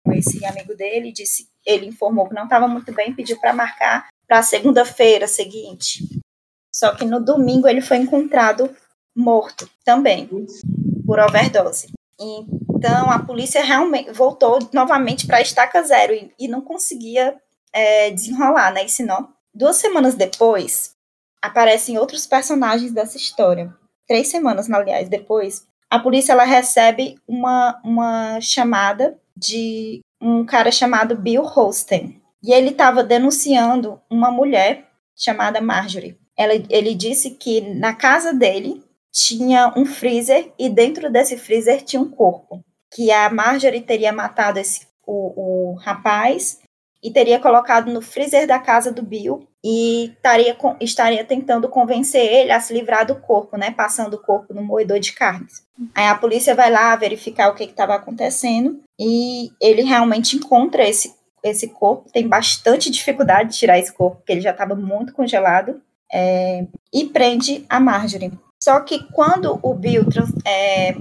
com 0.04 0.14
esse 0.14 0.44
amigo 0.46 0.76
dele, 0.76 1.12
disse, 1.12 1.48
ele 1.66 1.86
informou 1.86 2.28
que 2.28 2.34
não 2.34 2.46
estava 2.46 2.68
muito 2.68 2.92
bem, 2.94 3.14
pediu 3.14 3.40
para 3.40 3.54
marcar 3.54 4.08
para 4.28 4.42
segunda-feira 4.42 5.28
seguinte. 5.28 6.04
Só 6.78 6.94
que 6.94 7.06
no 7.06 7.20
domingo 7.20 7.68
ele 7.68 7.82
foi 7.82 7.98
encontrado 7.98 8.70
morto 9.16 9.68
também, 9.84 10.30
por 11.08 11.18
overdose. 11.18 11.88
Então, 12.20 13.10
a 13.10 13.18
polícia 13.18 13.64
realmente 13.64 14.12
voltou 14.12 14.60
novamente 14.72 15.26
para 15.26 15.38
a 15.38 15.42
estaca 15.42 15.82
zero 15.82 16.14
e, 16.14 16.32
e 16.38 16.48
não 16.48 16.62
conseguia 16.62 17.36
é, 17.74 18.12
desenrolar 18.12 18.72
né, 18.72 18.86
esse 18.86 19.04
nó. 19.04 19.26
Duas 19.52 19.78
semanas 19.78 20.14
depois, 20.14 20.92
aparecem 21.42 21.98
outros 21.98 22.28
personagens 22.28 22.92
dessa 22.92 23.18
história. 23.18 23.76
Três 24.08 24.28
semanas, 24.28 24.70
aliás, 24.70 25.10
depois, 25.10 25.66
a 25.90 25.98
polícia 25.98 26.34
ela 26.34 26.44
recebe 26.44 27.20
uma, 27.28 27.82
uma 27.84 28.40
chamada 28.40 29.20
de 29.36 30.00
um 30.22 30.46
cara 30.46 30.72
chamado 30.72 31.18
Bill 31.18 31.42
Holsten. 31.42 32.22
E 32.44 32.54
ele 32.54 32.70
estava 32.70 33.04
denunciando 33.04 34.00
uma 34.12 34.30
mulher 34.30 34.92
chamada 35.16 35.60
Marjorie. 35.60 36.16
Ela, 36.38 36.54
ele 36.70 36.94
disse 36.94 37.32
que 37.32 37.62
na 37.62 37.94
casa 37.94 38.34
dele 38.34 38.84
tinha 39.12 39.74
um 39.76 39.86
freezer 39.86 40.52
e 40.60 40.70
dentro 40.70 41.12
desse 41.12 41.38
freezer 41.38 41.82
tinha 41.82 42.02
um 42.02 42.10
corpo. 42.10 42.64
Que 42.94 43.12
a 43.12 43.30
Marjorie 43.30 43.82
teria 43.82 44.14
matado 44.14 44.60
esse, 44.60 44.88
o, 45.06 45.72
o 45.72 45.74
rapaz 45.76 46.60
e 47.04 47.12
teria 47.12 47.40
colocado 47.40 47.92
no 47.92 48.02
freezer 48.02 48.48
da 48.48 48.60
casa 48.60 48.92
do 48.92 49.02
Bill 49.02 49.48
e 49.64 50.14
estaria, 50.16 50.58
estaria 50.80 51.24
tentando 51.24 51.68
convencer 51.68 52.22
ele 52.22 52.52
a 52.52 52.60
se 52.60 52.74
livrar 52.74 53.06
do 53.06 53.16
corpo, 53.16 53.58
né? 53.58 53.72
Passando 53.72 54.16
o 54.16 54.22
corpo 54.22 54.54
no 54.54 54.64
moedor 54.64 55.00
de 55.00 55.14
carnes. 55.14 55.64
Aí 55.94 56.06
a 56.06 56.16
polícia 56.16 56.56
vai 56.56 56.72
lá 56.72 56.96
verificar 56.96 57.50
o 57.50 57.56
que 57.56 57.64
estava 57.64 57.96
acontecendo 57.96 58.82
e 59.00 59.52
ele 59.62 59.84
realmente 59.84 60.36
encontra 60.36 60.88
esse, 60.88 61.14
esse 61.44 61.68
corpo. 61.70 62.10
Tem 62.12 62.28
bastante 62.28 62.90
dificuldade 62.90 63.52
de 63.52 63.58
tirar 63.58 63.80
esse 63.80 63.94
corpo, 63.94 64.18
porque 64.18 64.32
ele 64.32 64.42
já 64.42 64.52
estava 64.52 64.76
muito 64.76 65.14
congelado. 65.14 65.82
É, 66.12 66.66
e 66.94 67.06
prende 67.06 67.66
a 67.70 67.80
Marjorie. 67.80 68.32
Só 68.62 68.80
que 68.80 69.04
quando 69.12 69.60
o 69.62 69.74
Bill 69.74 70.06
é, 70.46 70.96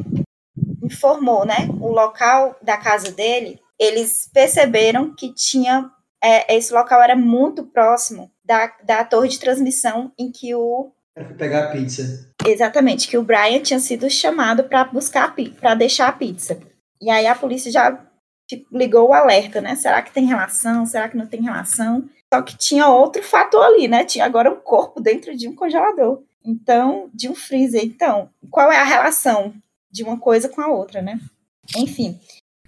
informou 0.82 1.44
né, 1.44 1.68
o 1.80 1.88
local 1.88 2.56
da 2.62 2.76
casa 2.76 3.10
dele, 3.12 3.60
eles 3.78 4.28
perceberam 4.32 5.14
que 5.14 5.32
tinha 5.32 5.90
é, 6.22 6.56
esse 6.56 6.72
local 6.72 7.02
era 7.02 7.14
muito 7.14 7.64
próximo 7.64 8.30
da, 8.44 8.72
da 8.82 9.04
torre 9.04 9.28
de 9.28 9.38
transmissão 9.38 10.12
em 10.18 10.30
que 10.30 10.54
o 10.54 10.92
pegar 11.38 11.64
a 11.64 11.70
pizza. 11.70 12.28
Exatamente, 12.44 13.08
que 13.08 13.16
o 13.16 13.22
Brian 13.22 13.60
tinha 13.62 13.80
sido 13.80 14.08
chamado 14.10 14.64
para 14.64 14.84
buscar 14.84 15.34
para 15.58 15.74
deixar 15.74 16.08
a 16.08 16.12
pizza. 16.12 16.58
E 17.00 17.08
aí 17.08 17.26
a 17.26 17.34
polícia 17.34 17.70
já 17.70 17.98
tipo, 18.46 18.76
ligou 18.76 19.08
o 19.08 19.14
alerta, 19.14 19.60
né? 19.60 19.74
Será 19.76 20.02
que 20.02 20.12
tem 20.12 20.26
relação? 20.26 20.84
Será 20.84 21.08
que 21.08 21.16
não 21.16 21.26
tem 21.26 21.42
relação? 21.42 22.08
Só 22.32 22.42
que 22.42 22.56
tinha 22.56 22.88
outro 22.88 23.22
fator 23.22 23.64
ali, 23.64 23.88
né? 23.88 24.04
Tinha 24.04 24.24
agora 24.24 24.50
um 24.50 24.60
corpo 24.60 25.00
dentro 25.00 25.36
de 25.36 25.48
um 25.48 25.54
congelador. 25.54 26.22
Então, 26.44 27.10
de 27.12 27.28
um 27.28 27.34
freezer. 27.34 27.84
Então, 27.84 28.30
qual 28.50 28.70
é 28.70 28.78
a 28.78 28.84
relação 28.84 29.54
de 29.90 30.02
uma 30.02 30.18
coisa 30.18 30.48
com 30.48 30.60
a 30.60 30.68
outra, 30.68 31.00
né? 31.00 31.18
Enfim, 31.76 32.20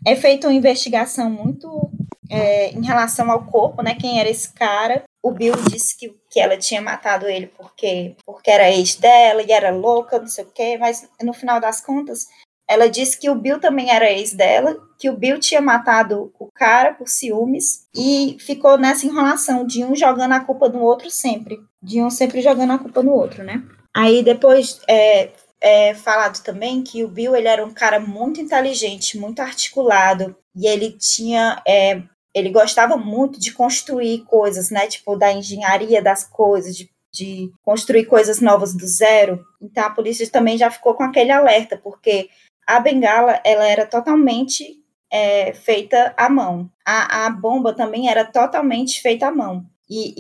é 0.07 0.17
feita 0.17 0.49
uma 0.49 0.55
investigação 0.55 1.31
muito 1.31 1.91
é, 2.31 2.71
em 2.71 2.85
relação 2.85 3.31
ao 3.31 3.45
corpo, 3.47 3.83
né? 3.83 3.95
Quem 3.95 4.21
era 4.21 4.29
esse 4.29 4.53
cara? 4.53 5.05
O 5.23 5.31
Bill 5.31 5.55
disse 5.71 5.97
que, 5.97 6.15
que 6.31 6.41
ela 6.41 6.57
tinha 6.57 6.81
matado 6.81 7.29
ele 7.29 7.49
porque, 7.49 8.17
porque 8.25 8.51
era 8.51 8.71
ex 8.71 8.95
dela 8.97 9.43
e 9.43 9.53
era 9.53 9.71
louca, 9.71 10.19
não 10.19 10.29
sei 10.29 10.45
o 10.45 10.51
quê, 10.51 10.77
mas 10.79 11.09
no 11.23 11.33
final 11.33 11.61
das 11.61 11.81
contas, 11.81 12.29
ela 12.69 12.89
disse 12.89 13.19
que 13.19 13.31
o 13.31 13.35
Bill 13.35 13.59
também 13.59 13.91
era 13.91 14.11
ex 14.11 14.33
dela, 14.33 14.77
que 14.99 15.09
o 15.09 15.17
Bill 15.17 15.39
tinha 15.41 15.61
matado 15.61 16.33
o 16.39 16.51
cara 16.53 16.93
por 16.93 17.09
ciúmes 17.09 17.87
e 17.95 18.37
ficou 18.41 18.77
nessa 18.77 19.07
enrolação 19.07 19.67
de 19.67 19.85
um 19.85 19.97
jogando 19.97 20.33
a 20.33 20.41
culpa 20.41 20.69
no 20.69 20.81
outro 20.81 21.11
sempre, 21.11 21.59
de 21.83 22.03
um 22.03 22.11
sempre 22.11 22.43
jogando 22.43 22.73
a 22.73 22.79
culpa 22.79 23.03
no 23.03 23.13
outro, 23.13 23.43
né? 23.43 23.63
Aí 23.97 24.23
depois 24.23 24.81
é, 24.89 25.31
é 25.61 25.95
falado 25.95 26.43
também 26.43 26.83
que 26.83 27.03
o 27.03 27.09
Bill 27.09 27.35
ele 27.35 27.49
era 27.49 27.65
um 27.65 27.73
cara 27.73 27.99
muito 27.99 28.41
inteligente, 28.41 29.19
muito 29.19 29.41
articulado 29.41 30.37
e 30.55 30.67
ele 30.67 30.93
tinha 30.99 31.63
é, 31.67 32.03
ele 32.35 32.51
gostava 32.51 32.97
muito 32.97 33.41
de 33.41 33.53
construir 33.53 34.25
coisas, 34.25 34.71
né? 34.71 34.87
Tipo, 34.87 35.17
da 35.17 35.33
engenharia 35.33 36.03
das 36.03 36.25
coisas, 36.25 36.77
de, 36.77 36.89
de 37.13 37.51
construir 37.63 38.05
coisas 38.07 38.41
novas 38.41 38.75
do 38.75 38.87
zero. 38.87 39.45
Então, 39.61 39.85
a 39.85 39.91
polícia 39.91 40.29
também 40.31 40.57
já 40.57 40.71
ficou 40.71 40.95
com 40.95 41.03
aquele 41.03 41.33
alerta, 41.33 41.77
porque 41.77 42.29
a 42.69 42.79
bengala, 42.81 43.41
ela 43.45 43.67
era 43.67 43.87
totalmente 43.87 44.85
é, 45.11 45.55
feita 45.55 46.13
à 46.19 46.29
mão. 46.29 46.71
A, 46.85 47.25
a, 47.25 47.31
bomba 47.31 47.73
também 47.73 48.11
era 48.11 48.27
totalmente 48.27 49.01
feita 49.01 49.29
à 49.29 49.33
mão. 49.33 49.65
E, 49.89 50.13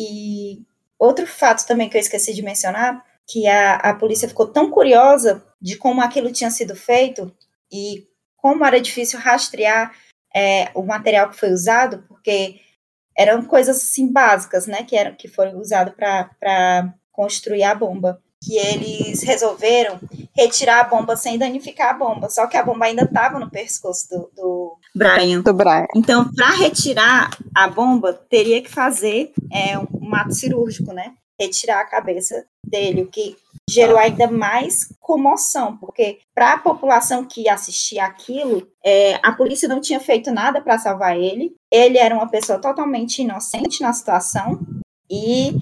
e, 0.54 0.62
outro 0.98 1.26
fato 1.26 1.66
também 1.66 1.90
que 1.90 1.98
eu 1.98 2.00
esqueci 2.00 2.32
de 2.32 2.40
mencionar, 2.40 3.04
que 3.28 3.46
a, 3.46 3.74
a 3.76 3.94
polícia 3.94 4.26
ficou 4.26 4.46
tão 4.46 4.70
curiosa 4.70 5.44
de 5.60 5.76
como 5.76 6.00
aquilo 6.00 6.32
tinha 6.32 6.50
sido 6.50 6.74
feito 6.74 7.30
e 7.70 8.08
como 8.34 8.64
era 8.64 8.80
difícil 8.80 9.20
rastrear 9.20 9.94
é, 10.34 10.70
o 10.74 10.82
material 10.82 11.28
que 11.28 11.38
foi 11.38 11.52
usado, 11.52 12.02
porque 12.08 12.60
eram 13.14 13.44
coisas 13.44 13.76
assim 13.76 14.10
básicas, 14.10 14.66
né, 14.66 14.84
que 14.84 14.96
eram 14.96 15.14
que 15.14 15.28
foram 15.28 15.58
usadas 15.58 15.92
para 15.94 16.94
construir 17.12 17.64
a 17.64 17.74
bomba. 17.74 18.22
Que 18.42 18.56
eles 18.56 19.22
resolveram 19.24 20.00
retirar 20.38 20.80
a 20.80 20.84
bomba 20.84 21.16
sem 21.16 21.36
danificar 21.36 21.90
a 21.90 21.98
bomba, 21.98 22.30
só 22.30 22.46
que 22.46 22.56
a 22.56 22.62
bomba 22.62 22.84
ainda 22.84 23.02
estava 23.02 23.40
no 23.40 23.50
pescoço 23.50 24.08
do, 24.08 24.30
do 24.36 24.78
Brian. 24.94 25.40
Do 25.40 25.52
Brian. 25.52 25.86
Então, 25.96 26.32
para 26.32 26.50
retirar 26.50 27.30
a 27.52 27.68
bomba, 27.68 28.12
teria 28.12 28.62
que 28.62 28.70
fazer 28.70 29.32
é, 29.52 29.76
um 29.78 30.14
ato 30.14 30.32
cirúrgico, 30.32 30.92
né? 30.92 31.14
Retirar 31.40 31.80
a 31.80 31.86
cabeça 31.86 32.46
dele, 32.64 33.02
o 33.02 33.06
que 33.06 33.36
gerou 33.68 33.98
ainda 33.98 34.28
mais 34.28 34.94
comoção, 35.00 35.76
porque 35.76 36.18
para 36.34 36.54
a 36.54 36.58
população 36.58 37.24
que 37.24 37.48
assistia 37.48 38.04
aquilo, 38.04 38.66
é, 38.84 39.18
a 39.22 39.32
polícia 39.32 39.68
não 39.68 39.80
tinha 39.80 40.00
feito 40.00 40.30
nada 40.30 40.60
para 40.60 40.78
salvar 40.78 41.16
ele. 41.16 41.54
Ele 41.70 41.98
era 41.98 42.14
uma 42.14 42.28
pessoa 42.28 42.60
totalmente 42.60 43.22
inocente 43.22 43.82
na 43.82 43.92
situação 43.92 44.58
e 45.10 45.52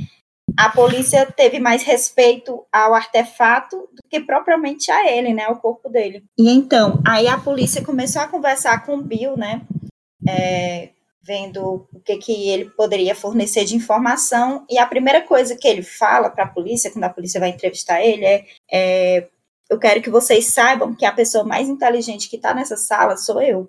a 0.56 0.70
polícia 0.70 1.26
teve 1.26 1.58
mais 1.58 1.82
respeito 1.82 2.64
ao 2.72 2.94
artefato 2.94 3.76
do 3.92 4.02
que 4.08 4.20
propriamente 4.20 4.90
a 4.90 5.10
ele, 5.10 5.34
né, 5.34 5.46
o 5.48 5.56
corpo 5.56 5.88
dele. 5.88 6.24
E 6.38 6.50
então, 6.50 7.02
aí 7.06 7.28
a 7.28 7.38
polícia 7.38 7.84
começou 7.84 8.22
a 8.22 8.28
conversar 8.28 8.84
com 8.84 8.96
o 8.96 9.02
Bill, 9.02 9.36
né, 9.36 9.62
é, 10.26 10.90
vendo 11.22 11.86
o 11.92 12.00
que, 12.00 12.16
que 12.16 12.48
ele 12.48 12.70
poderia 12.70 13.14
fornecer 13.14 13.64
de 13.64 13.76
informação. 13.76 14.64
E 14.70 14.78
a 14.78 14.86
primeira 14.86 15.20
coisa 15.20 15.56
que 15.56 15.66
ele 15.66 15.82
fala 15.82 16.30
para 16.30 16.44
a 16.44 16.48
polícia, 16.48 16.90
quando 16.90 17.04
a 17.04 17.10
polícia 17.10 17.40
vai 17.40 17.50
entrevistar 17.50 18.00
ele, 18.00 18.24
é, 18.24 18.44
é, 18.72 19.28
Eu 19.68 19.78
quero 19.78 20.00
que 20.00 20.08
vocês 20.08 20.46
saibam 20.46 20.94
que 20.94 21.04
a 21.04 21.12
pessoa 21.12 21.42
mais 21.42 21.68
inteligente 21.68 22.28
que 22.30 22.36
está 22.36 22.54
nessa 22.54 22.76
sala 22.76 23.16
sou 23.16 23.42
eu. 23.42 23.68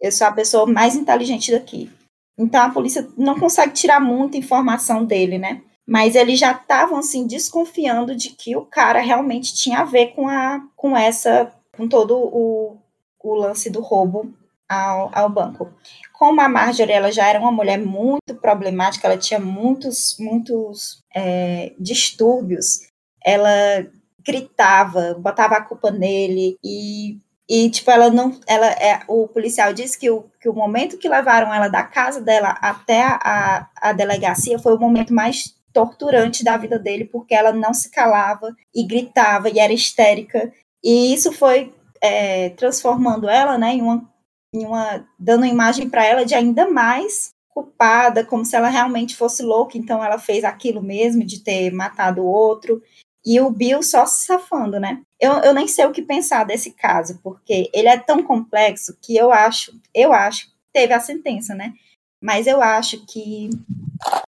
Eu 0.00 0.12
sou 0.12 0.26
a 0.28 0.32
pessoa 0.32 0.64
mais 0.64 0.94
inteligente 0.94 1.50
daqui. 1.50 1.90
Então 2.38 2.62
a 2.62 2.70
polícia 2.70 3.08
não 3.16 3.38
consegue 3.38 3.72
tirar 3.72 4.00
muita 4.00 4.36
informação 4.36 5.04
dele, 5.04 5.38
né? 5.38 5.60
Mas 5.92 6.14
eles 6.14 6.38
já 6.38 6.52
estavam 6.52 6.96
assim 6.96 7.26
desconfiando 7.26 8.16
de 8.16 8.30
que 8.30 8.56
o 8.56 8.64
cara 8.64 8.98
realmente 9.02 9.54
tinha 9.54 9.80
a 9.80 9.84
ver 9.84 10.14
com 10.14 10.26
a 10.26 10.62
com 10.74 10.96
essa 10.96 11.52
com 11.76 11.86
todo 11.86 12.16
o, 12.16 12.78
o 13.22 13.34
lance 13.34 13.68
do 13.68 13.82
roubo 13.82 14.32
ao, 14.66 15.10
ao 15.12 15.28
banco. 15.28 15.70
Como 16.14 16.40
a 16.40 16.48
Marjorie 16.48 16.94
ela 16.94 17.12
já 17.12 17.28
era 17.28 17.38
uma 17.38 17.52
mulher 17.52 17.78
muito 17.78 18.34
problemática, 18.40 19.06
ela 19.06 19.18
tinha 19.18 19.38
muitos, 19.38 20.16
muitos 20.18 21.02
é, 21.14 21.74
distúrbios, 21.78 22.88
ela 23.22 23.86
gritava, 24.26 25.12
botava 25.18 25.56
a 25.56 25.62
culpa 25.62 25.90
nele 25.90 26.56
e, 26.64 27.18
e 27.46 27.68
tipo, 27.68 27.90
ela 27.90 28.08
não, 28.08 28.40
ela, 28.46 28.66
é, 28.66 29.02
o 29.06 29.28
policial 29.28 29.74
disse 29.74 29.98
que 29.98 30.08
o, 30.10 30.24
que 30.40 30.48
o 30.48 30.54
momento 30.54 30.96
que 30.96 31.06
levaram 31.06 31.52
ela 31.52 31.68
da 31.68 31.82
casa 31.82 32.22
dela 32.22 32.56
até 32.62 33.02
a, 33.02 33.68
a 33.76 33.92
delegacia 33.92 34.58
foi 34.58 34.74
o 34.74 34.80
momento 34.80 35.12
mais 35.12 35.60
torturante 35.72 36.44
da 36.44 36.56
vida 36.56 36.78
dele, 36.78 37.04
porque 37.04 37.34
ela 37.34 37.52
não 37.52 37.72
se 37.72 37.90
calava 37.90 38.54
e 38.74 38.86
gritava 38.86 39.48
e 39.48 39.58
era 39.58 39.72
histérica, 39.72 40.52
e 40.82 41.14
isso 41.14 41.32
foi 41.32 41.72
é, 42.00 42.50
transformando 42.50 43.28
ela, 43.28 43.56
né, 43.56 43.74
em 43.74 43.82
uma 43.82 44.10
em 44.54 44.66
uma 44.66 45.08
dando 45.18 45.46
imagem 45.46 45.88
para 45.88 46.04
ela 46.04 46.26
de 46.26 46.34
ainda 46.34 46.68
mais 46.68 47.32
culpada, 47.48 48.24
como 48.24 48.44
se 48.44 48.56
ela 48.56 48.68
realmente 48.68 49.16
fosse 49.16 49.42
louca, 49.42 49.78
então 49.78 50.02
ela 50.04 50.18
fez 50.18 50.44
aquilo 50.44 50.82
mesmo 50.82 51.24
de 51.24 51.40
ter 51.40 51.70
matado 51.70 52.22
o 52.22 52.26
outro. 52.26 52.82
E 53.24 53.40
o 53.40 53.50
Bill 53.50 53.82
só 53.82 54.04
se 54.04 54.26
safando, 54.26 54.80
né? 54.80 55.00
Eu, 55.20 55.34
eu 55.34 55.54
nem 55.54 55.68
sei 55.68 55.86
o 55.86 55.92
que 55.92 56.02
pensar 56.02 56.44
desse 56.44 56.72
caso, 56.72 57.20
porque 57.22 57.70
ele 57.72 57.88
é 57.88 57.96
tão 57.96 58.22
complexo 58.22 58.96
que 59.00 59.16
eu 59.16 59.30
acho, 59.30 59.72
eu 59.94 60.12
acho, 60.12 60.50
teve 60.72 60.92
a 60.92 61.00
sentença, 61.00 61.54
né? 61.54 61.72
Mas 62.20 62.46
eu 62.46 62.60
acho 62.60 63.04
que 63.06 63.50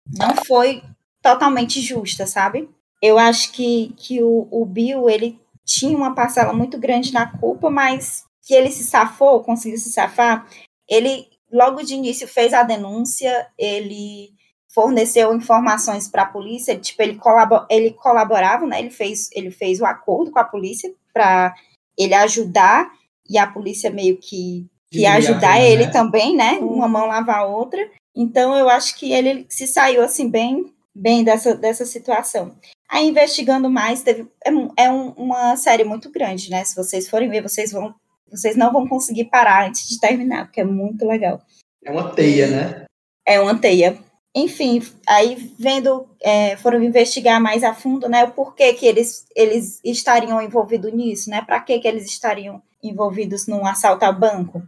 não 0.06 0.36
foi 0.46 0.82
totalmente 1.22 1.80
justa, 1.80 2.26
sabe? 2.26 2.68
Eu 3.00 3.18
acho 3.18 3.52
que, 3.52 3.94
que 3.96 4.22
o, 4.22 4.48
o 4.50 4.66
Bill, 4.66 5.08
ele 5.08 5.40
tinha 5.64 5.96
uma 5.96 6.14
parcela 6.14 6.52
muito 6.52 6.78
grande 6.78 7.12
na 7.12 7.26
culpa, 7.38 7.70
mas 7.70 8.24
que 8.42 8.52
ele 8.54 8.70
se 8.70 8.84
safou, 8.84 9.42
conseguiu 9.42 9.78
se 9.78 9.90
safar, 9.90 10.46
ele 10.88 11.28
logo 11.50 11.82
de 11.82 11.94
início 11.94 12.26
fez 12.26 12.52
a 12.52 12.62
denúncia, 12.62 13.46
ele 13.56 14.30
forneceu 14.74 15.34
informações 15.34 16.08
para 16.08 16.22
a 16.22 16.26
polícia, 16.26 16.78
tipo, 16.78 17.02
ele, 17.02 17.16
colabor, 17.16 17.66
ele 17.70 17.90
colaborava, 17.92 18.66
né? 18.66 18.80
Ele 18.80 18.90
fez, 18.90 19.28
ele 19.32 19.50
fez 19.50 19.80
o 19.80 19.84
um 19.84 19.86
acordo 19.86 20.30
com 20.30 20.38
a 20.38 20.44
polícia 20.44 20.92
para 21.12 21.54
ele 21.96 22.14
ajudar 22.14 22.90
e 23.28 23.36
a 23.36 23.46
polícia 23.46 23.90
meio 23.90 24.16
que, 24.16 24.66
que 24.90 25.04
ajudar 25.04 25.54
pena, 25.54 25.60
ele 25.60 25.86
né? 25.86 25.92
também, 25.92 26.34
né? 26.34 26.52
Uma 26.60 26.88
mão 26.88 27.06
lavar 27.06 27.40
a 27.40 27.46
outra. 27.46 27.86
Então 28.16 28.56
eu 28.56 28.68
acho 28.68 28.96
que 28.98 29.12
ele 29.12 29.46
se 29.48 29.66
saiu 29.66 30.02
assim 30.02 30.28
bem 30.30 30.72
bem 30.94 31.24
dessa, 31.24 31.54
dessa 31.54 31.84
situação. 31.84 32.56
Aí 32.88 33.08
investigando 33.08 33.70
mais, 33.70 34.02
teve, 34.02 34.28
é, 34.44 34.84
é 34.84 34.90
um, 34.90 35.10
uma 35.10 35.56
série 35.56 35.84
muito 35.84 36.10
grande, 36.10 36.50
né? 36.50 36.64
Se 36.64 36.76
vocês 36.76 37.08
forem 37.08 37.30
ver, 37.30 37.42
vocês 37.42 37.72
vão 37.72 37.94
vocês 38.30 38.56
não 38.56 38.72
vão 38.72 38.88
conseguir 38.88 39.26
parar 39.26 39.68
antes 39.68 39.86
de 39.86 40.00
terminar, 40.00 40.46
porque 40.46 40.62
é 40.62 40.64
muito 40.64 41.06
legal. 41.06 41.42
É 41.84 41.92
uma 41.92 42.14
teia, 42.14 42.46
né? 42.46 42.84
É 43.26 43.38
uma 43.38 43.58
teia. 43.58 43.98
Enfim, 44.34 44.80
aí 45.06 45.52
vendo, 45.58 46.08
é, 46.18 46.56
foram 46.56 46.82
investigar 46.82 47.38
mais 47.38 47.62
a 47.62 47.74
fundo, 47.74 48.08
né, 48.08 48.24
o 48.24 48.30
porquê 48.30 48.72
que 48.72 48.86
eles, 48.86 49.26
eles 49.36 49.78
estariam 49.84 50.40
envolvidos 50.40 50.90
nisso, 50.90 51.28
né, 51.28 51.42
para 51.42 51.60
que 51.60 51.78
que 51.78 51.86
eles 51.86 52.06
estariam 52.06 52.62
envolvidos 52.82 53.46
num 53.46 53.66
assalto 53.66 54.06
ao 54.06 54.18
banco. 54.18 54.62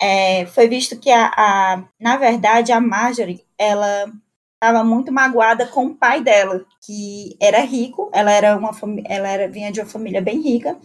É, 0.00 0.46
foi 0.46 0.66
visto 0.68 0.98
que, 0.98 1.10
a, 1.10 1.30
a, 1.36 1.84
na 2.00 2.16
verdade, 2.16 2.72
a 2.72 2.80
Marjorie, 2.80 3.44
ela 3.58 4.10
estava 4.64 4.82
muito 4.82 5.12
magoada 5.12 5.66
com 5.66 5.86
o 5.86 5.94
pai 5.94 6.22
dela, 6.22 6.64
que 6.82 7.36
era 7.40 7.60
rico, 7.60 8.10
ela 8.14 8.32
era 8.32 8.56
uma 8.56 8.70
ela 9.04 9.28
era, 9.28 9.48
vinha 9.48 9.70
de 9.70 9.80
uma 9.80 9.86
família 9.86 10.22
bem 10.22 10.40
rica, 10.40 10.78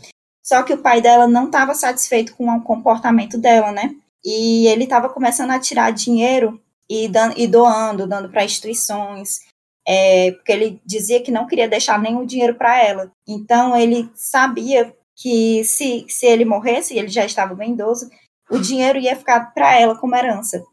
só 0.44 0.64
que 0.64 0.74
o 0.74 0.82
pai 0.82 1.02
dela 1.02 1.28
não 1.28 1.46
estava 1.46 1.74
satisfeito 1.74 2.36
com 2.36 2.50
o 2.50 2.62
comportamento 2.62 3.38
dela, 3.38 3.72
né? 3.72 3.96
E 4.24 4.68
ele 4.68 4.84
estava 4.84 5.08
começando 5.08 5.52
a 5.52 5.60
tirar 5.60 5.92
dinheiro 5.92 6.62
e, 6.90 7.08
dando, 7.08 7.36
e 7.38 7.48
doando, 7.48 8.06
dando 8.06 8.30
para 8.30 8.44
instituições, 8.44 9.42
é, 9.88 10.32
porque 10.32 10.52
ele 10.52 10.82
dizia 10.86 11.22
que 11.22 11.32
não 11.32 11.48
queria 11.48 11.70
deixar 11.70 12.00
nenhum 12.00 12.26
dinheiro 12.26 12.56
para 12.56 12.84
ela. 12.84 13.12
Então 13.28 13.78
ele 13.78 14.10
sabia 14.14 14.94
que 15.16 15.64
se, 15.64 16.06
se 16.10 16.26
ele 16.26 16.44
morresse, 16.44 16.98
ele 16.98 17.08
já 17.08 17.26
estava 17.26 17.56
bem 17.56 17.74
idoso, 17.74 18.10
o 18.50 18.58
dinheiro 18.60 19.00
ia 19.00 19.16
ficar 19.16 19.54
para 19.54 19.80
ela 19.80 19.98
como 19.98 20.16
herança. 20.16 20.64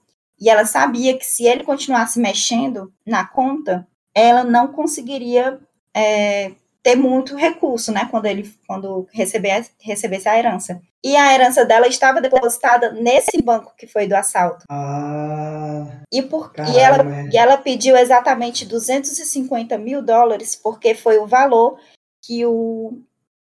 E 0.40 0.50
ela 0.50 0.64
sabia 0.64 1.16
que 1.16 1.24
se 1.24 1.44
ele 1.44 1.64
continuasse 1.64 2.20
mexendo 2.20 2.92
na 3.06 3.26
conta, 3.26 3.86
ela 4.14 4.44
não 4.44 4.68
conseguiria 4.68 5.58
é, 5.94 6.52
ter 6.82 6.94
muito 6.94 7.34
recurso, 7.34 7.90
né, 7.90 8.06
quando 8.10 8.26
ele 8.26 8.48
quando 8.66 9.08
receber, 9.12 9.66
recebesse 9.80 10.28
a 10.28 10.38
herança. 10.38 10.80
E 11.02 11.16
a 11.16 11.34
herança 11.34 11.64
dela 11.64 11.86
estava 11.86 12.20
depositada 12.20 12.92
nesse 12.92 13.40
banco 13.42 13.74
que 13.76 13.86
foi 13.86 14.06
do 14.06 14.14
assalto. 14.14 14.64
Ah, 14.70 16.02
e, 16.12 16.22
por, 16.22 16.52
e, 16.58 16.78
ela, 16.78 17.04
e 17.32 17.36
ela 17.36 17.56
pediu 17.56 17.96
exatamente 17.96 18.64
250 18.66 19.78
mil 19.78 20.02
dólares, 20.02 20.56
porque 20.56 20.94
foi 20.94 21.18
o 21.18 21.26
valor 21.26 21.78
que 22.22 22.44
o 22.44 22.98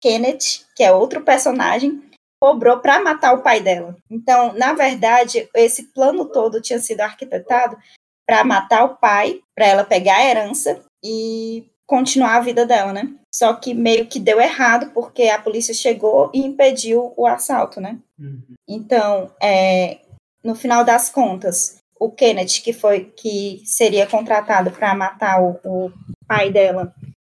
Kenneth, 0.02 0.66
que 0.76 0.84
é 0.84 0.92
outro 0.92 1.22
personagem, 1.22 2.02
cobrou 2.44 2.80
para 2.80 3.02
matar 3.02 3.34
o 3.34 3.42
pai 3.42 3.62
dela. 3.62 3.96
Então, 4.12 4.52
na 4.52 4.74
verdade, 4.74 5.48
esse 5.56 5.84
plano 5.94 6.26
todo 6.26 6.62
tinha 6.62 6.78
sido 6.78 7.00
arquitetado 7.00 7.78
para 8.28 8.44
matar 8.44 8.84
o 8.84 8.98
pai, 8.98 9.40
para 9.56 9.66
ela 9.66 9.86
pegar 9.86 10.18
a 10.18 10.26
herança 10.26 10.82
e 11.02 11.66
continuar 11.88 12.36
a 12.36 12.42
vida 12.42 12.66
dela, 12.66 12.92
né? 12.92 13.14
Só 13.34 13.54
que 13.54 13.74
meio 13.74 14.08
que 14.08 14.20
deu 14.20 14.42
errado, 14.42 14.92
porque 14.94 15.30
a 15.30 15.40
polícia 15.40 15.74
chegou 15.74 16.30
e 16.34 16.46
impediu 16.46 17.14
o 17.16 17.26
assalto, 17.26 17.80
né? 17.80 17.98
Uhum. 18.20 18.42
Então, 18.68 19.32
é, 19.42 20.00
no 20.44 20.54
final 20.54 20.84
das 20.84 21.10
contas, 21.10 21.78
o 21.98 22.12
Kenneth, 22.12 22.62
que 22.62 22.74
foi 22.74 23.06
que 23.06 23.62
seria 23.64 24.06
contratado 24.06 24.70
para 24.70 24.94
matar 24.94 25.42
o, 25.42 25.58
o, 25.64 25.92
pai 26.28 26.52
dela, 26.52 26.94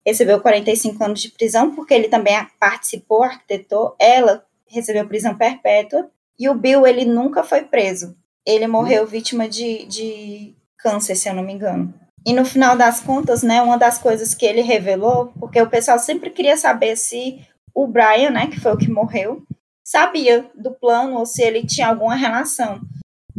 recebeu 0.06 0.40
45 0.40 1.04
anos 1.04 1.20
de 1.20 1.30
prisão, 1.30 1.74
porque 1.74 1.92
ele 1.92 2.08
também 2.08 2.34
participou, 2.58 3.22
arquitetou. 3.22 3.94
Ela 4.00 4.42
recebeu 4.68 5.06
prisão 5.06 5.36
perpétua. 5.36 6.10
E 6.38 6.48
o 6.48 6.54
Bill, 6.54 6.86
ele 6.86 7.04
nunca 7.04 7.42
foi 7.42 7.62
preso. 7.62 8.16
Ele 8.46 8.66
morreu 8.66 9.02
uhum. 9.02 9.08
vítima 9.08 9.48
de, 9.48 9.84
de 9.86 10.54
câncer, 10.78 11.14
se 11.14 11.28
eu 11.28 11.34
não 11.34 11.42
me 11.42 11.52
engano. 11.52 11.94
E 12.26 12.32
no 12.32 12.44
final 12.44 12.76
das 12.76 13.00
contas, 13.00 13.42
né, 13.42 13.60
uma 13.60 13.76
das 13.76 13.98
coisas 13.98 14.34
que 14.34 14.46
ele 14.46 14.62
revelou, 14.62 15.32
porque 15.38 15.60
o 15.60 15.68
pessoal 15.68 15.98
sempre 15.98 16.30
queria 16.30 16.56
saber 16.56 16.96
se 16.96 17.40
o 17.74 17.86
Brian, 17.86 18.30
né, 18.30 18.46
que 18.46 18.58
foi 18.58 18.72
o 18.72 18.78
que 18.78 18.90
morreu, 18.90 19.42
sabia 19.84 20.50
do 20.54 20.72
plano 20.72 21.18
ou 21.18 21.26
se 21.26 21.42
ele 21.42 21.66
tinha 21.66 21.88
alguma 21.88 22.14
relação. 22.14 22.80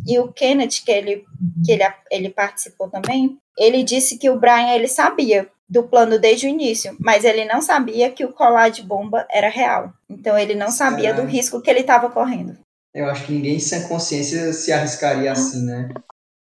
E 0.06 0.20
o 0.20 0.32
Kenneth, 0.32 0.84
que 0.86 0.92
ele, 0.92 1.26
que 1.66 1.72
ele, 1.72 1.84
ele 2.12 2.30
participou 2.30 2.90
também, 2.90 3.40
ele 3.58 3.84
disse 3.84 4.20
que 4.20 4.30
o 4.30 4.40
Brian 4.40 4.70
ele 4.70 4.88
sabia 4.88 5.50
do 5.68 5.84
plano 5.84 6.20
desde 6.20 6.46
o 6.46 6.50
início, 6.50 6.96
mas 7.00 7.24
ele 7.24 7.46
não 7.46 7.62
sabia 7.62 8.12
que 8.12 8.24
o 8.24 8.32
colar 8.32 8.70
de 8.70 8.84
bomba 8.84 9.26
era 9.32 9.50
real. 9.50 9.92
Então 10.10 10.38
ele 10.38 10.56
não 10.56 10.70
sabia 10.70 11.14
do 11.14 11.24
risco 11.24 11.62
que 11.62 11.70
ele 11.70 11.80
estava 11.80 12.10
correndo. 12.10 12.58
Eu 12.94 13.10
acho 13.10 13.26
que 13.26 13.34
ninguém 13.34 13.60
sem 13.60 13.88
consciência 13.88 14.54
se 14.54 14.72
arriscaria 14.72 15.32
assim, 15.32 15.66
né? 15.66 15.90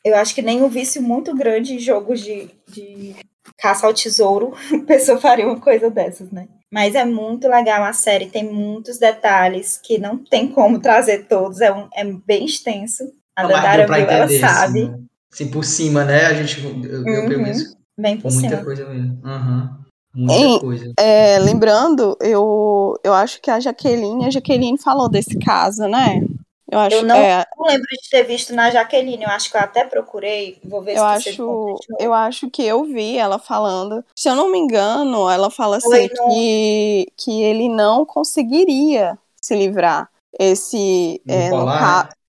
eu 0.03 0.15
acho 0.15 0.33
que 0.33 0.41
nem 0.41 0.61
um 0.61 0.69
vício 0.69 1.01
muito 1.01 1.35
grande 1.35 1.75
em 1.75 1.79
jogos 1.79 2.21
de, 2.21 2.49
de 2.67 3.15
caça 3.57 3.85
ao 3.85 3.93
tesouro, 3.93 4.53
a 4.73 4.85
pessoa 4.85 5.19
faria 5.19 5.47
uma 5.47 5.59
coisa 5.59 5.89
dessas, 5.89 6.31
né? 6.31 6.47
Mas 6.73 6.95
é 6.95 7.03
muito 7.03 7.47
legal 7.47 7.83
a 7.83 7.93
série, 7.93 8.27
tem 8.27 8.45
muitos 8.45 8.97
detalhes 8.97 9.77
que 9.81 9.97
não 9.97 10.17
tem 10.17 10.47
como 10.47 10.79
trazer 10.79 11.25
todos, 11.27 11.59
é, 11.59 11.71
um, 11.71 11.87
é 11.93 12.03
bem 12.03 12.45
extenso. 12.45 13.11
A 13.35 13.45
Dandara 13.45 13.85
viu, 13.85 13.95
ela 13.95 14.27
sabe. 14.27 14.83
Assim, 14.83 15.07
assim, 15.31 15.51
por 15.51 15.65
cima, 15.65 16.05
né? 16.05 16.27
A 16.27 16.33
gente, 16.33 16.63
eu, 16.63 16.71
eu 16.85 16.99
uhum, 16.99 17.29
pelo 17.29 17.43
menos, 17.43 17.75
bem 18.01 18.19
por 18.19 18.31
muita 18.31 18.49
cima. 18.49 18.63
coisa 18.63 18.85
mesmo. 18.85 19.19
Uhum. 19.23 19.81
Muita 20.13 20.59
coisa. 20.59 20.93
É, 20.97 21.39
lembrando, 21.39 22.17
eu, 22.19 22.99
eu 23.03 23.13
acho 23.13 23.41
que 23.41 23.49
a 23.49 23.59
Jaqueline, 23.59 24.25
a 24.25 24.29
Jaqueline 24.29 24.77
falou 24.77 25.09
desse 25.09 25.37
caso, 25.39 25.87
né? 25.87 26.21
Eu, 26.69 26.79
acho, 26.79 26.95
eu 26.95 27.03
não, 27.03 27.15
é, 27.15 27.45
não, 27.57 27.67
lembro 27.67 27.85
de 27.85 28.09
ter 28.09 28.23
visto 28.23 28.53
na 28.53 28.71
Jaqueline, 28.71 29.23
eu 29.23 29.29
acho 29.29 29.51
que 29.51 29.57
eu 29.57 29.61
até 29.61 29.83
procurei, 29.83 30.57
vou 30.63 30.81
ver 30.81 30.93
eu 30.93 31.19
se 31.19 31.29
acho, 31.29 31.75
Eu 31.99 32.13
acho 32.13 32.49
que 32.49 32.63
eu 32.63 32.85
vi 32.85 33.17
ela 33.17 33.37
falando, 33.37 34.05
se 34.15 34.29
eu 34.29 34.35
não 34.35 34.49
me 34.49 34.57
engano, 34.57 35.29
ela 35.29 35.49
fala 35.49 35.77
assim 35.77 36.07
que, 36.07 37.07
que 37.17 37.43
ele 37.43 37.67
não 37.67 38.05
conseguiria 38.05 39.17
se 39.41 39.53
livrar. 39.53 40.09
Esse. 40.39 41.21
É, 41.27 41.49
no, 41.49 41.65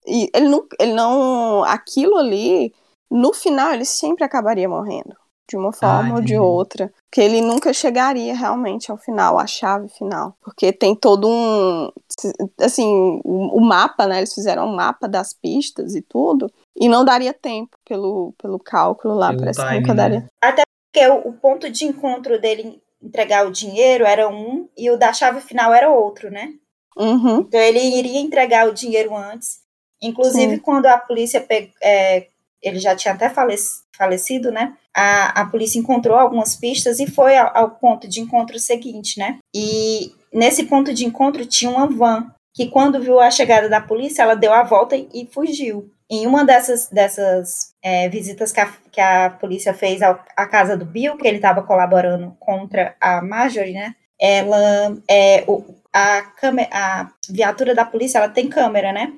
e 0.05 0.29
ele 0.35 0.49
não, 0.49 0.67
ele 0.81 0.93
não. 0.93 1.63
Aquilo 1.63 2.17
ali, 2.17 2.75
no 3.09 3.33
final, 3.33 3.73
ele 3.73 3.85
sempre 3.85 4.25
acabaria 4.25 4.69
morrendo 4.69 5.22
de 5.53 5.57
uma 5.57 5.73
forma 5.73 6.15
ah, 6.15 6.17
ou 6.17 6.21
de 6.23 6.37
outra. 6.37 6.91
Que 7.11 7.21
ele 7.21 7.43
nunca 7.43 7.73
chegaria 7.75 8.35
realmente 8.35 8.91
ao 8.91 8.97
final, 8.97 9.39
à 9.39 9.47
chave 9.47 9.89
final. 9.89 10.35
Porque 10.41 10.73
tem 10.73 10.95
todo 10.95 11.29
um. 11.29 11.91
Assim, 12.59 13.21
o, 13.23 13.61
mapa, 13.61 14.07
né? 14.07 14.19
Eles 14.19 14.33
fizeram 14.33 14.67
um 14.67 14.75
mapa 14.75 15.07
das 15.07 15.35
pistas 15.35 15.95
e 15.95 16.01
tudo. 16.01 16.51
E 16.75 16.89
não 16.89 17.05
daria 17.05 17.35
tempo 17.35 17.77
pelo, 17.85 18.33
pelo 18.41 18.59
cálculo 18.59 19.15
lá. 19.15 19.29
Pelo 19.29 19.41
parece 19.41 19.61
time, 19.61 19.73
que 19.73 19.81
nunca 19.81 19.95
daria. 19.95 20.21
Né? 20.21 20.29
Até 20.41 20.63
porque 20.91 21.07
o, 21.09 21.29
o 21.29 21.33
ponto 21.35 21.71
de 21.71 21.85
encontro 21.85 22.41
dele 22.41 22.81
entregar 23.03 23.47
o 23.47 23.53
dinheiro 23.53 24.07
era 24.07 24.29
um 24.29 24.69
e 24.77 24.91
o 24.91 24.97
da 24.97 25.13
chave 25.13 25.41
final 25.43 25.75
era 25.75 25.91
outro, 25.91 26.31
né? 26.31 26.55
Uhum. 26.97 27.41
Então 27.41 27.61
ele 27.61 27.79
iria 27.79 28.21
entregar 28.21 28.67
o 28.67 28.75
dinheiro 28.75 29.15
antes. 29.15 29.61
Inclusive, 30.01 30.57
Sim. 30.57 30.61
quando 30.61 30.87
a 30.87 30.99
polícia 30.99 31.47
é, 31.83 32.27
ele 32.63 32.79
já 32.79 32.95
tinha 32.95 33.15
até 33.15 33.29
falecido, 33.29 34.51
né? 34.51 34.75
A, 34.95 35.43
a 35.43 35.47
polícia 35.47 35.79
encontrou 35.79 36.17
algumas 36.17 36.55
pistas 36.55 37.01
e 37.01 37.07
foi 37.07 37.37
ao, 37.37 37.57
ao 37.57 37.71
ponto 37.71 38.09
de 38.09 38.21
encontro 38.21 38.59
seguinte, 38.59 39.19
né? 39.19 39.39
E 39.55 40.13
nesse 40.33 40.65
ponto 40.65 40.95
de 40.95 41.05
encontro 41.05 41.45
tinha 41.45 41.71
uma 41.71 41.87
van 41.87 42.31
que 42.55 42.69
quando 42.69 43.01
viu 43.01 43.19
a 43.19 43.31
chegada 43.31 43.69
da 43.69 43.81
polícia, 43.81 44.23
ela 44.23 44.35
deu 44.35 44.53
a 44.53 44.63
volta 44.63 44.95
e, 44.97 45.29
fugiu. 45.33 45.91
Em 46.11 46.27
uma 46.27 46.45
dessas, 46.45 46.89
dessas 46.91 47.73
é, 47.83 48.09
visitas 48.11 48.53
que 48.53 48.61
a, 48.61 48.71
que 48.91 49.01
a 49.01 49.31
polícia 49.31 49.73
fez 49.73 50.03
à 50.03 50.47
casa 50.47 50.77
do 50.77 50.85
Bill, 50.85 51.17
que 51.17 51.27
ele 51.27 51.37
estava 51.37 51.63
colaborando 51.63 52.37
contra 52.39 52.95
a 53.01 53.23
Marjorie, 53.23 53.73
né? 53.73 53.95
Ela, 54.21 54.95
é, 55.09 55.43
o, 55.49 55.65
a, 55.93 56.23
a 56.71 57.11
viatura 57.31 57.75
da 57.75 57.87
polícia, 57.87 58.19
ela 58.19 58.29
tem 58.29 58.49
câmera, 58.49 58.93
né? 58.93 59.15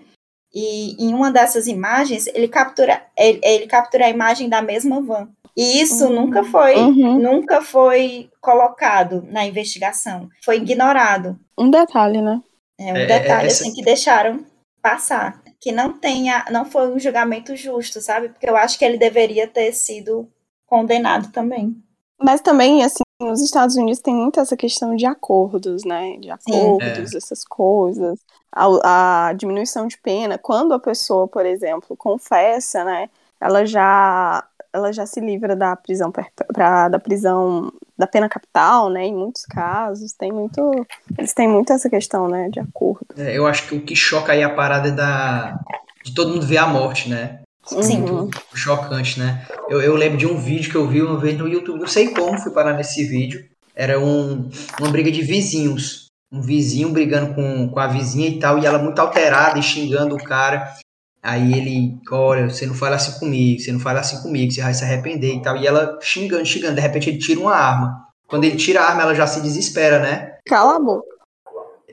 E 0.55 0.95
em 1.05 1.13
uma 1.13 1.33
dessas 1.33 1.67
imagens, 1.67 2.27
ele 2.29 2.47
captura, 2.47 3.03
ele, 3.19 3.41
ele 3.43 3.67
captura 3.67 4.07
a 4.07 4.11
imagem 4.11 4.49
da 4.49 4.63
mesma 4.63 5.01
van. 5.01 5.29
E 5.57 5.81
isso 5.81 6.07
uhum. 6.07 6.27
nunca 6.27 6.45
foi, 6.45 6.77
uhum. 6.77 7.19
nunca 7.19 7.61
foi 7.63 8.29
colocado 8.41 9.25
na 9.31 9.45
investigação. 9.45 10.29
Foi 10.45 10.57
ignorado. 10.57 11.39
Um 11.59 11.71
detalhe, 11.71 12.21
né? 12.21 12.41
É 12.79 12.93
um 12.93 12.97
é, 12.97 13.07
detalhe 13.07 13.47
essa... 13.47 13.63
assim 13.63 13.73
que 13.73 13.83
deixaram 13.83 14.45
passar, 14.83 15.41
que 15.61 15.73
não 15.73 15.93
tenha, 15.93 16.45
não 16.51 16.65
foi 16.65 16.89
um 16.89 16.99
julgamento 16.99 17.55
justo, 17.57 18.01
sabe? 18.01 18.29
Porque 18.29 18.49
eu 18.49 18.57
acho 18.57 18.79
que 18.79 18.85
ele 18.85 18.99
deveria 18.99 19.47
ter 19.47 19.73
sido 19.73 20.29
condenado 20.67 21.31
também. 21.31 21.75
Mas 22.21 22.41
também, 22.41 22.83
assim, 22.83 23.04
nos 23.25 23.41
Estados 23.41 23.77
Unidos 23.77 24.01
tem 24.01 24.15
muito 24.15 24.39
essa 24.39 24.57
questão 24.57 24.95
de 24.95 25.07
acordos, 25.07 25.85
né? 25.85 26.17
De 26.19 26.31
acordos, 26.31 27.11
Sim. 27.11 27.17
essas 27.17 27.45
coisas. 27.45 28.19
A, 28.53 29.29
a, 29.29 29.33
diminuição 29.33 29.87
de 29.87 29.99
pena, 29.99 30.39
quando 30.39 30.73
a 30.73 30.79
pessoa, 30.79 31.27
por 31.27 31.45
exemplo, 31.45 31.97
confessa, 31.97 32.85
né? 32.85 33.09
Ela 33.41 33.65
já 33.65 34.45
ela 34.73 34.93
já 34.93 35.07
se 35.07 35.21
livra 35.21 35.55
da 35.55 35.77
prisão 35.77 36.11
pra, 36.11 36.89
da 36.89 36.99
prisão 36.99 37.73
da 37.97 38.09
pena 38.09 38.29
capital, 38.29 38.91
né? 38.91 39.07
Em 39.07 39.15
muitos 39.15 39.45
casos 39.47 40.13
tem 40.13 40.33
muito, 40.33 40.85
eles 41.17 41.33
têm 41.33 41.49
muito 41.49 41.73
essa 41.73 41.89
questão, 41.89 42.29
né, 42.29 42.49
de 42.49 42.59
acordo. 42.59 43.07
É, 43.17 43.39
eu 43.39 43.47
acho 43.47 43.69
que 43.69 43.77
o 43.77 43.81
que 43.81 43.95
choca 43.95 44.33
aí 44.33 44.43
a 44.43 44.53
parada 44.53 44.89
é 44.89 44.93
da 44.93 45.61
de 46.05 46.13
todo 46.13 46.33
mundo 46.33 46.47
ver 46.47 46.59
a 46.59 46.67
morte, 46.67 47.09
né? 47.09 47.44
Sim. 47.66 48.01
Muito 48.01 48.41
chocante, 48.55 49.19
né? 49.19 49.47
Eu, 49.69 49.81
eu 49.81 49.97
lembro 49.97 50.19
de 50.19 50.27
um 50.27 50.39
vídeo 50.39 50.70
que 50.70 50.77
eu 50.77 50.86
vi 50.86 51.03
uma 51.03 51.19
vez 51.19 51.36
no 51.39 51.49
YouTube, 51.49 51.81
não 51.81 51.86
sei 51.86 52.09
como 52.11 52.39
fui 52.39 52.53
parar 52.53 52.74
nesse 52.74 53.05
vídeo. 53.05 53.45
Era 53.74 53.99
um, 53.99 54.49
uma 54.78 54.91
briga 54.91 55.11
de 55.11 55.23
vizinhos. 55.23 56.07
Um 56.31 56.41
vizinho 56.41 56.91
brigando 56.91 57.35
com, 57.35 57.69
com 57.69 57.81
a 57.81 57.86
vizinha 57.86 58.28
e 58.28 58.39
tal, 58.39 58.59
e 58.59 58.66
ela 58.66 58.78
muito 58.78 58.99
alterada 58.99 59.59
e 59.59 59.62
xingando 59.62 60.15
o 60.15 60.23
cara. 60.23 60.74
Aí 61.23 61.55
ele, 61.55 61.97
olha, 62.11 62.51
você 62.51 62.66
não 62.66 62.74
fala 62.74 62.97
assim 62.97 63.19
comigo, 63.19 63.61
você 63.61 63.73
não 63.73 63.81
fala 63.81 64.01
assim 64.01 64.20
comigo, 64.20 64.53
você 64.53 64.61
vai 64.61 64.74
se 64.74 64.85
arrepender 64.85 65.35
e 65.35 65.43
tal. 65.43 65.57
E 65.57 65.66
ela 65.66 65.99
xingando, 66.03 66.45
xingando. 66.45 66.74
De 66.74 66.81
repente 66.81 67.09
ele 67.09 67.19
tira 67.19 67.41
uma 67.41 67.55
arma. 67.55 68.05
Quando 68.27 68.45
ele 68.45 68.57
tira 68.57 68.81
a 68.81 68.91
arma, 68.91 69.03
ela 69.03 69.15
já 69.15 69.27
se 69.27 69.41
desespera, 69.41 70.01
né? 70.01 70.35
Cala 70.47 70.77
a 70.77 70.81
boca. 70.81 71.07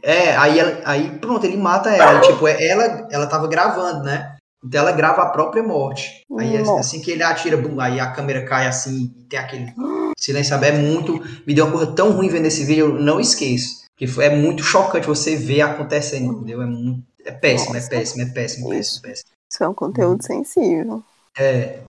É, 0.04 0.36
aí, 0.36 0.60
ela, 0.60 0.82
aí 0.84 1.20
pronto, 1.20 1.46
ele 1.46 1.58
mata 1.58 1.92
ela. 1.92 2.18
E, 2.18 2.22
tipo, 2.22 2.48
é, 2.48 2.68
ela, 2.68 3.08
ela 3.12 3.28
tava 3.28 3.48
gravando, 3.48 4.04
né? 4.04 4.36
Então 4.64 4.82
ela 4.82 4.92
grava 4.92 5.24
a 5.24 5.30
própria 5.30 5.64
morte. 5.64 6.22
Aí 6.38 6.58
Nossa. 6.60 6.80
assim 6.80 7.02
que 7.02 7.12
ele 7.12 7.24
atira, 7.24 7.58
bum, 7.58 7.80
aí 7.80 8.00
a 8.00 8.12
câmera 8.12 8.46
cai 8.46 8.68
assim, 8.68 9.14
e 9.18 9.24
tem 9.24 9.40
aquele 9.40 9.74
silêncio, 10.18 10.52
sabe? 10.52 10.68
É 10.68 10.72
muito. 10.72 11.20
Me 11.46 11.54
deu 11.54 11.66
uma 11.66 11.78
coisa 11.78 11.92
tão 11.94 12.12
ruim 12.12 12.30
vendo 12.30 12.46
esse 12.46 12.64
vídeo, 12.64 12.88
eu 12.88 12.94
não 12.94 13.20
esqueço. 13.20 13.82
Que 13.98 14.08
foi, 14.08 14.26
é 14.26 14.36
muito 14.36 14.64
chocante 14.64 15.08
você 15.08 15.36
ver 15.36 15.62
acontecendo, 15.62 16.34
entendeu? 16.34 16.62
É, 16.62 16.66
muito, 16.66 17.04
é 17.26 17.32
péssimo, 17.32 17.76
é 17.76 17.82
péssimo, 17.82 18.22
é 18.22 18.26
péssimo, 18.26 18.74
Isso. 18.74 19.02
péssimo, 19.02 19.02
péssimo. 19.02 19.32
Isso 19.52 19.64
é 19.64 19.68
um 19.68 19.74
conteúdo 19.74 20.24
sensível. 20.24 21.04
É. 21.38 21.82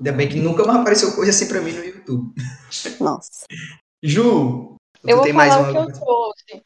Ainda 0.00 0.12
bem 0.12 0.28
que 0.28 0.40
nunca 0.40 0.64
mais 0.64 0.80
apareceu 0.80 1.12
coisa 1.12 1.30
assim 1.30 1.46
pra 1.46 1.60
mim 1.60 1.72
no 1.72 1.84
YouTube. 1.84 2.34
Nossa. 3.00 3.44
Ju, 4.02 4.74
tu 5.00 5.08
Eu 5.08 5.16
vou 5.16 5.24
tem 5.24 5.32
mais 5.32 5.54
falar 5.54 5.70
uma 5.70 5.82
o 5.82 5.86
que 5.86 5.92
eu 5.92 6.00
trouxe. 6.00 6.64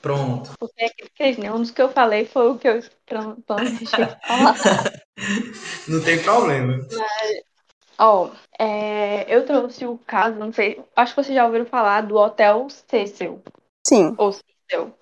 Pronto. 0.00 0.50
Porque 0.58 0.84
aquele 0.84 1.34
que 1.36 1.50
um 1.50 1.58
dos 1.60 1.70
que 1.70 1.82
eu 1.82 1.88
falei 1.90 2.24
foi 2.24 2.50
o 2.50 2.58
que 2.58 2.68
eu 2.68 2.80
plan- 3.06 3.36
planejei 3.46 4.06
falar. 4.26 4.56
Não 5.88 6.00
tem 6.04 6.22
problema. 6.22 6.78
Ó, 7.98 8.30
é, 8.58 9.24
eu 9.34 9.44
trouxe 9.44 9.84
o 9.84 9.98
caso, 9.98 10.36
não 10.38 10.52
sei, 10.52 10.80
acho 10.94 11.14
que 11.14 11.22
vocês 11.22 11.34
já 11.34 11.44
ouviram 11.44 11.66
falar 11.66 12.02
do 12.02 12.14
Hotel 12.14 12.68
Cecil, 12.70 13.42
Sim. 13.84 14.14
ou 14.16 14.30
Cecil, 14.30 14.46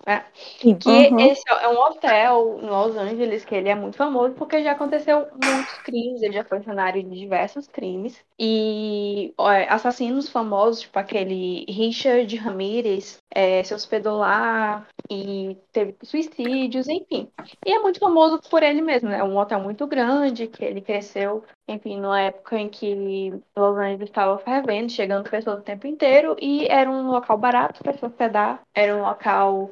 né? 0.05 0.25
Sim. 0.59 0.77
Que 0.77 0.89
Uhum. 0.89 1.19
esse 1.19 1.43
é 1.47 1.67
um 1.67 1.77
hotel 1.79 2.59
em 2.61 2.65
Los 2.67 2.95
Angeles, 2.95 3.43
que 3.45 3.55
ele 3.55 3.69
é 3.69 3.75
muito 3.75 3.97
famoso 3.97 4.33
porque 4.35 4.63
já 4.63 4.71
aconteceu 4.71 5.27
muitos 5.31 5.73
crimes, 5.79 6.21
ele 6.21 6.33
já 6.33 6.43
foi 6.43 6.61
cenário 6.61 7.03
de 7.03 7.17
diversos 7.17 7.67
crimes. 7.67 8.23
E 8.39 9.33
ó, 9.37 9.49
assassinos 9.69 10.29
famosos, 10.29 10.81
tipo 10.81 10.97
aquele 10.99 11.65
Richard 11.67 12.33
Ramirez, 12.37 13.17
é, 13.33 13.63
se 13.63 13.73
hospedou 13.73 14.17
lá 14.17 14.85
e 15.09 15.57
teve 15.71 15.95
suicídios, 16.03 16.87
enfim. 16.87 17.29
E 17.65 17.71
é 17.73 17.79
muito 17.79 17.99
famoso 17.99 18.39
por 18.49 18.63
ele 18.63 18.81
mesmo, 18.81 19.09
né? 19.09 19.19
É 19.19 19.23
um 19.23 19.37
hotel 19.37 19.59
muito 19.59 19.85
grande, 19.87 20.47
que 20.47 20.63
ele 20.63 20.81
cresceu, 20.81 21.43
enfim, 21.67 21.99
numa 21.99 22.21
época 22.21 22.57
em 22.57 22.69
que 22.69 23.31
Los 23.55 23.77
Angeles 23.77 24.09
estava 24.09 24.37
fervendo, 24.39 24.91
chegando 24.91 25.29
pessoas 25.29 25.59
o 25.59 25.63
tempo 25.63 25.85
inteiro, 25.87 26.35
e 26.41 26.65
era 26.67 26.89
um 26.89 27.09
local 27.11 27.37
barato 27.37 27.83
para 27.83 27.93
se 27.97 28.05
hospedar, 28.05 28.61
era 28.73 28.95
um 28.95 29.01
local 29.01 29.71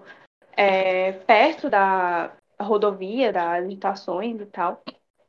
é, 0.57 1.13
perto 1.13 1.69
da 1.69 2.31
rodovia, 2.59 3.31
das 3.31 3.65
estações 3.72 4.39
e 4.41 4.45
tal. 4.45 4.81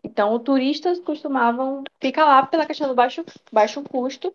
Então, 0.02 0.38
turistas 0.38 1.00
costumavam 1.00 1.82
ficar 2.00 2.24
lá 2.24 2.46
pela 2.46 2.66
questão 2.66 2.88
do 2.88 2.94
baixo, 2.94 3.24
baixo 3.52 3.82
custo. 3.82 4.32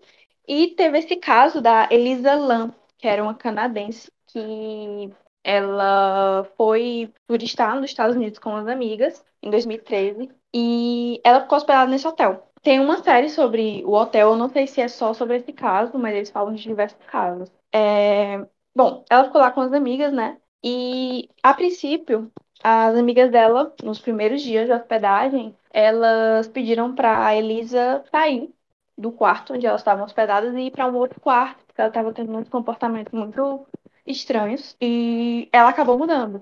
E 0.48 0.68
teve 0.76 1.00
esse 1.00 1.16
caso 1.16 1.62
da 1.62 1.88
Elisa 1.92 2.36
Lam, 2.36 2.74
que 2.98 3.08
era 3.08 3.24
uma 3.24 3.34
canadense 3.34 4.12
que 4.28 5.14
ela 5.44 6.44
foi 6.58 7.14
turistar 7.28 7.76
nos 7.76 7.90
Estados 7.90 8.16
Unidos 8.16 8.40
com 8.40 8.56
as 8.56 8.68
amigas 8.68 9.24
em 9.42 9.50
2013 9.50 10.30
e 10.54 11.20
ela 11.24 11.42
ficou 11.42 11.58
hospedada 11.58 11.90
nesse 11.90 12.08
hotel. 12.08 12.48
Tem 12.62 12.80
uma 12.80 13.02
série 13.04 13.30
sobre 13.30 13.84
o 13.86 13.94
hotel, 13.94 14.32
eu 14.32 14.38
não 14.38 14.50
sei 14.50 14.68
se 14.68 14.82
é 14.82 14.88
só 14.88 15.14
sobre 15.14 15.38
esse 15.38 15.52
caso, 15.52 15.98
mas 15.98 16.16
eles 16.16 16.30
falam 16.30 16.54
de 16.54 16.62
diversos 16.62 17.04
casos. 17.08 17.50
É, 17.74 18.46
Bom, 18.76 19.04
ela 19.10 19.26
ficou 19.26 19.42
lá 19.42 19.52
com 19.52 19.62
as 19.62 19.74
amigas, 19.74 20.14
né? 20.14 20.38
E 20.64 21.30
a 21.44 21.54
princípio, 21.54 22.32
as 22.64 22.96
amigas 22.96 23.32
dela, 23.32 23.74
nos 23.84 24.00
primeiros 24.00 24.42
dias 24.42 24.68
de 24.68 24.74
hospedagem, 24.74 25.56
elas 25.72 26.48
pediram 26.48 26.94
para 26.96 27.36
Elisa 27.36 28.04
sair 28.12 28.54
do 28.98 29.12
quarto 29.12 29.54
onde 29.54 29.66
elas 29.66 29.82
estavam 29.82 30.06
hospedadas 30.06 30.54
e 30.56 30.68
ir 30.68 30.72
para 30.72 30.88
um 30.88 30.96
outro 30.96 31.20
quarto, 31.20 31.66
porque 31.66 31.82
ela 31.82 31.90
estava 31.90 32.14
tendo 32.14 32.38
uns 32.38 32.48
comportamentos 32.50 33.12
muito 33.14 33.68
estranhos 34.06 34.76
e 34.82 35.50
ela 35.52 35.70
acabou 35.70 35.98
mudando. 35.98 36.42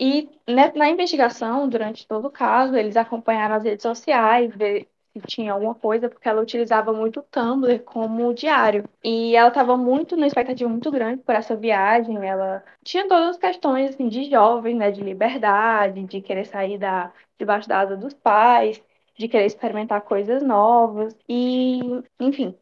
E 0.00 0.30
na 0.46 0.88
investigação, 0.88 1.68
durante 1.68 2.06
todo 2.06 2.26
o 2.28 2.30
caso, 2.30 2.76
eles 2.76 2.96
acompanharam 2.96 3.56
as 3.56 3.64
redes 3.64 3.82
sociais, 3.82 4.54
ver 4.54 4.88
se 5.12 5.20
tinha 5.26 5.52
alguma 5.52 5.74
coisa, 5.74 6.08
porque 6.08 6.28
ela 6.28 6.40
utilizava 6.42 6.92
muito 6.92 7.20
o 7.20 7.22
Tumblr 7.24 7.80
como 7.80 8.32
diário. 8.32 8.84
E 9.02 9.34
ela 9.34 9.48
estava 9.48 9.76
muito 9.76 10.14
numa 10.16 10.26
expectativa 10.26 10.70
muito 10.70 10.90
grande 10.90 11.22
por 11.22 11.34
essa 11.34 11.56
viagem. 11.56 12.24
Ela 12.24 12.64
tinha 12.84 13.08
todas 13.08 13.30
as 13.30 13.38
questões 13.38 13.90
assim, 13.90 14.08
de 14.08 14.30
jovem, 14.30 14.76
né, 14.76 14.90
de 14.92 15.02
liberdade, 15.02 16.04
de 16.04 16.20
querer 16.20 16.44
sair 16.46 16.78
da, 16.78 17.12
debaixo 17.38 17.68
da 17.68 17.80
asa 17.80 17.96
dos 17.96 18.14
pais, 18.14 18.80
de 19.16 19.26
querer 19.28 19.46
experimentar 19.46 20.02
coisas 20.02 20.42
novas. 20.42 21.16
E, 21.28 21.80
enfim. 22.20 22.56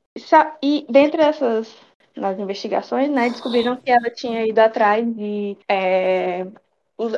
E 0.63 0.87
dentre 0.89 1.21
essas 1.23 1.77
nas 2.17 2.39
investigações, 2.39 3.11
né, 3.11 3.29
descobriram 3.31 3.77
que 3.77 3.91
ela 3.91 4.11
tinha 4.11 4.47
ido 4.47 4.59
atrás 4.59 5.05
de 5.15 5.57
é, 5.69 6.47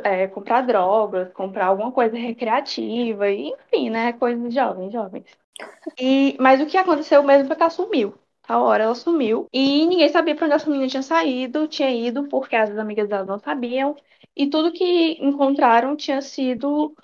é, 0.05 0.27
comprar 0.29 0.63
drogas, 0.63 1.33
comprar 1.33 1.67
alguma 1.67 1.93
coisa 1.93 2.17
recreativa, 2.17 3.31
enfim, 3.31 3.91
né? 3.91 4.13
Coisas 4.15 4.49
de 4.49 4.55
jovens, 4.55 4.93
jovens. 4.93 5.25
E, 6.01 6.37
mas 6.41 6.61
o 6.61 6.67
que 6.67 6.77
aconteceu 6.77 7.23
mesmo 7.23 7.47
foi 7.47 7.57
que 7.57 7.63
ela 7.63 7.71
sumiu. 7.71 8.15
A 8.47 8.59
hora 8.59 8.85
ela 8.85 8.95
sumiu. 8.95 9.47
E 9.53 9.87
ninguém 9.87 10.09
sabia 10.09 10.35
pra 10.35 10.47
onde 10.47 10.55
essa 10.55 10.71
menina 10.71 10.89
tinha 10.89 11.03
saído, 11.03 11.69
tinha 11.69 11.91
ido, 11.91 12.29
porque 12.29 12.57
as 12.57 12.77
amigas 12.79 13.09
dela 13.09 13.25
não 13.25 13.39
sabiam. 13.39 13.95
E 14.35 14.49
tudo 14.49 14.73
que 14.73 15.19
encontraram 15.21 15.97
tinha 15.97 16.23
sido 16.23 16.95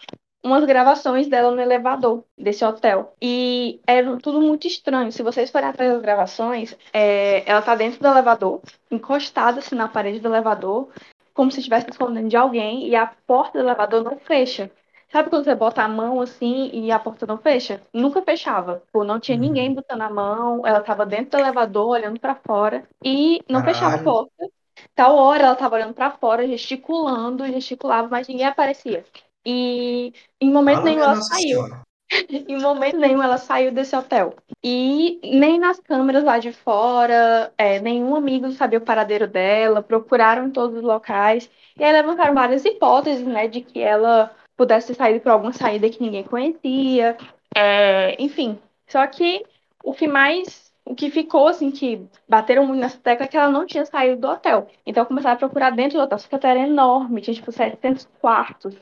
umas 0.44 0.64
gravações 0.64 1.26
dela 1.26 1.50
no 1.50 1.60
elevador 1.60 2.22
desse 2.36 2.62
hotel. 2.64 3.14
E 3.20 3.80
era 3.86 4.16
tudo 4.18 4.40
muito 4.42 4.66
estranho. 4.66 5.10
Se 5.10 5.22
vocês 5.22 5.50
forem 5.50 5.68
atrás 5.68 5.92
das 5.92 6.02
gravações, 6.02 6.76
é, 6.92 7.42
ela 7.50 7.62
tá 7.62 7.74
dentro 7.74 7.98
do 7.98 8.06
elevador, 8.06 8.60
encostada 8.90 9.60
assim 9.60 9.74
na 9.74 9.88
parede 9.88 10.20
do 10.20 10.28
elevador, 10.28 10.90
como 11.32 11.50
se 11.50 11.58
estivesse 11.58 11.88
escondendo 11.90 12.28
de 12.28 12.36
alguém, 12.36 12.86
e 12.86 12.94
a 12.94 13.10
porta 13.26 13.58
do 13.58 13.64
elevador 13.64 14.04
não 14.04 14.18
fecha. 14.18 14.70
Sabe 15.10 15.30
quando 15.30 15.44
você 15.44 15.54
bota 15.54 15.82
a 15.82 15.88
mão 15.88 16.20
assim 16.20 16.70
e 16.72 16.90
a 16.90 16.98
porta 16.98 17.24
não 17.24 17.38
fecha? 17.38 17.80
Nunca 17.92 18.20
fechava. 18.20 18.82
Tipo, 18.84 19.04
não 19.04 19.20
tinha 19.20 19.38
ninguém 19.38 19.72
botando 19.72 20.02
a 20.02 20.10
mão, 20.10 20.66
ela 20.66 20.80
tava 20.80 21.06
dentro 21.06 21.30
do 21.30 21.38
elevador, 21.38 21.88
olhando 21.88 22.20
pra 22.20 22.34
fora, 22.34 22.84
e 23.02 23.40
não 23.48 23.62
fechava 23.62 23.86
a 23.86 23.90
Caralho. 23.98 24.04
porta. 24.04 24.50
Tal 24.94 25.16
hora 25.16 25.44
ela 25.44 25.54
tava 25.54 25.76
olhando 25.76 25.94
pra 25.94 26.10
fora, 26.10 26.46
gesticulando, 26.46 27.46
gesticulava, 27.46 28.08
mas 28.08 28.28
ninguém 28.28 28.46
aparecia. 28.46 29.04
E 29.44 30.12
em 30.40 30.50
momento 30.50 30.82
nenhum 30.82 31.02
ela 31.02 31.14
Nossa 31.16 31.34
saiu. 31.34 31.62
Senhora. 31.62 31.84
Em 32.48 32.60
momento 32.60 32.98
nenhum 32.98 33.22
ela 33.22 33.38
saiu 33.38 33.72
desse 33.72 33.96
hotel. 33.96 34.34
E 34.62 35.20
nem 35.22 35.58
nas 35.58 35.80
câmeras 35.80 36.22
lá 36.22 36.38
de 36.38 36.52
fora, 36.52 37.52
é, 37.56 37.80
nenhum 37.80 38.14
amigo 38.14 38.50
sabia 38.52 38.78
o 38.78 38.82
paradeiro 38.82 39.26
dela, 39.26 39.82
procuraram 39.82 40.46
em 40.46 40.50
todos 40.50 40.76
os 40.76 40.82
locais. 40.82 41.50
E 41.78 41.82
aí 41.82 41.92
levantaram 41.92 42.34
várias 42.34 42.64
hipóteses, 42.64 43.26
né, 43.26 43.48
de 43.48 43.60
que 43.60 43.80
ela 43.80 44.30
pudesse 44.56 44.88
ter 44.88 44.94
saído 44.94 45.20
por 45.20 45.30
alguma 45.30 45.52
saída 45.52 45.88
que 45.90 46.02
ninguém 46.02 46.22
conhecia. 46.22 47.16
É, 47.56 48.20
enfim, 48.22 48.58
só 48.86 49.06
que 49.06 49.44
o 49.82 49.92
que 49.92 50.06
mais, 50.06 50.72
o 50.84 50.94
que 50.94 51.10
ficou, 51.10 51.48
assim, 51.48 51.70
que 51.70 52.06
bateram 52.28 52.66
muito 52.66 52.80
nessa 52.80 52.98
tecla 52.98 53.26
é 53.26 53.28
que 53.28 53.36
ela 53.36 53.50
não 53.50 53.66
tinha 53.66 53.84
saído 53.84 54.20
do 54.20 54.28
hotel. 54.28 54.68
Então 54.86 55.04
começaram 55.04 55.36
a 55.36 55.38
procurar 55.38 55.70
dentro 55.70 55.98
do 55.98 56.04
hotel, 56.04 56.18
só 56.18 56.28
que 56.28 56.34
o 56.34 56.38
hotel 56.38 56.50
era 56.50 56.60
enorme, 56.60 57.20
tinha 57.20 57.34
tipo 57.34 57.52
700 57.52 58.08
quartos. 58.20 58.74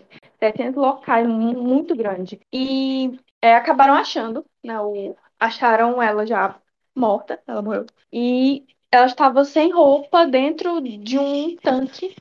700 0.42 0.76
locais, 0.76 1.26
mu- 1.26 1.62
muito 1.62 1.94
grande. 1.96 2.40
E 2.52 3.18
é, 3.40 3.54
acabaram 3.54 3.94
achando, 3.94 4.44
né? 4.64 4.80
O, 4.80 5.16
acharam 5.38 6.02
ela 6.02 6.26
já 6.26 6.58
morta, 6.94 7.40
ela 7.46 7.62
morreu. 7.62 7.86
E 8.12 8.64
ela 8.90 9.06
estava 9.06 9.44
sem 9.44 9.72
roupa 9.72 10.26
dentro 10.26 10.80
de 10.80 11.18
um 11.18 11.56
tanque 11.56 12.14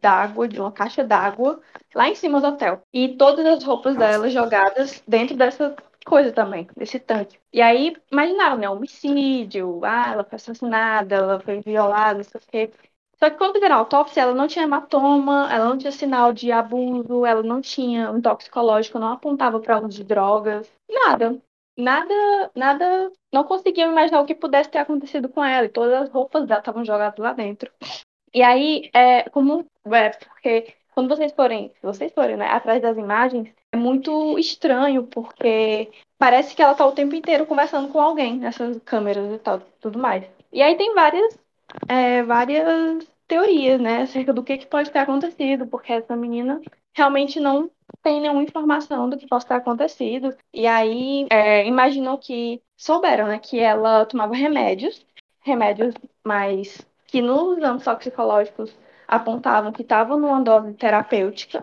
d'água, 0.00 0.48
de 0.48 0.60
uma 0.60 0.72
caixa 0.72 1.04
d'água, 1.04 1.60
lá 1.94 2.08
em 2.08 2.14
cima 2.14 2.40
do 2.40 2.48
hotel. 2.48 2.82
E 2.92 3.16
todas 3.16 3.44
as 3.46 3.64
roupas 3.64 3.96
dela 3.96 4.28
jogadas 4.28 5.02
dentro 5.06 5.36
dessa 5.36 5.74
coisa 6.04 6.32
também, 6.32 6.68
desse 6.76 6.98
tanque. 7.00 7.38
E 7.52 7.60
aí, 7.60 7.96
imaginaram, 8.12 8.58
né? 8.58 8.68
Homicídio, 8.70 9.84
ah, 9.84 10.12
ela 10.12 10.24
foi 10.24 10.36
assassinada, 10.36 11.14
ela 11.16 11.40
foi 11.40 11.60
violada, 11.60 12.18
não 12.18 12.24
sei 12.24 12.40
o 12.40 12.44
quê. 12.50 12.72
Só 13.18 13.30
que 13.30 13.38
quando 13.38 13.54
fizeram 13.54 13.76
a 13.76 13.78
autópsia, 13.78 14.22
ela 14.22 14.34
não 14.34 14.46
tinha 14.46 14.64
hematoma, 14.64 15.48
ela 15.50 15.64
não 15.64 15.78
tinha 15.78 15.92
sinal 15.92 16.32
de 16.32 16.52
abuso, 16.52 17.24
ela 17.24 17.42
não 17.42 17.60
tinha 17.60 18.10
um 18.10 18.20
toxicológico, 18.20 18.98
não 18.98 19.12
apontava 19.12 19.58
para 19.60 19.78
uso 19.78 19.88
de 19.88 20.04
drogas, 20.04 20.70
nada. 20.88 21.40
nada, 21.78 22.50
nada, 22.54 23.12
não 23.32 23.44
conseguiam 23.44 23.90
imaginar 23.90 24.20
o 24.20 24.26
que 24.26 24.34
pudesse 24.34 24.70
ter 24.70 24.78
acontecido 24.78 25.28
com 25.28 25.42
ela. 25.44 25.66
E 25.66 25.70
todas 25.70 26.02
as 26.02 26.10
roupas 26.10 26.46
dela 26.46 26.60
estavam 26.60 26.84
jogadas 26.84 27.18
lá 27.18 27.32
dentro. 27.32 27.70
E 28.34 28.42
aí, 28.42 28.90
é 28.94 29.28
como, 29.30 29.66
é, 29.86 30.10
porque 30.10 30.74
quando 30.96 31.08
vocês 31.08 31.32
forem, 31.32 31.70
se 31.74 31.82
vocês 31.82 32.12
forem, 32.12 32.36
né, 32.36 32.46
atrás 32.48 32.80
das 32.82 32.96
imagens, 32.96 33.48
é 33.72 33.76
muito 33.76 34.38
estranho, 34.38 35.06
porque 35.06 35.90
parece 36.18 36.54
que 36.56 36.62
ela 36.62 36.74
tá 36.74 36.86
o 36.86 36.92
tempo 36.92 37.14
inteiro 37.14 37.46
conversando 37.46 37.88
com 37.92 38.00
alguém 38.00 38.38
nessas 38.38 38.78
câmeras 38.84 39.32
e 39.32 39.38
tal, 39.38 39.60
tudo 39.80 39.98
mais. 39.98 40.24
E 40.52 40.62
aí 40.62 40.76
tem 40.76 40.94
várias, 40.94 41.38
é, 41.88 42.22
várias 42.22 43.06
teorias, 43.26 43.80
né, 43.80 44.02
acerca 44.02 44.32
do 44.32 44.42
que, 44.42 44.58
que 44.58 44.66
pode 44.66 44.90
ter 44.90 44.98
acontecido, 45.00 45.66
porque 45.66 45.92
essa 45.92 46.16
menina 46.16 46.60
realmente 46.94 47.40
não 47.40 47.70
tem 48.02 48.20
nenhuma 48.20 48.42
informação 48.42 49.08
do 49.08 49.18
que 49.18 49.26
possa 49.26 49.48
ter 49.48 49.54
acontecido. 49.54 50.36
E 50.52 50.66
aí 50.66 51.26
é, 51.30 51.66
imaginam 51.66 52.16
que 52.16 52.62
souberam, 52.76 53.26
né, 53.26 53.38
que 53.38 53.58
ela 53.58 54.06
tomava 54.06 54.34
remédios, 54.34 55.04
remédios 55.40 55.94
mais 56.24 56.86
que 57.06 57.22
nos 57.22 57.58
exames 57.58 57.84
toxicológicos 57.84 58.76
apontavam 59.06 59.72
que 59.72 59.82
estavam 59.82 60.18
numa 60.18 60.40
dose 60.40 60.74
terapêutica, 60.74 61.62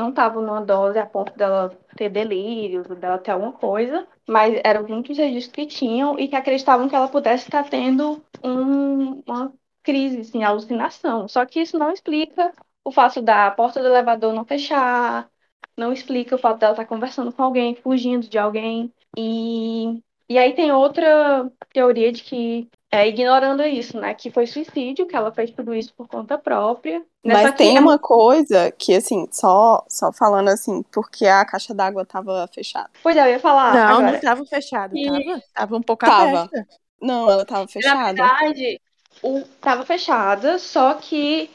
não 0.00 0.10
estavam 0.10 0.42
numa 0.42 0.64
dose 0.64 0.98
a 0.98 1.06
ponto 1.06 1.36
dela 1.36 1.70
ter 1.96 2.08
delírios, 2.08 2.86
dela 2.88 3.18
ter 3.18 3.32
alguma 3.32 3.52
coisa, 3.52 4.06
mas 4.28 4.60
eram 4.64 4.86
muitos 4.86 5.16
registros 5.18 5.52
que 5.52 5.66
tinham 5.66 6.18
e 6.18 6.28
que 6.28 6.36
acreditavam 6.36 6.88
que 6.88 6.94
ela 6.94 7.08
pudesse 7.08 7.44
estar 7.44 7.68
tendo 7.68 8.22
um, 8.42 9.22
uma 9.26 9.52
crise, 9.82 10.20
assim, 10.20 10.42
alucinação. 10.42 11.28
Só 11.28 11.44
que 11.46 11.60
isso 11.60 11.78
não 11.78 11.92
explica 11.92 12.52
o 12.84 12.90
fato 12.90 13.20
da 13.22 13.50
porta 13.50 13.80
do 13.80 13.88
elevador 13.88 14.32
não 14.32 14.44
fechar, 14.44 15.28
não 15.76 15.92
explica 15.92 16.34
o 16.34 16.38
fato 16.38 16.58
dela 16.58 16.72
estar 16.72 16.86
conversando 16.86 17.32
com 17.32 17.42
alguém, 17.42 17.74
fugindo 17.74 18.28
de 18.28 18.38
alguém. 18.38 18.92
E, 19.16 20.02
e 20.28 20.38
aí 20.38 20.54
tem 20.54 20.72
outra 20.72 21.50
teoria 21.72 22.12
de 22.12 22.22
que, 22.22 22.70
é, 22.90 23.08
ignorando 23.08 23.62
isso, 23.62 23.98
né, 24.00 24.14
que 24.14 24.30
foi 24.30 24.46
suicídio, 24.46 25.06
que 25.06 25.14
ela 25.14 25.32
fez 25.32 25.50
tudo 25.52 25.72
isso 25.74 25.94
por 25.94 26.08
conta 26.08 26.36
própria. 26.36 27.04
Mas 27.24 27.54
tem 27.54 27.78
uma 27.78 27.98
coisa 27.98 28.72
que, 28.72 28.94
assim, 28.94 29.28
só, 29.30 29.84
só 29.88 30.12
falando 30.12 30.48
assim, 30.48 30.82
porque 30.90 31.26
a 31.26 31.44
caixa 31.44 31.72
d'água 31.72 32.02
estava 32.02 32.48
fechada. 32.52 32.90
Pois 33.02 33.16
é, 33.16 33.22
eu 33.22 33.30
ia 33.32 33.38
falar. 33.38 33.74
Não, 33.74 33.80
agora. 33.82 34.06
não 34.08 34.14
estava 34.14 34.44
fechada, 34.44 34.94
E- 34.96 35.06
tava, 35.06 35.42
tava 35.54 35.76
um 35.76 35.82
pouco 35.82 36.04
Tava. 36.04 36.40
aberta. 36.40 36.66
Não, 37.00 37.30
ela 37.30 37.42
estava 37.42 37.62
Na 37.62 37.66
fechada. 37.68 38.06
verdade, 38.06 38.80
o, 39.22 39.42
tava 39.60 39.84
fechada, 39.86 40.58
só 40.58 40.94
que 40.94 41.50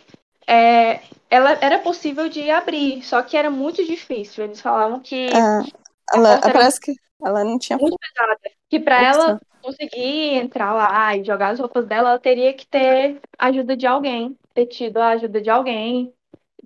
é, 0.47 1.01
ela 1.29 1.51
era 1.61 1.79
possível 1.79 2.29
de 2.29 2.49
abrir, 2.49 3.03
só 3.03 3.21
que 3.21 3.35
era 3.35 3.49
muito 3.49 3.83
difícil. 3.85 4.43
Eles 4.45 4.61
falavam 4.61 4.99
que 4.99 5.27
É, 5.27 6.17
ela, 6.17 6.39
parece 6.41 6.79
que 6.79 6.93
ela 7.23 7.43
não 7.43 7.57
tinha 7.57 7.77
muito 7.77 7.97
pesada, 7.97 8.39
que 8.69 8.79
para 8.79 9.01
ela 9.03 9.41
conseguir 9.65 10.35
entrar 10.35 10.73
lá 10.73 11.15
e 11.15 11.23
jogar 11.23 11.49
as 11.49 11.59
roupas 11.59 11.85
dela, 11.85 12.09
ela 12.11 12.19
teria 12.19 12.53
que 12.53 12.65
ter 12.67 13.19
ajuda 13.37 13.75
de 13.75 13.85
alguém, 13.87 14.37
ter 14.53 14.65
tido 14.67 14.97
a 14.97 15.09
ajuda 15.09 15.41
de 15.41 15.49
alguém. 15.49 16.13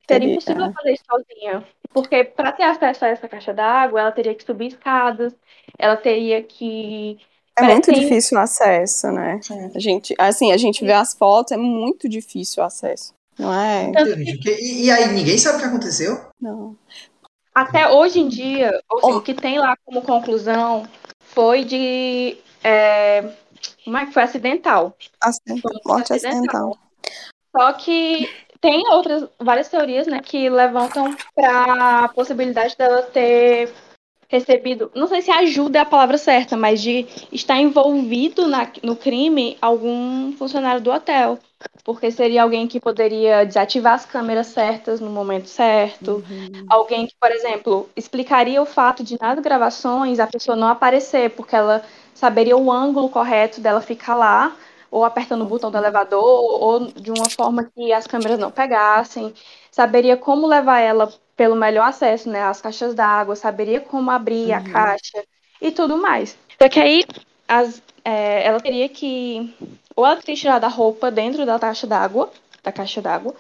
Seria 0.07 0.19
Teria, 0.19 0.31
impossível 0.33 0.65
é. 0.65 0.73
fazer 0.73 0.93
isso 0.93 1.03
sozinha, 1.09 1.63
porque 1.93 2.23
para 2.23 2.51
ter 2.51 2.63
acesso 2.63 3.05
a 3.05 3.09
essa 3.09 3.27
caixa 3.27 3.53
d'água, 3.53 4.01
ela 4.01 4.11
teria 4.11 4.33
que 4.33 4.43
subir 4.43 4.67
escadas, 4.67 5.35
ela 5.77 5.95
teria 5.95 6.41
que 6.41 7.17
É 7.55 7.61
Parece 7.61 7.73
muito 7.91 7.93
difícil 7.93 8.37
o 8.37 8.41
acesso, 8.41 9.11
né? 9.11 9.39
A 9.75 9.79
gente, 9.79 10.15
assim, 10.17 10.51
a 10.51 10.57
gente 10.57 10.83
vê 10.83 10.93
as 10.93 11.13
fotos, 11.13 11.51
é 11.51 11.57
muito 11.57 12.07
difícil 12.09 12.63
o 12.63 12.65
acesso. 12.65 13.13
Não 13.37 13.53
é? 13.53 13.83
Entendi. 13.83 14.35
Porque- 14.37 14.57
E, 14.59 14.85
e 14.85 14.91
aí, 14.91 15.07
ninguém 15.13 15.37
sabe 15.37 15.57
o 15.57 15.61
que 15.61 15.67
aconteceu? 15.67 16.19
Não. 16.41 16.75
Até 17.53 17.87
hoje 17.89 18.19
em 18.19 18.27
dia, 18.29 18.69
assim, 18.69 19.11
Oh. 19.13 19.17
o 19.17 19.21
que 19.21 19.33
tem 19.33 19.59
lá 19.59 19.75
como 19.85 20.01
conclusão 20.01 20.87
foi 21.19 21.63
de. 21.65 22.37
É, 22.63 23.23
como 23.83 23.97
é 23.97 24.05
que 24.05 24.13
foi? 24.13 24.23
Acidental. 24.23 24.95
Aciden- 25.21 25.61
Foi 25.61 25.71
Morte 25.85 26.13
acidental. 26.13 26.77
Só 27.55 27.73
que 27.73 28.29
tem 28.61 28.87
outras, 28.89 29.27
várias 29.39 29.69
teorias, 29.69 30.05
né, 30.07 30.19
que 30.21 30.49
levantam 30.49 31.15
para 31.35 32.05
a 32.05 32.09
possibilidade 32.09 32.75
dela 32.77 33.01
ter 33.03 33.73
recebido, 34.27 34.91
não 34.93 35.07
sei 35.07 35.23
se 35.23 35.31
ajuda 35.31 35.79
é 35.79 35.81
a 35.81 35.85
palavra 35.85 36.15
certa, 36.17 36.55
mas 36.55 36.79
de 36.79 37.07
estar 37.31 37.57
envolvido 37.59 38.47
na, 38.47 38.71
no 38.83 38.95
crime 38.95 39.57
algum 39.59 40.31
funcionário 40.33 40.79
do 40.81 40.91
hotel. 40.91 41.39
Porque 41.83 42.11
seria 42.11 42.43
alguém 42.43 42.67
que 42.67 42.79
poderia 42.79 43.43
desativar 43.43 43.93
as 43.93 44.05
câmeras 44.05 44.47
certas 44.47 44.99
no 45.01 45.09
momento 45.09 45.47
certo. 45.47 46.23
Alguém 46.69 47.07
que, 47.07 47.15
por 47.19 47.31
exemplo, 47.31 47.89
explicaria 47.95 48.61
o 48.61 48.65
fato 48.65 49.03
de 49.03 49.19
nas 49.19 49.39
gravações 49.39 50.19
a 50.19 50.27
pessoa 50.27 50.55
não 50.55 50.67
aparecer, 50.67 51.31
porque 51.31 51.55
ela 51.55 51.83
saberia 52.19 52.57
o 52.57 52.69
ângulo 52.69 53.07
correto 53.07 53.61
dela 53.61 53.79
ficar 53.79 54.13
lá, 54.13 54.53
ou 54.91 55.05
apertando 55.05 55.43
o 55.43 55.45
botão 55.45 55.71
do 55.71 55.77
elevador, 55.77 56.21
ou 56.21 56.91
de 56.91 57.11
uma 57.11 57.29
forma 57.29 57.63
que 57.63 57.93
as 57.93 58.05
câmeras 58.05 58.37
não 58.37 58.51
pegassem. 58.51 59.33
Saberia 59.71 60.17
como 60.17 60.45
levar 60.45 60.79
ela 60.79 61.09
pelo 61.37 61.55
melhor 61.55 61.87
acesso, 61.87 62.29
né, 62.29 62.43
às 62.43 62.59
caixas 62.59 62.93
d'água, 62.93 63.37
saberia 63.37 63.79
como 63.79 64.11
abrir 64.11 64.51
a 64.51 64.61
caixa 64.61 65.23
e 65.61 65.71
tudo 65.71 65.95
mais. 65.95 66.37
Só 66.61 66.67
que 66.67 66.79
aí 66.81 67.05
as, 67.47 67.81
é, 68.03 68.45
ela 68.45 68.59
teria 68.59 68.89
que 68.89 69.55
ou 69.95 70.05
ela 70.05 70.17
teria 70.17 70.35
tirado 70.35 70.65
a 70.65 70.67
roupa 70.67 71.09
dentro 71.09 71.45
da 71.45 71.57
caixa 71.57 71.87
d'água, 71.87 72.29
da 72.61 72.71
caixa 72.71 73.01
d'água, 73.01 73.33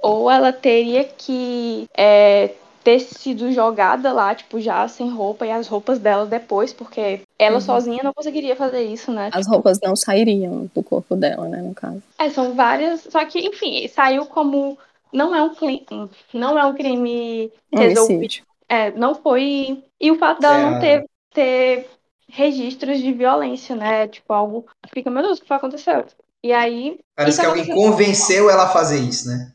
ou 0.00 0.30
ela 0.30 0.50
teria 0.50 1.04
que 1.04 1.86
é, 1.94 2.52
ter 2.84 3.00
sido 3.00 3.50
jogada 3.50 4.12
lá, 4.12 4.34
tipo, 4.34 4.60
já 4.60 4.86
sem 4.86 5.10
roupa, 5.10 5.46
e 5.46 5.50
as 5.50 5.66
roupas 5.66 5.98
dela 5.98 6.26
depois, 6.26 6.72
porque 6.72 7.22
ela 7.38 7.60
sozinha 7.60 8.02
não 8.02 8.12
conseguiria 8.12 8.54
fazer 8.54 8.82
isso, 8.82 9.10
né? 9.10 9.30
As 9.32 9.46
roupas 9.46 9.80
não 9.82 9.96
sairiam 9.96 10.70
do 10.74 10.82
corpo 10.82 11.16
dela, 11.16 11.48
né, 11.48 11.62
no 11.62 11.74
caso. 11.74 12.02
É, 12.18 12.28
são 12.28 12.52
várias, 12.54 13.00
só 13.10 13.24
que, 13.24 13.38
enfim, 13.40 13.88
saiu 13.88 14.26
como 14.26 14.78
não 15.10 15.34
é 15.34 15.42
um 15.42 15.54
crime, 15.54 15.86
não 16.32 16.58
é 16.58 16.66
um 16.66 16.74
crime 16.74 17.50
resolvido. 17.72 18.44
É, 18.68 18.90
não 18.92 19.14
foi. 19.14 19.82
E 20.00 20.10
o 20.10 20.18
fato 20.18 20.40
dela 20.40 20.58
não 20.58 20.76
É. 20.76 20.80
ter, 20.80 21.04
ter 21.32 21.90
registros 22.28 22.98
de 22.98 23.12
violência, 23.12 23.74
né? 23.74 24.08
Tipo, 24.08 24.32
algo 24.32 24.66
fica, 24.92 25.10
meu 25.10 25.22
Deus, 25.22 25.38
o 25.38 25.42
que 25.42 25.48
foi 25.48 25.56
aconteceu? 25.56 26.04
E 26.42 26.52
aí. 26.52 26.98
Parece 27.16 27.40
que 27.40 27.46
alguém 27.46 27.62
aconteceu. 27.62 27.90
convenceu 27.90 28.50
ela 28.50 28.64
a 28.64 28.68
fazer 28.68 28.98
isso, 28.98 29.28
né? 29.28 29.52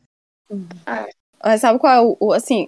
Mas 1.43 1.61
sabe 1.61 1.77
qual 1.77 1.93
é 1.93 2.01
o, 2.01 2.17
o, 2.19 2.33
assim, 2.33 2.67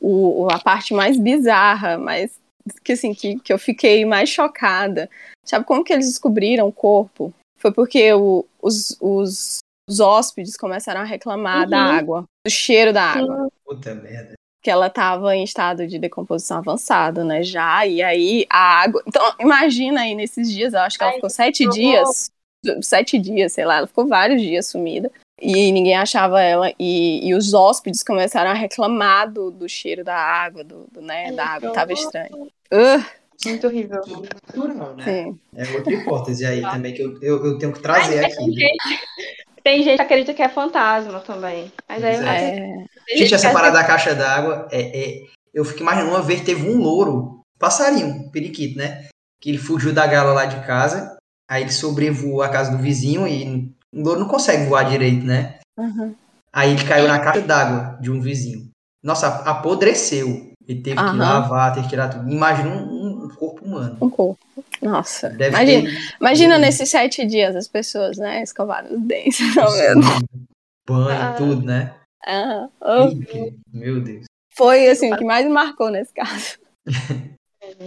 o, 0.00 0.48
a 0.50 0.58
parte 0.58 0.92
mais 0.94 1.18
bizarra, 1.18 1.98
mais 1.98 2.38
que 2.84 2.92
assim, 2.92 3.14
que, 3.14 3.38
que 3.40 3.52
eu 3.52 3.58
fiquei 3.58 4.04
mais 4.04 4.28
chocada. 4.28 5.08
Sabe 5.44 5.64
como 5.64 5.82
que 5.84 5.92
eles 5.92 6.06
descobriram 6.08 6.68
o 6.68 6.72
corpo? 6.72 7.32
Foi 7.58 7.72
porque 7.72 8.12
o- 8.12 8.44
os, 8.60 8.96
os, 9.00 9.58
os 9.88 10.00
hóspedes 10.00 10.56
começaram 10.56 11.00
a 11.00 11.04
reclamar 11.04 11.68
da 11.68 11.78
Uhum. 11.82 11.90
água, 11.98 12.24
do 12.46 12.50
cheiro 12.50 12.92
da 12.92 13.02
água. 13.02 13.48
Puta 13.64 13.94
merda. 13.94 14.34
que 14.62 14.70
ela 14.70 14.88
estava 14.88 15.34
em 15.36 15.44
estado 15.44 15.86
de 15.86 15.98
decomposição 15.98 16.58
avançado, 16.58 17.24
né? 17.24 17.42
Já, 17.42 17.86
e 17.86 18.02
aí 18.02 18.46
a 18.50 18.82
água. 18.82 19.02
Então, 19.06 19.22
imagina 19.40 20.02
aí 20.02 20.14
nesses 20.14 20.50
dias, 20.52 20.74
eu 20.74 20.80
acho 20.80 20.98
que 20.98 21.04
ela 21.04 21.12
Ai, 21.12 21.16
ficou 21.16 21.30
sete 21.30 21.66
dias, 21.70 22.30
sete 22.82 23.18
dias, 23.18 23.52
sei 23.52 23.64
lá, 23.64 23.76
ela 23.78 23.86
ficou 23.86 24.06
vários 24.06 24.42
dias 24.42 24.66
sumida. 24.66 25.10
E 25.40 25.70
ninguém 25.70 25.96
achava 25.96 26.42
ela, 26.42 26.72
e, 26.78 27.28
e 27.28 27.34
os 27.34 27.54
hóspedes 27.54 28.02
começaram 28.02 28.50
a 28.50 28.54
reclamar 28.54 29.30
do, 29.30 29.50
do 29.50 29.68
cheiro 29.68 30.02
da 30.02 30.16
água, 30.16 30.64
do, 30.64 30.86
do, 30.90 31.00
né, 31.00 31.26
Ai, 31.26 31.32
da 31.32 31.46
água, 31.46 31.72
tava 31.72 31.92
estranho. 31.92 32.48
Uh, 32.72 33.04
Muito 33.46 33.66
horrível. 33.66 34.00
Né? 34.96 35.04
sim. 35.04 35.38
É 35.56 35.76
outra 35.76 35.92
hipótese 35.92 36.44
aí 36.44 36.60
também 36.62 36.92
que 36.92 37.02
eu, 37.02 37.22
eu, 37.22 37.46
eu 37.46 37.58
tenho 37.58 37.72
que 37.72 37.80
trazer 37.80 38.18
Ai, 38.18 38.24
aqui. 38.24 38.36
tem, 38.36 38.48
né? 38.48 38.54
gente, 38.54 39.08
tem 39.62 39.82
gente 39.82 39.96
que 39.96 40.02
acredita 40.02 40.34
que 40.34 40.42
é 40.42 40.48
fantasma 40.48 41.20
também. 41.20 41.72
Mas 41.88 42.02
aí 42.02 42.16
é. 42.16 42.84
É, 43.10 43.16
Gente, 43.16 43.34
essa 43.34 43.52
parada 43.52 43.78
da 43.78 43.84
caixa 43.84 44.14
d'água, 44.14 44.68
é, 44.72 44.80
é- 44.80 45.26
eu 45.54 45.64
fico 45.64 45.80
imaginando, 45.80 46.10
uma 46.10 46.22
vez 46.22 46.42
teve 46.42 46.68
um 46.68 46.78
louro, 46.78 47.40
passarinho, 47.58 48.06
um 48.06 48.30
periquito, 48.30 48.76
né? 48.78 49.08
Que 49.40 49.50
ele 49.50 49.58
fugiu 49.58 49.92
da 49.92 50.06
gala 50.06 50.32
lá 50.32 50.46
de 50.46 50.64
casa, 50.66 51.16
aí 51.48 51.62
ele 51.62 51.72
sobrevoou 51.72 52.42
a 52.42 52.48
casa 52.48 52.70
do 52.70 52.78
vizinho 52.78 53.26
e 53.26 53.72
o 53.94 54.02
louro 54.02 54.20
não 54.20 54.28
consegue 54.28 54.66
voar 54.66 54.84
direito, 54.88 55.24
né? 55.24 55.58
uhum. 55.78 56.14
Aí 56.52 56.72
ele 56.72 56.84
caiu 56.84 57.06
na 57.08 57.18
caixa 57.20 57.42
d'água 57.42 57.98
de 58.00 58.10
um 58.10 58.20
vizinho. 58.20 58.68
Nossa, 59.02 59.28
apodreceu. 59.44 60.52
Ele 60.66 60.80
teve 60.82 60.96
que 60.96 61.02
Aham. 61.02 61.16
lavar, 61.18 61.72
teve 61.72 61.84
que 61.84 61.90
tirar 61.90 62.08
tudo. 62.08 62.28
Imagina 62.30 62.68
um, 62.70 63.24
um 63.24 63.28
corpo 63.28 63.64
humano. 63.64 63.96
um 64.02 64.10
corpo. 64.10 64.38
Nossa, 64.82 65.30
Deve 65.30 65.56
imagina, 65.56 65.88
ter 65.88 66.16
imagina 66.20 66.54
Uhum. 66.56 66.60
nesses 66.60 66.90
sete 66.90 67.24
dias 67.24 67.54
as 67.54 67.68
pessoas, 67.68 68.16
né, 68.18 68.42
escovaram 68.42 68.94
os 68.96 69.00
dentes, 69.02 69.38
mesmo? 69.54 70.02
banho, 70.86 71.20
Ah. 71.20 71.32
tudo, 71.34 71.62
né? 71.64 71.94
Oh. 72.82 73.02
Eita, 73.08 73.56
Meu 73.72 74.00
Deus. 74.02 74.24
Foi, 74.56 74.88
assim, 74.88 75.12
o 75.12 75.16
que 75.16 75.24
mais 75.24 75.48
marcou 75.48 75.90
nesse 75.90 76.12
caso. 76.12 76.58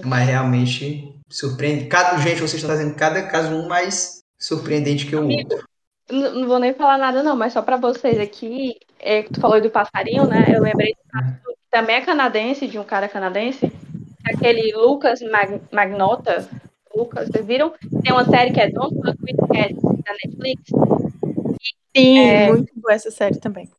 Mas 0.06 0.28
realmente 0.28 1.14
surpreende. 1.30 1.88
Cada, 1.88 2.18
gente, 2.19 2.38
vocês 2.40 2.53
estão 2.56 2.69
trazendo 2.69 2.95
cada 2.95 3.23
caso 3.28 3.53
um 3.53 3.68
mais 3.68 4.19
surpreendente 4.40 5.06
que 5.06 5.15
o 5.15 5.28
outro. 5.28 5.64
Não, 6.12 6.36
não 6.36 6.48
vou 6.48 6.60
nem 6.60 6.74
falar 6.74 6.98
nada, 6.98 7.24
não, 7.24 7.36
mas 7.36 7.54
só 7.54 7.62
pra 7.62 7.78
vocês 7.78 8.20
aqui, 8.20 8.76
é, 9.00 9.24
tu 9.24 9.40
falou 9.40 9.62
do 9.62 9.70
passarinho, 9.70 10.26
né? 10.28 10.46
Eu 10.54 10.62
lembrei 10.62 10.94
do 10.94 11.52
também 11.72 11.96
é 11.96 12.02
canadense, 12.02 12.68
de 12.68 12.78
um 12.78 12.84
cara 12.84 13.08
canadense, 13.08 13.70
que 13.70 14.36
aquele 14.36 14.74
Lucas 14.76 15.22
Mag 15.22 15.62
Magnota. 15.72 16.48
Lucas, 16.94 17.30
vocês 17.30 17.46
viram? 17.46 17.74
Tem 18.04 18.12
uma 18.12 18.26
série 18.26 18.52
que 18.52 18.60
é 18.60 18.70
Don't 18.70 18.94
Fuck 18.94 19.18
With 19.24 19.48
Cats, 19.54 19.82
da 19.82 20.14
Netflix. 20.26 20.62
Sim, 21.96 22.20
É. 22.20 22.48
muito 22.48 22.72
boa 22.76 22.94
essa 22.94 23.10
série 23.10 23.40
também. 23.40 23.70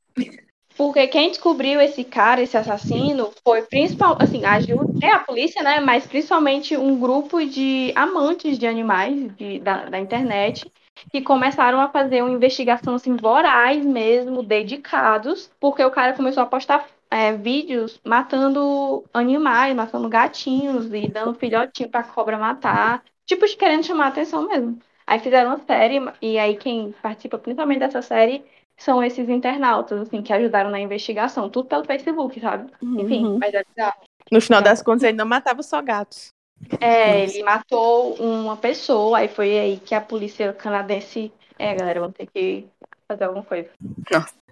Porque 0.77 1.07
quem 1.09 1.29
descobriu 1.29 1.81
esse 1.83 2.03
cara, 2.03 2.41
esse 2.41 2.57
assassino, 2.57 3.31
foi 3.45 3.63
principal, 3.63 4.17
assim, 4.19 4.45
ajuda 4.47 5.07
é 5.07 5.11
a 5.11 5.19
polícia, 5.19 5.63
né? 5.63 5.81
Mas 5.81 6.07
principalmente 6.07 6.75
um 6.77 6.99
grupo 6.99 7.45
de 7.45 7.93
amantes 7.95 8.59
de 8.59 8.67
animais 8.67 9.15
de- 9.37 9.59
da, 9.61 9.85
da 9.91 10.01
internet 10.01 10.65
que 11.11 11.23
começaram 11.23 11.81
a 11.81 11.89
fazer 11.89 12.23
uma 12.23 12.31
investigação 12.33 12.95
assim, 12.95 13.17
voraz 13.17 13.85
mesmo, 13.85 14.43
dedicados, 14.43 15.51
porque 15.61 15.85
o 15.85 15.91
cara 15.91 16.15
começou 16.15 16.43
a 16.43 16.47
postar 16.47 16.87
é, 17.11 17.33
vídeos 17.33 18.01
matando 18.05 19.05
animais, 19.13 19.75
matando 19.75 20.09
gatinhos 20.09 20.93
e 20.93 21.09
dando 21.09 21.35
filhotinho 21.35 21.89
pra 21.91 22.03
cobra 22.03 22.39
matar, 22.39 23.03
tipo 23.27 23.45
querendo 23.57 23.85
chamar 23.85 24.07
a 24.07 24.09
atenção 24.09 24.47
mesmo. 24.47 24.79
Aí 25.07 25.19
fizeram 25.19 25.51
uma 25.51 25.59
série, 25.67 25.99
e 26.21 26.39
aí 26.39 26.57
quem 26.57 26.93
participa 27.03 27.39
principalmente 27.39 27.81
dessa 27.81 28.01
série 28.01 28.45
são 28.77 29.03
esses 29.03 29.29
internautas, 29.29 30.01
assim, 30.01 30.23
que 30.23 30.33
ajudaram 30.33 30.71
na 30.71 30.81
investigação, 30.81 31.49
tudo 31.51 31.69
pelo 31.69 31.85
Facebook, 31.85 32.41
sabe? 32.41 32.73
Enfim, 32.83 33.25
Uhum. 33.25 33.39
mas 33.39 33.53
é 33.53 33.63
bizarro. 33.65 34.01
No 34.31 34.41
final 34.41 34.63
das 34.63 34.83
contas, 34.83 35.03
ele 35.03 35.17
não 35.17 35.27
matava 35.27 35.63
só 35.63 35.81
gatos. 35.83 36.33
É, 36.81 37.23
ele 37.25 37.43
matou 37.43 38.15
uma 38.15 38.57
pessoa, 38.57 39.19
aí 39.19 39.29
foi 39.29 39.59
aí 39.59 39.77
que 39.79 39.95
a 39.95 40.01
polícia 40.01 40.53
canadense. 40.53 41.33
É, 41.59 41.75
galera, 41.75 42.01
vamos 42.01 42.17
ter 42.17 42.27
que 42.27 42.67
fazer 43.07 43.25
alguma 43.25 43.45
coisa. 43.45 43.69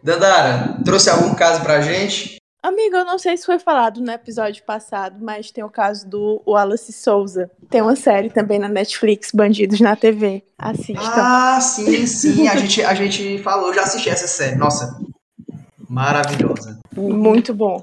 Dandara, 0.02 0.78
trouxe 0.84 1.10
algum 1.10 1.34
caso 1.34 1.62
pra 1.62 1.80
gente? 1.80 2.40
Amiga, 2.62 2.98
eu 2.98 3.04
não 3.06 3.18
sei 3.18 3.38
se 3.38 3.46
foi 3.46 3.58
falado 3.58 4.02
no 4.02 4.12
episódio 4.12 4.62
passado, 4.64 5.16
mas 5.18 5.50
tem 5.50 5.64
o 5.64 5.70
caso 5.70 6.06
do 6.06 6.42
Wallace 6.46 6.92
Souza. 6.92 7.50
Tem 7.70 7.80
uma 7.80 7.96
série 7.96 8.28
também 8.28 8.58
na 8.58 8.68
Netflix, 8.68 9.30
Bandidos 9.32 9.80
na 9.80 9.96
TV. 9.96 10.44
Assistam. 10.58 11.00
Ah, 11.02 11.58
sim, 11.60 12.06
sim. 12.06 12.48
A 12.48 12.56
gente, 12.56 12.82
a 12.84 12.92
gente 12.94 13.38
falou, 13.38 13.72
já 13.72 13.82
assisti 13.82 14.10
essa 14.10 14.26
série. 14.26 14.56
Nossa, 14.56 15.00
maravilhosa. 15.88 16.78
Muito 16.94 17.54
bom. 17.54 17.82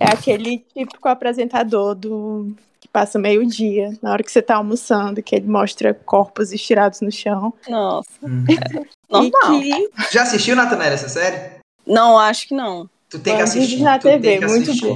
É 0.00 0.06
aquele 0.06 0.58
típico 0.58 1.08
apresentador 1.08 1.94
do 1.94 2.52
passa 2.96 3.18
meio-dia, 3.18 3.90
na 4.00 4.10
hora 4.10 4.22
que 4.22 4.32
você 4.32 4.40
tá 4.40 4.56
almoçando, 4.56 5.22
que 5.22 5.36
ele 5.36 5.46
mostra 5.46 5.92
corpos 5.92 6.50
estirados 6.50 7.02
no 7.02 7.12
chão. 7.12 7.52
Nossa, 7.68 8.08
Hum. 8.22 8.44
normal. 9.10 9.60
Que 9.60 9.90
Já 10.10 10.22
assistiu, 10.22 10.56
Natanera, 10.56 10.94
essa 10.94 11.06
série? 11.10 11.60
Não, 11.86 12.18
acho 12.18 12.48
que 12.48 12.54
não. 12.54 12.88
Tu 13.10 13.18
tem 13.18 13.36
que 13.36 13.42
assistir. 13.42 13.82
na 13.82 13.98
tu 13.98 14.04
tem 14.04 14.18
TV, 14.18 14.38
que 14.38 14.46
muito 14.46 14.70
assistir. 14.70 14.86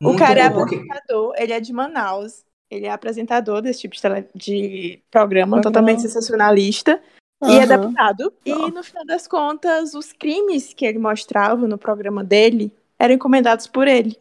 bom. 0.00 0.10
o 0.10 0.16
cara 0.16 0.40
é 0.40 0.50
bom, 0.50 0.58
porque- 0.58 0.74
apresentador, 0.74 1.34
ele 1.36 1.52
é 1.52 1.60
de 1.60 1.72
Manaus. 1.72 2.42
Ele 2.68 2.86
é 2.86 2.90
apresentador 2.90 3.62
desse 3.62 3.82
tipo 3.82 3.94
de, 3.94 4.02
tele- 4.02 4.26
de 4.34 5.00
programa, 5.08 5.52
Programa. 5.58 5.62
totalmente 5.62 6.02
sensacionalista. 6.02 7.00
E 7.44 7.52
é 7.52 7.58
Aham. 7.62 7.66
deputado. 7.66 8.32
E 8.44 8.52
no 8.52 8.82
final 8.82 9.04
das 9.06 9.28
contas, 9.28 9.94
os 9.94 10.12
crimes 10.12 10.74
que 10.74 10.84
ele 10.84 10.98
mostrava 10.98 11.68
no 11.68 11.78
programa 11.78 12.24
dele 12.24 12.72
eram 12.98 13.14
encomendados 13.14 13.68
por 13.68 13.86
ele. 13.86 14.18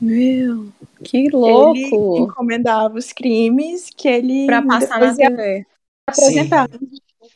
Meu, 0.00 0.68
que 1.04 1.18
Ele 1.18 1.30
louco. 1.30 2.18
encomendava 2.18 2.96
os 2.96 3.12
crimes 3.12 3.90
que 3.94 4.08
ele 4.08 4.46
Pra 4.46 4.62
passar 4.62 5.00
na 5.00 5.14
TV. 5.14 5.66
apresentar. 6.06 6.68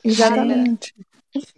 Exatamente. 0.02 0.94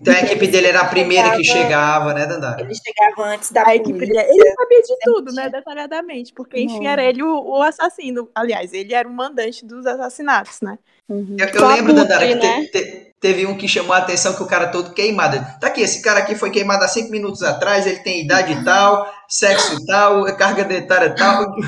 Então 0.01 0.13
a 0.13 0.21
equipe 0.21 0.49
dele 0.49 0.67
era 0.67 0.81
a 0.81 0.89
primeira 0.89 1.37
que 1.37 1.45
chegava, 1.45 2.13
né, 2.13 2.27
Dandara? 2.27 2.61
Ele 2.61 2.75
chegava 2.75 3.29
antes 3.33 3.53
da 3.53 3.65
A 3.67 3.77
equipe 3.77 3.99
dele, 4.01 4.19
ele 4.19 4.53
sabia 4.53 4.83
de 4.83 4.97
tudo, 5.05 5.33
né, 5.33 5.49
detalhadamente, 5.49 6.33
porque 6.33 6.61
enfim 6.61 6.87
era 6.87 7.03
ele 7.05 7.23
o, 7.23 7.45
o 7.45 7.63
assassino. 7.63 8.29
Aliás, 8.35 8.73
ele 8.73 8.93
era 8.93 9.09
o 9.09 9.13
mandante 9.13 9.65
dos 9.65 9.87
assassinatos, 9.87 10.61
né? 10.61 10.79
Uhum. 11.09 11.37
Eu, 11.39 11.47
eu 11.49 11.59
Só 11.59 11.69
lembro, 11.69 11.93
abutre, 11.93 11.95
Dandara, 11.95 12.27
que 12.27 12.37
te- 12.37 12.47
né? 12.47 12.67
te- 12.67 13.13
teve 13.21 13.47
um 13.47 13.57
que 13.57 13.67
chamou 13.67 13.95
a 13.95 13.99
atenção 13.99 14.35
que 14.35 14.43
o 14.43 14.47
cara 14.47 14.69
todo 14.69 14.93
queimado. 14.93 15.37
Tá 15.61 15.69
aqui, 15.69 15.81
esse 15.81 16.03
cara 16.03 16.21
aqui 16.21 16.35
foi 16.35 16.51
queimado 16.51 16.85
há 16.85 16.89
cinco 16.89 17.11
minutos 17.11 17.43
atrás, 17.43 17.87
ele 17.87 17.99
tem 18.01 18.23
idade 18.25 18.63
tal, 18.65 19.11
sexo 19.29 19.85
tal, 19.87 20.25
carga 20.37 20.65
dentária 20.65 21.15
tal. 21.15 21.55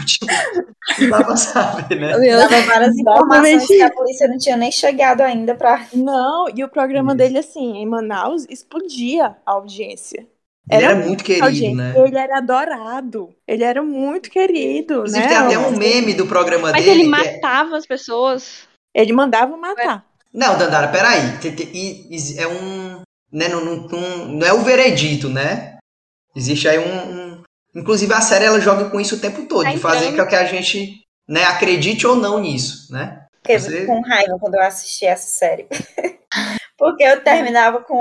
Tipo, 0.86 1.08
pra 1.08 1.36
saber, 1.36 2.00
né? 2.00 2.12
Dava 2.18 2.60
várias 2.62 2.96
informações 2.96 3.66
que 3.66 3.82
a 3.82 3.90
polícia 3.92 4.26
não 4.26 4.38
tinha 4.38 4.56
nem 4.56 4.72
chegado 4.72 5.20
ainda 5.20 5.54
pra. 5.54 5.86
Não, 5.92 6.46
e 6.54 6.64
o 6.64 6.68
programa 6.68 7.12
Isso. 7.12 7.18
dele, 7.18 7.38
assim, 7.38 7.76
em 7.76 7.86
Manaus, 7.86 8.44
explodia 8.48 9.36
a 9.46 9.52
audiência. 9.52 10.26
Ele 10.70 10.84
Era 10.84 10.94
era 10.94 11.06
muito 11.06 11.22
querido, 11.24 11.44
audiência. 11.46 11.76
né? 11.76 11.94
Ele 11.96 12.16
era 12.18 12.38
adorado. 12.38 13.34
Ele 13.46 13.64
era 13.64 13.82
muito 13.82 14.30
querido, 14.30 14.94
Inclusive, 14.94 15.20
né? 15.20 15.28
tem 15.28 15.36
até 15.36 15.58
um 15.58 15.76
meme 15.76 16.14
do 16.14 16.26
programa 16.26 16.70
Mas 16.72 16.84
dele. 16.84 17.02
ele 17.02 17.10
que 17.12 17.20
é- 17.26 17.34
matava 17.34 17.76
as 17.76 17.86
pessoas. 17.86 18.68
Ele 18.94 19.12
mandava 19.12 19.56
matar. 19.56 20.04
Não, 20.32 20.56
Dandara, 20.58 20.88
peraí. 20.88 21.20
É 22.38 22.46
um. 22.46 23.02
Né, 23.32 23.48
não, 23.48 23.64
não, 23.64 23.76
não- 23.88 24.24
não 24.26 24.46
é 24.46 24.52
o 24.52 24.62
veredito, 24.62 25.28
né? 25.28 25.78
Existe 26.34 26.68
aí 26.68 26.78
um, 26.78 27.10
um- 27.34 27.42
Inclusive 27.74 28.12
a 28.12 28.20
série 28.20 28.44
ela 28.46 28.60
joga 28.60 28.90
com 28.90 29.00
isso 29.00 29.14
o 29.16 29.20
tempo 29.20 29.46
todo, 29.46 29.62
Tá 29.62 29.70
de 29.72 29.78
fazer 29.78 30.06
entrando. 30.06 30.24
com 30.24 30.30
que 30.30 30.34
a 30.36 30.44
gente 30.44 31.04
né, 31.28 31.44
acredite 31.44 32.04
ou 32.04 32.16
não 32.16 32.40
nisso, 32.40 32.92
né? 32.92 33.24
Fiquei 33.36 33.58
Você- 33.58 33.86
com 33.86 34.00
raiva 34.00 34.36
quando 34.40 34.54
eu 34.56 34.62
assisti 34.62 35.06
essa 35.06 35.28
série. 35.28 35.68
Porque 36.76 37.04
eu 37.04 37.22
terminava 37.22 37.80
com 37.80 37.94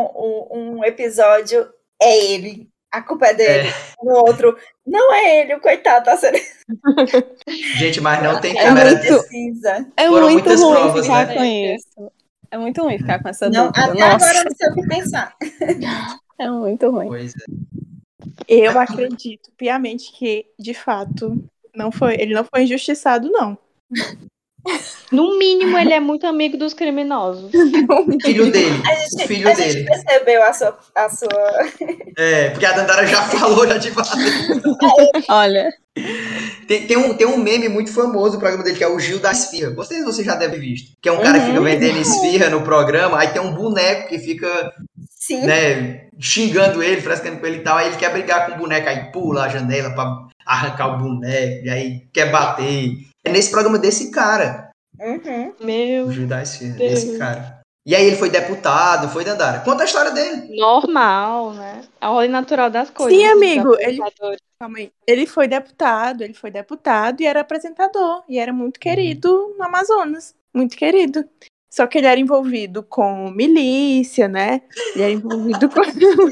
um, 0.52 0.78
um 0.80 0.84
episódio, 0.84 1.68
é 2.02 2.26
ele, 2.26 2.68
a 2.92 3.02
culpa 3.02 3.28
é 3.28 3.34
dele. 3.34 3.70
No 4.02 4.14
outro, 4.26 4.58
não 4.88 5.14
é 5.14 5.42
ele, 5.42 5.56
o 5.56 5.60
coitado 5.60 6.06
tá 6.06 6.16
sendo. 6.16 6.38
Gente, 7.78 8.00
mas 8.00 8.24
não 8.24 8.40
tem 8.40 8.58
É 8.58 8.64
câmera. 8.64 8.92
muito- 8.92 9.08
Precisa. 9.28 9.88
É 9.98 10.08
Foram 10.08 10.30
muito 10.32 10.50
ruim 10.50 10.58
provas, 10.74 11.06
ficar 11.06 11.28
né? 11.28 11.36
com 11.36 11.44
isso. 11.44 12.12
É 12.52 12.58
muito 12.58 12.82
ruim 12.82 12.98
ficar 12.98 13.22
com 13.22 13.28
essa 13.30 13.50
Não, 13.50 13.68
dúvida. 13.68 13.86
até 13.86 14.00
Nossa, 14.00 14.16
agora 14.26 14.38
eu 14.40 14.46
não 14.46 14.52
sei 14.56 14.70
o 14.70 14.74
que 14.74 14.88
pensar. 14.88 15.36
é 16.40 16.50
muito 16.50 16.90
ruim. 16.90 17.08
Pois 17.08 17.34
é. 17.36 17.44
Eu 18.48 18.80
acredito 18.80 19.52
piamente 19.58 20.12
que, 20.14 20.46
de 20.58 20.74
fato, 20.74 21.44
não 21.76 21.92
foi, 21.92 22.16
ele 22.16 22.34
não 22.34 22.46
foi 22.46 22.64
injustiçado, 22.64 23.30
não. 23.30 23.58
No 25.12 25.38
mínimo, 25.40 25.78
ele 25.78 25.94
é 25.94 26.00
muito 26.00 26.28
amigo 26.28 26.58
dos 26.58 26.74
criminosos. 26.74 27.52
O 27.90 28.22
filho 28.22 28.52
dele. 28.52 28.82
A 28.86 28.92
O 28.94 28.96
gente, 29.18 29.28
filho 29.28 29.50
a 29.50 29.54
dele. 29.54 29.72
gente 29.72 29.86
percebeu 29.86 30.44
a 30.44 30.54
sua, 30.54 30.78
a 30.96 31.10
sua. 31.10 31.30
É, 32.18 32.50
porque 32.52 32.66
a 32.66 32.74
Dandara 32.74 33.08
já 33.08 33.24
falou, 33.24 33.68
já 33.68 33.80
te 33.80 33.90
falei. 33.92 34.32
Olha, 35.30 35.70
Tem, 36.68 36.86
tem, 36.86 36.98
um, 36.98 37.14
tem 37.16 37.26
um 37.28 37.38
meme 37.38 37.68
muito 37.70 37.92
famoso 37.92 38.34
do 38.34 38.40
programa 38.40 38.64
dele, 38.64 38.78
que 38.78 38.84
é 38.84 38.88
o 38.88 39.00
Gil 39.00 39.20
da 39.20 39.32
Esfirra. 39.32 39.74
Vocês 39.74 40.04
você 40.06 40.24
já 40.24 40.36
deve 40.36 40.54
ter 40.56 40.60
visto. 40.60 40.92
Que 41.02 41.10
é 41.10 41.12
um 41.12 41.22
cara 41.22 41.40
que 41.40 41.46
fica 41.48 41.58
Uhum. 41.58 41.64
vendendo 41.66 41.98
esfirra 42.00 42.50
no 42.50 42.62
programa, 42.62 43.18
aí 43.20 43.30
tem 43.30 43.42
um 43.42 43.54
boneco 43.54 44.10
que 44.10 44.20
fica 44.20 44.72
Sim. 45.10 45.42
né, 45.42 46.08
xingando 46.20 46.84
ele, 46.84 47.02
frescando 47.02 47.40
com 47.40 47.46
ele 47.48 47.58
e 47.58 47.62
tal. 47.62 47.78
Aí 47.78 47.88
ele 47.88 47.98
quer 47.98 48.12
brigar 48.12 48.46
com 48.46 48.54
o 48.54 48.58
boneco, 48.58 48.88
aí 48.88 49.12
pula 49.12 49.44
a 49.46 49.50
janela 49.50 49.90
pra 49.92 50.28
arrancar 50.46 50.96
o 50.96 50.98
boneco, 51.00 51.66
e 51.66 51.70
aí 51.70 52.02
quer 52.14 52.32
bater. 52.32 52.92
É 53.26 53.32
nesse 53.32 53.52
programa 53.52 53.78
desse 53.78 54.12
cara, 54.12 54.70
Uhum. 55.00 55.54
o 55.60 55.66
Meu. 55.66 56.28
Da 56.28 56.42
Esfirra, 56.42 56.76
Deus. 56.76 56.92
desse 56.92 57.18
cara. 57.18 57.60
E 57.86 57.96
aí 57.96 58.06
ele 58.06 58.18
foi 58.18 58.30
deputado, 58.30 59.08
foi 59.10 59.24
Dandara. 59.24 59.62
Conta 59.62 59.84
a 59.84 59.86
história 59.86 60.12
dele. 60.12 60.56
Normal, 60.58 61.54
né? 61.54 61.82
A 62.00 62.12
ordem 62.12 62.30
natural 62.30 62.70
das 62.70 62.90
coisas. 62.90 63.18
Sim, 63.18 63.26
amigo, 63.26 63.76
ele-. 63.80 64.00
Calma 64.60 64.78
aí. 64.78 64.92
Ele 65.08 65.26
foi 65.26 65.48
deputado, 65.48 66.22
ele 66.22 66.34
foi 66.34 66.52
deputado 66.52 67.22
e 67.22 67.26
era 67.26 67.40
apresentador. 67.42 68.24
E 68.28 68.38
era 68.38 68.52
muito 68.52 68.80
querido 68.80 69.56
no 69.58 69.64
Amazonas. 69.64 70.36
Muito 70.54 70.76
querido. 70.76 71.24
Só 71.72 71.88
que 71.88 71.98
ele 72.00 72.08
era 72.08 72.20
envolvido 72.20 72.84
com 72.84 73.30
milícia, 73.32 74.28
né? 74.28 74.62
Ele 74.94 75.04
era 75.04 75.12
envolvido 75.14 75.70
com. 75.70 75.80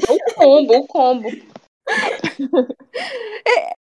O 0.08 0.34
combo, 0.34 0.74
o 0.76 0.86
combo. 0.86 1.28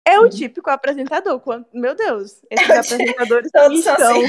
É 0.06 0.20
o 0.20 0.30
típico 0.30 0.70
apresentador. 0.70 1.40
Quando... 1.40 1.66
Meu 1.74 1.96
Deus, 1.96 2.42
esses 2.50 2.70
É 2.70 2.82
típico- 2.82 2.94
apresentadores 2.94 3.52
que 3.52 3.58
Todos 3.60 3.84
são 3.84 3.94
assim. 3.96 4.28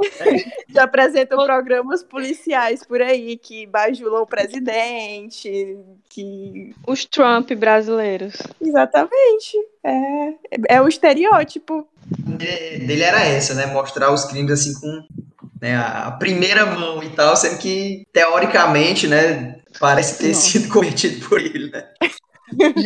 que 0.72 0.78
apresentam 0.78 1.44
programas 1.44 2.02
policiais 2.02 2.82
por 2.82 3.02
aí, 3.02 3.36
que 3.36 3.66
bajulam 3.66 4.22
o 4.22 4.26
presidente, 4.26 5.76
que. 6.08 6.74
Os 6.86 7.04
Trump 7.04 7.52
brasileiros. 7.52 8.34
Exatamente. 8.60 9.58
É, 9.84 10.76
é 10.76 10.80
o 10.80 10.88
estereótipo. 10.88 11.86
dele 12.06 12.86
dele 12.86 13.02
era 13.02 13.20
essa, 13.24 13.52
né? 13.54 13.66
Mostrar 13.66 14.10
os 14.10 14.24
crimes 14.24 14.52
assim 14.52 14.72
com 14.80 15.04
né, 15.60 15.76
a 15.76 16.10
primeira 16.12 16.64
mão 16.64 17.02
e 17.02 17.10
tal, 17.10 17.36
sendo 17.36 17.58
que, 17.58 18.06
teoricamente, 18.10 19.06
né, 19.06 19.60
parece 19.78 20.16
ter 20.18 20.28
Nossa. 20.28 20.40
sido 20.40 20.68
cometido 20.72 21.28
por 21.28 21.38
ele, 21.38 21.70
né? 21.70 21.86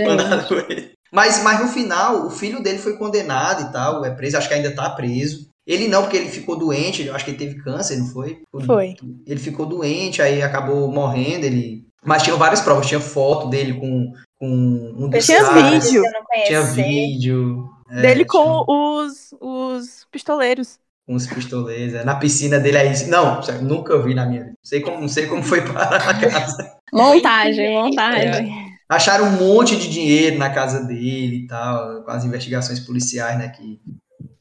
Mandado 0.06 0.48
por 0.48 0.70
ele. 0.70 0.92
Mas, 1.12 1.42
mas 1.42 1.60
no 1.60 1.68
final, 1.68 2.26
o 2.26 2.30
filho 2.30 2.60
dele 2.62 2.78
foi 2.78 2.96
condenado 2.96 3.62
e 3.68 3.72
tal, 3.72 4.04
é 4.04 4.10
preso, 4.10 4.36
acho 4.36 4.48
que 4.48 4.54
ainda 4.54 4.74
tá 4.74 4.90
preso. 4.90 5.48
Ele 5.66 5.88
não, 5.88 6.02
porque 6.02 6.16
ele 6.16 6.28
ficou 6.28 6.56
doente, 6.56 7.04
eu 7.04 7.14
acho 7.14 7.24
que 7.24 7.30
ele 7.30 7.38
teve 7.38 7.62
câncer, 7.62 7.96
não 7.96 8.06
foi? 8.08 8.42
Foi. 8.66 8.94
Ele 9.26 9.40
ficou 9.40 9.64
doente, 9.64 10.20
aí 10.20 10.42
acabou 10.42 10.90
morrendo, 10.90 11.46
ele... 11.46 11.84
Mas 12.04 12.22
tinham 12.22 12.36
várias 12.36 12.60
provas, 12.60 12.86
tinha 12.86 13.00
foto 13.00 13.48
dele 13.48 13.74
com, 13.74 14.12
com 14.38 14.46
um 14.46 15.08
dos 15.08 15.24
Tinha 15.24 15.42
caras, 15.42 15.84
vídeo. 15.84 16.02
Tinha 16.46 16.62
vídeo. 16.62 17.70
É, 17.90 18.02
Dele 18.02 18.24
com 18.26 18.64
os, 18.66 19.34
os 19.40 20.06
pistoleiros. 20.10 20.78
Com 21.06 21.14
os 21.14 21.26
pistoleiros. 21.26 21.94
é, 21.94 22.04
Na 22.04 22.16
piscina 22.16 22.58
dele 22.58 22.76
aí. 22.76 23.06
Não, 23.06 23.40
nunca 23.62 23.98
vi 24.02 24.14
na 24.14 24.26
minha 24.26 24.40
vida. 24.40 24.50
Não 24.52 24.64
sei 24.68 24.80
como, 24.80 25.00
não 25.00 25.08
sei 25.08 25.26
como 25.26 25.42
foi 25.42 25.62
parar 25.62 26.04
na 26.04 26.20
casa. 26.28 26.76
Montagem, 26.92 27.72
montagem. 27.72 28.73
Acharam 28.94 29.26
um 29.26 29.32
monte 29.32 29.76
de 29.76 29.88
dinheiro 29.88 30.38
na 30.38 30.50
casa 30.50 30.82
dele 30.84 31.36
e 31.44 31.46
tal, 31.46 32.02
com 32.02 32.10
as 32.10 32.24
investigações 32.24 32.80
policiais, 32.80 33.38
né? 33.38 33.48
Que 33.48 33.80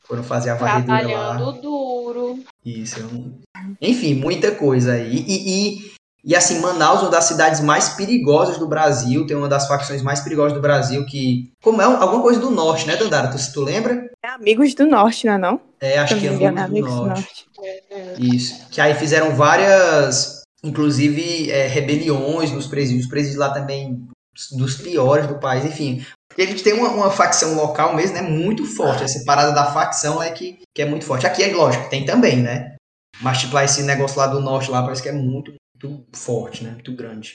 foram 0.07 0.23
fazer 0.23 0.51
a 0.51 0.55
varredura 0.55 1.01
lá. 1.01 1.35
Trabalhando 1.35 1.61
duro. 1.61 2.39
Isso. 2.65 2.99
é 2.99 3.03
um- 3.03 3.33
Enfim, 3.81 4.13
muita 4.15 4.51
coisa 4.51 4.93
aí. 4.93 5.15
E, 5.27 5.77
e, 5.77 5.91
e 6.25 6.35
assim, 6.35 6.59
Manaus 6.59 6.99
é 6.99 7.03
uma 7.03 7.11
das 7.11 7.25
cidades 7.25 7.61
mais 7.61 7.89
perigosas 7.89 8.57
do 8.57 8.67
Brasil. 8.67 9.25
Tem 9.25 9.35
uma 9.35 9.47
das 9.49 9.67
facções 9.67 10.01
mais 10.01 10.21
perigosas 10.21 10.53
do 10.53 10.61
Brasil 10.61 11.05
que. 11.05 11.51
Como 11.61 11.81
é? 11.81 11.85
Alguma 11.85 12.21
coisa 12.21 12.39
do 12.39 12.49
norte, 12.49 12.85
né, 12.87 12.95
Dandara? 12.95 13.29
Tu, 13.29 13.37
tu 13.53 13.61
lembra? 13.61 14.09
É 14.23 14.29
Amigos 14.29 14.73
do 14.73 14.85
Norte, 14.85 15.25
não 15.25 15.33
é 15.33 15.37
não? 15.37 15.61
É, 15.81 15.99
acho 15.99 16.17
que 16.17 16.27
é 16.27 16.31
engano, 16.33 16.57
é 16.59 16.61
Amigos 16.61 16.91
do 16.91 17.01
Amigos 17.01 17.15
do 17.15 17.21
Norte. 17.21 17.45
Norte. 17.57 18.35
Isso. 18.35 18.67
Que 18.69 18.79
aí 18.79 18.93
fizeram 18.95 19.35
várias, 19.35 20.41
inclusive, 20.63 21.51
é, 21.51 21.67
rebeliões 21.67 22.51
nos 22.51 22.67
presídios. 22.67 23.03
Os 23.05 23.09
presídios 23.09 23.37
lá 23.39 23.49
também, 23.51 24.07
dos 24.51 24.75
piores 24.77 25.27
do 25.27 25.39
país, 25.39 25.65
enfim. 25.65 26.05
Porque 26.27 26.41
a 26.41 26.45
gente 26.47 26.63
tem 26.63 26.73
uma, 26.73 26.89
uma 26.89 27.11
facção 27.11 27.55
local 27.55 27.95
mesmo, 27.95 28.15
né? 28.15 28.21
Muito 28.21 28.65
forte. 28.65 29.03
Essa 29.03 29.23
parada 29.23 29.51
da 29.51 29.71
facção 29.71 30.21
é 30.21 30.31
que, 30.31 30.59
que 30.73 30.81
é 30.81 30.85
muito 30.85 31.05
forte. 31.05 31.27
Aqui 31.27 31.43
é 31.43 31.53
lógico, 31.53 31.89
tem 31.89 32.05
também, 32.05 32.37
né? 32.37 32.75
Mas, 33.21 33.39
tipo, 33.39 33.53
lá, 33.53 33.63
esse 33.63 33.83
negócio 33.83 34.17
lá 34.17 34.27
do 34.27 34.39
norte 34.39 34.71
lá 34.71 34.81
parece 34.81 35.03
que 35.03 35.09
é 35.09 35.13
muito, 35.13 35.53
muito 35.83 36.05
forte, 36.17 36.63
né? 36.63 36.71
Muito 36.71 36.91
grande. 36.95 37.33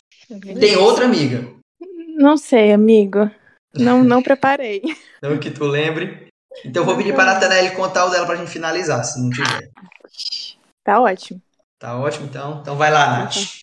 Tem 0.58 0.76
outra 0.76 1.04
amiga. 1.04 1.48
Não 2.16 2.36
sei, 2.36 2.72
amigo. 2.72 3.30
Não, 3.72 4.02
não 4.02 4.22
preparei. 4.22 4.82
Não 5.22 5.38
que 5.38 5.50
tu 5.50 5.64
lembre. 5.64 6.28
Então 6.64 6.82
eu 6.82 6.86
vou 6.86 6.96
pedir 6.96 7.14
para 7.14 7.30
a 7.30 7.34
Nathanael 7.34 7.74
contar 7.74 8.06
o 8.06 8.10
dela 8.10 8.26
pra 8.26 8.36
gente 8.36 8.50
finalizar, 8.50 9.04
se 9.04 9.20
não 9.20 9.30
tiver. 9.30 9.70
Tá 10.82 11.00
ótimo. 11.00 11.40
Tá 11.78 11.96
ótimo, 11.96 12.26
então? 12.26 12.60
Então 12.60 12.76
vai 12.76 12.90
lá, 12.90 13.18
Nath. 13.18 13.60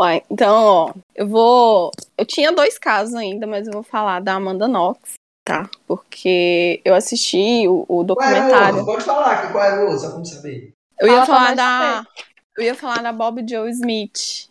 Ó, 0.00 0.08
então, 0.30 0.54
ó, 0.54 0.94
eu 1.12 1.26
vou. 1.26 1.90
Eu 2.16 2.24
tinha 2.24 2.52
dois 2.52 2.78
casos 2.78 3.16
ainda, 3.16 3.48
mas 3.48 3.66
eu 3.66 3.72
vou 3.72 3.82
falar 3.82 4.20
da 4.20 4.34
Amanda 4.34 4.68
Knox, 4.68 5.14
tá? 5.44 5.68
Porque 5.88 6.80
eu 6.84 6.94
assisti 6.94 7.66
o, 7.66 7.80
o 7.80 7.84
Qual 7.86 8.02
é 8.02 8.04
documentário. 8.04 8.78
outro? 8.78 8.86
Pode 8.86 9.04
falar 9.04 9.42
que 9.44 9.52
qual 9.52 9.64
é 9.64 9.78
o 9.80 9.90
outro, 9.90 9.98
só 9.98 10.16
me 10.16 10.24
saber. 10.24 10.72
Eu 11.00 11.08
ia 11.08 11.26
falar 11.26 11.56
da. 11.56 12.06
Eu 12.56 12.62
ia 12.62 12.76
falar 12.76 13.02
da 13.02 13.12
Bob 13.12 13.44
Joe 13.48 13.68
Smith. 13.70 14.46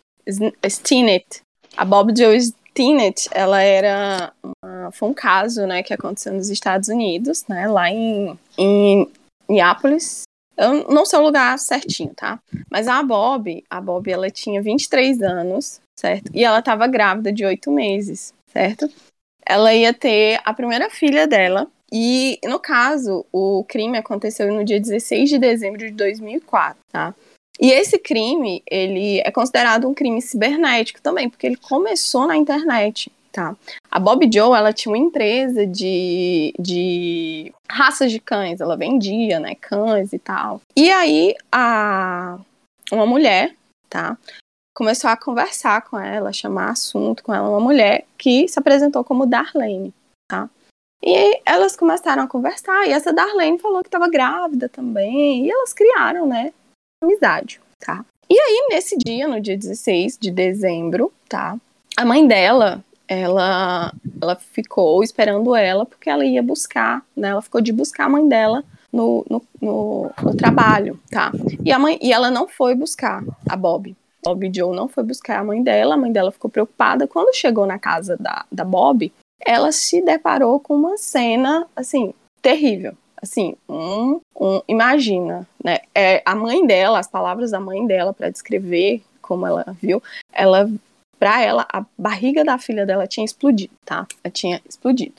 Stinnett. 0.68 1.40
A 1.78 1.84
Bob 1.86 2.12
Joe 2.14 2.38
Stinnett, 2.38 3.30
ela 3.32 3.62
era. 3.62 4.30
Uma, 4.44 4.92
foi 4.92 5.08
um 5.08 5.14
caso, 5.14 5.66
né, 5.66 5.82
que 5.82 5.94
aconteceu 5.94 6.34
nos 6.34 6.50
Estados 6.50 6.88
Unidos, 6.88 7.46
né? 7.48 7.66
Lá 7.66 7.90
em, 7.90 8.38
em 8.58 9.10
Minneapolis. 9.48 10.24
Eu 10.58 10.90
não 10.90 11.06
sei 11.06 11.20
o 11.20 11.22
lugar 11.22 11.56
certinho, 11.56 12.12
tá? 12.14 12.40
Mas 12.68 12.88
a 12.88 13.00
Bob, 13.00 13.64
a 13.70 13.80
Bob, 13.80 14.10
ela 14.10 14.28
tinha 14.28 14.60
23 14.60 15.22
anos, 15.22 15.80
certo? 15.96 16.32
E 16.34 16.44
ela 16.44 16.60
tava 16.60 16.88
grávida 16.88 17.32
de 17.32 17.44
oito 17.44 17.70
meses, 17.70 18.34
certo? 18.52 18.90
Ela 19.46 19.72
ia 19.72 19.94
ter 19.94 20.40
a 20.44 20.52
primeira 20.52 20.90
filha 20.90 21.28
dela. 21.28 21.68
E, 21.92 22.38
no 22.44 22.58
caso, 22.58 23.24
o 23.32 23.64
crime 23.64 23.96
aconteceu 23.96 24.52
no 24.52 24.64
dia 24.64 24.80
16 24.80 25.30
de 25.30 25.38
dezembro 25.38 25.78
de 25.78 25.92
2004, 25.92 26.76
tá? 26.90 27.14
E 27.60 27.70
esse 27.70 27.98
crime, 27.98 28.62
ele 28.70 29.20
é 29.20 29.30
considerado 29.30 29.88
um 29.88 29.94
crime 29.94 30.20
cibernético 30.20 31.00
também, 31.00 31.30
porque 31.30 31.46
ele 31.46 31.56
começou 31.56 32.26
na 32.26 32.36
internet, 32.36 33.10
A 33.90 33.98
Bob 33.98 34.28
Joe, 34.32 34.56
ela 34.56 34.72
tinha 34.72 34.92
uma 34.92 34.98
empresa 34.98 35.66
de, 35.66 36.52
de 36.58 37.52
raças 37.70 38.10
de 38.10 38.20
cães, 38.20 38.60
ela 38.60 38.76
vendia, 38.76 39.38
né, 39.38 39.54
cães 39.54 40.12
e 40.12 40.18
tal. 40.18 40.60
E 40.76 40.90
aí, 40.90 41.34
a, 41.50 42.38
uma 42.92 43.06
mulher, 43.06 43.54
tá? 43.88 44.16
Começou 44.74 45.10
a 45.10 45.16
conversar 45.16 45.82
com 45.82 45.98
ela, 45.98 46.32
chamar 46.32 46.70
assunto 46.70 47.22
com 47.22 47.34
ela, 47.34 47.48
uma 47.48 47.60
mulher 47.60 48.06
que 48.16 48.46
se 48.48 48.58
apresentou 48.58 49.02
como 49.02 49.26
Darlene, 49.26 49.92
tá? 50.30 50.48
E 51.02 51.40
elas 51.46 51.76
começaram 51.76 52.22
a 52.22 52.28
conversar, 52.28 52.86
e 52.86 52.92
essa 52.92 53.12
Darlene 53.12 53.58
falou 53.58 53.82
que 53.82 53.88
estava 53.88 54.08
grávida 54.08 54.68
também, 54.68 55.46
e 55.46 55.50
elas 55.50 55.72
criaram, 55.72 56.26
né, 56.26 56.52
amizade, 57.02 57.60
tá? 57.78 58.04
E 58.30 58.38
aí, 58.38 58.66
nesse 58.70 58.96
dia, 58.98 59.26
no 59.26 59.40
dia 59.40 59.56
16 59.56 60.18
de 60.18 60.30
dezembro, 60.30 61.12
tá? 61.28 61.56
A 61.96 62.04
mãe 62.04 62.26
dela, 62.26 62.84
ela, 63.08 63.92
ela 64.20 64.36
ficou 64.36 65.02
esperando 65.02 65.56
ela 65.56 65.86
porque 65.86 66.10
ela 66.10 66.24
ia 66.24 66.42
buscar, 66.42 67.02
né? 67.16 67.28
Ela 67.28 67.42
ficou 67.42 67.60
de 67.60 67.72
buscar 67.72 68.04
a 68.04 68.08
mãe 68.08 68.28
dela 68.28 68.62
no, 68.92 69.24
no, 69.28 69.42
no, 69.60 70.10
no 70.22 70.36
trabalho, 70.36 71.00
tá? 71.10 71.32
E, 71.64 71.72
a 71.72 71.78
mãe, 71.78 71.98
e 72.02 72.12
ela 72.12 72.30
não 72.30 72.46
foi 72.46 72.74
buscar 72.74 73.24
a 73.48 73.56
Bob. 73.56 73.96
Bob 74.24 74.50
Joe 74.54 74.76
não 74.76 74.88
foi 74.88 75.02
buscar 75.02 75.40
a 75.40 75.44
mãe 75.44 75.62
dela, 75.62 75.94
a 75.94 75.98
mãe 75.98 76.12
dela 76.12 76.30
ficou 76.30 76.50
preocupada. 76.50 77.06
Quando 77.06 77.34
chegou 77.34 77.66
na 77.66 77.78
casa 77.78 78.16
da, 78.18 78.44
da 78.52 78.64
Bob, 78.64 79.10
ela 79.40 79.72
se 79.72 80.02
deparou 80.02 80.60
com 80.60 80.74
uma 80.74 80.98
cena, 80.98 81.66
assim, 81.74 82.12
terrível. 82.42 82.92
Assim, 83.20 83.56
um, 83.68 84.20
um 84.38 84.60
imagina, 84.68 85.48
né? 85.62 85.78
É, 85.94 86.22
a 86.24 86.34
mãe 86.34 86.64
dela, 86.66 86.98
as 86.98 87.08
palavras 87.08 87.50
da 87.50 87.58
mãe 87.58 87.86
dela 87.86 88.12
para 88.12 88.30
descrever 88.30 89.02
como 89.20 89.46
ela 89.46 89.76
viu, 89.80 90.02
ela, 90.32 90.70
para 91.18 91.42
ela, 91.42 91.66
a 91.72 91.84
barriga 91.96 92.44
da 92.44 92.58
filha 92.58 92.86
dela 92.86 93.06
tinha 93.06 93.24
explodido, 93.24 93.74
tá? 93.84 94.06
Ela 94.22 94.32
tinha 94.32 94.60
explodido. 94.68 95.16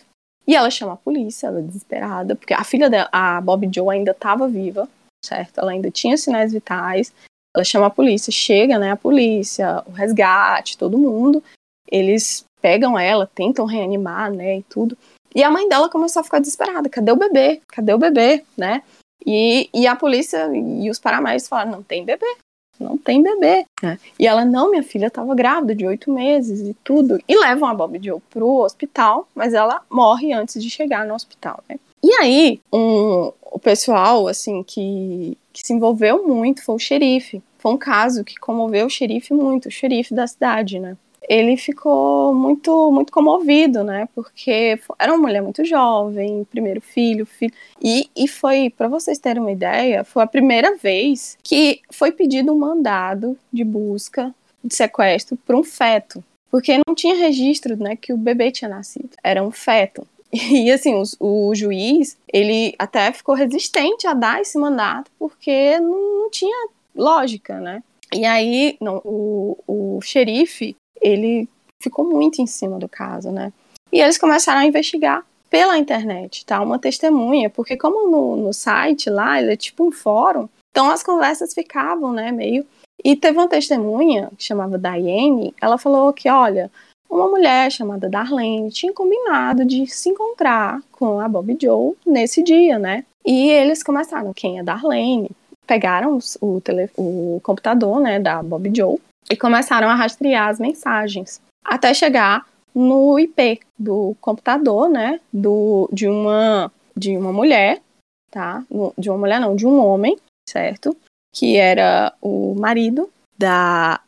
E 0.48 0.56
ela 0.56 0.72
chama 0.72 0.94
a 0.94 0.98
polícia, 0.98 1.48
ela 1.48 1.60
é 1.60 1.62
desesperada, 1.62 2.36
porque 2.36 2.54
a 2.54 2.64
filha 2.64 2.90
dela, 2.90 3.10
a 3.12 3.40
Bob 3.40 3.70
Joe, 3.74 3.96
ainda 3.96 4.12
estava 4.12 4.48
viva, 4.48 4.90
certo? 5.24 5.60
Ela 5.60 5.72
ainda 5.72 5.92
tinha 5.92 6.18
sinais 6.18 6.52
vitais. 6.52 7.14
Ela 7.56 7.64
chama 7.64 7.88
a 7.88 7.92
polícia, 7.92 8.32
chega, 8.32 8.80
né? 8.80 8.92
A 8.92 8.96
polícia, 8.96 9.84
o 9.86 9.92
resgate, 9.92 10.78
todo 10.78 10.98
mundo. 10.98 11.44
Eles 11.92 12.46
pegam 12.62 12.98
ela, 12.98 13.28
tentam 13.28 13.66
reanimar, 13.66 14.32
né? 14.32 14.58
E 14.58 14.64
tudo. 14.64 14.98
E 15.36 15.44
a 15.44 15.52
mãe 15.52 15.70
dela 15.70 15.90
começou 15.90 16.22
a 16.22 16.24
ficar 16.24 16.40
desesperada. 16.40 16.90
Cadê 16.90 17.12
o 17.12 17.16
bebê? 17.16 17.62
Cadê 17.68 17.94
o 17.94 18.00
bebê, 18.00 18.44
né? 18.58 18.82
E, 19.26 19.70
e 19.74 19.86
a 19.86 19.96
polícia 19.96 20.50
e 20.56 20.90
os 20.90 20.98
paramédicos 20.98 21.48
falaram: 21.48 21.72
não 21.72 21.84
tem 21.84 22.06
bebê, 22.06 22.38
não 22.80 22.98
tem 22.98 23.22
bebê. 23.22 23.66
Né? 23.82 24.00
E 24.18 24.26
ela: 24.26 24.46
não, 24.46 24.72
minha 24.72 24.84
filha 24.84 25.08
estava 25.08 25.36
grávida 25.36 25.76
de 25.76 25.86
oito 25.86 26.12
meses 26.12 26.62
e 26.62 26.74
tudo. 26.84 27.20
E 27.28 27.36
levam 27.38 27.68
a 27.68 27.74
Bob 27.74 28.00
Joe 28.02 28.22
pro 28.30 28.62
hospital, 28.62 29.28
mas 29.36 29.54
ela 29.54 29.82
morre 29.90 30.32
antes 30.34 30.62
de 30.62 30.70
chegar 30.70 31.06
no 31.06 31.14
hospital, 31.14 31.64
né? 31.70 31.78
E 32.02 32.14
aí, 32.14 32.62
um, 32.72 33.32
o 33.52 33.60
pessoal, 33.60 34.28
assim, 34.28 34.64
que, 34.64 35.38
que 35.52 35.66
se 35.66 35.74
envolveu 35.74 36.26
muito 36.26 36.64
foi 36.64 36.76
o 36.76 36.80
xerife. 36.80 37.42
Foi 37.58 37.74
um 37.74 37.78
caso 37.78 38.24
que 38.24 38.36
comoveu 38.36 38.86
o 38.86 38.90
xerife 38.90 39.34
muito, 39.34 39.68
o 39.68 39.72
xerife 39.72 40.14
da 40.14 40.26
cidade, 40.26 40.80
né? 40.80 40.96
Ele 41.28 41.58
ficou 41.58 42.34
muito, 42.34 42.92
muito 42.92 43.12
comovido, 43.12 43.84
né? 43.84 44.08
Porque 44.16 44.80
era 44.98 45.14
uma 45.14 45.22
mulher 45.22 45.42
muito 45.42 45.64
jovem, 45.66 46.46
primeiro 46.50 46.82
filho, 46.82 47.26
filho. 47.26 47.54
E, 47.82 48.10
e 48.16 48.28
foi, 48.28 48.70
para 48.70 48.88
vocês 48.88 49.20
terem 49.20 49.42
uma 49.42 49.52
ideia, 49.52 50.04
foi 50.04 50.24
a 50.24 50.28
primeira 50.28 50.76
vez 50.76 51.38
que 51.44 51.82
foi 51.92 52.12
pedido 52.12 52.54
um 52.54 52.58
mandado 52.58 53.38
de 53.52 53.64
busca, 53.64 54.34
de 54.64 54.74
sequestro, 54.74 55.38
para 55.46 55.58
um 55.58 55.64
feto. 55.64 56.24
Porque 56.50 56.80
não 56.88 56.96
tinha 56.96 57.16
registro, 57.16 57.78
né, 57.78 57.96
que 57.96 58.12
o 58.12 58.18
bebê 58.18 58.52
tinha 58.52 58.70
nascido. 58.70 59.10
Era 59.24 59.44
um 59.44 59.52
feto. 59.52 60.08
E 60.32 60.72
assim, 60.72 60.94
o, 61.20 61.56
juiz, 61.56 62.18
ele 62.32 62.76
até 62.78 63.12
ficou 63.12 63.34
resistente 63.34 64.06
a 64.06 64.14
dar 64.14 64.42
esse 64.42 64.58
mandato, 64.60 65.10
porque 65.18 65.80
não, 65.80 66.20
não 66.20 66.30
tinha 66.30 66.68
lógica, 66.96 67.60
né? 67.60 67.84
E 68.14 68.26
aí, 68.26 68.78
não, 68.82 69.02
o, 69.04 69.58
o 69.68 70.02
xerife, 70.02 70.76
ele 71.02 71.48
ficou 71.82 72.06
muito 72.06 72.42
em 72.42 72.48
cima 72.48 72.78
do 72.78 72.90
caso, 72.90 73.32
né? 73.32 73.54
E 73.92 74.00
eles 74.00 74.18
começaram 74.18 74.62
a 74.62 74.66
investigar 74.66 75.26
pela 75.50 75.78
internet, 75.78 76.46
tá? 76.46 76.62
Uma 76.62 76.78
testemunha, 76.78 77.50
porque 77.50 77.76
como 77.76 78.10
no, 78.10 78.36
no 78.36 78.54
site 78.54 79.10
lá, 79.10 79.42
ele 79.42 79.54
é 79.54 79.58
tipo 79.58 79.88
um 79.88 79.92
fórum, 79.92 80.48
então 80.70 80.90
as 80.92 81.02
conversas 81.04 81.54
ficavam, 81.54 82.12
né, 82.14 82.32
meio... 82.32 82.66
E 83.04 83.16
teve 83.16 83.38
uma 83.38 83.48
testemunha, 83.48 84.30
que 84.38 84.44
chamava 84.44 84.78
Diane, 84.78 85.54
ela 85.62 85.78
falou 85.78 86.12
que, 86.12 86.30
olha, 86.30 86.70
uma 87.10 87.28
mulher 87.30 87.72
chamada 87.72 88.10
Darlene 88.10 88.70
tinha 88.70 88.94
combinado 88.94 89.64
de 89.64 89.88
se 89.88 90.10
encontrar 90.10 90.82
com 90.92 91.18
a 91.18 91.28
Bob 91.28 91.58
Joe 91.60 91.96
nesse 92.06 92.44
dia, 92.44 92.78
né? 92.78 93.06
E 93.26 93.50
eles 93.50 93.82
começaram, 93.82 94.34
quem 94.34 94.60
é 94.60 94.64
Darlene? 94.64 95.32
Pegaram 95.66 96.20
o, 96.42 96.60
tele, 96.60 96.90
o 96.98 97.40
computador, 97.42 98.02
né, 98.02 98.20
da 98.20 98.44
Bob 98.44 98.70
Joe 98.76 99.00
e 99.30 99.38
começaram 99.38 99.90
a 99.90 99.96
rastrear 99.96 100.50
as 100.50 100.60
mensagens 100.60 101.42
até 101.64 101.94
chegar 101.94 102.48
no 102.74 103.20
IP 103.20 103.60
do 103.78 104.16
computador, 104.20 104.90
né, 104.90 105.20
do, 105.32 105.90
de 105.92 106.08
uma 106.08 106.72
de 106.96 107.16
uma 107.16 107.32
mulher, 107.32 107.82
tá? 108.30 108.64
De 108.98 109.10
uma 109.10 109.18
mulher 109.18 109.40
não, 109.40 109.56
de 109.56 109.66
um 109.66 109.80
homem, 109.80 110.18
certo? 110.50 110.96
Que 111.34 111.56
era 111.56 112.14
o 112.22 112.56
marido 112.56 113.10
da 113.38 114.02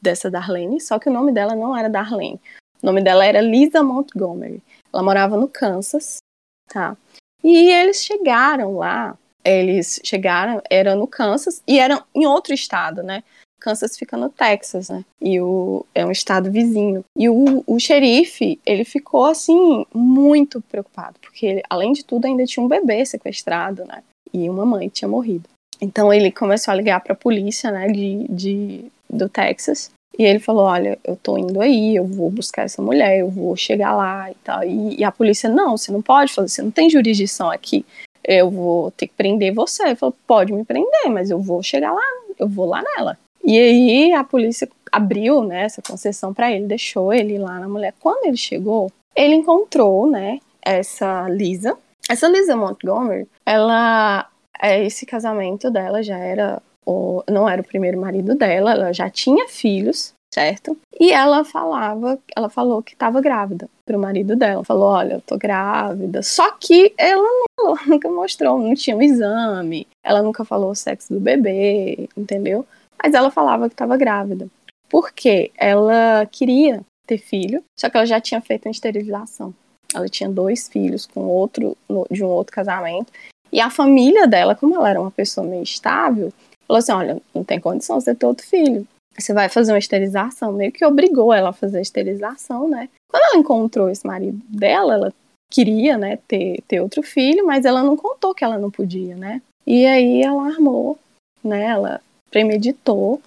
dessa 0.00 0.30
Darlene, 0.30 0.80
só 0.80 0.98
que 0.98 1.10
o 1.10 1.12
nome 1.12 1.32
dela 1.32 1.54
não 1.54 1.76
era 1.76 1.90
Darlene. 1.90 2.40
O 2.82 2.86
nome 2.86 3.02
dela 3.02 3.26
era 3.26 3.42
Lisa 3.42 3.82
Montgomery. 3.82 4.62
Ela 4.90 5.02
morava 5.02 5.36
no 5.36 5.46
Kansas, 5.46 6.18
tá? 6.66 6.96
E 7.44 7.70
eles 7.70 8.02
chegaram 8.02 8.76
lá, 8.76 9.18
eles 9.44 10.00
chegaram, 10.02 10.62
era 10.70 10.94
no 10.94 11.06
Kansas 11.06 11.62
e 11.66 11.78
eram 11.78 12.02
em 12.14 12.24
outro 12.24 12.54
estado, 12.54 13.02
né? 13.02 13.22
Kansas 13.60 13.96
fica 13.96 14.16
no 14.16 14.28
Texas, 14.30 14.88
né? 14.88 15.04
E 15.20 15.40
o, 15.40 15.84
é 15.94 16.04
um 16.04 16.10
estado 16.10 16.50
vizinho. 16.50 17.04
E 17.16 17.28
o, 17.28 17.62
o 17.66 17.78
xerife, 17.78 18.58
ele 18.64 18.84
ficou, 18.84 19.26
assim, 19.26 19.84
muito 19.94 20.60
preocupado, 20.62 21.16
porque 21.20 21.46
ele, 21.46 21.62
além 21.68 21.92
de 21.92 22.04
tudo, 22.04 22.26
ainda 22.26 22.44
tinha 22.46 22.64
um 22.64 22.68
bebê 22.68 23.04
sequestrado, 23.04 23.84
né? 23.84 24.02
E 24.32 24.48
uma 24.48 24.64
mãe 24.64 24.88
tinha 24.88 25.08
morrido. 25.08 25.48
Então 25.80 26.12
ele 26.12 26.30
começou 26.30 26.72
a 26.72 26.74
ligar 26.74 27.00
para 27.00 27.14
a 27.14 27.16
polícia, 27.16 27.70
né, 27.70 27.86
de, 27.88 28.26
de, 28.28 28.84
do 29.08 29.28
Texas. 29.28 29.90
E 30.18 30.24
ele 30.24 30.38
falou: 30.38 30.64
Olha, 30.64 30.98
eu 31.04 31.16
tô 31.16 31.38
indo 31.38 31.60
aí, 31.60 31.96
eu 31.96 32.04
vou 32.04 32.30
buscar 32.30 32.64
essa 32.64 32.82
mulher, 32.82 33.20
eu 33.20 33.30
vou 33.30 33.56
chegar 33.56 33.94
lá 33.94 34.30
e 34.30 34.34
tal. 34.44 34.62
E, 34.64 34.96
e 35.00 35.04
a 35.04 35.10
polícia: 35.10 35.48
Não, 35.48 35.76
você 35.76 35.90
não 35.90 36.02
pode 36.02 36.32
fazer, 36.32 36.48
você 36.48 36.62
não 36.62 36.70
tem 36.70 36.90
jurisdição 36.90 37.50
aqui. 37.50 37.84
Eu 38.22 38.50
vou 38.50 38.90
ter 38.90 39.06
que 39.06 39.14
prender 39.14 39.54
você. 39.54 39.84
Ele 39.84 39.96
falou: 39.96 40.14
Pode 40.26 40.52
me 40.52 40.64
prender, 40.64 41.10
mas 41.10 41.30
eu 41.30 41.40
vou 41.40 41.62
chegar 41.62 41.92
lá, 41.92 42.02
eu 42.38 42.48
vou 42.48 42.66
lá 42.66 42.82
nela. 42.82 43.18
E 43.44 43.58
aí 43.58 44.12
a 44.12 44.24
polícia 44.24 44.68
abriu, 44.92 45.42
né, 45.42 45.64
essa 45.64 45.80
concessão 45.82 46.34
para 46.34 46.50
ele, 46.50 46.66
deixou 46.66 47.12
ele 47.12 47.38
lá 47.38 47.58
na 47.58 47.68
mulher. 47.68 47.94
Quando 48.00 48.26
ele 48.26 48.36
chegou, 48.36 48.90
ele 49.14 49.34
encontrou, 49.34 50.10
né, 50.10 50.40
essa 50.62 51.28
Lisa. 51.28 51.76
Essa 52.08 52.28
Lisa 52.28 52.56
Montgomery, 52.56 53.26
ela 53.46 54.28
é, 54.60 54.84
esse 54.84 55.06
casamento 55.06 55.70
dela 55.70 56.02
já 56.02 56.18
era 56.18 56.60
o, 56.84 57.22
não 57.30 57.48
era 57.48 57.62
o 57.62 57.64
primeiro 57.64 58.00
marido 58.00 58.34
dela, 58.34 58.72
ela 58.72 58.92
já 58.92 59.08
tinha 59.08 59.48
filhos, 59.48 60.12
certo? 60.32 60.76
E 60.98 61.12
ela 61.12 61.44
falava, 61.44 62.18
ela 62.36 62.48
falou 62.48 62.82
que 62.82 62.92
estava 62.92 63.20
grávida 63.20 63.68
pro 63.84 63.98
marido 63.98 64.36
dela. 64.36 64.64
Falou, 64.64 64.88
olha, 64.88 65.14
eu 65.14 65.20
tô 65.20 65.36
grávida. 65.36 66.22
Só 66.22 66.52
que 66.52 66.92
ela 66.96 67.22
não 67.22 67.44
falou, 67.56 67.78
nunca 67.86 68.08
mostrou, 68.10 68.58
não 68.58 68.74
tinha 68.74 68.96
um 68.96 69.02
exame. 69.02 69.86
Ela 70.04 70.22
nunca 70.22 70.44
falou 70.44 70.70
o 70.70 70.76
sexo 70.76 71.12
do 71.12 71.20
bebê, 71.20 72.08
entendeu? 72.16 72.66
Mas 73.02 73.14
ela 73.14 73.30
falava 73.30 73.68
que 73.68 73.74
estava 73.74 73.96
grávida. 73.96 74.48
Porque 74.88 75.50
ela 75.56 76.26
queria 76.26 76.82
ter 77.06 77.18
filho, 77.18 77.62
só 77.78 77.88
que 77.88 77.96
ela 77.96 78.06
já 78.06 78.20
tinha 78.20 78.40
feito 78.40 78.66
uma 78.66 78.72
esterilização. 78.72 79.54
Ela 79.94 80.08
tinha 80.08 80.28
dois 80.28 80.68
filhos 80.68 81.06
com 81.06 81.20
outro 81.26 81.76
de 82.10 82.22
um 82.24 82.28
outro 82.28 82.54
casamento. 82.54 83.12
E 83.52 83.60
a 83.60 83.70
família 83.70 84.26
dela, 84.26 84.54
como 84.54 84.76
ela 84.76 84.90
era 84.90 85.00
uma 85.00 85.10
pessoa 85.10 85.46
meio 85.46 85.62
estável, 85.62 86.32
falou 86.66 86.78
assim: 86.78 86.92
olha, 86.92 87.20
não 87.34 87.42
tem 87.42 87.58
condição 87.58 87.98
de 87.98 88.14
ter 88.14 88.26
outro 88.26 88.46
filho. 88.46 88.86
Você 89.18 89.32
vai 89.32 89.48
fazer 89.48 89.72
uma 89.72 89.78
esterilização. 89.78 90.52
Meio 90.52 90.72
que 90.72 90.84
obrigou 90.84 91.32
ela 91.32 91.50
a 91.50 91.52
fazer 91.52 91.78
a 91.78 91.82
esterilização, 91.82 92.68
né? 92.68 92.88
Quando 93.08 93.24
ela 93.24 93.40
encontrou 93.40 93.90
esse 93.90 94.06
marido 94.06 94.40
dela, 94.48 94.94
ela 94.94 95.14
queria, 95.50 95.98
né, 95.98 96.16
ter, 96.28 96.62
ter 96.68 96.80
outro 96.80 97.02
filho, 97.02 97.44
mas 97.44 97.64
ela 97.64 97.82
não 97.82 97.96
contou 97.96 98.32
que 98.32 98.44
ela 98.44 98.56
não 98.56 98.70
podia, 98.70 99.16
né? 99.16 99.42
E 99.66 99.84
aí 99.84 100.22
ela 100.22 100.46
armou, 100.46 100.96
né? 101.42 101.64
Ela 101.64 102.00
premeditou, 102.30 103.20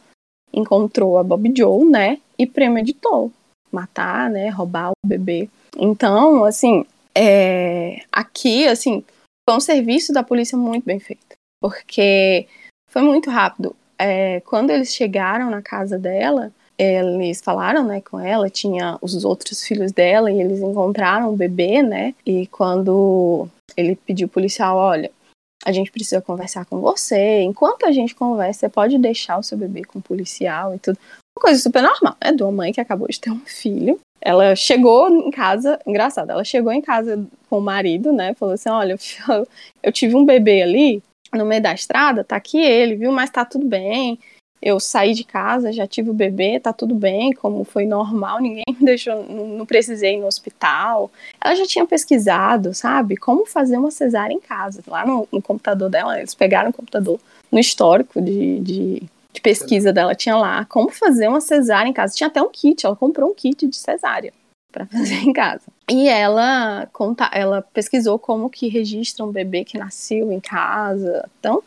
encontrou 0.53 1.17
a 1.17 1.23
Bob 1.23 1.51
Joe, 1.55 1.85
né? 1.85 2.19
E 2.37 2.45
premeditou 2.45 3.31
matar, 3.71 4.29
né? 4.29 4.49
Roubar 4.49 4.91
o 4.91 5.07
bebê. 5.07 5.49
Então, 5.77 6.45
assim, 6.45 6.85
é, 7.15 8.03
aqui, 8.11 8.67
assim, 8.67 9.03
foi 9.47 9.57
um 9.57 9.59
serviço 9.59 10.13
da 10.13 10.23
polícia 10.23 10.57
muito 10.57 10.85
bem 10.85 10.99
feito, 10.99 11.35
porque 11.61 12.47
foi 12.89 13.01
muito 13.01 13.29
rápido. 13.29 13.75
É, 13.97 14.39
quando 14.41 14.69
eles 14.69 14.93
chegaram 14.93 15.49
na 15.49 15.61
casa 15.61 15.97
dela, 15.97 16.51
eles 16.77 17.41
falaram, 17.41 17.83
né, 17.83 18.01
com 18.01 18.19
ela, 18.19 18.49
tinha 18.49 18.97
os 19.01 19.23
outros 19.23 19.63
filhos 19.63 19.91
dela 19.91 20.31
e 20.31 20.39
eles 20.39 20.59
encontraram 20.59 21.31
o 21.31 21.37
bebê, 21.37 21.81
né? 21.81 22.15
E 22.25 22.47
quando 22.47 23.47
ele 23.77 23.95
pediu 23.95 24.25
ao 24.25 24.31
policial, 24.31 24.77
olha, 24.77 25.11
a 25.63 25.71
gente 25.71 25.91
precisa 25.91 26.21
conversar 26.21 26.65
com 26.65 26.79
você. 26.79 27.41
Enquanto 27.41 27.85
a 27.85 27.91
gente 27.91 28.13
conversa, 28.13 28.61
você 28.61 28.69
pode 28.69 28.97
deixar 28.97 29.37
o 29.37 29.43
seu 29.43 29.57
bebê 29.57 29.83
com 29.83 29.99
o 29.99 30.01
policial 30.01 30.75
e 30.75 30.79
tudo. 30.79 30.97
Uma 31.37 31.41
coisa 31.41 31.61
super 31.61 31.81
normal, 31.81 32.15
né? 32.23 32.31
De 32.31 32.43
uma 32.43 32.51
mãe 32.51 32.73
que 32.73 32.81
acabou 32.81 33.07
de 33.07 33.19
ter 33.19 33.31
um 33.31 33.39
filho. 33.45 33.99
Ela 34.21 34.55
chegou 34.55 35.09
em 35.09 35.31
casa, 35.31 35.79
engraçado, 35.85 36.29
ela 36.29 36.43
chegou 36.43 36.71
em 36.71 36.81
casa 36.81 37.25
com 37.49 37.57
o 37.57 37.61
marido, 37.61 38.13
né? 38.13 38.33
Falou 38.33 38.53
assim: 38.53 38.69
olha, 38.69 38.97
eu 39.81 39.91
tive 39.91 40.15
um 40.15 40.25
bebê 40.25 40.61
ali 40.61 41.03
no 41.33 41.45
meio 41.45 41.61
da 41.61 41.73
estrada, 41.73 42.23
tá 42.23 42.35
aqui 42.35 42.59
ele, 42.59 42.95
viu? 42.95 43.11
Mas 43.11 43.29
tá 43.29 43.43
tudo 43.43 43.65
bem 43.65 44.19
eu 44.63 44.79
saí 44.79 45.13
de 45.13 45.25
casa, 45.25 45.73
já 45.73 45.85
tive 45.85 46.09
o 46.09 46.13
bebê, 46.13 46.57
tá 46.57 46.71
tudo 46.71 46.95
bem, 46.95 47.33
como 47.33 47.65
foi 47.65 47.85
normal, 47.85 48.39
ninguém 48.39 48.63
me 48.79 48.85
deixou, 48.85 49.21
não, 49.25 49.65
precisei 49.65 50.15
ir 50.15 50.21
no 50.21 50.25
hospital. 50.25 51.11
Ela 51.43 51.53
já 51.53 51.65
tinha 51.65 51.85
pesquisado, 51.85 52.73
sabe, 52.73 53.17
como 53.17 53.45
fazer 53.45 53.77
uma 53.77 53.91
cesárea 53.91 54.33
em 54.33 54.39
casa. 54.39 54.81
Lá 54.87 55.05
no, 55.05 55.27
no 55.29 55.41
computador 55.41 55.89
dela, 55.89 56.17
eles 56.17 56.33
pegaram 56.33 56.69
o 56.69 56.73
computador 56.73 57.19
no 57.51 57.59
histórico 57.59 58.21
de, 58.21 58.61
de, 58.61 59.03
de, 59.33 59.41
pesquisa 59.41 59.91
dela, 59.91 60.15
tinha 60.15 60.37
lá 60.37 60.63
como 60.63 60.89
fazer 60.89 61.27
uma 61.27 61.41
cesárea 61.41 61.89
em 61.89 61.93
casa. 61.93 62.15
Tinha 62.15 62.27
até 62.27 62.41
um 62.41 62.49
kit, 62.49 62.85
ela 62.85 62.95
comprou 62.95 63.29
um 63.29 63.35
kit 63.35 63.67
de 63.67 63.75
cesárea 63.75 64.31
para 64.71 64.85
fazer 64.87 65.15
em 65.15 65.33
casa. 65.33 65.63
E 65.91 66.07
ela 66.07 66.87
conta, 66.93 67.29
ela 67.33 67.61
pesquisou 67.61 68.17
como 68.17 68.49
que 68.49 68.69
registra 68.69 69.25
um 69.25 69.31
bebê 69.31 69.65
que 69.65 69.77
nasceu 69.77 70.31
em 70.31 70.39
casa. 70.39 71.29
Então, 71.37 71.61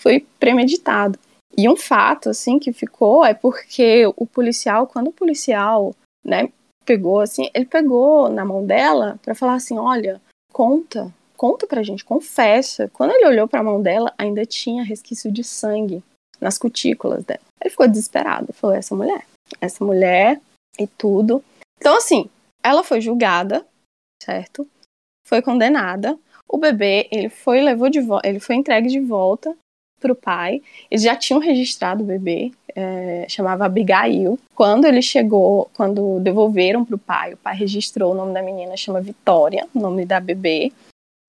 foi 0.00 0.24
premeditado. 0.38 1.18
E 1.56 1.68
um 1.68 1.76
fato, 1.76 2.28
assim, 2.28 2.58
que 2.58 2.72
ficou 2.72 3.24
é 3.24 3.32
porque 3.32 4.04
o 4.16 4.26
policial, 4.26 4.86
quando 4.86 5.08
o 5.08 5.12
policial, 5.12 5.94
né, 6.22 6.50
pegou, 6.84 7.20
assim, 7.20 7.48
ele 7.54 7.64
pegou 7.64 8.28
na 8.28 8.44
mão 8.44 8.64
dela 8.64 9.18
para 9.22 9.34
falar 9.34 9.54
assim: 9.54 9.78
olha, 9.78 10.20
conta, 10.52 11.12
conta 11.36 11.66
pra 11.66 11.82
gente, 11.82 12.04
confessa. 12.04 12.90
Quando 12.92 13.12
ele 13.12 13.26
olhou 13.26 13.48
pra 13.48 13.62
mão 13.62 13.80
dela, 13.80 14.12
ainda 14.18 14.44
tinha 14.44 14.84
resquício 14.84 15.32
de 15.32 15.42
sangue 15.42 16.02
nas 16.40 16.58
cutículas 16.58 17.24
dela. 17.24 17.40
Ele 17.60 17.70
ficou 17.70 17.88
desesperado, 17.88 18.52
falou: 18.52 18.76
essa 18.76 18.94
mulher, 18.94 19.26
essa 19.58 19.82
mulher 19.82 20.40
e 20.78 20.86
tudo. 20.86 21.42
Então, 21.78 21.96
assim, 21.96 22.28
ela 22.62 22.84
foi 22.84 23.00
julgada, 23.00 23.66
certo? 24.22 24.68
Foi 25.26 25.40
condenada. 25.40 26.18
O 26.48 26.58
bebê, 26.58 27.08
ele 27.10 27.28
foi 27.28 27.60
levou 27.60 27.88
de 27.88 27.98
ele 28.22 28.38
foi 28.38 28.54
entregue 28.54 28.88
de 28.88 29.00
volta 29.00 29.56
para 30.00 30.12
o 30.12 30.16
pai. 30.16 30.62
Eles 30.90 31.02
já 31.02 31.16
tinham 31.16 31.40
registrado 31.40 32.02
o 32.02 32.06
bebê, 32.06 32.52
é, 32.74 33.26
chamava 33.28 33.66
Abigail. 33.66 34.38
Quando 34.54 34.84
ele 34.84 35.02
chegou, 35.02 35.70
quando 35.74 36.20
devolveram 36.20 36.84
para 36.84 36.96
o 36.96 36.98
pai, 36.98 37.34
o 37.34 37.36
pai 37.36 37.56
registrou 37.56 38.12
o 38.12 38.14
nome 38.14 38.32
da 38.32 38.42
menina, 38.42 38.76
chama 38.76 39.00
Vitória, 39.00 39.66
o 39.74 39.80
nome 39.80 40.04
da 40.04 40.20
bebê, 40.20 40.72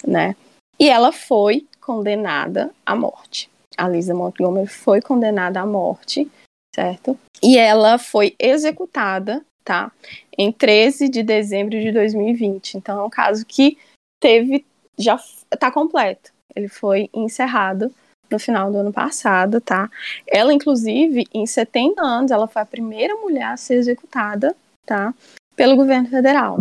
né? 0.05 0.35
E 0.79 0.89
ela 0.89 1.11
foi 1.11 1.65
condenada 1.81 2.71
à 2.85 2.95
morte. 2.95 3.49
A 3.77 3.87
Lisa 3.87 4.13
Montgomery 4.13 4.67
foi 4.67 5.01
condenada 5.01 5.61
à 5.61 5.65
morte, 5.65 6.29
certo? 6.75 7.17
E 7.41 7.57
ela 7.57 7.97
foi 7.97 8.35
executada, 8.39 9.43
tá? 9.63 9.91
Em 10.37 10.51
13 10.51 11.09
de 11.09 11.23
dezembro 11.23 11.79
de 11.79 11.91
2020. 11.91 12.75
Então 12.75 12.99
é 12.99 13.03
um 13.03 13.09
caso 13.09 13.45
que 13.45 13.77
teve 14.19 14.65
já 14.97 15.19
está 15.51 15.71
completo. 15.71 16.31
Ele 16.55 16.67
foi 16.67 17.09
encerrado 17.13 17.93
no 18.29 18.39
final 18.39 18.71
do 18.71 18.77
ano 18.77 18.91
passado, 18.91 19.61
tá? 19.61 19.89
Ela, 20.27 20.53
inclusive, 20.53 21.25
em 21.33 21.45
70 21.45 22.01
anos, 22.01 22.31
ela 22.31 22.47
foi 22.47 22.61
a 22.61 22.65
primeira 22.65 23.15
mulher 23.15 23.47
a 23.47 23.57
ser 23.57 23.75
executada, 23.75 24.55
tá? 24.85 25.13
Pelo 25.55 25.75
governo 25.75 26.09
federal. 26.09 26.59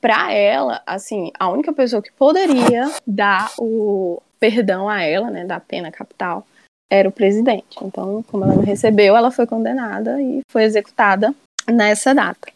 Para 0.00 0.32
ela, 0.32 0.80
assim, 0.86 1.32
a 1.38 1.48
única 1.48 1.72
pessoa 1.72 2.00
que 2.00 2.12
poderia 2.12 2.90
dar 3.06 3.52
o 3.58 4.22
perdão 4.38 4.88
a 4.88 5.02
ela, 5.02 5.30
né, 5.30 5.44
da 5.44 5.58
pena 5.58 5.90
capital, 5.90 6.46
era 6.90 7.08
o 7.08 7.12
presidente. 7.12 7.76
Então, 7.82 8.22
como 8.28 8.44
ela 8.44 8.54
não 8.54 8.62
recebeu, 8.62 9.16
ela 9.16 9.30
foi 9.30 9.46
condenada 9.46 10.22
e 10.22 10.40
foi 10.50 10.62
executada 10.62 11.34
nessa 11.66 12.14
data. 12.14 12.48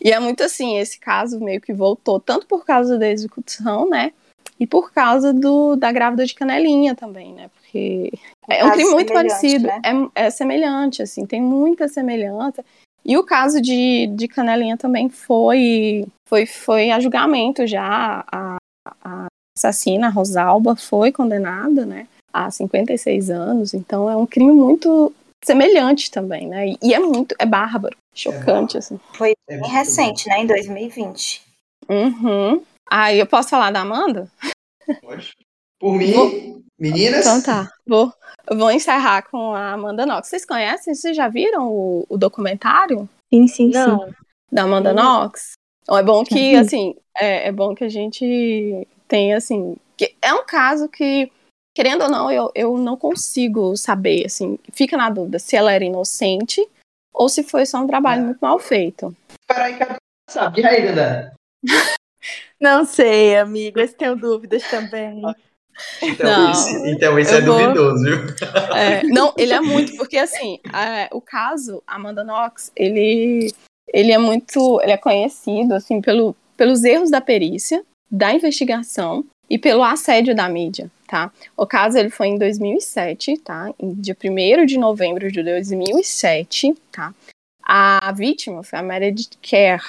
E 0.00 0.10
é 0.12 0.18
muito 0.18 0.42
assim, 0.42 0.78
esse 0.78 0.98
caso 0.98 1.40
meio 1.40 1.60
que 1.60 1.72
voltou 1.72 2.18
tanto 2.18 2.46
por 2.46 2.64
causa 2.64 2.96
da 2.96 3.08
execução, 3.08 3.88
né, 3.88 4.12
e 4.58 4.66
por 4.66 4.92
causa 4.92 5.32
do, 5.32 5.76
da 5.76 5.90
grávida 5.90 6.24
de 6.24 6.34
canelinha 6.34 6.94
também, 6.94 7.32
né? 7.32 7.50
Porque 7.54 8.12
é 8.48 8.64
um 8.64 8.70
crime 8.70 8.90
muito 8.90 9.12
parecido, 9.12 9.66
né? 9.66 9.80
é, 10.14 10.26
é 10.26 10.30
semelhante, 10.30 11.02
assim, 11.02 11.26
tem 11.26 11.40
muita 11.40 11.88
semelhança. 11.88 12.64
E 13.04 13.18
o 13.18 13.24
caso 13.24 13.60
de, 13.60 14.06
de 14.14 14.26
Canelinha 14.26 14.78
também 14.78 15.10
foi, 15.10 16.06
foi, 16.26 16.46
foi 16.46 16.90
a 16.90 16.98
julgamento 16.98 17.66
já. 17.66 18.24
A, 18.32 18.56
a 19.04 19.26
assassina, 19.56 20.06
a 20.06 20.10
Rosalba, 20.10 20.74
foi 20.74 21.12
condenada, 21.12 21.84
né? 21.84 22.06
Há 22.32 22.50
56 22.50 23.28
anos. 23.28 23.74
Então 23.74 24.08
é 24.08 24.16
um 24.16 24.26
crime 24.26 24.52
muito 24.52 25.12
semelhante 25.44 26.10
também, 26.10 26.48
né? 26.48 26.74
E 26.82 26.94
é 26.94 26.98
muito, 26.98 27.34
é 27.38 27.44
bárbaro, 27.44 27.96
chocante, 28.14 28.76
é 28.76 28.78
assim. 28.78 28.98
Foi 29.12 29.34
é 29.50 29.58
bem 29.58 29.70
recente, 29.70 30.26
né? 30.28 30.40
Em 30.40 30.46
2020. 30.46 31.42
Uhum. 31.88 32.62
Aí 32.90 33.18
eu 33.18 33.26
posso 33.26 33.48
falar 33.48 33.70
da 33.70 33.80
Amanda? 33.80 34.30
Pode. 35.00 35.32
Por 35.80 35.94
mim, 35.94 36.12
vou... 36.12 36.62
meninas. 36.78 37.26
Então 37.26 37.42
tá. 37.42 37.70
Vou, 37.86 38.12
vou 38.50 38.70
encerrar 38.70 39.22
com 39.30 39.54
a 39.54 39.72
Amanda 39.72 40.06
Knox. 40.06 40.28
Vocês 40.28 40.44
conhecem? 40.44 40.94
Vocês 40.94 41.16
já 41.16 41.28
viram 41.28 41.68
o, 41.70 42.06
o 42.08 42.16
documentário? 42.16 43.08
Sim, 43.32 43.46
sim, 43.48 43.70
Não. 43.70 44.06
sim. 44.06 44.14
Da 44.52 44.62
Amanda 44.62 44.92
Knox? 44.92 45.52
Então 45.82 45.98
é 45.98 46.02
bom 46.02 46.24
que, 46.24 46.56
assim, 46.56 46.94
é, 47.16 47.48
é 47.48 47.52
bom 47.52 47.74
que 47.74 47.84
a 47.84 47.88
gente 47.88 48.86
tem, 49.08 49.34
assim, 49.34 49.76
Que 49.96 50.14
é 50.22 50.32
um 50.32 50.44
caso 50.46 50.88
que, 50.88 51.30
querendo 51.74 52.02
ou 52.04 52.10
não, 52.10 52.30
eu, 52.30 52.50
eu 52.54 52.78
não 52.78 52.96
consigo 52.96 53.76
saber, 53.76 54.24
assim, 54.26 54.58
fica 54.72 54.96
na 54.96 55.10
dúvida 55.10 55.38
se 55.38 55.56
ela 55.56 55.72
era 55.72 55.84
inocente 55.84 56.66
ou 57.12 57.28
se 57.28 57.42
foi 57.42 57.66
só 57.66 57.78
um 57.78 57.86
trabalho 57.86 58.22
É. 58.22 58.24
muito 58.26 58.38
mal 58.40 58.58
feito. 58.58 59.14
Peraí, 59.46 59.76
que 59.76 59.84
sabe. 60.30 60.62
E 60.62 60.66
aí, 60.66 60.86
Dandara? 60.86 61.34
Não 62.60 62.84
sei, 62.84 63.36
amigo. 63.36 63.78
Eu 63.80 63.92
tenho 63.92 64.16
dúvidas 64.16 64.62
também. 64.70 65.22
Então, 66.02 66.30
Não, 66.30 66.52
isso, 66.52 66.86
então 66.86 67.18
isso 67.18 67.32
eu 67.32 67.38
é 67.38 67.40
vou- 67.40 67.58
duvidoso, 67.58 68.04
viu? 68.04 68.18
É, 68.76 69.02
não, 69.10 69.34
ele 69.36 69.52
é 69.52 69.60
muito, 69.60 69.96
porque 69.96 70.16
assim, 70.16 70.60
é, 70.72 71.08
o 71.12 71.20
caso 71.20 71.82
Amanda 71.86 72.22
Knox, 72.22 72.70
ele, 72.76 73.52
ele 73.92 74.12
é 74.12 74.18
muito, 74.18 74.80
ele 74.82 74.92
é 74.92 74.96
conhecido 74.96 75.74
assim 75.74 76.00
pelo, 76.00 76.36
pelos 76.56 76.84
erros 76.84 77.10
da 77.10 77.20
perícia, 77.20 77.84
da 78.08 78.32
investigação 78.32 79.24
e 79.50 79.58
pelo 79.58 79.82
assédio 79.82 80.34
da 80.34 80.48
mídia, 80.48 80.88
tá? 81.08 81.32
O 81.56 81.66
caso 81.66 81.98
ele 81.98 82.08
foi 82.10 82.28
em 82.28 82.38
2007, 82.38 83.38
tá? 83.38 83.68
Em 83.78 83.92
dia 83.94 84.16
1 84.16 84.64
de 84.64 84.78
novembro 84.78 85.30
de 85.30 85.42
2007, 85.42 86.72
tá? 86.92 87.12
A 87.62 88.12
vítima 88.12 88.62
foi 88.62 88.78
a 88.78 88.82
Meredith 88.82 89.36
Kerr, 89.42 89.82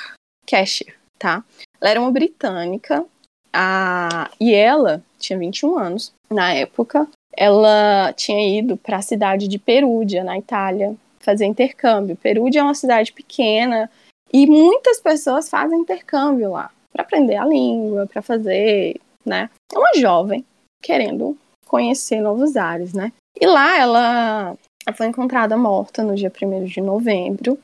Casher, 0.50 0.96
tá? 1.20 1.44
Ela 1.86 1.92
era 1.92 2.02
uma 2.02 2.12
britânica 2.12 3.06
a, 3.54 4.32
e 4.40 4.56
ela 4.56 5.04
tinha 5.20 5.38
21 5.38 5.78
anos 5.78 6.12
na 6.32 6.52
época 6.52 7.08
ela 7.38 8.12
tinha 8.14 8.58
ido 8.60 8.76
para 8.76 8.98
a 8.98 9.02
cidade 9.04 9.48
de 9.48 9.60
Perúdia, 9.60 10.24
na 10.24 10.38
Itália, 10.38 10.96
fazer 11.20 11.46
intercâmbio. 11.46 12.16
Perúdia 12.16 12.62
é 12.62 12.64
uma 12.64 12.74
cidade 12.74 13.12
pequena 13.12 13.92
e 14.34 14.48
muitas 14.48 15.00
pessoas 15.00 15.48
fazem 15.48 15.80
intercâmbio 15.80 16.52
lá 16.52 16.72
para 16.92 17.04
aprender 17.04 17.36
a 17.36 17.46
língua, 17.46 18.08
para 18.08 18.22
fazer, 18.22 19.00
né? 19.24 19.50
É 19.72 19.78
uma 19.78 19.94
jovem 19.96 20.44
querendo 20.82 21.38
conhecer 21.68 22.20
novos 22.20 22.56
ares, 22.56 22.94
né? 22.94 23.12
E 23.40 23.46
lá 23.46 23.78
ela, 23.78 24.58
foi 24.96 25.08
encontrada 25.08 25.56
morta 25.56 26.04
no 26.04 26.16
dia 26.16 26.32
1 26.32 26.66
de 26.66 26.82
novembro, 26.82 27.60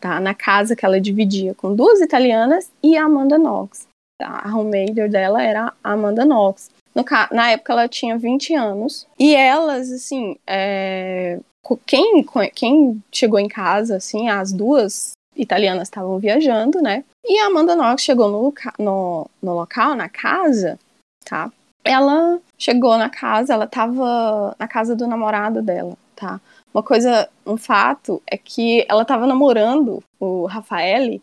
tá? 0.00 0.20
Na 0.20 0.34
casa 0.34 0.76
que 0.76 0.84
ela 0.84 1.00
dividia 1.00 1.54
com 1.54 1.74
duas 1.74 2.00
italianas 2.00 2.70
e 2.82 2.96
a 2.96 3.04
Amanda 3.04 3.38
Knox. 3.38 3.86
Tá? 4.18 4.28
A 4.28 4.48
roommate 4.48 5.08
dela 5.08 5.42
era 5.42 5.72
a 5.82 5.92
Amanda 5.92 6.24
Knox. 6.24 6.70
No 6.94 7.04
na 7.30 7.50
época 7.50 7.72
ela 7.72 7.88
tinha 7.88 8.16
20 8.16 8.54
anos. 8.54 9.06
E 9.18 9.34
elas, 9.34 9.92
assim, 9.92 10.36
é, 10.46 11.38
quem, 11.84 12.24
quem 12.54 13.02
chegou 13.12 13.38
em 13.38 13.48
casa, 13.48 13.96
assim, 13.96 14.28
as 14.28 14.52
duas 14.52 15.12
italianas 15.36 15.88
estavam 15.88 16.18
viajando, 16.18 16.80
né? 16.80 17.04
E 17.24 17.38
a 17.38 17.46
Amanda 17.46 17.76
Knox 17.76 18.02
chegou 18.02 18.28
no, 18.30 18.54
no, 18.78 19.30
no 19.42 19.54
local, 19.54 19.94
na 19.94 20.08
casa, 20.08 20.78
tá? 21.24 21.52
Ela 21.84 22.40
chegou 22.58 22.96
na 22.96 23.10
casa, 23.10 23.52
ela 23.52 23.66
tava 23.66 24.56
na 24.58 24.66
casa 24.66 24.96
do 24.96 25.06
namorado 25.06 25.60
dela, 25.60 25.96
tá? 26.14 26.40
Uma 26.76 26.82
coisa, 26.82 27.26
um 27.46 27.56
fato 27.56 28.22
é 28.26 28.36
que 28.36 28.84
ela 28.86 29.02
tava 29.02 29.26
namorando 29.26 30.04
o 30.20 30.44
Rafael, 30.44 31.18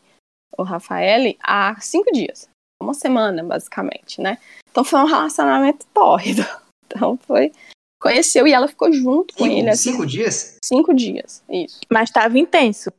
o 0.58 0.64
Rafael, 0.64 1.36
há 1.44 1.80
cinco 1.80 2.12
dias. 2.12 2.50
Uma 2.82 2.96
semana, 2.96 3.44
basicamente, 3.44 4.20
né? 4.20 4.40
Então 4.72 4.84
foi 4.84 5.00
um 5.02 5.06
relacionamento 5.06 5.86
tórrido. 5.94 6.44
Então 6.86 7.18
foi. 7.18 7.52
Conheceu 8.00 8.46
e 8.46 8.54
ela 8.54 8.68
ficou 8.68 8.92
junto 8.94 9.34
com 9.34 9.48
ele 9.48 9.56
Cinco, 9.56 9.70
assim, 9.72 9.92
cinco 9.92 10.06
dias? 10.06 10.58
cinco 10.64 10.94
dias. 10.94 11.44
Isso. 11.50 11.80
Mas 11.90 12.10
estava 12.10 12.38
intenso. 12.38 12.92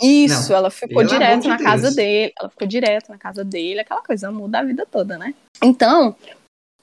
Isso, 0.00 0.50
Não, 0.50 0.58
ela 0.58 0.70
ficou 0.70 1.02
direto 1.02 1.42
de 1.42 1.48
na 1.48 1.58
casa 1.58 1.90
dele. 1.90 2.32
Ela 2.38 2.48
ficou 2.48 2.68
direto 2.68 3.08
na 3.08 3.18
casa 3.18 3.44
dele, 3.44 3.80
aquela 3.80 4.02
coisa 4.02 4.30
muda 4.30 4.60
a 4.60 4.62
vida 4.62 4.86
toda, 4.86 5.18
né? 5.18 5.34
Então, 5.60 6.14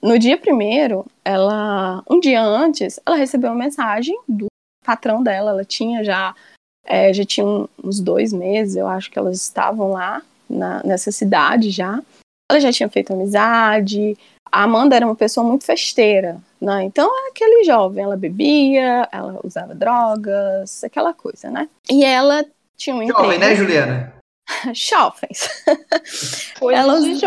no 0.02 0.20
dia 0.20 0.38
primeiro, 0.38 1.06
ela. 1.24 2.04
Um 2.10 2.20
dia 2.20 2.42
antes, 2.42 3.00
ela 3.06 3.16
recebeu 3.16 3.52
uma 3.52 3.64
mensagem 3.64 4.20
do 4.28 4.48
patrão 4.88 5.22
dela. 5.22 5.52
Ela 5.52 5.66
tinha 5.66 6.04
já. 6.04 6.34
é, 6.90 7.12
já 7.14 7.26
tinha 7.26 7.46
um- 7.46 7.68
uns 7.84 8.00
dois 8.00 8.32
meses, 8.32 8.78
eu 8.78 8.88
acho 8.88 9.12
que 9.12 9.20
elas 9.20 9.36
estavam 9.42 9.92
lá 9.92 10.22
na- 10.50 10.82
nessa 10.86 11.12
cidade 11.12 11.70
já. 11.70 12.02
Ela 12.50 12.62
já 12.62 12.72
tinha 12.72 12.88
feito 12.88 13.12
amizade. 13.12 14.18
A 14.50 14.64
Amanda 14.64 14.96
era 14.96 15.06
uma 15.06 15.14
pessoa 15.16 15.46
muito 15.46 15.66
festeira, 15.66 16.38
né? 16.62 16.84
Então, 16.86 17.06
é 17.26 17.30
aquele 17.30 17.66
jovem, 17.66 18.02
ela 18.06 18.16
bebia, 18.16 19.06
ela 19.12 19.38
usava 19.44 19.76
drogas, 19.76 20.82
aquela 20.82 21.14
coisa, 21.14 21.50
né? 21.52 21.68
E 21.92 22.06
ela 22.06 22.46
tinha 22.78 22.96
um 22.96 23.04
emprego. 23.04 23.22
Jovem, 23.24 23.38
né, 23.40 23.54
Juliana? 23.54 24.14
Jovens. 24.74 25.50
Coisas 26.58 26.84
Elas- 26.86 27.04
de 27.04 27.20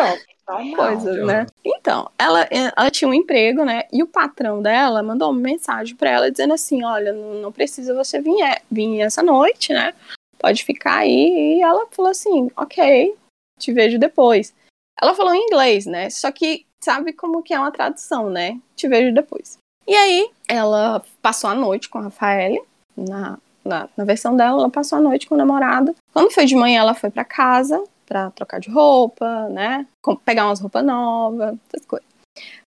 normal. 0.51 0.77
Coisas, 0.77 1.17
jovem. 1.17 1.27
né? 1.27 1.47
Então, 1.65 2.11
ela, 2.19 2.47
ela 2.51 2.91
tinha 2.91 3.09
um 3.09 3.15
emprego, 3.15 3.65
né? 3.65 3.85
E 3.93 4.03
o 4.03 4.07
patrão 4.07 4.61
dela 4.63 5.03
mandou 5.03 5.31
uma 5.31 5.41
mensagem 5.41 5.95
pra 5.97 6.11
ela 6.11 6.31
dizendo 6.31 6.55
assim: 6.55 6.85
olha, 6.85 7.13
não, 7.13 7.51
precisa 7.53 7.95
você 7.95 8.21
vir, 8.21 8.41
é- 8.43 8.63
vir 8.71 9.01
essa 9.01 9.23
noite, 9.23 9.73
né? 9.73 9.93
Pode 10.39 10.65
ficar 10.65 10.99
aí. 10.99 11.59
E 11.59 11.63
ela 11.63 11.87
falou 11.91 12.11
assim: 12.11 12.51
ok, 12.57 13.15
te 13.59 13.73
vejo 13.73 13.99
depois. 13.99 14.55
Ela 15.01 15.15
falou 15.15 15.35
em 15.35 15.45
inglês, 15.47 15.87
né? 15.87 16.11
Só 16.11 16.31
que 16.31 16.67
sabe 16.83 17.13
como 17.13 17.43
que 17.43 17.55
é 17.55 17.59
uma 17.59 17.71
tradução, 17.71 18.29
né? 18.31 18.59
Te 18.77 18.87
vejo 18.89 19.15
depois. 19.15 19.57
E 19.87 19.95
aí, 19.95 20.31
ela 20.49 21.03
passou 21.23 21.51
a 21.51 21.55
noite 21.55 21.89
com 21.89 21.99
a 21.99 22.03
Rafael, 22.03 22.65
na, 22.97 23.39
na, 23.65 23.89
na 23.97 24.05
versão 24.05 24.37
dela, 24.37 24.61
ela 24.61 24.71
passou 24.71 24.99
a 24.99 25.01
noite 25.01 25.27
com 25.27 25.35
o 25.35 25.39
namorado. 25.39 25.95
Quando 26.13 26.31
foi 26.33 26.45
de 26.45 26.55
manhã, 26.55 26.81
ela 26.81 26.95
foi 26.95 27.11
pra 27.11 27.25
casa 27.25 27.83
pra 28.11 28.28
trocar 28.32 28.59
de 28.59 28.69
roupa, 28.69 29.49
né? 29.51 29.87
Pegar 30.24 30.47
umas 30.47 30.59
roupas 30.59 30.85
novas, 30.85 31.57
essas 31.69 31.87
coisas. 31.87 32.09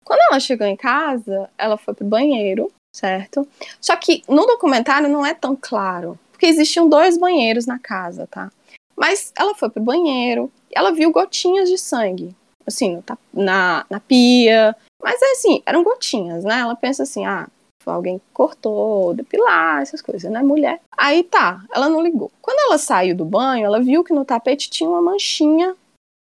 Quando 0.05 0.20
ela 0.31 0.39
chegou 0.39 0.64
em 0.64 0.77
casa, 0.77 1.51
ela 1.59 1.77
foi 1.77 1.94
pro 1.94 2.06
banheiro, 2.06 2.70
certo? 2.94 3.47
Só 3.81 3.97
que 3.97 4.23
no 4.28 4.47
documentário 4.47 5.09
não 5.09 5.27
é 5.27 5.35
tão 5.35 5.59
claro, 5.60 6.16
porque 6.31 6.47
existiam 6.47 6.89
dois 6.89 7.19
banheiros 7.19 7.66
na 7.66 7.77
casa, 7.77 8.28
tá? 8.31 8.52
Mas 8.97 9.32
ela 9.36 9.52
foi 9.56 9.69
pro 9.69 9.82
banheiro, 9.82 10.48
ela 10.70 10.93
viu 10.93 11.10
gotinhas 11.10 11.69
de 11.69 11.77
sangue, 11.77 12.36
assim, 12.64 13.02
na, 13.35 13.85
na 13.90 13.98
pia. 13.98 14.77
Mas 15.02 15.20
é 15.20 15.32
assim, 15.32 15.60
eram 15.66 15.82
gotinhas, 15.82 16.44
né? 16.44 16.60
Ela 16.60 16.77
pensa 16.77 17.02
assim, 17.02 17.27
ah, 17.27 17.48
alguém 17.91 18.21
cortou, 18.33 19.15
depilar, 19.15 19.83
essas 19.83 20.03
coisas, 20.03 20.31
né? 20.31 20.43
Mulher. 20.43 20.81
Aí 20.97 21.23
tá, 21.25 21.65
ela 21.73 21.89
não 21.89 22.03
ligou. 22.03 22.31
Quando 22.41 22.59
ela 22.59 22.79
saiu 22.79 23.17
do 23.17 23.25
banho, 23.25 23.65
ela 23.65 23.81
viu 23.81 24.05
que 24.05 24.13
no 24.13 24.25
tapete 24.25 24.71
tinha 24.71 24.89
uma 24.89 25.03
manchinha 25.03 25.75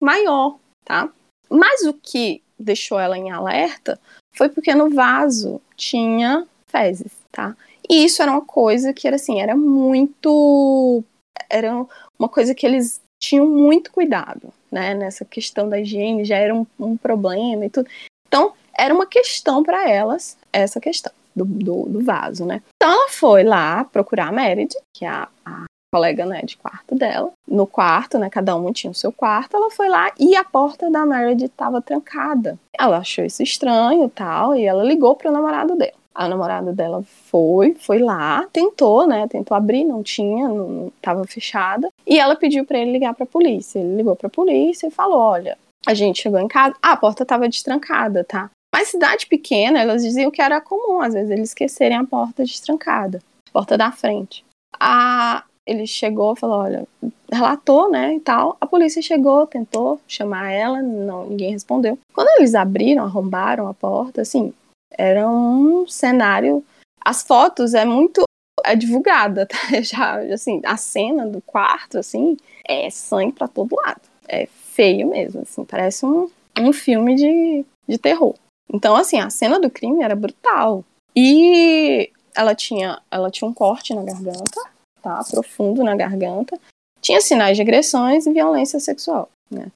maior, 0.02 0.58
tá? 0.86 1.10
Mas 1.50 1.82
o 1.82 1.94
que 1.94 2.42
deixou 2.60 3.00
ela 3.00 3.18
em 3.18 3.32
alerta 3.32 4.00
foi 4.36 4.50
porque 4.50 4.74
no 4.76 4.90
vaso 4.90 5.62
tinha 5.76 6.48
fezes, 6.68 7.12
tá? 7.32 7.56
E 7.90 8.04
isso 8.04 8.22
era 8.22 8.32
uma 8.32 8.46
coisa 8.46 8.94
que 8.94 9.08
era 9.08 9.16
assim, 9.16 9.40
era 9.40 9.56
muito. 9.56 11.04
Era 11.50 11.86
uma 12.20 12.28
coisa 12.28 12.54
que 12.54 12.66
eles 12.66 13.00
tinham 13.22 13.48
muito 13.48 13.92
cuidado, 13.92 14.54
né? 14.72 14.94
Nessa 14.94 15.24
questão 15.24 15.70
da 15.70 15.80
higiene, 15.80 16.26
já 16.26 16.38
era 16.38 16.54
um, 16.54 16.66
um 16.80 16.98
problema 16.98 17.66
e 17.66 17.70
tudo. 17.70 17.90
Então, 18.28 18.54
era 18.78 18.94
uma 18.94 19.08
questão 19.08 19.64
para 19.64 19.90
elas, 19.90 20.38
essa 20.52 20.80
questão 20.80 21.12
do, 21.38 21.46
do, 21.46 21.84
do 21.90 22.04
vaso, 22.04 22.46
né? 22.46 22.62
Então, 22.76 22.92
ela 22.92 23.10
foi 23.10 23.44
lá 23.44 23.84
procurar 23.84 24.30
a 24.30 24.32
Meredith, 24.32 24.78
que 24.94 25.06
é 25.06 25.10
a, 25.10 25.28
a 25.46 25.66
colega, 25.94 26.26
né, 26.26 26.42
de 26.44 26.58
quarto 26.58 26.96
dela. 26.96 27.32
No 27.48 27.66
quarto, 27.66 28.18
né, 28.18 28.30
cada 28.30 28.56
um 28.56 28.72
tinha 28.72 28.92
o 28.92 28.96
seu 28.96 29.12
quarto. 29.12 29.56
Ela 29.56 29.72
foi 29.72 29.88
lá 29.88 30.12
e 30.20 30.36
a 30.36 30.44
porta 30.44 30.90
da 30.90 31.06
Meredith 31.06 31.46
estava 31.46 31.82
trancada. 31.82 32.58
Ela 32.78 32.98
achou 32.98 33.24
isso 33.24 33.42
estranho, 33.44 34.10
tal, 34.10 34.56
e 34.56 34.66
ela 34.66 34.84
ligou 34.84 35.16
pro 35.16 35.32
namorado 35.32 35.76
dela. 35.76 35.94
A 36.14 36.28
namorada 36.28 36.74
dela 36.74 37.04
foi, 37.30 37.76
foi 37.76 38.00
lá, 38.00 38.44
tentou, 38.52 39.06
né? 39.06 39.28
Tentou 39.28 39.56
abrir, 39.56 39.84
não 39.84 40.02
tinha, 40.02 40.48
não, 40.48 40.68
não 40.68 40.92
tava 41.00 41.24
fechada. 41.26 41.90
E 42.08 42.20
ela 42.20 42.36
pediu 42.36 42.66
para 42.66 42.80
ele 42.80 42.92
ligar 42.92 43.14
para 43.14 43.24
a 43.24 43.28
polícia. 43.28 43.78
Ele 43.78 43.98
ligou 43.98 44.16
para 44.16 44.26
a 44.26 44.32
polícia 44.32 44.88
e 44.88 44.92
falou: 44.92 45.20
"Olha, 45.20 45.56
a 45.86 45.94
gente 45.94 46.24
chegou 46.24 46.40
em 46.40 46.48
casa, 46.48 46.76
ah, 46.82 46.94
a 46.94 46.98
porta 46.98 47.24
tava 47.24 47.48
destrancada, 47.48 48.24
tá? 48.24 48.50
Mas 48.74 48.90
cidade 48.90 49.28
pequena, 49.28 49.80
elas 49.80 50.04
diziam 50.04 50.32
que 50.32 50.42
era 50.42 50.62
comum, 50.62 51.02
às 51.02 51.14
vezes, 51.14 51.32
eles 51.32 51.50
esquecerem 51.50 51.98
a 51.98 52.04
porta 52.04 52.44
destrancada, 52.44 53.20
porta 53.52 53.78
da 53.78 53.92
frente. 53.92 54.46
A, 54.80 55.44
ele 55.66 55.88
chegou 55.88 56.36
falou, 56.36 56.60
olha, 56.60 56.88
relatou, 57.32 57.90
né, 57.90 58.16
e 58.16 58.20
tal. 58.20 58.58
A 58.60 58.66
polícia 58.66 59.02
chegou, 59.02 59.48
tentou 59.48 60.00
chamar 60.08 60.52
ela, 60.52 60.82
não, 60.82 61.28
ninguém 61.28 61.52
respondeu. 61.52 61.98
Quando 62.14 62.30
eles 62.38 62.56
abriram, 62.56 63.04
arrombaram 63.04 63.68
a 63.68 63.74
porta, 63.74 64.22
assim, 64.22 64.54
era 64.92 65.28
um 65.30 65.88
cenário. 65.88 66.64
As 67.04 67.24
fotos 67.24 67.74
é 67.74 67.86
muito 67.86 68.24
é 68.66 68.76
divulgada, 68.76 69.46
tá? 69.48 69.82
Já, 69.82 70.20
assim, 70.34 70.62
a 70.66 70.78
cena 70.78 71.26
do 71.26 71.42
quarto, 71.42 71.98
assim, 71.98 72.38
é 72.66 72.90
sangue 72.90 73.34
pra 73.34 73.48
todo 73.48 73.76
lado. 73.76 74.02
É 74.28 74.46
feio 74.46 75.08
mesmo, 75.08 75.42
assim, 75.42 75.64
parece 75.64 76.06
um, 76.06 76.30
um 76.60 76.74
filme 76.74 77.16
de, 77.16 77.66
de 77.88 77.98
terror. 77.98 78.36
Então, 78.72 78.96
assim, 78.96 79.20
a 79.20 79.30
cena 79.30 79.60
do 79.60 79.70
crime 79.70 80.04
era 80.04 80.16
brutal. 80.16 80.84
E 81.16 82.12
ela 82.36 82.54
tinha, 82.54 83.02
ela 83.10 83.32
tinha 83.32 83.50
um 83.50 83.54
corte 83.54 83.94
na 83.94 84.04
garganta, 84.04 84.62
tá? 85.02 85.24
Profundo 85.30 85.84
na 85.84 85.96
garganta. 85.96 86.60
Tinha 87.02 87.22
sinais 87.22 87.56
de 87.56 87.62
agressões 87.62 88.26
e 88.26 88.34
violência 88.34 88.80
sexual, 88.80 89.30
né? 89.50 89.72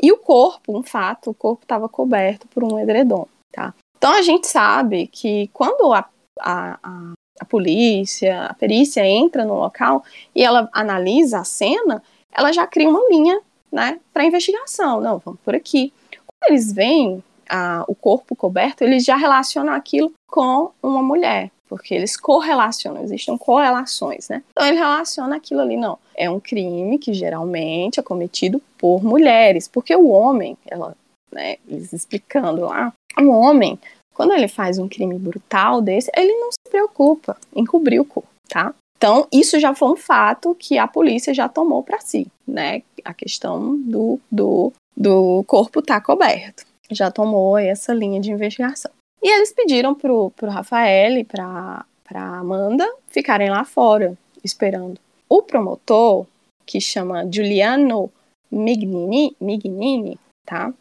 E 0.00 0.12
o 0.12 0.18
corpo, 0.18 0.76
um 0.76 0.82
fato, 0.82 1.30
o 1.30 1.34
corpo 1.34 1.62
estava 1.62 1.88
coberto 1.88 2.46
por 2.48 2.62
um 2.64 2.78
edredom, 2.78 3.26
tá? 3.52 3.74
Então 3.96 4.12
a 4.12 4.22
gente 4.22 4.46
sabe 4.46 5.06
que 5.06 5.48
quando 5.52 5.92
a, 5.92 6.08
a, 6.40 6.78
a, 6.82 7.12
a 7.40 7.44
polícia, 7.44 8.46
a 8.46 8.54
perícia 8.54 9.06
entra 9.06 9.44
no 9.44 9.54
local 9.54 10.04
e 10.34 10.42
ela 10.42 10.68
analisa 10.72 11.38
a 11.38 11.44
cena, 11.44 12.02
ela 12.32 12.52
já 12.52 12.66
cria 12.66 12.88
uma 12.88 13.08
linha 13.08 13.40
né, 13.72 13.98
para 14.12 14.24
investigação. 14.24 15.00
Não, 15.00 15.18
vamos 15.18 15.40
por 15.40 15.54
aqui. 15.54 15.92
Quando 16.10 16.50
eles 16.50 16.72
veem 16.72 17.22
a, 17.48 17.84
o 17.88 17.94
corpo 17.94 18.34
coberto, 18.34 18.82
eles 18.82 19.04
já 19.04 19.16
relacionam 19.16 19.72
aquilo 19.72 20.12
com 20.28 20.70
uma 20.82 21.02
mulher, 21.02 21.50
porque 21.68 21.94
eles 21.94 22.16
correlacionam, 22.16 23.02
existem 23.02 23.36
correlações, 23.36 24.28
né? 24.28 24.42
Então 24.50 24.66
ele 24.66 24.76
relaciona 24.76 25.36
aquilo 25.36 25.60
ali, 25.60 25.76
não. 25.76 25.98
É 26.16 26.28
um 26.28 26.40
crime 26.40 26.98
que 26.98 27.12
geralmente 27.12 28.00
é 28.00 28.02
cometido 28.02 28.60
por 28.78 29.02
mulheres, 29.02 29.68
porque 29.68 29.94
o 29.94 30.08
homem, 30.08 30.56
ela, 30.66 30.96
né, 31.32 31.56
eles 31.68 31.92
explicando 31.92 32.62
lá, 32.62 32.92
o 33.18 33.28
homem, 33.28 33.78
quando 34.14 34.32
ele 34.32 34.48
faz 34.48 34.78
um 34.78 34.88
crime 34.88 35.18
brutal 35.18 35.80
desse, 35.80 36.10
ele 36.16 36.32
não 36.34 36.50
se 36.52 36.70
preocupa 36.70 37.36
em 37.54 37.64
cobrir 37.64 38.00
o 38.00 38.04
corpo, 38.04 38.28
tá? 38.48 38.74
Então, 38.96 39.26
isso 39.30 39.60
já 39.60 39.74
foi 39.74 39.90
um 39.90 39.96
fato 39.96 40.54
que 40.54 40.78
a 40.78 40.88
polícia 40.88 41.34
já 41.34 41.48
tomou 41.48 41.82
para 41.82 42.00
si, 42.00 42.26
né? 42.46 42.82
A 43.04 43.12
questão 43.12 43.76
do, 43.76 44.18
do, 44.30 44.72
do 44.96 45.44
corpo 45.46 45.82
tá 45.82 46.00
coberto. 46.00 46.64
Já 46.90 47.10
tomou 47.10 47.56
essa 47.58 47.92
linha 47.92 48.20
de 48.20 48.30
investigação. 48.30 48.90
E 49.22 49.28
eles 49.28 49.52
pediram 49.52 49.94
pro, 49.94 50.30
pro 50.30 50.50
Rafael 50.50 51.18
e 51.18 51.24
pra, 51.24 51.84
pra 52.04 52.20
Amanda 52.20 52.86
ficarem 53.08 53.50
lá 53.50 53.64
fora, 53.64 54.16
esperando. 54.42 55.00
O 55.28 55.42
promotor, 55.42 56.26
que 56.66 56.80
chama 56.80 57.26
Giuliano 57.30 58.12
Mignini, 58.50 59.34
Mignini 59.40 60.18
tá? 60.44 60.72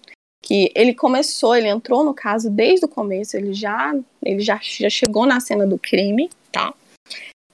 Que 0.42 0.72
ele 0.76 0.94
começou, 0.94 1.56
ele 1.56 1.70
entrou 1.70 2.04
no 2.04 2.14
caso 2.14 2.50
desde 2.50 2.86
o 2.86 2.90
começo, 2.90 3.38
ele 3.38 3.54
já, 3.54 3.96
ele 4.22 4.42
já, 4.42 4.60
já 4.62 4.90
chegou 4.90 5.26
na 5.26 5.40
cena 5.40 5.66
do 5.66 5.80
crime, 5.80 6.30
tá? 6.52 6.74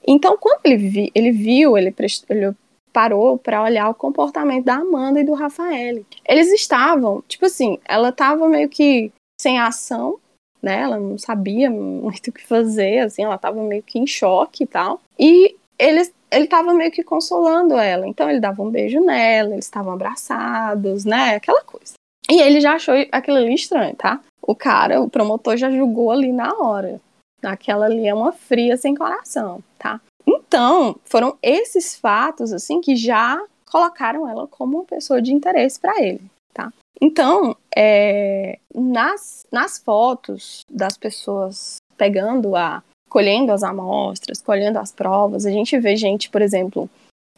Então, 0.06 0.36
quando 0.36 0.60
ele, 0.64 0.76
vi, 0.76 1.12
ele 1.14 1.30
viu, 1.30 1.78
ele, 1.78 1.94
ele 2.28 2.54
parou 2.92 3.38
para 3.38 3.62
olhar 3.62 3.88
o 3.88 3.94
comportamento 3.94 4.64
da 4.64 4.76
Amanda 4.76 5.20
e 5.20 5.24
do 5.24 5.34
Rafael. 5.34 6.04
Eles 6.26 6.52
estavam, 6.52 7.22
tipo 7.28 7.46
assim, 7.46 7.78
ela 7.84 8.10
estava 8.10 8.48
meio 8.48 8.68
que 8.68 9.12
sem 9.40 9.58
ação, 9.58 10.18
né? 10.62 10.82
Ela 10.82 10.98
não 10.98 11.18
sabia 11.18 11.70
muito 11.70 12.28
o 12.28 12.32
que 12.32 12.46
fazer, 12.46 13.00
assim, 13.00 13.24
ela 13.24 13.36
estava 13.36 13.62
meio 13.62 13.82
que 13.82 13.98
em 13.98 14.06
choque 14.06 14.64
e 14.64 14.66
tal. 14.66 15.00
E 15.18 15.56
ele 15.78 16.10
ele 16.30 16.44
estava 16.44 16.72
meio 16.72 16.92
que 16.92 17.02
consolando 17.02 17.76
ela. 17.76 18.06
Então 18.06 18.30
ele 18.30 18.40
dava 18.40 18.62
um 18.62 18.70
beijo 18.70 19.00
nela, 19.00 19.52
eles 19.52 19.64
estavam 19.64 19.92
abraçados, 19.92 21.04
né? 21.04 21.34
Aquela 21.34 21.62
coisa. 21.62 21.94
E 22.30 22.40
ele 22.40 22.60
já 22.60 22.74
achou 22.74 22.94
aquilo 23.10 23.38
ali 23.38 23.54
estranho, 23.54 23.94
tá? 23.96 24.20
O 24.40 24.54
cara, 24.54 25.00
o 25.00 25.10
promotor 25.10 25.56
já 25.56 25.70
julgou 25.70 26.12
ali 26.12 26.32
na 26.32 26.54
hora. 26.54 27.00
Aquela 27.42 27.86
ali 27.86 28.06
é 28.06 28.14
uma 28.14 28.32
fria 28.32 28.76
sem 28.76 28.94
coração, 28.94 29.62
tá? 29.78 30.00
Então, 30.32 30.94
foram 31.04 31.36
esses 31.42 31.96
fatos, 31.96 32.52
assim, 32.52 32.80
que 32.80 32.94
já 32.94 33.42
colocaram 33.68 34.28
ela 34.28 34.46
como 34.46 34.78
uma 34.78 34.84
pessoa 34.84 35.20
de 35.20 35.32
interesse 35.32 35.80
para 35.80 36.00
ele, 36.00 36.22
tá? 36.54 36.72
Então, 37.00 37.56
é, 37.76 38.58
nas, 38.72 39.44
nas 39.50 39.78
fotos 39.78 40.64
das 40.70 40.96
pessoas 40.96 41.76
pegando 41.96 42.54
a. 42.54 42.82
colhendo 43.08 43.50
as 43.50 43.64
amostras, 43.64 44.40
colhendo 44.40 44.78
as 44.78 44.92
provas, 44.92 45.44
a 45.44 45.50
gente 45.50 45.76
vê 45.78 45.96
gente, 45.96 46.30
por 46.30 46.42
exemplo, 46.42 46.88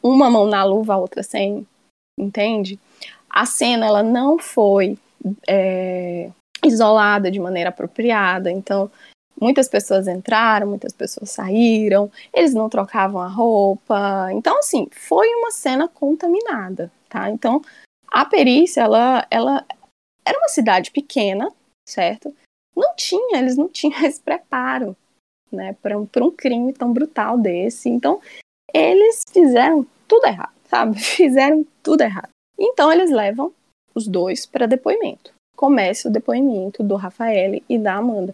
uma 0.02 0.31
mão 0.31 0.47
na 0.47 0.62
luva, 0.62 0.94
a 0.94 0.98
outra 0.98 1.23
sem, 1.23 1.66
entende? 2.19 2.78
A 3.31 3.47
cena, 3.47 3.86
ela 3.86 4.02
não 4.02 4.39
foi 4.39 4.98
é, 5.48 6.31
isolada 6.62 7.31
de 7.31 7.40
maneira 7.40 7.70
apropriada, 7.70 8.51
então 8.51 8.90
Muitas 9.43 9.69
pessoas 9.69 10.06
entraram, 10.06 10.69
muitas 10.69 10.93
pessoas 10.93 11.31
saíram, 11.31 12.09
eles 12.32 12.55
não 12.55 12.69
trocavam 12.69 13.20
a 13.20 13.27
roupa. 13.27 14.28
Então, 14.31 14.60
assim, 14.60 14.86
foi 14.93 15.27
uma 15.35 15.51
cena 15.51 15.89
contaminada, 15.89 16.93
tá? 17.09 17.28
Então, 17.28 17.60
a 18.06 18.24
perícia, 18.24 18.82
ela, 18.82 19.27
ela 19.28 19.66
era 20.24 20.39
uma 20.39 20.47
cidade 20.47 20.93
pequena, 20.93 21.52
certo? 21.89 22.32
Não 22.77 22.94
tinha, 22.94 23.40
eles 23.40 23.56
não 23.56 23.69
tinham 23.69 23.98
esse 24.06 24.20
preparo, 24.20 24.97
né, 25.51 25.77
para 25.82 25.98
um, 25.98 26.09
um 26.19 26.31
crime 26.31 26.73
tão 26.73 26.93
brutal 26.93 27.36
desse. 27.36 27.89
Então, 27.89 28.20
eles 28.73 29.24
fizeram 29.28 29.85
tudo 30.06 30.24
errado, 30.24 30.55
sabe? 30.69 30.97
Fizeram 31.02 31.66
tudo 31.82 32.02
errado. 32.02 32.28
Então, 32.56 32.93
eles 32.93 33.10
levam 33.10 33.52
os 33.93 34.06
dois 34.06 34.47
para 34.47 34.66
depoimento. 34.66 35.32
Começa 35.56 36.09
o 36.09 36.12
depoimento 36.12 36.85
do 36.85 36.94
Rafael 36.94 37.60
e 37.69 37.77
da 37.77 37.94
Amanda. 37.94 38.32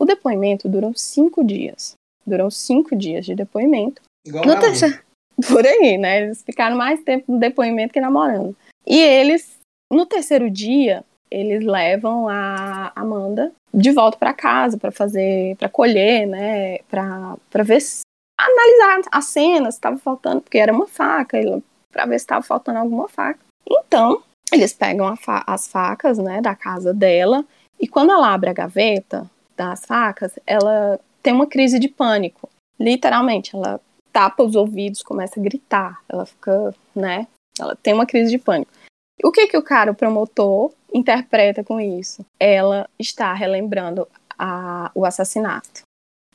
O 0.00 0.06
depoimento 0.06 0.68
durou 0.68 0.94
cinco 0.96 1.44
dias. 1.44 1.92
Durou 2.26 2.50
cinco 2.50 2.96
dias 2.96 3.26
de 3.26 3.34
depoimento. 3.34 4.00
Igual 4.26 4.46
no 4.46 4.58
terceiro... 4.58 4.98
Por 5.46 5.66
aí, 5.66 5.96
né? 5.98 6.22
Eles 6.22 6.42
ficaram 6.42 6.76
mais 6.76 7.02
tempo 7.02 7.32
no 7.32 7.38
depoimento 7.38 7.92
que 7.92 8.00
namorando. 8.00 8.56
E 8.86 8.98
eles, 8.98 9.58
no 9.92 10.06
terceiro 10.06 10.50
dia, 10.50 11.04
eles 11.30 11.64
levam 11.64 12.28
a 12.28 12.92
Amanda 12.96 13.52
de 13.72 13.90
volta 13.90 14.18
para 14.18 14.34
casa 14.34 14.76
para 14.76 14.90
fazer, 14.90 15.56
para 15.56 15.68
colher, 15.68 16.26
né? 16.26 16.78
Para 16.88 17.62
ver, 17.62 17.82
analisar 18.38 19.08
a 19.12 19.20
cena, 19.20 19.70
se 19.70 19.78
estava 19.78 19.98
faltando, 19.98 20.40
porque 20.40 20.58
era 20.58 20.72
uma 20.72 20.86
faca, 20.86 21.38
para 21.92 22.06
ver 22.06 22.18
se 22.18 22.24
estava 22.24 22.42
faltando 22.42 22.78
alguma 22.78 23.08
faca. 23.08 23.40
Então, 23.68 24.22
eles 24.52 24.72
pegam 24.72 25.14
fa 25.16 25.44
as 25.46 25.68
facas, 25.68 26.18
né, 26.18 26.40
da 26.40 26.54
casa 26.54 26.92
dela, 26.92 27.44
e 27.78 27.86
quando 27.86 28.12
ela 28.12 28.32
abre 28.32 28.50
a 28.50 28.54
gaveta, 28.54 29.30
das 29.60 29.84
facas, 29.84 30.32
ela 30.46 30.98
tem 31.22 31.34
uma 31.34 31.46
crise 31.46 31.78
de 31.78 31.86
pânico. 31.86 32.48
Literalmente, 32.78 33.54
ela 33.54 33.78
tapa 34.10 34.42
os 34.42 34.56
ouvidos, 34.56 35.02
começa 35.02 35.38
a 35.38 35.42
gritar, 35.42 36.00
ela 36.08 36.24
fica, 36.24 36.74
né? 36.96 37.26
Ela 37.58 37.76
tem 37.76 37.92
uma 37.92 38.06
crise 38.06 38.30
de 38.30 38.38
pânico. 38.38 38.72
O 39.22 39.30
que 39.30 39.46
que 39.48 39.58
o 39.58 39.62
cara, 39.62 39.90
o 39.90 39.94
promotor, 39.94 40.72
interpreta 40.94 41.62
com 41.62 41.78
isso? 41.78 42.24
Ela 42.40 42.88
está 42.98 43.34
relembrando 43.34 44.08
a, 44.38 44.90
o 44.94 45.04
assassinato. 45.04 45.82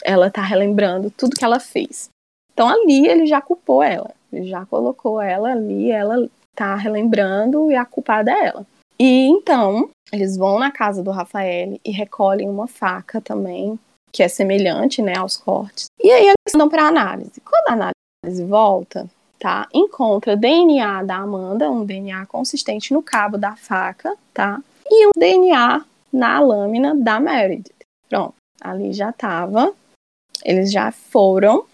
Ela 0.04 0.28
está 0.28 0.44
relembrando 0.44 1.10
tudo 1.10 1.36
que 1.36 1.44
ela 1.44 1.60
fez. 1.60 2.10
Então 2.54 2.70
ali 2.70 3.08
ele 3.08 3.26
já 3.26 3.42
culpou 3.42 3.82
ela, 3.82 4.12
já 4.32 4.68
colocou 4.68 5.20
ela 5.20 5.52
ali, 5.52 5.92
ela 5.92 6.30
está 6.52 6.76
relembrando 6.76 7.72
e 7.72 7.76
a 7.76 7.86
culpada 7.86 8.32
é 8.32 8.46
ela. 8.46 8.68
E 8.98 9.28
então, 9.28 9.90
eles 10.12 10.38
vão 10.38 10.58
na 10.58 10.72
casa 10.72 11.04
do 11.04 11.12
Rafael 11.12 11.80
e 11.84 11.92
recolhem 11.92 12.50
uma 12.50 12.68
faca 12.68 13.20
também, 13.20 13.78
que 14.12 14.24
é 14.24 14.28
semelhante, 14.28 15.02
né, 15.02 15.18
aos 15.18 15.36
cortes. 15.36 15.88
E 16.02 16.10
aí 16.12 16.24
eles 16.24 16.58
dão 16.58 16.70
para 16.70 16.88
análise. 16.88 17.42
Quando 17.42 17.68
a 17.68 17.92
análise 18.24 18.46
volta, 18.46 19.10
tá, 19.38 19.68
encontra 19.74 20.38
DNA 20.38 21.04
da 21.04 21.18
Amanda, 21.18 21.70
um 21.70 21.86
DNA 21.86 22.26
consistente 22.26 22.94
no 22.94 23.04
cabo 23.04 23.38
da 23.38 23.56
faca, 23.56 24.16
tá, 24.34 24.62
e 24.90 25.08
um 25.08 25.12
DNA 25.18 25.84
na 26.12 26.40
lâmina 26.40 26.96
da 26.96 27.20
Meredith. 27.20 27.74
Pronto, 28.08 28.36
ali 28.62 28.94
já 28.94 29.12
tava, 29.12 29.74
eles 30.44 30.72
já 30.72 30.92
foram 30.92 31.66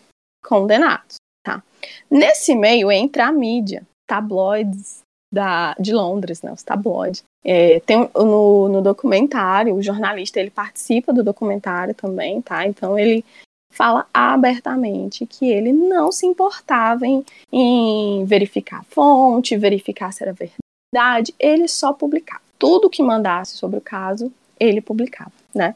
condenados, 0.44 1.18
tá. 1.46 1.62
Nesse 2.10 2.56
meio 2.56 2.92
entra 2.92 3.28
a 3.28 3.32
mídia, 3.32 3.86
tabloides 4.08 5.02
da, 5.32 5.76
de 5.80 5.94
Londres, 5.94 6.42
né, 6.42 6.52
os 6.52 6.64
tabloides. 6.64 7.24
É, 7.44 7.80
tem 7.82 8.10
no, 8.16 8.68
no 8.68 8.82
documentário, 8.82 9.74
o 9.76 9.82
jornalista 9.82 10.40
ele 10.40 10.52
participa 10.52 11.14
do 11.14 11.24
documentário 11.24 11.94
também, 11.96 12.42
tá? 12.42 12.68
Então 12.68 13.00
ele 13.00 13.24
fala 13.72 14.06
abertamente 14.14 15.26
que 15.26 15.50
ele 15.50 15.72
não 15.72 16.12
se 16.12 16.26
importava 16.26 17.08
em, 17.08 17.26
em 17.52 18.26
verificar 18.26 18.82
a 18.82 18.84
fonte, 18.84 19.58
verificar 19.58 20.12
se 20.12 20.24
era 20.24 20.34
verdade, 20.34 21.34
ele 21.40 21.68
só 21.68 21.94
publicava. 21.94 22.42
Tudo 22.60 22.90
que 22.90 23.02
mandasse 23.02 23.58
sobre 23.58 23.80
o 23.80 23.82
caso, 23.82 24.32
ele 24.60 24.82
publicava, 24.82 25.32
né? 25.56 25.76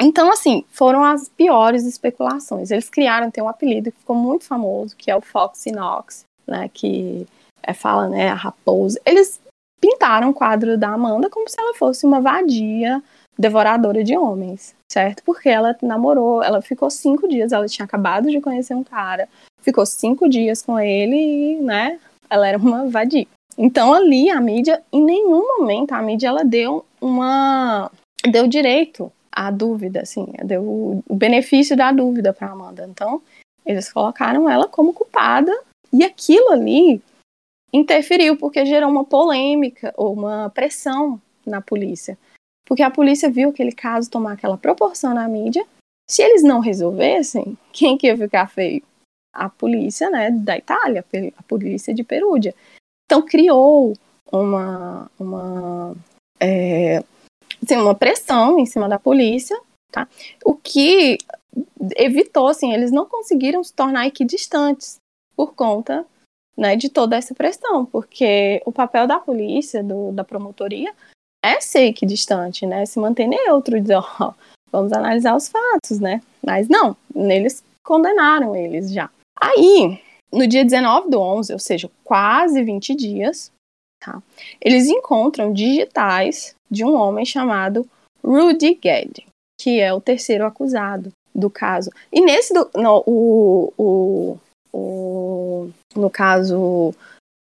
Então, 0.00 0.32
assim, 0.32 0.64
foram 0.70 1.04
as 1.04 1.28
piores 1.28 1.84
especulações. 1.84 2.70
Eles 2.70 2.88
criaram, 2.88 3.30
tem 3.30 3.44
um 3.44 3.48
apelido 3.48 3.92
que 3.92 3.98
ficou 3.98 4.16
muito 4.16 4.44
famoso, 4.44 4.96
que 4.96 5.10
é 5.10 5.16
o 5.16 5.20
Fox 5.20 5.64
Knox, 5.66 6.24
né? 6.46 6.70
Que 6.72 7.26
é, 7.62 7.72
fala, 7.72 8.08
né, 8.08 8.28
a 8.28 8.34
raposa. 8.34 9.00
Eles 9.04 9.40
pintaram 9.80 10.30
o 10.30 10.34
quadro 10.34 10.78
da 10.78 10.90
Amanda 10.90 11.28
como 11.28 11.48
se 11.48 11.58
ela 11.58 11.74
fosse 11.74 12.06
uma 12.06 12.20
vadia 12.20 13.02
devoradora 13.38 14.04
de 14.04 14.16
homens, 14.16 14.74
certo? 14.90 15.22
Porque 15.24 15.48
ela 15.48 15.76
namorou, 15.82 16.42
ela 16.42 16.60
ficou 16.62 16.90
cinco 16.90 17.26
dias, 17.26 17.52
ela 17.52 17.66
tinha 17.66 17.84
acabado 17.84 18.30
de 18.30 18.40
conhecer 18.40 18.74
um 18.74 18.84
cara, 18.84 19.28
ficou 19.60 19.84
cinco 19.86 20.28
dias 20.28 20.62
com 20.62 20.78
ele 20.78 21.16
e, 21.16 21.56
né, 21.60 21.98
ela 22.28 22.46
era 22.46 22.58
uma 22.58 22.88
vadia. 22.88 23.26
Então 23.58 23.92
ali 23.92 24.30
a 24.30 24.40
mídia, 24.40 24.82
em 24.92 25.02
nenhum 25.02 25.58
momento 25.58 25.92
a 25.92 26.02
mídia 26.02 26.28
ela 26.28 26.44
deu 26.44 26.84
uma, 27.00 27.90
deu 28.30 28.46
direito 28.46 29.10
à 29.30 29.50
dúvida, 29.50 30.02
assim, 30.02 30.32
deu 30.44 31.02
o 31.06 31.14
benefício 31.14 31.76
da 31.76 31.90
dúvida 31.90 32.32
para 32.32 32.50
Amanda. 32.50 32.86
Então 32.88 33.20
eles 33.64 33.92
colocaram 33.92 34.48
ela 34.48 34.68
como 34.68 34.92
culpada 34.92 35.52
e 35.92 36.04
aquilo 36.04 36.50
ali 36.50 37.02
interferiu 37.72 38.36
porque 38.36 38.66
gerou 38.66 38.90
uma 38.90 39.04
polêmica 39.04 39.92
ou 39.96 40.12
uma 40.12 40.50
pressão 40.50 41.20
na 41.46 41.60
polícia. 41.60 42.18
Porque 42.66 42.82
a 42.82 42.90
polícia 42.90 43.30
viu 43.30 43.50
aquele 43.50 43.72
caso 43.72 44.10
tomar 44.10 44.32
aquela 44.32 44.58
proporção 44.58 45.14
na 45.14 45.26
mídia. 45.26 45.64
Se 46.08 46.22
eles 46.22 46.42
não 46.42 46.60
resolvessem, 46.60 47.56
quem 47.72 47.96
que 47.96 48.06
ia 48.06 48.16
ficar 48.16 48.46
feio? 48.48 48.82
A 49.34 49.48
polícia, 49.48 50.10
né, 50.10 50.30
da 50.30 50.58
Itália, 50.58 51.04
a 51.38 51.42
polícia 51.44 51.94
de 51.94 52.04
Perúdia. 52.04 52.54
Então 53.06 53.22
criou 53.22 53.94
uma, 54.30 55.10
uma, 55.18 55.96
é, 56.38 57.02
assim, 57.62 57.76
uma 57.76 57.94
pressão 57.94 58.58
em 58.58 58.66
cima 58.66 58.88
da 58.88 58.98
polícia, 58.98 59.58
tá? 59.90 60.06
O 60.44 60.54
que 60.54 61.16
evitou, 61.96 62.48
assim, 62.48 62.74
eles 62.74 62.90
não 62.90 63.06
conseguiram 63.06 63.64
se 63.64 63.72
tornar 63.72 64.06
equidistantes 64.06 64.96
por 65.34 65.54
conta 65.54 66.06
né, 66.56 66.76
de 66.76 66.88
toda 66.88 67.16
essa 67.16 67.34
pressão, 67.34 67.84
porque 67.84 68.62
o 68.64 68.72
papel 68.72 69.06
da 69.06 69.18
polícia, 69.18 69.82
do, 69.82 70.12
da 70.12 70.24
promotoria, 70.24 70.92
é 71.44 71.60
ser 71.60 71.86
equidistante, 71.86 72.66
né, 72.66 72.86
se 72.86 72.98
manter 72.98 73.26
neutro, 73.26 73.80
dizer, 73.80 73.96
ó, 73.96 74.32
vamos 74.70 74.92
analisar 74.92 75.34
os 75.36 75.48
fatos, 75.48 75.98
né, 75.98 76.20
mas 76.44 76.68
não, 76.68 76.96
eles 77.14 77.62
condenaram 77.84 78.54
eles 78.54 78.92
já. 78.92 79.10
Aí, 79.40 80.00
no 80.32 80.46
dia 80.46 80.64
19 80.64 81.10
do 81.10 81.20
11, 81.20 81.52
ou 81.52 81.58
seja, 81.58 81.90
quase 82.04 82.62
20 82.62 82.94
dias, 82.94 83.50
tá, 84.00 84.22
eles 84.60 84.86
encontram 84.88 85.52
digitais 85.52 86.54
de 86.70 86.84
um 86.84 86.94
homem 86.94 87.24
chamado 87.24 87.88
Rudy 88.24 88.78
Gedd, 88.82 89.26
que 89.60 89.80
é 89.80 89.92
o 89.92 90.00
terceiro 90.00 90.46
acusado 90.46 91.10
do 91.34 91.50
caso. 91.50 91.90
E 92.12 92.20
nesse, 92.20 92.52
do, 92.54 92.70
no, 92.74 93.02
o, 93.06 93.72
o, 93.76 94.38
o, 94.72 95.70
no 95.94 96.08
caso, 96.08 96.94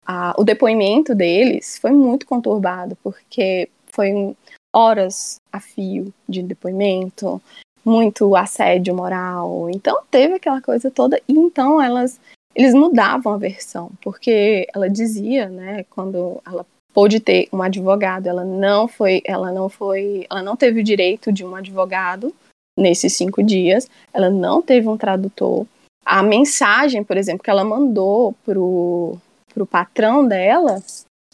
a, 0.06 0.34
o 0.38 0.44
depoimento 0.44 1.14
deles 1.14 1.78
foi 1.80 1.92
muito 1.92 2.26
conturbado, 2.26 2.98
porque 3.04 3.70
foi 3.92 4.36
horas 4.74 5.38
a 5.52 5.60
fio 5.60 6.14
de 6.28 6.42
depoimento, 6.44 7.42
muito 7.84 8.36
assédio 8.36 8.96
moral. 8.96 9.70
Então 9.70 10.02
teve 10.10 10.36
aquela 10.36 10.62
coisa 10.62 10.90
toda. 10.92 11.22
E 11.28 11.34
então 11.34 11.82
elas 11.82 12.20
eles 12.56 12.74
mudavam 12.74 13.34
a 13.34 13.38
versão, 13.38 13.92
porque 14.02 14.68
ela 14.74 14.90
dizia, 14.90 15.48
né, 15.48 15.86
quando 15.90 16.42
ela 16.46 16.66
pôde 16.94 17.20
ter 17.20 17.48
um 17.54 17.62
advogado, 17.62 18.28
ela 18.28 18.44
não 18.44 18.88
foi, 18.88 19.22
ela 19.24 19.52
não 19.52 19.70
foi, 19.70 20.26
ela 20.30 20.42
não 20.42 20.56
teve 20.56 20.82
o 20.82 20.84
direito 20.84 21.32
de 21.32 21.46
um 21.46 21.56
advogado 21.56 22.34
nesses 22.78 23.14
cinco 23.14 23.44
dias, 23.44 23.88
ela 24.14 24.30
não 24.30 24.62
teve 24.62 24.88
um 24.88 24.98
tradutor, 24.98 25.66
a 26.10 26.24
mensagem, 26.24 27.04
por 27.04 27.18
exemplo, 27.18 27.44
que 27.44 27.52
ela 27.52 27.64
mandou 27.64 28.34
pro, 28.44 29.16
pro 29.54 29.64
patrão 29.64 30.28
dela, 30.28 30.82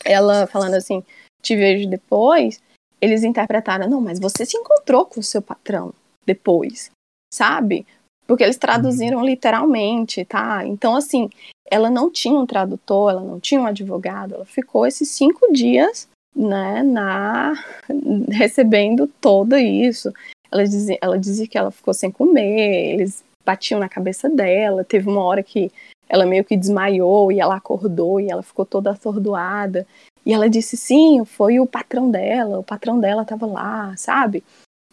ela 0.03 0.45
falando 0.47 0.73
assim, 0.73 1.01
te 1.41 1.55
vejo 1.55 1.89
depois, 1.89 2.61
eles 2.99 3.23
interpretaram, 3.23 3.89
não, 3.89 4.01
mas 4.01 4.19
você 4.19 4.45
se 4.45 4.57
encontrou 4.57 5.05
com 5.05 5.21
o 5.21 5.23
seu 5.23 5.41
patrão 5.41 5.93
depois, 6.25 6.91
sabe? 7.33 7.87
Porque 8.27 8.43
eles 8.43 8.57
traduziram 8.57 9.19
uhum. 9.19 9.25
literalmente, 9.25 10.25
tá? 10.25 10.67
Então, 10.67 10.93
assim, 10.93 11.29
ela 11.71 11.89
não 11.89 12.11
tinha 12.11 12.37
um 12.37 12.45
tradutor, 12.45 13.11
ela 13.11 13.21
não 13.21 13.39
tinha 13.39 13.61
um 13.61 13.65
advogado, 13.65 14.35
ela 14.35 14.45
ficou 14.45 14.85
esses 14.85 15.07
cinco 15.07 15.53
dias, 15.53 16.09
né, 16.35 16.83
na 16.83 17.53
recebendo 18.29 19.07
todo 19.21 19.57
isso. 19.57 20.11
Ela 20.51 20.65
dizia, 20.65 20.97
ela 21.01 21.17
dizia 21.17 21.47
que 21.47 21.57
ela 21.57 21.71
ficou 21.71 21.93
sem 21.93 22.11
comer, 22.11 22.95
eles 22.95 23.23
batiam 23.45 23.79
na 23.79 23.87
cabeça 23.87 24.29
dela. 24.29 24.83
Teve 24.83 25.09
uma 25.09 25.23
hora 25.23 25.43
que 25.43 25.71
ela 26.09 26.25
meio 26.25 26.43
que 26.43 26.57
desmaiou 26.57 27.31
e 27.31 27.39
ela 27.39 27.55
acordou 27.55 28.19
e 28.19 28.29
ela 28.29 28.43
ficou 28.43 28.65
toda 28.65 28.91
atordoada. 28.91 29.85
E 30.25 30.33
ela 30.33 30.49
disse 30.49 30.75
sim, 30.75 31.23
foi 31.23 31.59
o 31.59 31.67
patrão 31.67 32.09
dela, 32.09 32.59
o 32.59 32.63
patrão 32.63 32.99
dela 32.99 33.21
estava 33.21 33.45
lá, 33.45 33.95
sabe? 33.95 34.43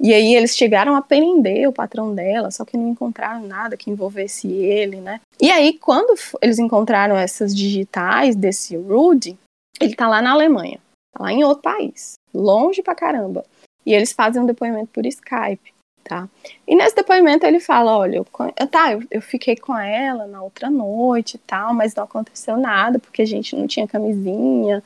E 0.01 0.13
aí 0.13 0.35
eles 0.35 0.57
chegaram 0.57 0.95
a 0.97 1.01
prender 1.01 1.69
o 1.69 1.73
patrão 1.73 2.15
dela, 2.15 2.51
só 2.51 2.65
que 2.65 2.77
não 2.77 2.89
encontraram 2.89 3.47
nada 3.47 3.77
que 3.77 3.91
envolvesse 3.91 4.49
ele, 4.51 5.01
né? 5.01 5.21
E 5.41 5.51
aí 5.51 5.79
quando 5.79 6.19
eles 6.43 6.59
encontraram 6.59 7.17
essas 7.17 7.55
digitais 7.55 8.35
desse 8.35 8.77
Rudy, 8.77 9.39
ele 9.81 9.95
tá 9.95 10.09
lá 10.09 10.21
na 10.21 10.33
Alemanha, 10.33 10.81
tá 11.13 11.23
lá 11.23 11.33
em 11.33 11.45
outro 11.45 11.63
país, 11.63 12.15
longe 12.35 12.83
pra 12.83 12.95
caramba. 12.95 13.45
E 13.87 13.95
eles 13.95 14.13
fazem 14.13 14.43
um 14.43 14.47
depoimento 14.47 14.91
por 14.93 15.07
Skype 15.07 15.72
tá? 16.03 16.29
E 16.67 16.75
nesse 16.75 16.95
depoimento 16.95 17.47
ele 17.47 17.61
fala, 17.61 17.97
olha, 17.97 18.17
eu, 18.17 18.67
tá, 18.67 18.93
eu, 18.93 19.03
eu, 19.11 19.23
fiquei 19.23 19.57
com 19.57 19.77
ela 19.77 20.27
na 20.27 20.43
outra 20.43 20.71
noite 20.71 21.35
e 21.35 21.39
tal, 21.39 21.73
mas 21.75 21.95
não 21.95 22.05
aconteceu 22.05 22.57
nada 22.57 22.99
porque 22.99 23.23
a 23.23 23.27
gente 23.27 23.57
não 23.57 23.67
tinha 23.67 23.87
camisinha. 23.87 24.83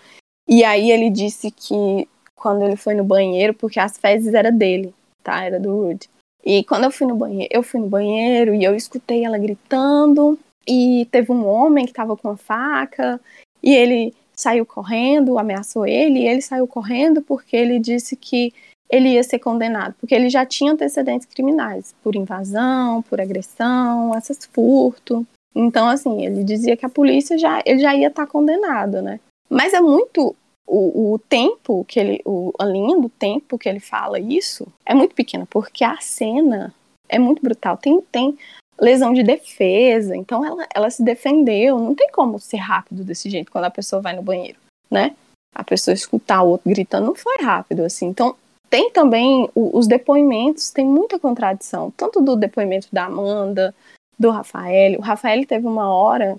E 0.48 0.62
aí 0.62 0.90
ele 0.90 1.10
disse 1.10 1.50
que 1.50 2.08
quando 2.34 2.62
ele 2.62 2.76
foi 2.76 2.94
no 2.94 3.02
banheiro, 3.02 3.54
porque 3.54 3.80
as 3.80 3.96
fezes 3.96 4.34
era 4.34 4.52
dele, 4.52 4.94
tá? 5.22 5.42
Era 5.44 5.58
do 5.58 5.74
Rudy. 5.74 6.08
E 6.44 6.62
quando 6.64 6.84
eu 6.84 6.90
fui 6.90 7.06
no 7.06 7.16
banheiro, 7.16 7.48
eu 7.52 7.62
fui 7.62 7.80
no 7.80 7.88
banheiro 7.88 8.54
e 8.54 8.62
eu 8.62 8.76
escutei 8.76 9.24
ela 9.24 9.38
gritando 9.38 10.38
e 10.68 11.08
teve 11.10 11.32
um 11.32 11.44
homem 11.46 11.86
que 11.86 11.92
tava 11.92 12.16
com 12.16 12.28
a 12.28 12.36
faca 12.36 13.20
e 13.60 13.74
ele 13.74 14.14
saiu 14.32 14.64
correndo, 14.64 15.38
ameaçou 15.38 15.86
ele 15.86 16.20
e 16.20 16.28
ele 16.28 16.42
saiu 16.42 16.68
correndo 16.68 17.22
porque 17.22 17.56
ele 17.56 17.80
disse 17.80 18.14
que 18.14 18.52
ele 18.88 19.10
ia 19.10 19.22
ser 19.22 19.38
condenado, 19.38 19.94
porque 20.00 20.14
ele 20.14 20.30
já 20.30 20.46
tinha 20.46 20.72
antecedentes 20.72 21.26
criminais, 21.26 21.94
por 22.02 22.14
invasão, 22.14 23.02
por 23.02 23.20
agressão, 23.20 24.14
essas 24.14 24.44
furto. 24.46 25.26
Então, 25.54 25.88
assim, 25.88 26.24
ele 26.24 26.44
dizia 26.44 26.76
que 26.76 26.86
a 26.86 26.90
polícia 26.90 27.36
já, 27.38 27.62
ele 27.64 27.80
já 27.80 27.94
ia 27.94 28.08
estar 28.08 28.26
tá 28.26 28.30
condenado, 28.30 29.02
né? 29.02 29.18
Mas 29.48 29.72
é 29.72 29.80
muito 29.80 30.36
o, 30.66 31.14
o, 31.14 31.18
tempo 31.18 31.84
que 31.84 31.98
ele, 31.98 32.20
o, 32.24 32.52
a 32.58 32.64
linha 32.64 32.98
do 32.98 33.08
tempo 33.08 33.58
que 33.58 33.68
ele 33.68 33.80
fala 33.80 34.18
isso 34.18 34.66
é 34.84 34.94
muito 34.94 35.14
pequena, 35.14 35.46
porque 35.48 35.84
a 35.84 35.96
cena 36.00 36.74
é 37.08 37.18
muito 37.18 37.42
brutal. 37.42 37.76
Tem, 37.76 38.00
tem 38.12 38.36
lesão 38.80 39.14
de 39.14 39.22
defesa, 39.22 40.16
então 40.16 40.44
ela, 40.44 40.66
ela 40.74 40.90
se 40.90 41.02
defendeu. 41.02 41.78
Não 41.78 41.94
tem 41.94 42.10
como 42.10 42.38
ser 42.38 42.58
rápido 42.58 43.04
desse 43.04 43.30
jeito 43.30 43.50
quando 43.50 43.64
a 43.64 43.70
pessoa 43.70 44.02
vai 44.02 44.14
no 44.14 44.22
banheiro, 44.22 44.58
né? 44.90 45.16
A 45.54 45.64
pessoa 45.64 45.94
escutar 45.94 46.42
o 46.42 46.50
outro 46.50 46.68
gritando 46.68 47.06
não 47.06 47.14
foi 47.14 47.38
rápido 47.42 47.82
assim. 47.82 48.06
Então 48.06 48.36
tem 48.68 48.90
também 48.90 49.48
os 49.54 49.86
depoimentos, 49.86 50.70
tem 50.70 50.84
muita 50.84 51.18
contradição, 51.18 51.90
tanto 51.96 52.20
do 52.20 52.36
depoimento 52.36 52.88
da 52.92 53.06
Amanda, 53.06 53.74
do 54.18 54.30
Rafael. 54.30 54.98
O 54.98 55.02
Rafael 55.02 55.46
teve 55.46 55.66
uma 55.66 55.92
hora 55.92 56.36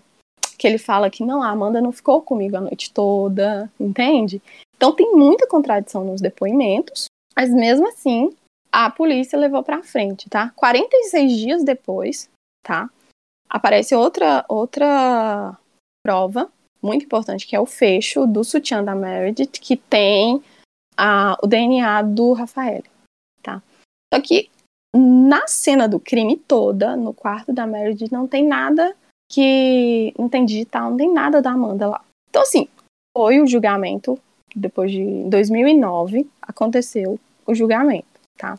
que 0.58 0.68
ele 0.68 0.78
fala 0.78 1.10
que 1.10 1.24
não, 1.24 1.42
a 1.42 1.50
Amanda 1.50 1.80
não 1.80 1.92
ficou 1.92 2.22
comigo 2.22 2.58
a 2.58 2.62
noite 2.62 2.92
toda, 2.92 3.72
entende? 3.80 4.42
Então 4.76 4.92
tem 4.92 5.12
muita 5.16 5.48
contradição 5.48 6.04
nos 6.04 6.22
depoimentos, 6.22 7.06
mas 7.36 7.50
mesmo 7.50 7.88
assim 7.88 8.36
a 8.72 8.90
polícia 8.90 9.38
levou 9.38 9.64
para 9.64 9.84
frente, 9.84 10.30
tá? 10.30 10.52
46 10.56 11.38
dias 11.38 11.64
depois, 11.64 12.30
tá? 12.64 12.90
Aparece 13.50 13.96
outra 13.96 14.44
outra 14.50 15.58
prova 16.04 16.52
muito 16.82 17.06
importante 17.06 17.48
que 17.48 17.56
é 17.56 17.60
o 17.60 17.66
fecho 17.66 18.26
do 18.28 18.44
sutiã 18.44 18.84
da 18.84 18.96
Meredith 18.96 19.60
que 19.60 19.76
tem 19.76 20.44
a, 20.98 21.38
o 21.42 21.48
DNA 21.48 22.02
do 22.02 22.34
Rafael, 22.34 22.84
tá? 23.44 23.62
Só 24.14 24.20
que 24.22 24.50
na 24.96 25.48
cena 25.48 25.88
do 25.88 26.00
crime 26.00 26.38
toda, 26.38 26.96
no 26.96 27.14
quarto 27.14 27.54
da 27.54 27.68
Meredith, 27.68 28.12
não 28.12 28.28
tem 28.28 28.46
nada 28.46 28.96
que. 29.32 30.14
Não 30.18 30.28
tem 30.28 30.46
digital, 30.46 30.90
não 30.90 30.98
tem 30.98 31.14
nada 31.14 31.42
da 31.42 31.52
Amanda 31.52 31.88
lá. 31.88 32.04
Então, 32.30 32.42
assim, 32.42 32.68
foi 33.16 33.40
o 33.40 33.48
julgamento, 33.48 34.20
depois 34.56 34.92
de 34.92 35.24
2009, 35.30 36.28
aconteceu 36.42 37.20
o 37.46 37.54
julgamento, 37.54 38.08
tá? 38.38 38.58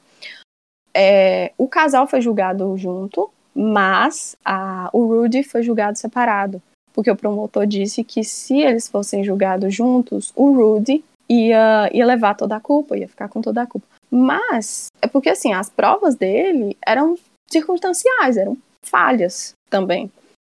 É, 0.94 1.52
o 1.56 1.68
casal 1.68 2.06
foi 2.06 2.20
julgado 2.20 2.76
junto, 2.76 3.30
mas 3.54 4.36
a, 4.44 4.90
o 4.92 5.06
Rudy 5.06 5.42
foi 5.42 5.62
julgado 5.62 5.98
separado, 5.98 6.62
porque 6.92 7.10
o 7.10 7.16
promotor 7.16 7.66
disse 7.66 8.02
que 8.02 8.24
se 8.24 8.58
eles 8.58 8.88
fossem 8.88 9.22
julgados 9.22 9.74
juntos, 9.74 10.32
o 10.34 10.52
Rudy 10.52 11.04
ia, 11.28 11.90
ia 11.92 12.06
levar 12.06 12.34
toda 12.34 12.56
a 12.56 12.60
culpa, 12.60 12.96
ia 12.96 13.08
ficar 13.08 13.28
com 13.28 13.40
toda 13.40 13.62
a 13.62 13.66
culpa. 13.66 13.86
Mas 14.10 14.86
é 15.02 15.06
porque 15.06 15.28
assim, 15.28 15.52
as 15.52 15.68
provas 15.68 16.14
dele 16.14 16.76
eram 16.84 17.18
circunstanciais, 17.50 18.36
eram 18.36 18.56
falhas 18.84 19.52
também. 19.68 20.10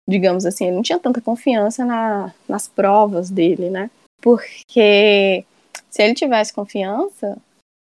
Digamos 0.08 0.46
assim, 0.46 0.68
ele 0.68 0.76
não 0.76 0.84
tinha 0.84 1.00
tanta 1.00 1.22
confiança 1.22 1.84
na, 1.84 2.34
nas 2.48 2.68
provas 2.68 3.30
dele, 3.30 3.70
né? 3.70 3.90
Porque 4.22 5.46
se 5.90 6.04
ele 6.04 6.14
tivesse 6.14 6.54
confiança, 6.54 7.38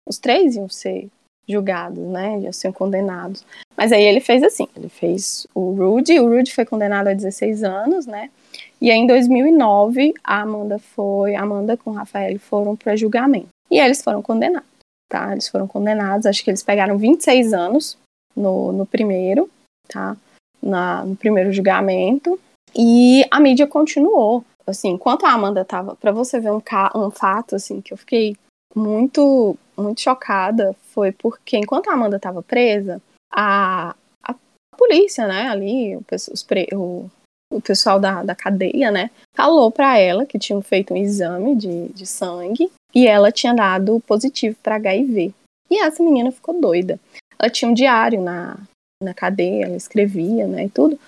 os 0.07 0.17
três 0.17 0.55
iam 0.55 0.69
ser 0.69 1.09
julgados, 1.47 2.03
né? 2.07 2.39
Iam 2.39 2.53
ser 2.53 2.73
condenados. 2.73 3.45
Mas 3.77 3.91
aí 3.91 4.03
ele 4.03 4.19
fez 4.19 4.41
assim, 4.41 4.67
ele 4.75 4.89
fez 4.89 5.45
o 5.53 5.71
Rudy, 5.71 6.19
o 6.19 6.29
Rudy 6.29 6.53
foi 6.53 6.65
condenado 6.65 7.07
a 7.07 7.13
16 7.13 7.63
anos, 7.63 8.05
né? 8.05 8.31
E 8.81 8.91
aí, 8.91 8.97
em 8.97 9.07
2009, 9.07 10.13
a 10.23 10.41
Amanda 10.41 10.77
foi, 10.79 11.35
a 11.35 11.41
Amanda 11.41 11.77
com 11.77 11.91
o 11.91 11.93
Rafael 11.93 12.37
foram 12.39 12.75
para 12.75 12.95
julgamento. 12.95 13.47
E 13.71 13.79
eles 13.79 14.01
foram 14.01 14.21
condenados, 14.21 14.67
tá? 15.09 15.31
Eles 15.31 15.47
foram 15.47 15.67
condenados, 15.67 16.25
acho 16.25 16.43
que 16.43 16.49
eles 16.49 16.63
pegaram 16.63 16.97
26 16.97 17.53
anos 17.53 17.97
no, 18.35 18.71
no 18.71 18.85
primeiro, 18.85 19.49
tá? 19.87 20.15
Na, 20.61 21.05
no 21.05 21.15
primeiro 21.15 21.51
julgamento. 21.51 22.39
E 22.75 23.25
a 23.31 23.39
mídia 23.39 23.65
continuou. 23.65 24.43
Assim, 24.67 24.89
enquanto 24.89 25.25
a 25.25 25.31
Amanda 25.31 25.63
tava, 25.63 25.95
para 25.95 26.11
você 26.11 26.39
ver 26.39 26.51
um, 26.51 26.61
um 26.95 27.11
fato 27.11 27.55
assim 27.55 27.81
que 27.81 27.93
eu 27.93 27.97
fiquei 27.97 28.35
muito 28.75 29.57
muito 29.77 30.01
chocada 30.01 30.75
foi 30.91 31.11
porque 31.11 31.57
enquanto 31.57 31.89
a 31.89 31.93
Amanda 31.93 32.17
estava 32.17 32.41
presa, 32.41 33.01
a, 33.31 33.95
a 34.23 34.35
polícia, 34.77 35.27
né, 35.27 35.47
ali, 35.49 35.97
os, 35.97 36.45
o, 36.73 37.09
o 37.55 37.61
pessoal 37.61 37.99
da, 37.99 38.23
da 38.23 38.35
cadeia, 38.35 38.91
né, 38.91 39.09
falou 39.33 39.71
para 39.71 39.97
ela 39.97 40.25
que 40.25 40.39
tinham 40.39 40.61
feito 40.61 40.93
um 40.93 40.97
exame 40.97 41.55
de, 41.55 41.87
de 41.89 42.05
sangue 42.05 42.71
e 42.93 43.07
ela 43.07 43.31
tinha 43.31 43.53
dado 43.53 44.01
positivo 44.07 44.55
para 44.61 44.75
HIV. 44.75 45.33
E 45.69 45.79
essa 45.79 46.03
menina 46.03 46.31
ficou 46.31 46.59
doida. 46.59 46.99
Ela 47.39 47.49
tinha 47.49 47.69
um 47.69 47.73
diário 47.73 48.21
na, 48.21 48.57
na 49.01 49.13
cadeia, 49.13 49.65
ela 49.65 49.75
escrevia, 49.75 50.47
né, 50.47 50.65
e 50.65 50.69
tudo. 50.69 50.99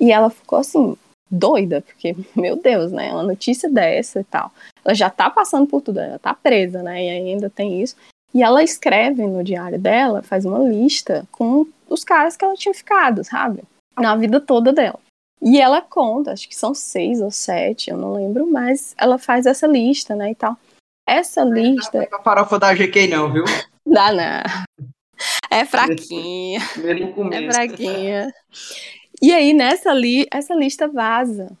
E 0.00 0.10
ela 0.10 0.30
ficou 0.30 0.58
assim, 0.58 0.96
doida, 1.30 1.82
porque, 1.82 2.16
meu 2.36 2.56
Deus, 2.56 2.92
né, 2.92 3.12
uma 3.12 3.22
notícia 3.22 3.68
dessa 3.68 4.20
e 4.20 4.24
tal. 4.24 4.52
Ela 4.84 4.94
já 4.94 5.10
tá 5.10 5.28
passando 5.30 5.66
por 5.66 5.80
tudo, 5.82 6.00
ela 6.00 6.18
tá 6.18 6.34
presa, 6.34 6.82
né, 6.82 7.04
e 7.04 7.10
ainda 7.10 7.50
tem 7.50 7.82
isso. 7.82 7.96
E 8.32 8.42
ela 8.42 8.62
escreve 8.62 9.24
no 9.24 9.44
diário 9.44 9.78
dela, 9.78 10.22
faz 10.22 10.44
uma 10.44 10.58
lista 10.58 11.26
com 11.30 11.66
os 11.88 12.02
caras 12.02 12.36
que 12.36 12.44
ela 12.44 12.56
tinha 12.56 12.74
ficado, 12.74 13.22
sabe? 13.22 13.62
Na 13.96 14.16
vida 14.16 14.40
toda 14.40 14.72
dela. 14.72 14.98
E 15.44 15.60
ela 15.60 15.82
conta, 15.82 16.32
acho 16.32 16.48
que 16.48 16.56
são 16.56 16.74
seis 16.74 17.20
ou 17.20 17.30
sete, 17.30 17.90
eu 17.90 17.98
não 17.98 18.14
lembro, 18.14 18.50
mas 18.50 18.94
ela 18.96 19.18
faz 19.18 19.44
essa 19.44 19.66
lista, 19.66 20.16
né, 20.16 20.30
e 20.30 20.34
tal. 20.34 20.56
Essa 21.06 21.44
lista... 21.44 22.08
Não 22.10 22.18
é 22.18 22.22
farofa 22.22 22.58
da 22.58 22.72
GK 22.72 23.08
não, 23.08 23.30
viu? 23.30 23.44
Dá 23.86 24.10
não. 24.10 24.42
É 25.50 25.66
fraquinha. 25.66 26.60
É 27.32 27.52
fraquinha. 27.52 28.34
E 29.20 29.32
aí, 29.32 29.52
nessa 29.52 29.92
li 29.92 30.26
essa 30.32 30.54
lista 30.54 30.88
vaza. 30.88 31.52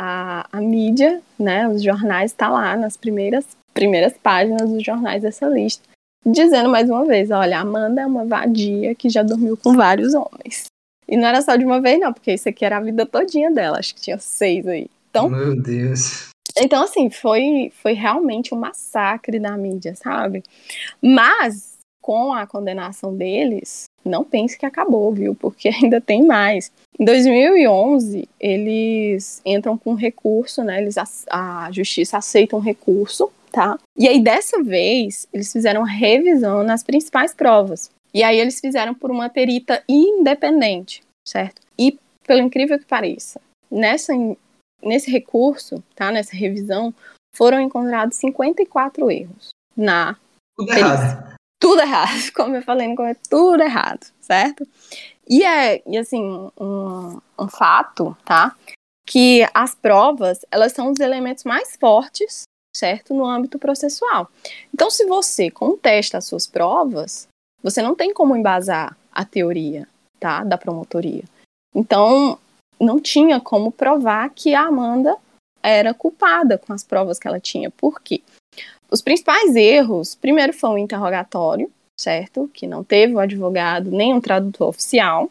A, 0.00 0.46
a 0.52 0.60
mídia, 0.60 1.20
né, 1.38 1.68
os 1.68 1.82
jornais, 1.82 2.32
tá 2.32 2.48
lá 2.48 2.76
nas 2.76 2.96
primeiras, 2.96 3.44
primeiras 3.74 4.12
páginas 4.12 4.68
dos 4.68 4.84
jornais 4.84 5.22
dessa 5.22 5.46
lista. 5.46 5.82
Dizendo 6.24 6.68
mais 6.68 6.90
uma 6.90 7.04
vez, 7.04 7.30
olha, 7.30 7.60
Amanda 7.60 8.02
é 8.02 8.06
uma 8.06 8.24
vadia 8.24 8.94
que 8.94 9.08
já 9.08 9.22
dormiu 9.22 9.56
com 9.56 9.74
vários 9.74 10.14
homens. 10.14 10.66
E 11.08 11.16
não 11.16 11.26
era 11.26 11.40
só 11.40 11.56
de 11.56 11.64
uma 11.64 11.80
vez, 11.80 11.98
não, 11.98 12.12
porque 12.12 12.34
isso 12.34 12.48
aqui 12.48 12.64
era 12.64 12.76
a 12.76 12.80
vida 12.80 13.06
todinha 13.06 13.50
dela. 13.50 13.78
Acho 13.78 13.94
que 13.94 14.02
tinha 14.02 14.18
seis 14.18 14.66
aí. 14.66 14.90
Então, 15.10 15.28
Meu 15.28 15.60
Deus. 15.60 16.28
Então, 16.56 16.82
assim, 16.82 17.08
foi, 17.08 17.72
foi 17.82 17.92
realmente 17.92 18.54
um 18.54 18.58
massacre 18.58 19.38
da 19.38 19.56
mídia, 19.56 19.94
sabe? 19.94 20.42
Mas, 21.00 21.78
com 22.00 22.32
a 22.32 22.46
condenação 22.46 23.16
deles, 23.16 23.84
não 24.04 24.24
pense 24.24 24.58
que 24.58 24.66
acabou, 24.66 25.12
viu? 25.12 25.34
Porque 25.34 25.68
ainda 25.82 26.00
tem 26.00 26.26
mais. 26.26 26.70
Em 26.98 27.04
2011, 27.04 28.28
eles 28.40 29.40
entram 29.46 29.78
com 29.78 29.94
recurso, 29.94 30.62
né? 30.62 30.82
Eles, 30.82 30.96
a, 30.98 31.04
a 31.66 31.72
justiça 31.72 32.18
aceita 32.18 32.56
um 32.56 32.60
recurso, 32.60 33.30
tá? 33.52 33.78
E 33.96 34.08
aí, 34.08 34.20
dessa 34.20 34.62
vez, 34.62 35.28
eles 35.32 35.52
fizeram 35.52 35.82
revisão 35.84 36.62
nas 36.62 36.82
principais 36.82 37.32
provas. 37.32 37.90
E 38.12 38.22
aí 38.22 38.38
eles 38.38 38.60
fizeram 38.60 38.94
por 38.94 39.10
uma 39.10 39.28
perita 39.28 39.82
independente, 39.88 41.02
certo? 41.26 41.60
E, 41.78 41.98
pelo 42.26 42.40
incrível 42.40 42.78
que 42.78 42.86
pareça, 42.86 43.40
nessa, 43.70 44.12
nesse 44.82 45.10
recurso, 45.10 45.82
tá? 45.94 46.10
Nessa 46.10 46.34
revisão, 46.34 46.94
foram 47.34 47.60
encontrados 47.60 48.16
54 48.16 49.10
erros 49.10 49.50
na 49.76 50.16
Tudo 50.56 50.66
perícia. 50.68 50.86
errado. 50.86 51.34
Tudo 51.60 51.80
errado, 51.82 52.32
como 52.34 52.56
eu 52.56 52.62
falei, 52.62 52.88
é 52.88 53.14
tudo 53.28 53.62
errado, 53.62 54.06
certo? 54.20 54.66
E 55.28 55.44
é, 55.44 55.82
e 55.86 55.98
assim, 55.98 56.50
um, 56.58 57.20
um 57.38 57.48
fato, 57.48 58.16
tá? 58.24 58.56
Que 59.06 59.46
as 59.52 59.74
provas, 59.74 60.40
elas 60.50 60.72
são 60.72 60.90
os 60.90 61.00
elementos 61.00 61.44
mais 61.44 61.76
fortes, 61.76 62.42
certo? 62.74 63.12
No 63.12 63.26
âmbito 63.26 63.58
processual. 63.58 64.30
Então, 64.72 64.90
se 64.90 65.04
você 65.04 65.50
contesta 65.50 66.18
as 66.18 66.26
suas 66.26 66.46
provas, 66.46 67.28
você 67.68 67.82
não 67.82 67.94
tem 67.94 68.12
como 68.12 68.36
embasar 68.36 68.96
a 69.12 69.24
teoria, 69.24 69.86
tá, 70.18 70.44
da 70.44 70.56
promotoria. 70.56 71.24
Então, 71.74 72.38
não 72.80 73.00
tinha 73.00 73.40
como 73.40 73.72
provar 73.72 74.30
que 74.30 74.54
a 74.54 74.62
Amanda 74.62 75.16
era 75.62 75.92
culpada 75.92 76.56
com 76.56 76.72
as 76.72 76.84
provas 76.84 77.18
que 77.18 77.26
ela 77.26 77.40
tinha. 77.40 77.70
Por 77.70 78.00
quê? 78.00 78.22
Os 78.90 79.02
principais 79.02 79.54
erros, 79.54 80.14
primeiro 80.14 80.52
foi 80.52 80.70
o 80.70 80.78
interrogatório, 80.78 81.70
certo? 82.00 82.50
Que 82.54 82.66
não 82.66 82.82
teve 82.82 83.14
o 83.14 83.18
advogado 83.18 83.90
nem 83.90 84.14
um 84.14 84.20
tradutor 84.20 84.68
oficial. 84.68 85.30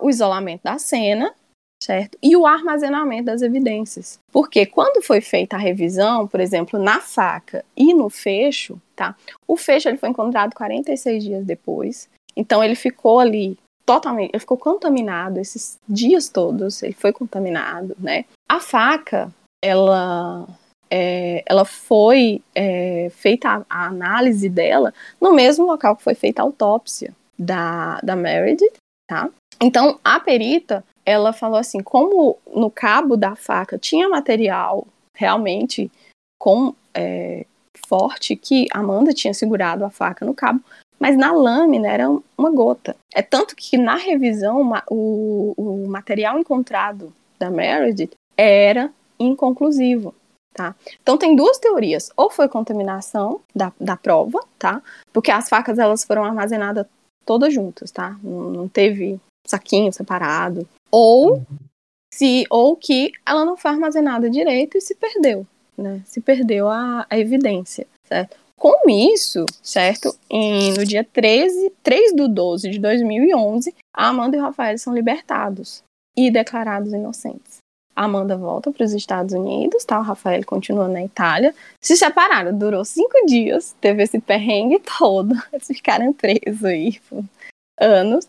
O 0.00 0.08
isolamento 0.08 0.62
da 0.62 0.78
cena, 0.78 1.34
certo? 1.84 2.16
E 2.22 2.34
o 2.34 2.46
armazenamento 2.46 3.26
das 3.26 3.42
evidências. 3.42 4.18
Porque 4.32 4.64
quando 4.64 5.04
foi 5.04 5.20
feita 5.20 5.56
a 5.56 5.58
revisão, 5.58 6.26
por 6.26 6.40
exemplo, 6.40 6.78
na 6.78 7.00
faca 7.00 7.64
e 7.76 7.92
no 7.92 8.08
fecho, 8.08 8.80
tá? 8.96 9.14
O 9.46 9.56
fecho 9.56 9.88
ele 9.88 9.98
foi 9.98 10.08
encontrado 10.08 10.54
46 10.54 11.22
dias 11.22 11.44
depois. 11.44 12.08
Então 12.34 12.64
ele 12.64 12.74
ficou 12.74 13.20
ali 13.20 13.58
totalmente, 13.84 14.30
ele 14.32 14.40
ficou 14.40 14.56
contaminado 14.56 15.38
esses 15.38 15.78
dias 15.86 16.28
todos, 16.30 16.82
ele 16.82 16.94
foi 16.94 17.12
contaminado, 17.12 17.94
né? 17.98 18.24
A 18.48 18.60
faca, 18.60 19.30
ela 19.62 20.48
é, 20.90 21.42
ela 21.46 21.66
foi 21.66 22.40
é, 22.54 23.10
feita 23.10 23.48
a, 23.48 23.64
a, 23.68 23.86
análise 23.86 24.48
dela 24.48 24.94
no 25.20 25.32
mesmo 25.32 25.66
local 25.66 25.96
que 25.96 26.02
foi 26.02 26.14
feita 26.14 26.40
a 26.40 26.44
autópsia 26.44 27.14
da, 27.38 28.00
da 28.00 28.16
Meredith, 28.16 28.72
tá? 29.06 29.28
Então, 29.60 29.98
a 30.04 30.20
perita, 30.20 30.84
ela 31.04 31.32
falou 31.32 31.58
assim, 31.58 31.82
como 31.82 32.38
no 32.54 32.70
cabo 32.70 33.16
da 33.16 33.36
faca 33.36 33.78
tinha 33.78 34.08
material 34.08 34.86
realmente 35.14 35.90
com 36.38 36.74
é, 36.92 37.46
forte 37.86 38.36
que 38.36 38.66
Amanda 38.72 39.12
tinha 39.12 39.34
segurado 39.34 39.84
a 39.84 39.90
faca 39.90 40.24
no 40.24 40.34
cabo, 40.34 40.60
mas 40.98 41.16
na 41.16 41.32
lâmina 41.32 41.88
era 41.88 42.08
uma 42.36 42.50
gota. 42.50 42.96
É 43.12 43.22
tanto 43.22 43.54
que 43.54 43.76
na 43.76 43.96
revisão 43.96 44.72
o, 44.90 45.54
o 45.56 45.88
material 45.88 46.38
encontrado 46.38 47.12
da 47.38 47.50
Meredith 47.50 48.12
era 48.36 48.90
inconclusivo. 49.18 50.14
Tá? 50.52 50.72
Então 51.02 51.18
tem 51.18 51.34
duas 51.34 51.58
teorias, 51.58 52.10
ou 52.16 52.30
foi 52.30 52.48
contaminação 52.48 53.40
da, 53.52 53.72
da 53.80 53.96
prova, 53.96 54.38
tá? 54.56 54.80
Porque 55.12 55.32
as 55.32 55.48
facas 55.48 55.80
elas 55.80 56.04
foram 56.04 56.24
armazenadas 56.24 56.86
todas 57.26 57.52
juntas, 57.52 57.90
tá? 57.90 58.16
Não, 58.22 58.50
não 58.50 58.68
teve 58.68 59.18
saquinho 59.46 59.92
separado. 59.92 60.66
Ou 60.90 61.42
se 62.12 62.46
ou 62.48 62.76
que 62.76 63.10
ela 63.26 63.44
não 63.44 63.56
foi 63.56 63.72
armazenada 63.72 64.30
direito 64.30 64.78
e 64.78 64.80
se 64.80 64.94
perdeu, 64.94 65.46
né? 65.76 66.00
Se 66.06 66.20
perdeu 66.20 66.68
a, 66.68 67.06
a 67.10 67.18
evidência, 67.18 67.86
certo? 68.06 68.36
Com 68.56 68.88
isso, 68.88 69.44
certo? 69.62 70.14
E 70.30 70.70
no 70.78 70.86
dia 70.86 71.04
13, 71.04 71.72
3 71.82 72.14
do 72.14 72.28
12 72.28 72.70
de 72.70 72.78
2011, 72.78 73.74
a 73.92 74.08
Amanda 74.08 74.36
e 74.36 74.40
o 74.40 74.42
Rafael 74.42 74.78
são 74.78 74.94
libertados 74.94 75.82
e 76.16 76.30
declarados 76.30 76.92
inocentes. 76.92 77.58
A 77.96 78.04
Amanda 78.04 78.36
volta 78.36 78.72
para 78.72 78.84
os 78.84 78.92
Estados 78.92 79.34
Unidos, 79.34 79.84
tá? 79.84 79.98
O 79.98 80.02
Rafael 80.02 80.44
continua 80.44 80.88
na 80.88 81.02
Itália. 81.02 81.54
Se 81.80 81.96
separaram, 81.96 82.56
durou 82.56 82.84
cinco 82.84 83.26
dias, 83.26 83.74
teve 83.80 84.02
esse 84.02 84.20
perrengue 84.20 84.80
todo. 84.98 85.34
Eles 85.52 85.66
ficaram 85.66 86.12
presos 86.12 86.64
aí 86.64 86.98
por 87.08 87.24
anos 87.80 88.26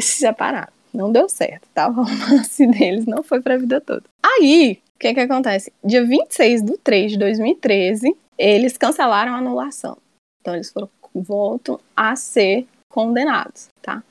se 0.00 0.18
separaram. 0.18 0.72
Não 0.92 1.10
deu 1.12 1.28
certo, 1.28 1.68
tá? 1.72 1.88
O 1.88 1.92
romance 1.92 2.66
deles 2.66 3.06
não 3.06 3.22
foi 3.22 3.40
para 3.40 3.54
a 3.54 3.58
vida 3.58 3.80
toda. 3.80 4.04
Aí, 4.22 4.80
o 4.94 4.98
que 4.98 5.14
que 5.14 5.20
acontece? 5.20 5.72
Dia 5.84 6.04
26 6.04 6.62
de 6.62 6.78
3 6.78 7.12
de 7.12 7.18
2013, 7.18 8.16
eles 8.36 8.76
cancelaram 8.76 9.34
a 9.34 9.38
anulação. 9.38 9.96
Então, 10.40 10.54
eles 10.54 10.70
foram, 10.70 10.88
voltam 11.14 11.78
a 11.96 12.16
ser 12.16 12.66
condenados, 12.88 13.68
tá? 13.80 14.02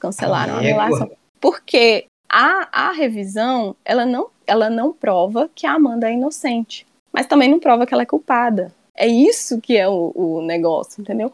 Cancelaram 0.00 0.56
a 0.56 0.58
anulação. 0.58 1.10
Porque 1.40 2.06
a, 2.28 2.88
a 2.88 2.92
revisão, 2.92 3.76
ela 3.84 4.04
não, 4.04 4.30
ela 4.46 4.68
não 4.68 4.92
prova 4.92 5.48
que 5.54 5.66
a 5.66 5.74
Amanda 5.74 6.08
é 6.08 6.14
inocente, 6.14 6.86
mas 7.12 7.26
também 7.26 7.48
não 7.48 7.60
prova 7.60 7.86
que 7.86 7.94
ela 7.94 8.02
é 8.02 8.06
culpada. 8.06 8.72
É 8.96 9.06
isso 9.06 9.60
que 9.60 9.76
é 9.76 9.88
o, 9.88 10.12
o 10.14 10.42
negócio, 10.42 11.00
entendeu? 11.00 11.32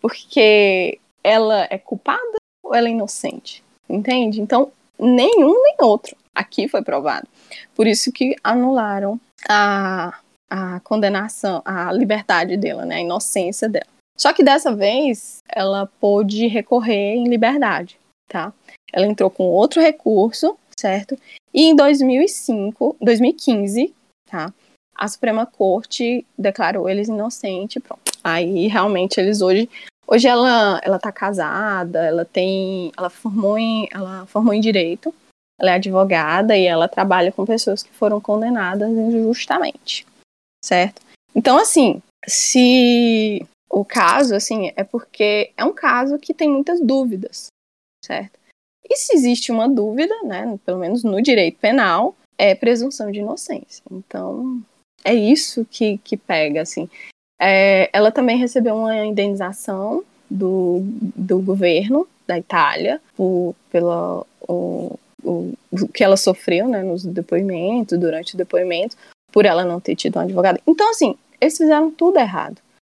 Porque 0.00 0.98
ela 1.22 1.66
é 1.70 1.78
culpada 1.78 2.36
ou 2.64 2.74
ela 2.74 2.88
é 2.88 2.90
inocente, 2.90 3.62
entende? 3.88 4.40
Então, 4.40 4.72
nenhum 4.98 5.62
nem 5.62 5.76
outro 5.80 6.16
aqui 6.34 6.66
foi 6.66 6.82
provado. 6.82 7.28
Por 7.74 7.86
isso 7.86 8.10
que 8.10 8.34
anularam 8.42 9.20
a, 9.48 10.18
a 10.50 10.80
condenação, 10.80 11.62
a 11.64 11.92
liberdade 11.92 12.56
dela, 12.56 12.84
né, 12.84 12.96
a 12.96 13.00
inocência 13.00 13.68
dela. 13.68 13.86
Só 14.16 14.32
que 14.32 14.42
dessa 14.42 14.74
vez 14.74 15.42
ela 15.48 15.86
pôde 16.00 16.46
recorrer 16.46 17.14
em 17.14 17.28
liberdade, 17.28 17.98
tá? 18.28 18.52
Ela 18.92 19.06
entrou 19.06 19.28
com 19.28 19.44
outro 19.44 19.80
recurso, 19.80 20.56
certo? 20.78 21.18
E 21.52 21.64
em 21.64 21.74
2005, 21.74 22.96
2015, 23.00 23.92
tá? 24.30 24.52
A 24.94 25.08
Suprema 25.08 25.44
Corte 25.44 26.24
declarou 26.38 26.88
eles 26.88 27.08
inocentes, 27.08 27.82
pronto. 27.82 28.12
Aí 28.22 28.68
realmente 28.68 29.18
eles 29.18 29.40
hoje 29.40 29.68
hoje 30.06 30.28
ela 30.28 30.80
ela 30.82 30.98
tá 30.98 31.12
casada, 31.12 32.04
ela 32.04 32.24
tem 32.24 32.92
ela 32.96 33.10
formou 33.10 33.58
em 33.58 33.88
ela 33.92 34.26
formou 34.26 34.54
em 34.54 34.60
direito, 34.60 35.14
ela 35.58 35.70
é 35.70 35.74
advogada 35.74 36.56
e 36.56 36.66
ela 36.66 36.88
trabalha 36.88 37.32
com 37.32 37.44
pessoas 37.44 37.82
que 37.82 37.90
foram 37.90 38.20
condenadas 38.20 38.88
injustamente, 38.90 40.06
certo? 40.64 41.02
Então 41.34 41.58
assim, 41.58 42.02
se 42.26 43.46
o 43.70 43.84
caso, 43.84 44.34
assim, 44.36 44.72
é 44.76 44.84
porque 44.84 45.52
é 45.56 45.64
um 45.64 45.72
caso 45.72 46.18
que 46.18 46.32
tem 46.32 46.48
muitas 46.48 46.80
dúvidas, 46.80 47.48
certo? 48.04 48.38
E 48.88 48.96
se 48.96 49.16
existe 49.16 49.50
uma 49.50 49.68
dúvida, 49.68 50.14
né, 50.22 50.58
pelo 50.64 50.78
menos 50.78 51.02
no 51.02 51.20
direito 51.20 51.58
penal, 51.58 52.14
é 52.38 52.54
presunção 52.54 53.10
de 53.10 53.18
inocência. 53.18 53.82
Então, 53.90 54.62
é 55.02 55.14
isso 55.14 55.64
que, 55.64 55.98
que 55.98 56.16
pega, 56.16 56.62
assim. 56.62 56.88
É, 57.46 57.90
ela 57.92 58.10
também 58.10 58.38
recebeu 58.38 58.74
uma 58.74 59.04
indenização 59.04 60.02
do, 60.30 60.80
do 60.82 61.38
governo 61.40 62.08
da 62.26 62.38
Itália 62.38 63.00
por, 63.14 63.54
pela, 63.70 64.24
o, 64.48 64.98
o, 65.22 65.52
o 65.70 65.88
que 65.92 66.02
ela 66.02 66.16
sofreu 66.16 66.66
né, 66.66 66.82
nos 66.82 67.04
depoimentos, 67.04 67.98
durante 67.98 68.34
o 68.34 68.38
depoimento, 68.38 68.96
por 69.30 69.44
ela 69.44 69.62
não 69.62 69.78
ter 69.78 69.94
tido 69.94 70.16
um 70.16 70.22
advogado. 70.22 70.58
Então, 70.66 70.88
assim, 70.90 71.16
eles 71.38 71.56
fizeram 71.56 71.90
tudo 71.90 72.18
errado. 72.18 72.56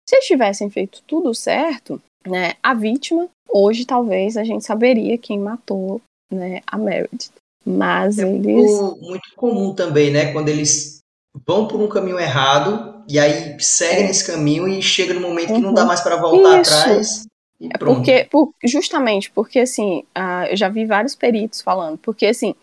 Se 0.07 0.15
eles 0.15 0.27
tivessem 0.27 0.69
feito 0.69 1.01
tudo 1.07 1.33
certo, 1.33 1.99
né, 2.27 2.53
a 2.61 2.75
vítima, 2.75 3.27
hoje 3.49 3.83
talvez 3.83 4.37
a 4.37 4.43
gente 4.43 4.63
saberia 4.63 5.17
quem 5.17 5.39
matou 5.39 5.99
né, 6.31 6.61
a 6.67 6.77
Meredith. 6.77 7.31
Mas 7.65 8.19
é 8.19 8.29
eles. 8.29 8.45
Muito, 8.45 9.01
muito 9.01 9.35
comum 9.35 9.73
também, 9.73 10.11
né? 10.11 10.31
Quando 10.31 10.49
eles 10.49 10.99
vão 11.45 11.67
por 11.67 11.81
um 11.81 11.87
caminho 11.87 12.19
errado 12.19 13.03
e 13.07 13.19
aí 13.19 13.59
seguem 13.59 14.05
É. 14.05 14.09
esse 14.09 14.25
caminho 14.25 14.67
e 14.67 14.81
chega 14.81 15.13
no 15.13 15.21
momento 15.21 15.53
que 15.53 15.59
não 15.59 15.69
Uhum. 15.69 15.75
dá 15.75 15.85
mais 15.85 16.01
para 16.01 16.15
voltar 16.15 16.61
Isso. 16.61 16.73
atrás. 16.73 17.25
É 17.73 17.77
porque, 17.77 18.27
por- 18.29 18.53
justamente 18.63 19.31
porque, 19.31 19.59
assim, 19.59 20.03
ah, 20.13 20.47
eu 20.49 20.57
já 20.57 20.67
vi 20.69 20.85
vários 20.85 21.15
peritos 21.15 21.61
falando, 21.61 21.97
porque, 21.97 22.25
assim, 22.25 22.53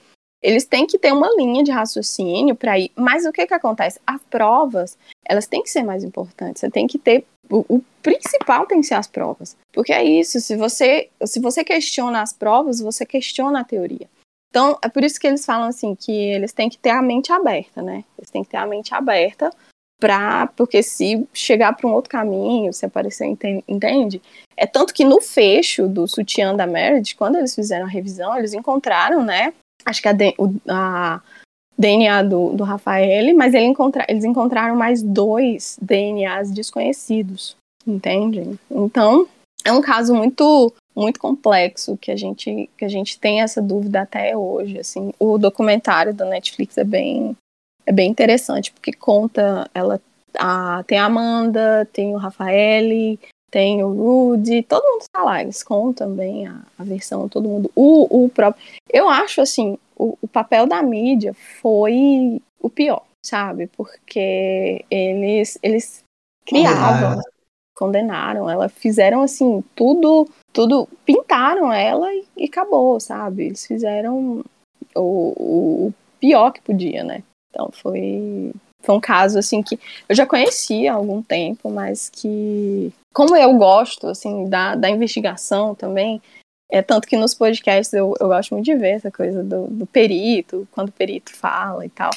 eles 0.43 0.65
têm 0.65 0.86
que 0.86 0.99
ter 0.99 1.12
uma 1.12 1.28
linha 1.36 1.65
de 1.65 1.70
raciocínio 1.70 2.55
para 2.55 2.78
ir, 2.78 2.90
mas 2.94 3.24
o 3.24 3.32
que 3.32 3.47
que 3.47 3.55
acontece? 3.55 3.99
As 4.07 4.20
provas, 4.28 4.99
elas 5.27 5.47
têm 5.47 5.62
que 5.62 5.70
ser 5.70 5.82
mais 5.82 6.05
importantes, 6.05 6.61
você 6.61 6.70
tem 6.70 6.86
que 6.86 6.99
ter, 6.99 7.24
o, 7.51 7.65
o 7.77 7.82
principal 8.03 8.66
tem 8.66 8.81
que 8.81 8.86
ser 8.86 8.94
as 8.94 9.07
provas, 9.07 9.57
porque 9.73 9.93
é 9.93 10.05
isso, 10.05 10.40
se 10.40 10.57
você, 10.57 11.09
se 11.24 11.40
você 11.40 11.65
questiona 11.65 12.20
as 12.20 12.32
provas, 12.32 12.81
você 12.81 13.07
questiona 13.07 13.61
a 13.61 13.65
teoria. 13.65 14.09
Então, 14.53 14.79
é 14.83 14.89
por 14.91 15.03
isso 15.03 15.19
que 15.19 15.27
eles 15.27 15.47
falam, 15.47 15.66
assim, 15.66 15.95
que 15.95 16.12
eles 16.12 16.53
têm 16.53 16.69
que 16.69 16.77
ter 16.77 16.91
a 16.91 17.01
mente 17.01 17.33
aberta, 17.33 17.81
né? 17.81 18.05
Eles 18.19 18.29
têm 18.31 18.45
que 18.45 18.51
ter 18.51 18.59
a 18.59 18.66
mente 18.66 18.95
aberta 18.95 19.51
pra, 19.99 20.47
porque 20.49 20.83
se 20.83 21.27
chegar 21.33 21.74
para 21.74 21.89
um 21.89 21.93
outro 21.95 22.11
caminho, 22.11 22.70
se 22.70 22.85
aparecer, 22.85 23.24
enten- 23.24 23.65
entende? 23.66 24.20
É 24.55 24.66
tanto 24.66 24.93
que 24.93 25.07
no 25.07 25.23
fecho 25.23 25.89
do 25.89 26.07
sutiã 26.07 26.55
da 26.55 26.66
Meredith, 26.66 27.16
quando 27.16 27.37
eles 27.37 27.55
fizeram 27.55 27.87
a 27.87 27.89
revisão, 27.89 28.37
eles 28.37 28.53
encontraram, 28.53 29.24
né? 29.24 29.55
Acho 29.87 30.03
que 30.03 30.09
a, 30.09 30.15
o- 30.37 30.55
a 30.69 31.23
DNA 31.79 32.23
do, 32.23 32.53
do 32.53 32.62
Rafael, 32.62 33.35
mas 33.35 33.55
ele 33.55 33.65
encontra, 33.65 34.05
eles 34.07 34.23
encontraram 34.24 34.77
mais 34.77 35.03
dois 35.03 35.79
DNAs 35.81 36.51
desconhecidos, 36.51 37.57
entende? 37.87 38.59
Então, 38.70 39.27
é 39.65 39.73
um 39.73 39.81
caso 39.81 40.15
muito 40.15 40.70
muito 40.94 41.19
complexo 41.19 41.97
que 41.97 42.10
a 42.10 42.16
gente 42.16 42.69
que 42.77 42.85
a 42.85 42.89
gente 42.89 43.19
tem 43.19 43.40
essa 43.40 43.60
dúvida 43.60 44.02
até 44.02 44.36
hoje, 44.36 44.78
assim. 44.78 45.12
O 45.19 45.39
documentário 45.39 46.12
da 46.12 46.27
Netflix 46.27 46.77
é 46.78 46.85
bem 46.85 47.36
é 47.86 47.93
bem 47.93 48.10
interessante 48.10 48.73
porque 48.73 48.93
conta 48.93 49.69
ela 49.74 50.01
a, 50.39 50.82
tem 50.86 50.98
a 50.98 51.06
Amanda, 51.06 51.89
tem 51.93 52.14
o 52.14 52.19
Rafael, 52.19 53.19
tem 53.51 53.85
o 53.85 53.93
Rudy, 53.93 54.62
todo 54.62 54.82
mundo 54.82 55.05
tá 55.12 55.23
lá, 55.23 55.43
eles 55.43 55.62
contam 55.62 56.14
bem 56.14 56.47
a, 56.47 56.62
a 56.78 56.85
versão, 56.85 57.28
todo 57.28 57.48
mundo. 57.48 57.70
O, 57.74 58.24
o 58.24 58.28
próprio. 58.31 58.64
Eu 58.89 59.10
acho 59.10 59.43
assim, 59.43 59.78
o, 59.94 60.16
o 60.23 60.27
papel 60.27 60.66
da 60.66 60.82
mídia 60.82 61.35
foi 61.60 62.40
o 62.60 62.70
pior, 62.70 63.05
sabe? 63.23 63.66
Porque 63.66 64.85
eles, 64.90 65.59
eles 65.62 66.02
criavam, 66.47 67.16
Condenaram. 67.16 67.23
Condenaram 67.74 68.49
ela, 68.49 68.69
fizeram 68.69 69.23
assim, 69.23 69.62
tudo, 69.74 70.28
tudo, 70.53 70.89
pintaram 71.05 71.73
ela 71.73 72.12
e, 72.12 72.24
e 72.36 72.44
acabou, 72.44 73.01
sabe? 73.01 73.47
Eles 73.47 73.66
fizeram 73.66 74.44
o, 74.94 75.01
o 75.01 75.94
pior 76.20 76.53
que 76.53 76.61
podia, 76.61 77.03
né? 77.03 77.23
Então 77.51 77.70
foi 77.73 78.53
foi 78.82 78.97
um 78.97 79.01
caso 79.01 79.39
assim 79.39 79.62
que 79.62 79.78
eu 80.09 80.15
já 80.15 80.27
conhecia 80.27 80.93
há 80.93 80.97
algum 80.97 81.23
tempo, 81.23 81.70
mas 81.70 82.09
que 82.09 82.93
como 83.15 83.36
eu 83.36 83.57
gosto 83.57 84.09
assim 84.09 84.49
da, 84.49 84.74
da 84.74 84.90
investigação 84.90 85.74
também, 85.74 86.20
é 86.70 86.82
tanto 86.82 87.07
que 87.07 87.16
nos 87.16 87.35
podcasts 87.35 87.93
eu, 87.93 88.15
eu 88.19 88.28
gosto 88.28 88.55
muito 88.55 88.65
de 88.65 88.74
ver 88.74 88.93
essa 88.93 89.11
coisa 89.11 89.44
do, 89.44 89.66
do 89.69 89.86
perito, 89.86 90.66
quando 90.73 90.89
o 90.89 90.93
perito 90.93 91.35
fala 91.35 91.85
e 91.85 91.90
tal. 91.90 92.11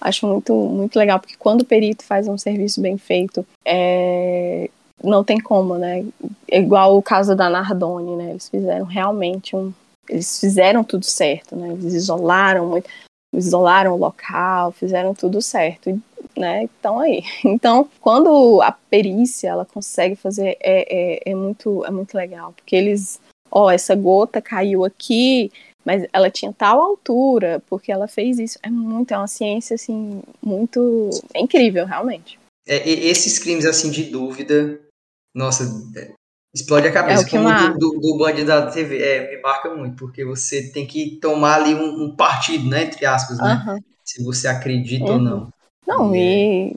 Acho 0.00 0.26
muito, 0.26 0.54
muito 0.54 0.98
legal, 0.98 1.18
porque 1.18 1.36
quando 1.38 1.62
o 1.62 1.64
perito 1.64 2.04
faz 2.04 2.28
um 2.28 2.36
serviço 2.36 2.80
bem 2.80 2.98
feito, 2.98 3.46
é, 3.64 4.68
não 5.02 5.24
tem 5.24 5.40
como, 5.40 5.76
né? 5.76 6.04
É 6.50 6.58
igual 6.58 6.96
o 6.96 7.02
caso 7.02 7.34
da 7.34 7.50
Nardone, 7.50 8.16
né? 8.16 8.30
Eles 8.30 8.48
fizeram 8.48 8.84
realmente 8.84 9.56
um. 9.56 9.72
Eles 10.08 10.40
fizeram 10.40 10.84
tudo 10.84 11.04
certo, 11.04 11.56
né? 11.56 11.68
Eles 11.72 11.94
isolaram 11.94 12.66
muito, 12.66 12.88
isolaram 13.34 13.94
o 13.94 13.98
local, 13.98 14.72
fizeram 14.72 15.14
tudo 15.14 15.40
certo, 15.40 16.00
né? 16.36 16.64
Então 16.64 16.98
aí. 16.98 17.22
Então, 17.44 17.88
quando 18.00 18.60
a 18.62 18.72
perícia 18.72 19.48
ela 19.48 19.64
consegue 19.64 20.16
fazer, 20.16 20.56
é, 20.60 21.20
é, 21.20 21.30
é 21.30 21.34
muito, 21.34 21.84
é 21.84 21.90
muito 21.90 22.14
legal, 22.14 22.52
porque 22.52 22.76
eles, 22.76 23.20
ó, 23.50 23.70
essa 23.70 23.94
gota 23.94 24.40
caiu 24.40 24.84
aqui, 24.84 25.50
mas 25.84 26.06
ela 26.12 26.30
tinha 26.30 26.52
tal 26.52 26.80
altura, 26.80 27.62
porque 27.68 27.90
ela 27.90 28.06
fez 28.06 28.38
isso. 28.38 28.58
É 28.62 28.70
muito, 28.70 29.12
é 29.12 29.18
uma 29.18 29.28
ciência 29.28 29.74
assim 29.74 30.22
muito 30.42 31.10
é 31.34 31.40
incrível, 31.40 31.86
realmente. 31.86 32.38
É, 32.66 32.88
esses 32.88 33.38
crimes 33.38 33.64
assim 33.64 33.90
de 33.90 34.04
dúvida, 34.04 34.80
nossa, 35.34 35.64
é, 35.96 36.12
explode 36.54 36.86
a 36.86 36.92
cabeça. 36.92 37.22
É 37.22 37.24
o 37.24 37.28
que 37.28 37.36
Como 37.36 37.78
do, 37.78 37.78
do, 37.78 38.00
do 38.00 38.18
bandido 38.18 38.46
da 38.46 38.70
TV, 38.70 39.02
é, 39.02 39.30
me 39.36 39.42
marca 39.42 39.74
muito, 39.74 39.96
porque 39.96 40.24
você 40.24 40.70
tem 40.70 40.86
que 40.86 41.18
tomar 41.20 41.54
ali 41.54 41.74
um, 41.74 42.04
um 42.04 42.16
partido, 42.16 42.68
né, 42.68 42.84
entre 42.84 43.06
aspas, 43.06 43.38
né? 43.38 43.80
Se 44.04 44.22
você 44.22 44.48
acredita 44.48 45.04
ou 45.04 45.12
Uhum. 45.12 45.20
não. 45.20 45.52
Não, 45.86 46.14
É. 46.14 46.18
e, 46.18 46.76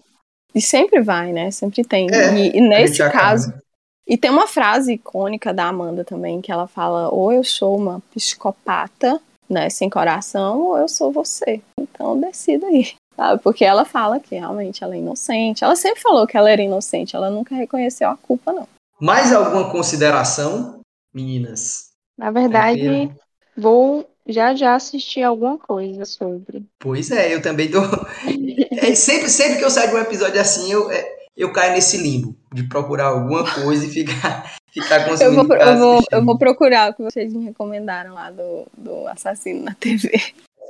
e 0.54 0.62
sempre 0.62 1.02
vai, 1.02 1.32
né? 1.32 1.52
Sempre 1.52 1.84
tem. 1.84 2.08
É, 2.14 2.34
e, 2.34 2.58
e 2.58 2.62
nesse 2.62 3.02
acaba, 3.02 3.20
caso, 3.20 3.50
né? 3.50 3.60
E 4.08 4.18
tem 4.18 4.30
uma 4.30 4.48
frase 4.48 4.94
icônica 4.94 5.52
da 5.52 5.66
Amanda 5.66 6.04
também, 6.04 6.40
que 6.40 6.52
ela 6.52 6.68
fala: 6.68 7.10
ou 7.10 7.32
eu 7.34 7.44
sou 7.44 7.76
uma 7.76 8.02
psicopata, 8.14 9.20
né, 9.50 9.70
sem 9.70 9.90
coração, 9.90 10.62
ou 10.62 10.78
eu 10.78 10.88
sou 10.88 11.12
você. 11.12 11.62
Então 11.80 12.20
decida 12.20 12.68
aí. 12.68 12.94
Sabe? 13.16 13.42
Porque 13.42 13.64
ela 13.64 13.86
fala 13.86 14.20
que 14.20 14.36
realmente 14.36 14.84
ela 14.84 14.96
é 14.96 15.00
inocente. 15.00 15.64
Ela 15.64 15.76
sempre 15.76 16.02
falou 16.02 16.28
que 16.28 16.36
ela 16.36 16.50
era 16.50 16.62
inocente, 16.62 17.16
ela 17.16 17.30
nunca 17.30 17.56
reconheceu 17.56 18.10
a 18.10 18.18
culpa, 18.18 18.52
não. 18.52 18.68
Mais 19.00 19.34
alguma 19.34 19.70
consideração, 19.72 20.80
meninas? 21.14 21.92
Na 22.18 22.32
verdade, 22.32 22.82
Tranquilo. 22.82 23.20
vou 23.58 24.10
já 24.28 24.56
já 24.56 24.76
assistir 24.76 25.22
alguma 25.22 25.58
coisa 25.58 26.06
sobre. 26.06 26.66
Pois 26.80 27.12
é, 27.12 27.34
eu 27.34 27.42
também 27.42 27.70
tô. 27.70 27.80
É, 28.78 28.94
sempre, 28.94 29.30
sempre 29.30 29.58
que 29.58 29.64
eu 29.64 29.70
saio 29.70 29.90
de 29.90 29.96
um 29.96 30.00
episódio 30.00 30.40
assim, 30.40 30.72
eu, 30.72 30.92
é, 30.92 31.04
eu 31.36 31.52
caio 31.52 31.74
nesse 31.74 31.98
limbo 31.98 32.36
de 32.54 32.64
procurar 32.64 33.08
alguma 33.08 33.44
coisa 33.54 33.86
e 33.86 33.90
ficar, 33.90 34.56
ficar 34.72 35.08
Eu 35.22 35.34
vou, 35.34 35.56
eu, 35.56 35.78
vou, 35.78 36.04
eu 36.12 36.26
vou 36.26 36.38
procurar 36.38 36.92
o 36.92 36.94
que 36.94 37.02
vocês 37.02 37.34
me 37.34 37.46
recomendaram 37.46 38.14
lá 38.14 38.30
do, 38.30 38.68
do 38.78 39.08
assassino 39.08 39.64
na 39.64 39.74
TV. 39.74 40.12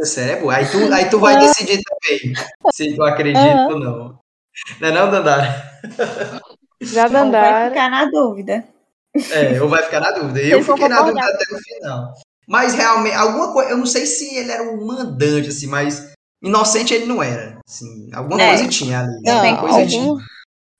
Série 0.04 0.32
é 0.32 0.36
boa. 0.42 0.56
Aí 0.56 0.66
tu, 0.70 0.94
aí 0.94 1.10
tu 1.10 1.20
vai 1.20 1.38
decidir 1.40 1.80
também 1.84 2.34
se 2.74 2.96
tu 2.96 3.04
acredita 3.04 3.40
Aham. 3.40 3.68
ou 3.74 3.80
não. 3.80 4.20
Não 4.82 4.88
é 4.88 4.92
não, 4.92 5.12
Dandara? 5.12 5.72
Já 6.82 7.04
Ou 7.06 7.10
vai 7.12 7.22
Dandara. 7.24 7.70
ficar 7.70 7.90
na 7.90 8.06
dúvida. 8.06 8.64
É, 9.32 9.62
ou 9.62 9.70
vai 9.70 9.84
ficar 9.84 10.02
na 10.02 10.12
dúvida. 10.12 10.42
Eu 10.42 10.62
vão 10.62 10.76
fiquei 10.76 10.90
na 10.90 11.02
dúvida 11.02 11.22
concordar. 11.22 11.36
até 11.44 11.56
o 11.56 11.60
final. 11.60 12.14
Mas 12.48 12.74
realmente, 12.74 13.16
alguma 13.16 13.54
coisa, 13.54 13.72
eu 13.72 13.78
não 13.78 13.86
sei 13.86 14.06
se 14.06 14.36
ele 14.36 14.52
era 14.52 14.64
um 14.64 14.86
mandante, 14.86 15.50
assim, 15.50 15.68
mas 15.68 16.14
inocente 16.44 16.94
ele 16.94 17.06
não 17.06 17.24
era. 17.24 17.58
Assim, 17.68 18.10
alguma 18.14 18.42
É. 18.42 18.50
coisa 18.50 18.68
tinha 18.70 19.00
ali. 19.00 19.22
Não, 19.24 19.34
alguma 19.34 19.42
tem 19.52 19.58
coisa 19.58 19.76
algum- 19.78 19.90
tinha. 19.90 20.26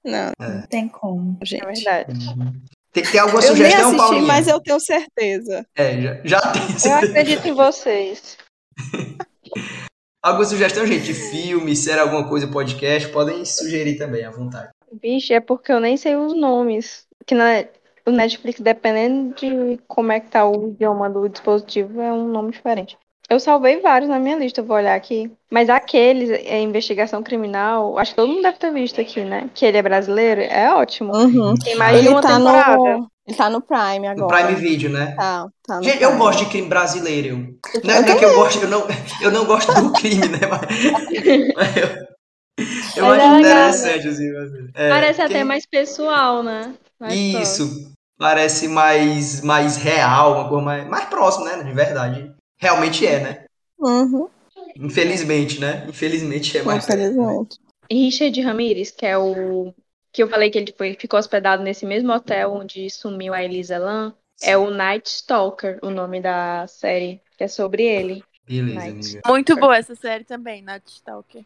Não, 0.06 0.32
Não 0.40 0.62
tem 0.68 0.88
como. 0.88 1.38
gente. 1.44 1.64
É 1.64 1.66
verdade. 1.72 2.28
Uhum. 2.28 2.62
Tem 2.94 3.04
que 3.04 3.12
ter 3.12 3.18
alguma 3.20 3.42
Eu 3.42 3.48
nem 3.56 3.56
sugestão, 3.58 3.82
assisti, 3.88 3.98
Paulinha? 3.98 4.28
mas 4.28 4.48
eu 4.48 4.60
tenho 4.62 4.80
certeza. 4.80 5.66
É, 5.76 6.02
já, 6.02 6.22
já 6.24 6.42
tem. 6.52 6.62
Eu 6.86 6.96
acredito 6.98 7.48
em 7.48 7.54
vocês. 7.54 8.38
Alguma 10.26 10.46
sugestão, 10.46 10.88
gente? 10.88 11.04
de 11.04 11.14
Filme, 11.14 11.76
série, 11.76 12.00
alguma 12.00 12.28
coisa, 12.28 12.48
podcast, 12.48 13.08
podem 13.10 13.46
sugerir 13.46 13.96
também, 13.96 14.26
à 14.26 14.32
vontade. 14.32 14.70
Vixe, 15.00 15.34
é 15.34 15.40
porque 15.40 15.72
eu 15.72 15.80
nem 15.80 15.98
sei 15.98 16.16
os 16.16 16.36
nomes. 16.36 17.06
Que 17.28 17.36
na, 17.36 17.64
o 18.08 18.12
Netflix, 18.12 18.60
dependendo 18.60 19.36
de 19.36 19.80
como 19.88 20.12
é 20.12 20.20
que 20.20 20.32
tá 20.32 20.44
o 20.44 20.70
idioma 20.70 21.12
do 21.12 21.30
dispositivo, 21.30 22.02
é 22.02 22.12
um 22.12 22.28
nome 22.28 22.52
diferente. 22.52 22.98
Eu 23.30 23.40
salvei 23.40 23.80
vários 23.82 24.10
na 24.10 24.20
minha 24.20 24.38
lista, 24.38 24.64
vou 24.64 24.78
olhar 24.78 24.96
aqui. 24.96 25.32
Mas 25.52 25.70
aqueles, 25.70 26.30
é 26.30 26.60
investigação 26.60 27.22
criminal, 27.22 27.98
acho 28.00 28.12
que 28.12 28.16
todo 28.16 28.30
mundo 28.30 28.42
deve 28.42 28.58
ter 28.58 28.72
visto 28.72 29.02
aqui, 29.02 29.22
né? 29.22 29.50
Que 29.54 29.66
ele 29.66 29.78
é 29.78 29.82
brasileiro, 29.82 30.42
é 30.42 30.74
ótimo. 30.74 31.16
Uhum. 31.16 31.54
Tem 31.56 31.76
mais 31.76 32.00
de 32.00 32.08
Ele 32.08 32.10
uma 32.10 32.22
tá, 32.22 32.38
temporada. 32.38 32.98
no, 32.98 33.12
ele 33.28 33.38
tá 33.38 33.50
no 33.50 33.62
Prime 33.62 34.00
No 34.00 34.08
agora. 34.26 34.46
Prime 34.46 34.60
Video, 34.60 34.90
né? 34.90 35.16
Tá, 35.16 35.48
tá 35.66 35.78
no 35.78 35.84
Gente, 35.84 36.02
eu 36.04 36.10
Prime. 36.10 36.24
gosto 36.24 36.40
de 36.44 36.50
crime 36.52 36.68
brasileiro. 36.68 37.28
eu. 37.28 37.82
Não 37.84 37.94
é, 37.94 38.04
que 38.18 38.26
eu 38.26 38.36
gosto, 38.36 38.62
eu 38.64 38.68
não, 38.70 38.88
eu 39.22 39.32
não 39.32 39.46
gosto 39.46 39.74
do 39.74 39.92
crime, 39.94 40.28
né? 40.28 40.40
Mas, 40.48 41.76
eu, 42.98 43.06
Eu 43.06 43.12
acho 43.12 43.22
é 43.22 43.40
interessante, 43.40 44.08
assim. 44.08 44.70
é, 44.76 44.90
Parece 44.90 45.18
tem- 45.18 45.26
até 45.26 45.44
mais 45.44 45.66
pessoal, 45.66 46.44
né? 46.44 46.74
Mais 47.00 47.32
próximo. 47.32 47.42
Isso. 47.68 47.92
Parece 48.18 48.68
mais, 48.70 49.42
mais 49.42 49.76
real, 49.76 50.34
uma 50.36 50.48
coisa 50.50 50.64
mais, 50.64 50.88
mais 50.88 51.06
próxima, 51.06 51.46
né? 51.58 51.64
De 51.64 51.74
verdade. 51.74 52.32
Realmente 52.60 53.06
é, 53.06 53.20
né? 53.20 53.46
Uhum, 53.78 54.30
Infelizmente, 54.78 55.60
né? 55.60 55.86
Infelizmente 55.90 56.58
é 56.58 56.64
mais. 56.64 56.84
infelizmente. 56.86 57.60
Richard 57.92 58.42
Ramirez, 58.42 58.92
que 58.92 59.06
é 59.06 59.18
o 59.18 59.74
que 60.16 60.24
eu 60.24 60.30
falei 60.30 60.50
que 60.50 60.58
ele 60.58 60.74
foi, 60.78 60.94
ficou 60.94 61.20
hospedado 61.20 61.62
nesse 61.62 61.86
mesmo 61.86 62.14
hotel 62.14 62.54
onde 62.54 62.90
sumiu 62.90 63.34
a 63.34 63.44
Elisa 63.44 63.78
Lam, 63.78 64.16
é 64.42 64.58
o 64.58 64.70
Night 64.70 65.10
Stalker, 65.10 65.78
o 65.82 65.90
nome 65.90 66.22
da 66.22 66.66
série, 66.68 67.22
que 67.38 67.44
é 67.44 67.50
sobre 67.50 67.84
ele. 67.84 68.24
Beleza, 68.48 68.80
Night. 68.80 69.10
amiga. 69.10 69.22
Muito 69.28 69.56
boa 69.58 69.76
essa 69.76 69.94
série 69.94 70.24
também, 70.24 70.62
Night 70.62 70.90
Stalker. 70.90 71.44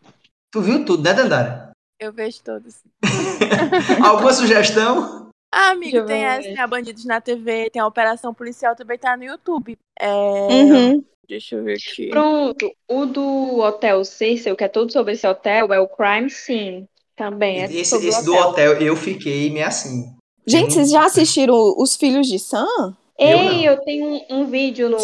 Tu 0.52 0.62
viu 0.62 0.86
tudo, 0.86 1.02
né, 1.02 1.16
Dandara? 1.16 1.72
Eu 2.00 2.14
vejo 2.14 2.44
todos. 2.44 2.84
Alguma 4.06 4.34
sugestão? 4.34 5.32
Ah, 5.52 5.72
amigo, 5.72 6.06
tem 6.06 6.20
ver. 6.20 6.26
essa, 6.26 6.41
tem 6.50 6.60
a 6.60 6.68
Bandidos 6.68 7.06
na 7.06 7.20
TV, 7.20 7.72
tem 7.72 7.82
a 7.82 7.88
Operação 7.88 8.36
Policial, 8.36 8.76
também 8.76 9.00
tá 9.00 9.18
no 9.18 9.24
YouTube. 9.24 9.80
É... 10.00 10.12
Uhum. 10.12 11.04
Deixa 11.28 11.56
eu 11.56 11.64
ver 11.64 11.78
aqui. 11.78 12.10
Pronto, 12.10 12.72
o 12.88 13.06
do 13.08 13.62
Hotel 13.62 14.06
Cecil, 14.06 14.56
que 14.56 14.64
é 14.64 14.68
todo 14.68 14.91
sobre 14.91 15.14
esse 15.14 15.28
hotel, 15.28 15.74
é 15.74 15.80
o 15.80 15.88
Crime 15.88 16.30
Scene. 16.30 16.88
Também 17.20 17.62
é 17.62 17.66
Esse, 17.66 17.86
sobre 17.91 18.08
esse 18.08 18.24
do 18.24 18.34
hotel. 18.34 18.72
hotel 18.72 18.74
eu 18.82 18.96
fiquei 18.96 19.50
meio 19.52 19.68
assim. 19.68 20.10
Gente, 20.48 20.74
vocês 20.74 20.90
já 20.90 21.06
assistiram 21.06 21.54
Os 21.78 21.98
Filhos 21.98 22.28
de 22.28 22.40
Sam? 22.40 22.66
Eu 23.20 23.38
não. 23.44 23.52
Ei, 23.52 23.68
eu 23.68 23.78
tenho 23.82 24.06
um, 24.08 24.22
um 24.40 24.46
vídeo 24.46 24.90
no 24.90 24.98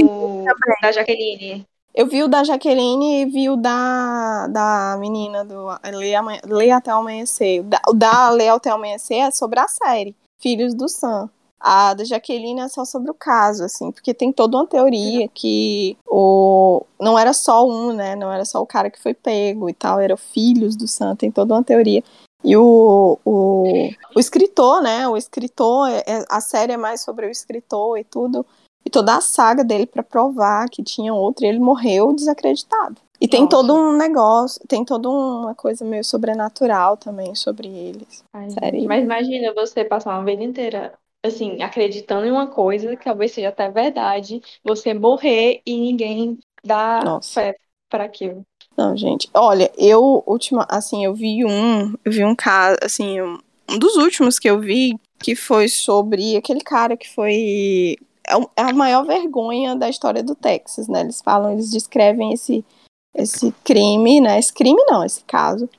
da 0.82 0.92
Jaqueline. 0.94 1.66
Eu 1.94 2.08
vi 2.08 2.24
o 2.24 2.28
da 2.30 2.44
Jaqueline 2.46 3.22
e 3.22 3.26
vi 3.26 3.50
o 3.50 3.58
da, 3.58 4.48
da 4.48 4.98
menina 4.98 5.44
do 5.44 5.68
Lê, 5.94 6.16
Amanhe- 6.16 6.42
Lê 6.46 6.72
Até 6.72 6.92
Amanhecer. 6.92 7.60
O 7.60 7.64
da, 7.64 7.82
o 7.90 7.94
da 7.94 8.30
Lê 8.30 8.48
Até 8.48 8.70
Amanhecer 8.70 9.18
é 9.18 9.32
sobre 9.32 9.60
a 9.60 9.68
série, 9.68 10.16
Filhos 10.42 10.74
do 10.74 10.88
Sam. 10.88 11.30
A 11.68 11.96
da 11.96 12.04
Jaqueline 12.04 12.62
é 12.62 12.68
só 12.68 12.86
sobre 12.86 13.10
o 13.10 13.14
caso, 13.16 13.64
assim, 13.64 13.92
porque 13.92 14.14
tem 14.14 14.32
toda 14.32 14.56
uma 14.56 14.68
teoria 14.68 15.28
que 15.28 15.98
o 16.06 16.86
não 17.02 17.18
era 17.18 17.34
só 17.34 17.68
um, 17.68 17.92
né? 17.92 18.16
Não 18.16 18.32
era 18.32 18.46
só 18.46 18.62
o 18.62 18.68
cara 18.68 18.92
que 18.92 19.02
foi 19.02 19.16
pego 19.16 19.68
e 19.68 19.74
tal, 19.74 20.00
eram 20.00 20.16
filhos 20.16 20.76
do 20.76 20.88
Sam, 20.88 21.16
tem 21.16 21.32
toda 21.32 21.56
uma 21.56 21.64
teoria. 21.64 22.04
E 22.44 22.56
o, 22.56 23.18
o, 23.26 23.90
o 24.16 24.20
escritor, 24.20 24.80
né? 24.84 25.08
O 25.08 25.18
escritor, 25.18 25.90
é- 25.90 26.04
é- 26.06 26.26
a 26.30 26.40
série 26.40 26.74
é 26.74 26.78
mais 26.78 27.02
sobre 27.02 27.26
o 27.26 27.32
escritor 27.32 27.98
e 27.98 28.04
tudo. 28.04 28.46
E 28.86 28.90
toda 28.92 29.16
a 29.16 29.22
saga 29.22 29.64
dele 29.64 29.88
pra 29.88 30.04
provar 30.04 30.70
que 30.70 30.84
tinha 30.84 31.16
outro, 31.16 31.46
e 31.46 31.48
ele 31.48 31.58
morreu 31.58 32.14
desacreditado. 32.14 32.98
E 33.20 33.28
tem 33.28 33.42
Nossa. 33.42 33.50
todo 33.50 33.74
um 33.74 33.98
negócio, 33.98 34.62
tem 34.68 34.86
toda 34.86 35.10
uma 35.10 35.56
coisa 35.56 35.84
meio 35.84 36.04
sobrenatural 36.04 36.96
também 36.96 37.34
sobre 37.34 37.68
eles. 37.68 38.24
Ai, 38.32 38.50
Mas 38.86 39.04
imagina 39.04 39.52
você 39.56 39.84
passar 39.84 40.16
uma 40.16 40.24
vida 40.26 40.44
inteira, 40.44 40.94
assim, 41.28 41.62
acreditando 41.62 42.26
em 42.26 42.32
uma 42.32 42.48
coisa 42.48 42.96
que 42.96 43.04
talvez 43.04 43.32
seja 43.32 43.50
até 43.50 43.70
verdade, 43.70 44.42
você 44.64 44.94
morrer 44.94 45.62
e 45.66 45.80
ninguém 45.80 46.40
dá 46.64 47.02
Nossa. 47.04 47.34
fé 47.34 47.56
para 47.90 48.06
aquilo. 48.06 48.44
Não, 48.78 48.96
gente. 48.96 49.30
Olha, 49.34 49.72
eu 49.78 50.24
última, 50.26 50.66
assim, 50.70 51.06
eu 51.06 51.14
vi 51.14 51.46
um, 51.46 51.94
eu 52.04 52.12
vi 52.12 52.26
um 52.26 52.36
caso, 52.36 52.78
assim, 52.82 53.22
um, 53.22 53.40
um 53.70 53.80
dos 53.80 53.96
últimos 53.96 54.38
que 54.38 54.50
eu 54.50 54.60
vi 54.60 54.96
que 55.20 55.36
foi 55.36 55.68
sobre 55.68 56.36
aquele 56.36 56.62
cara 56.62 56.98
que 56.98 57.10
foi 57.10 57.98
é 58.28 58.34
é 58.58 58.62
a 58.64 58.74
maior 58.74 59.06
vergonha 59.06 59.76
da 59.76 59.88
história 59.88 60.22
do 60.24 60.36
Texas, 60.36 60.88
né? 60.88 61.02
Eles 61.02 61.22
falam, 61.22 61.54
eles 61.54 61.72
descrevem 61.72 62.34
esse 62.34 62.66
esse 63.14 63.54
crime, 63.64 64.20
né? 64.20 64.38
Esse 64.38 64.54
crime 64.54 64.84
não, 64.88 65.04
esse 65.04 65.24
caso 65.24 65.70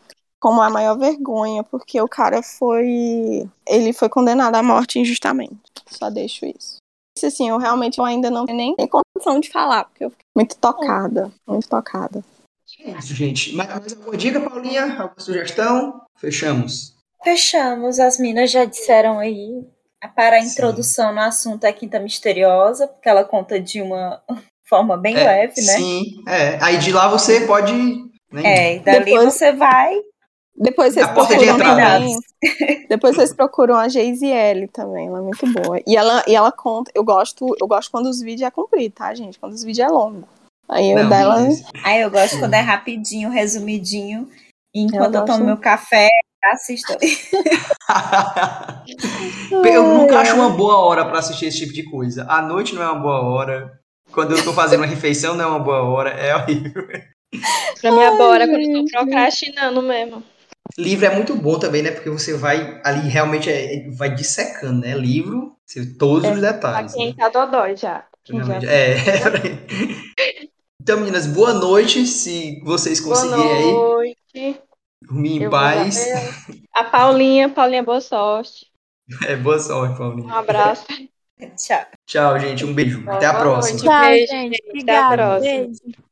como 0.40 0.60
a 0.62 0.70
maior 0.70 0.96
vergonha, 0.98 1.62
porque 1.64 2.00
o 2.00 2.08
cara 2.08 2.42
foi 2.42 3.48
ele 3.66 3.92
foi 3.92 4.08
condenado 4.08 4.54
à 4.56 4.62
morte 4.62 4.98
injustamente. 4.98 5.58
Só 5.88 6.10
deixo 6.10 6.44
isso. 6.46 6.76
Isso 7.16 7.26
assim, 7.26 7.48
eu 7.48 7.56
realmente 7.58 7.98
eu 7.98 8.04
ainda 8.04 8.30
não 8.30 8.44
tenho 8.44 8.58
nem 8.58 8.74
condição 8.88 9.40
de 9.40 9.50
falar, 9.50 9.84
porque 9.84 10.04
eu 10.04 10.10
fiquei 10.10 10.24
muito 10.36 10.56
tocada, 10.56 11.32
muito 11.46 11.66
tocada. 11.68 12.22
É 12.80 12.90
isso, 12.90 13.14
gente. 13.14 13.54
Mais, 13.54 13.68
mais 13.70 13.92
alguma 13.94 14.16
dica, 14.16 14.38
Paulinha? 14.40 14.84
Alguma 15.00 15.18
sugestão? 15.18 16.02
Fechamos. 16.18 16.94
Fechamos, 17.24 17.98
as 17.98 18.18
minas 18.18 18.50
já 18.50 18.64
disseram 18.64 19.18
aí. 19.18 19.64
Para 20.14 20.36
a 20.36 20.42
Sim. 20.42 20.52
introdução 20.52 21.12
no 21.12 21.20
assunto 21.20 21.64
é 21.64 21.72
Quinta 21.72 21.98
Misteriosa, 21.98 22.86
porque 22.86 23.08
ela 23.08 23.24
conta 23.24 23.58
de 23.58 23.80
uma 23.80 24.22
forma 24.68 24.96
bem 24.96 25.16
É, 25.16 25.24
leve, 25.24 25.60
né? 25.62 25.72
Sim, 25.72 26.04
é. 26.28 26.62
Aí 26.62 26.76
de 26.78 26.92
lá 26.92 27.08
você 27.08 27.46
pode. 27.46 27.72
Né? 28.30 28.42
É, 28.44 28.76
e 28.76 28.80
dali 28.80 29.04
Depois- 29.06 29.32
você 29.34 29.52
vai 29.52 29.94
Depois 30.58 30.94
vocês 30.94 31.06
A 31.06 31.12
procuram 31.12 31.58
também. 31.58 32.18
Depois 32.88 33.14
vocês 33.14 33.32
procuram 33.32 33.76
a 33.76 33.88
Geisiele 33.88 34.68
também, 34.68 35.08
ela 35.08 35.18
é 35.18 35.22
muito 35.22 35.46
boa. 35.52 35.80
E 35.86 35.96
ela, 35.96 36.22
e 36.26 36.34
ela 36.34 36.50
conta, 36.50 36.90
eu 36.94 37.04
gosto, 37.04 37.54
eu 37.60 37.66
gosto 37.66 37.90
quando 37.90 38.06
os 38.06 38.20
vídeos 38.20 38.46
é 38.46 38.50
comprido, 38.50 38.94
tá, 38.94 39.14
gente? 39.14 39.38
Quando 39.38 39.52
os 39.52 39.62
vídeos 39.62 39.86
é 39.86 39.90
longo. 39.90 40.26
Aí 40.68 40.90
eu 40.90 41.02
Não, 41.02 41.08
dela. 41.08 41.36
beleza. 41.36 41.64
Aí 41.84 42.00
eu 42.00 42.10
gosto 42.10 42.38
quando 42.38 42.54
é 42.54 42.60
rapidinho, 42.60 43.30
resumidinho. 43.30 44.28
E 44.74 44.82
enquanto 44.82 45.14
eu, 45.14 45.20
gosto. 45.20 45.26
tomo 45.26 45.44
meu 45.44 45.56
café, 45.58 46.08
assisto. 46.44 46.96
eu 49.64 49.82
nunca 49.82 50.20
acho 50.20 50.34
uma 50.34 50.50
boa 50.50 50.78
hora 50.78 51.04
pra 51.04 51.18
assistir 51.18 51.46
esse 51.46 51.58
tipo 51.58 51.72
de 51.72 51.84
coisa. 51.84 52.26
À 52.28 52.42
noite 52.42 52.74
não 52.74 52.82
é 52.82 52.86
uma 52.86 53.00
boa 53.00 53.20
hora. 53.20 53.78
Quando 54.10 54.34
eu 54.34 54.42
tô 54.42 54.52
fazendo 54.52 54.80
uma 54.80 54.86
refeição 54.86 55.34
não 55.34 55.44
é 55.44 55.48
uma 55.48 55.58
boa 55.58 55.82
hora. 55.82 56.10
É 56.10 56.34
horrível. 56.34 56.86
Pra 57.80 57.92
mim, 57.92 58.02
agora, 58.02 58.44
é 58.44 58.46
quando 58.46 58.62
eu 58.62 58.84
tô 58.84 58.90
procrastinando 58.90 59.82
mesmo. 59.82 60.22
Livro 60.78 61.06
é 61.06 61.14
muito 61.14 61.34
bom 61.36 61.58
também, 61.58 61.82
né? 61.82 61.90
Porque 61.90 62.10
você 62.10 62.34
vai 62.34 62.80
ali 62.84 63.08
realmente 63.08 63.50
é- 63.50 63.88
vai 63.96 64.14
dissecando, 64.14 64.80
né? 64.80 64.94
Livro, 64.96 65.56
você- 65.64 65.86
todos 65.96 66.28
os 66.30 66.38
Pra 66.38 66.52
detalhes. 66.52 66.92
quem 66.92 67.08
né? 67.08 67.14
tá 67.18 67.28
dodói 67.28 67.76
já. 67.76 68.04
Já- 68.24 68.34
Realmente, 68.34 68.66
É. 68.66 68.96
então, 70.80 70.98
meninas, 70.98 71.26
boa 71.26 71.52
noite. 71.54 72.06
Se 72.06 72.60
vocês 72.64 73.00
Boa 73.00 73.14
conseguirem 73.14 73.52
aí 73.52 73.72
noite. 73.72 74.60
dormir 75.02 75.36
em 75.38 75.42
Eu 75.44 75.50
paz. 75.50 76.06
A 76.74 76.84
Paulinha, 76.84 77.48
Paulinha, 77.54 77.82
boa 77.82 78.00
sorte. 78.00 78.66
É, 79.26 79.36
boa 79.36 79.58
sorte, 79.58 79.94
Um 79.94 79.96
Paulinho. 79.98 80.34
abraço. 80.34 80.84
Tchau. 81.56 81.86
Tchau, 82.06 82.38
gente. 82.40 82.64
Um 82.64 82.72
beijo. 82.74 83.08
Até 83.08 83.26
a 83.26 83.32
Boa 83.32 83.42
próxima. 83.42 83.78
noite. 83.78 83.84
Tchau, 83.88 84.00
Beijo, 84.08 84.32
gente. 84.32 84.56
gente. 84.56 84.82
Até 84.82 84.96
a 84.96 85.06
Obrigada. 85.06 85.16
próxima. 85.16 85.52
Beijo. 85.52 86.06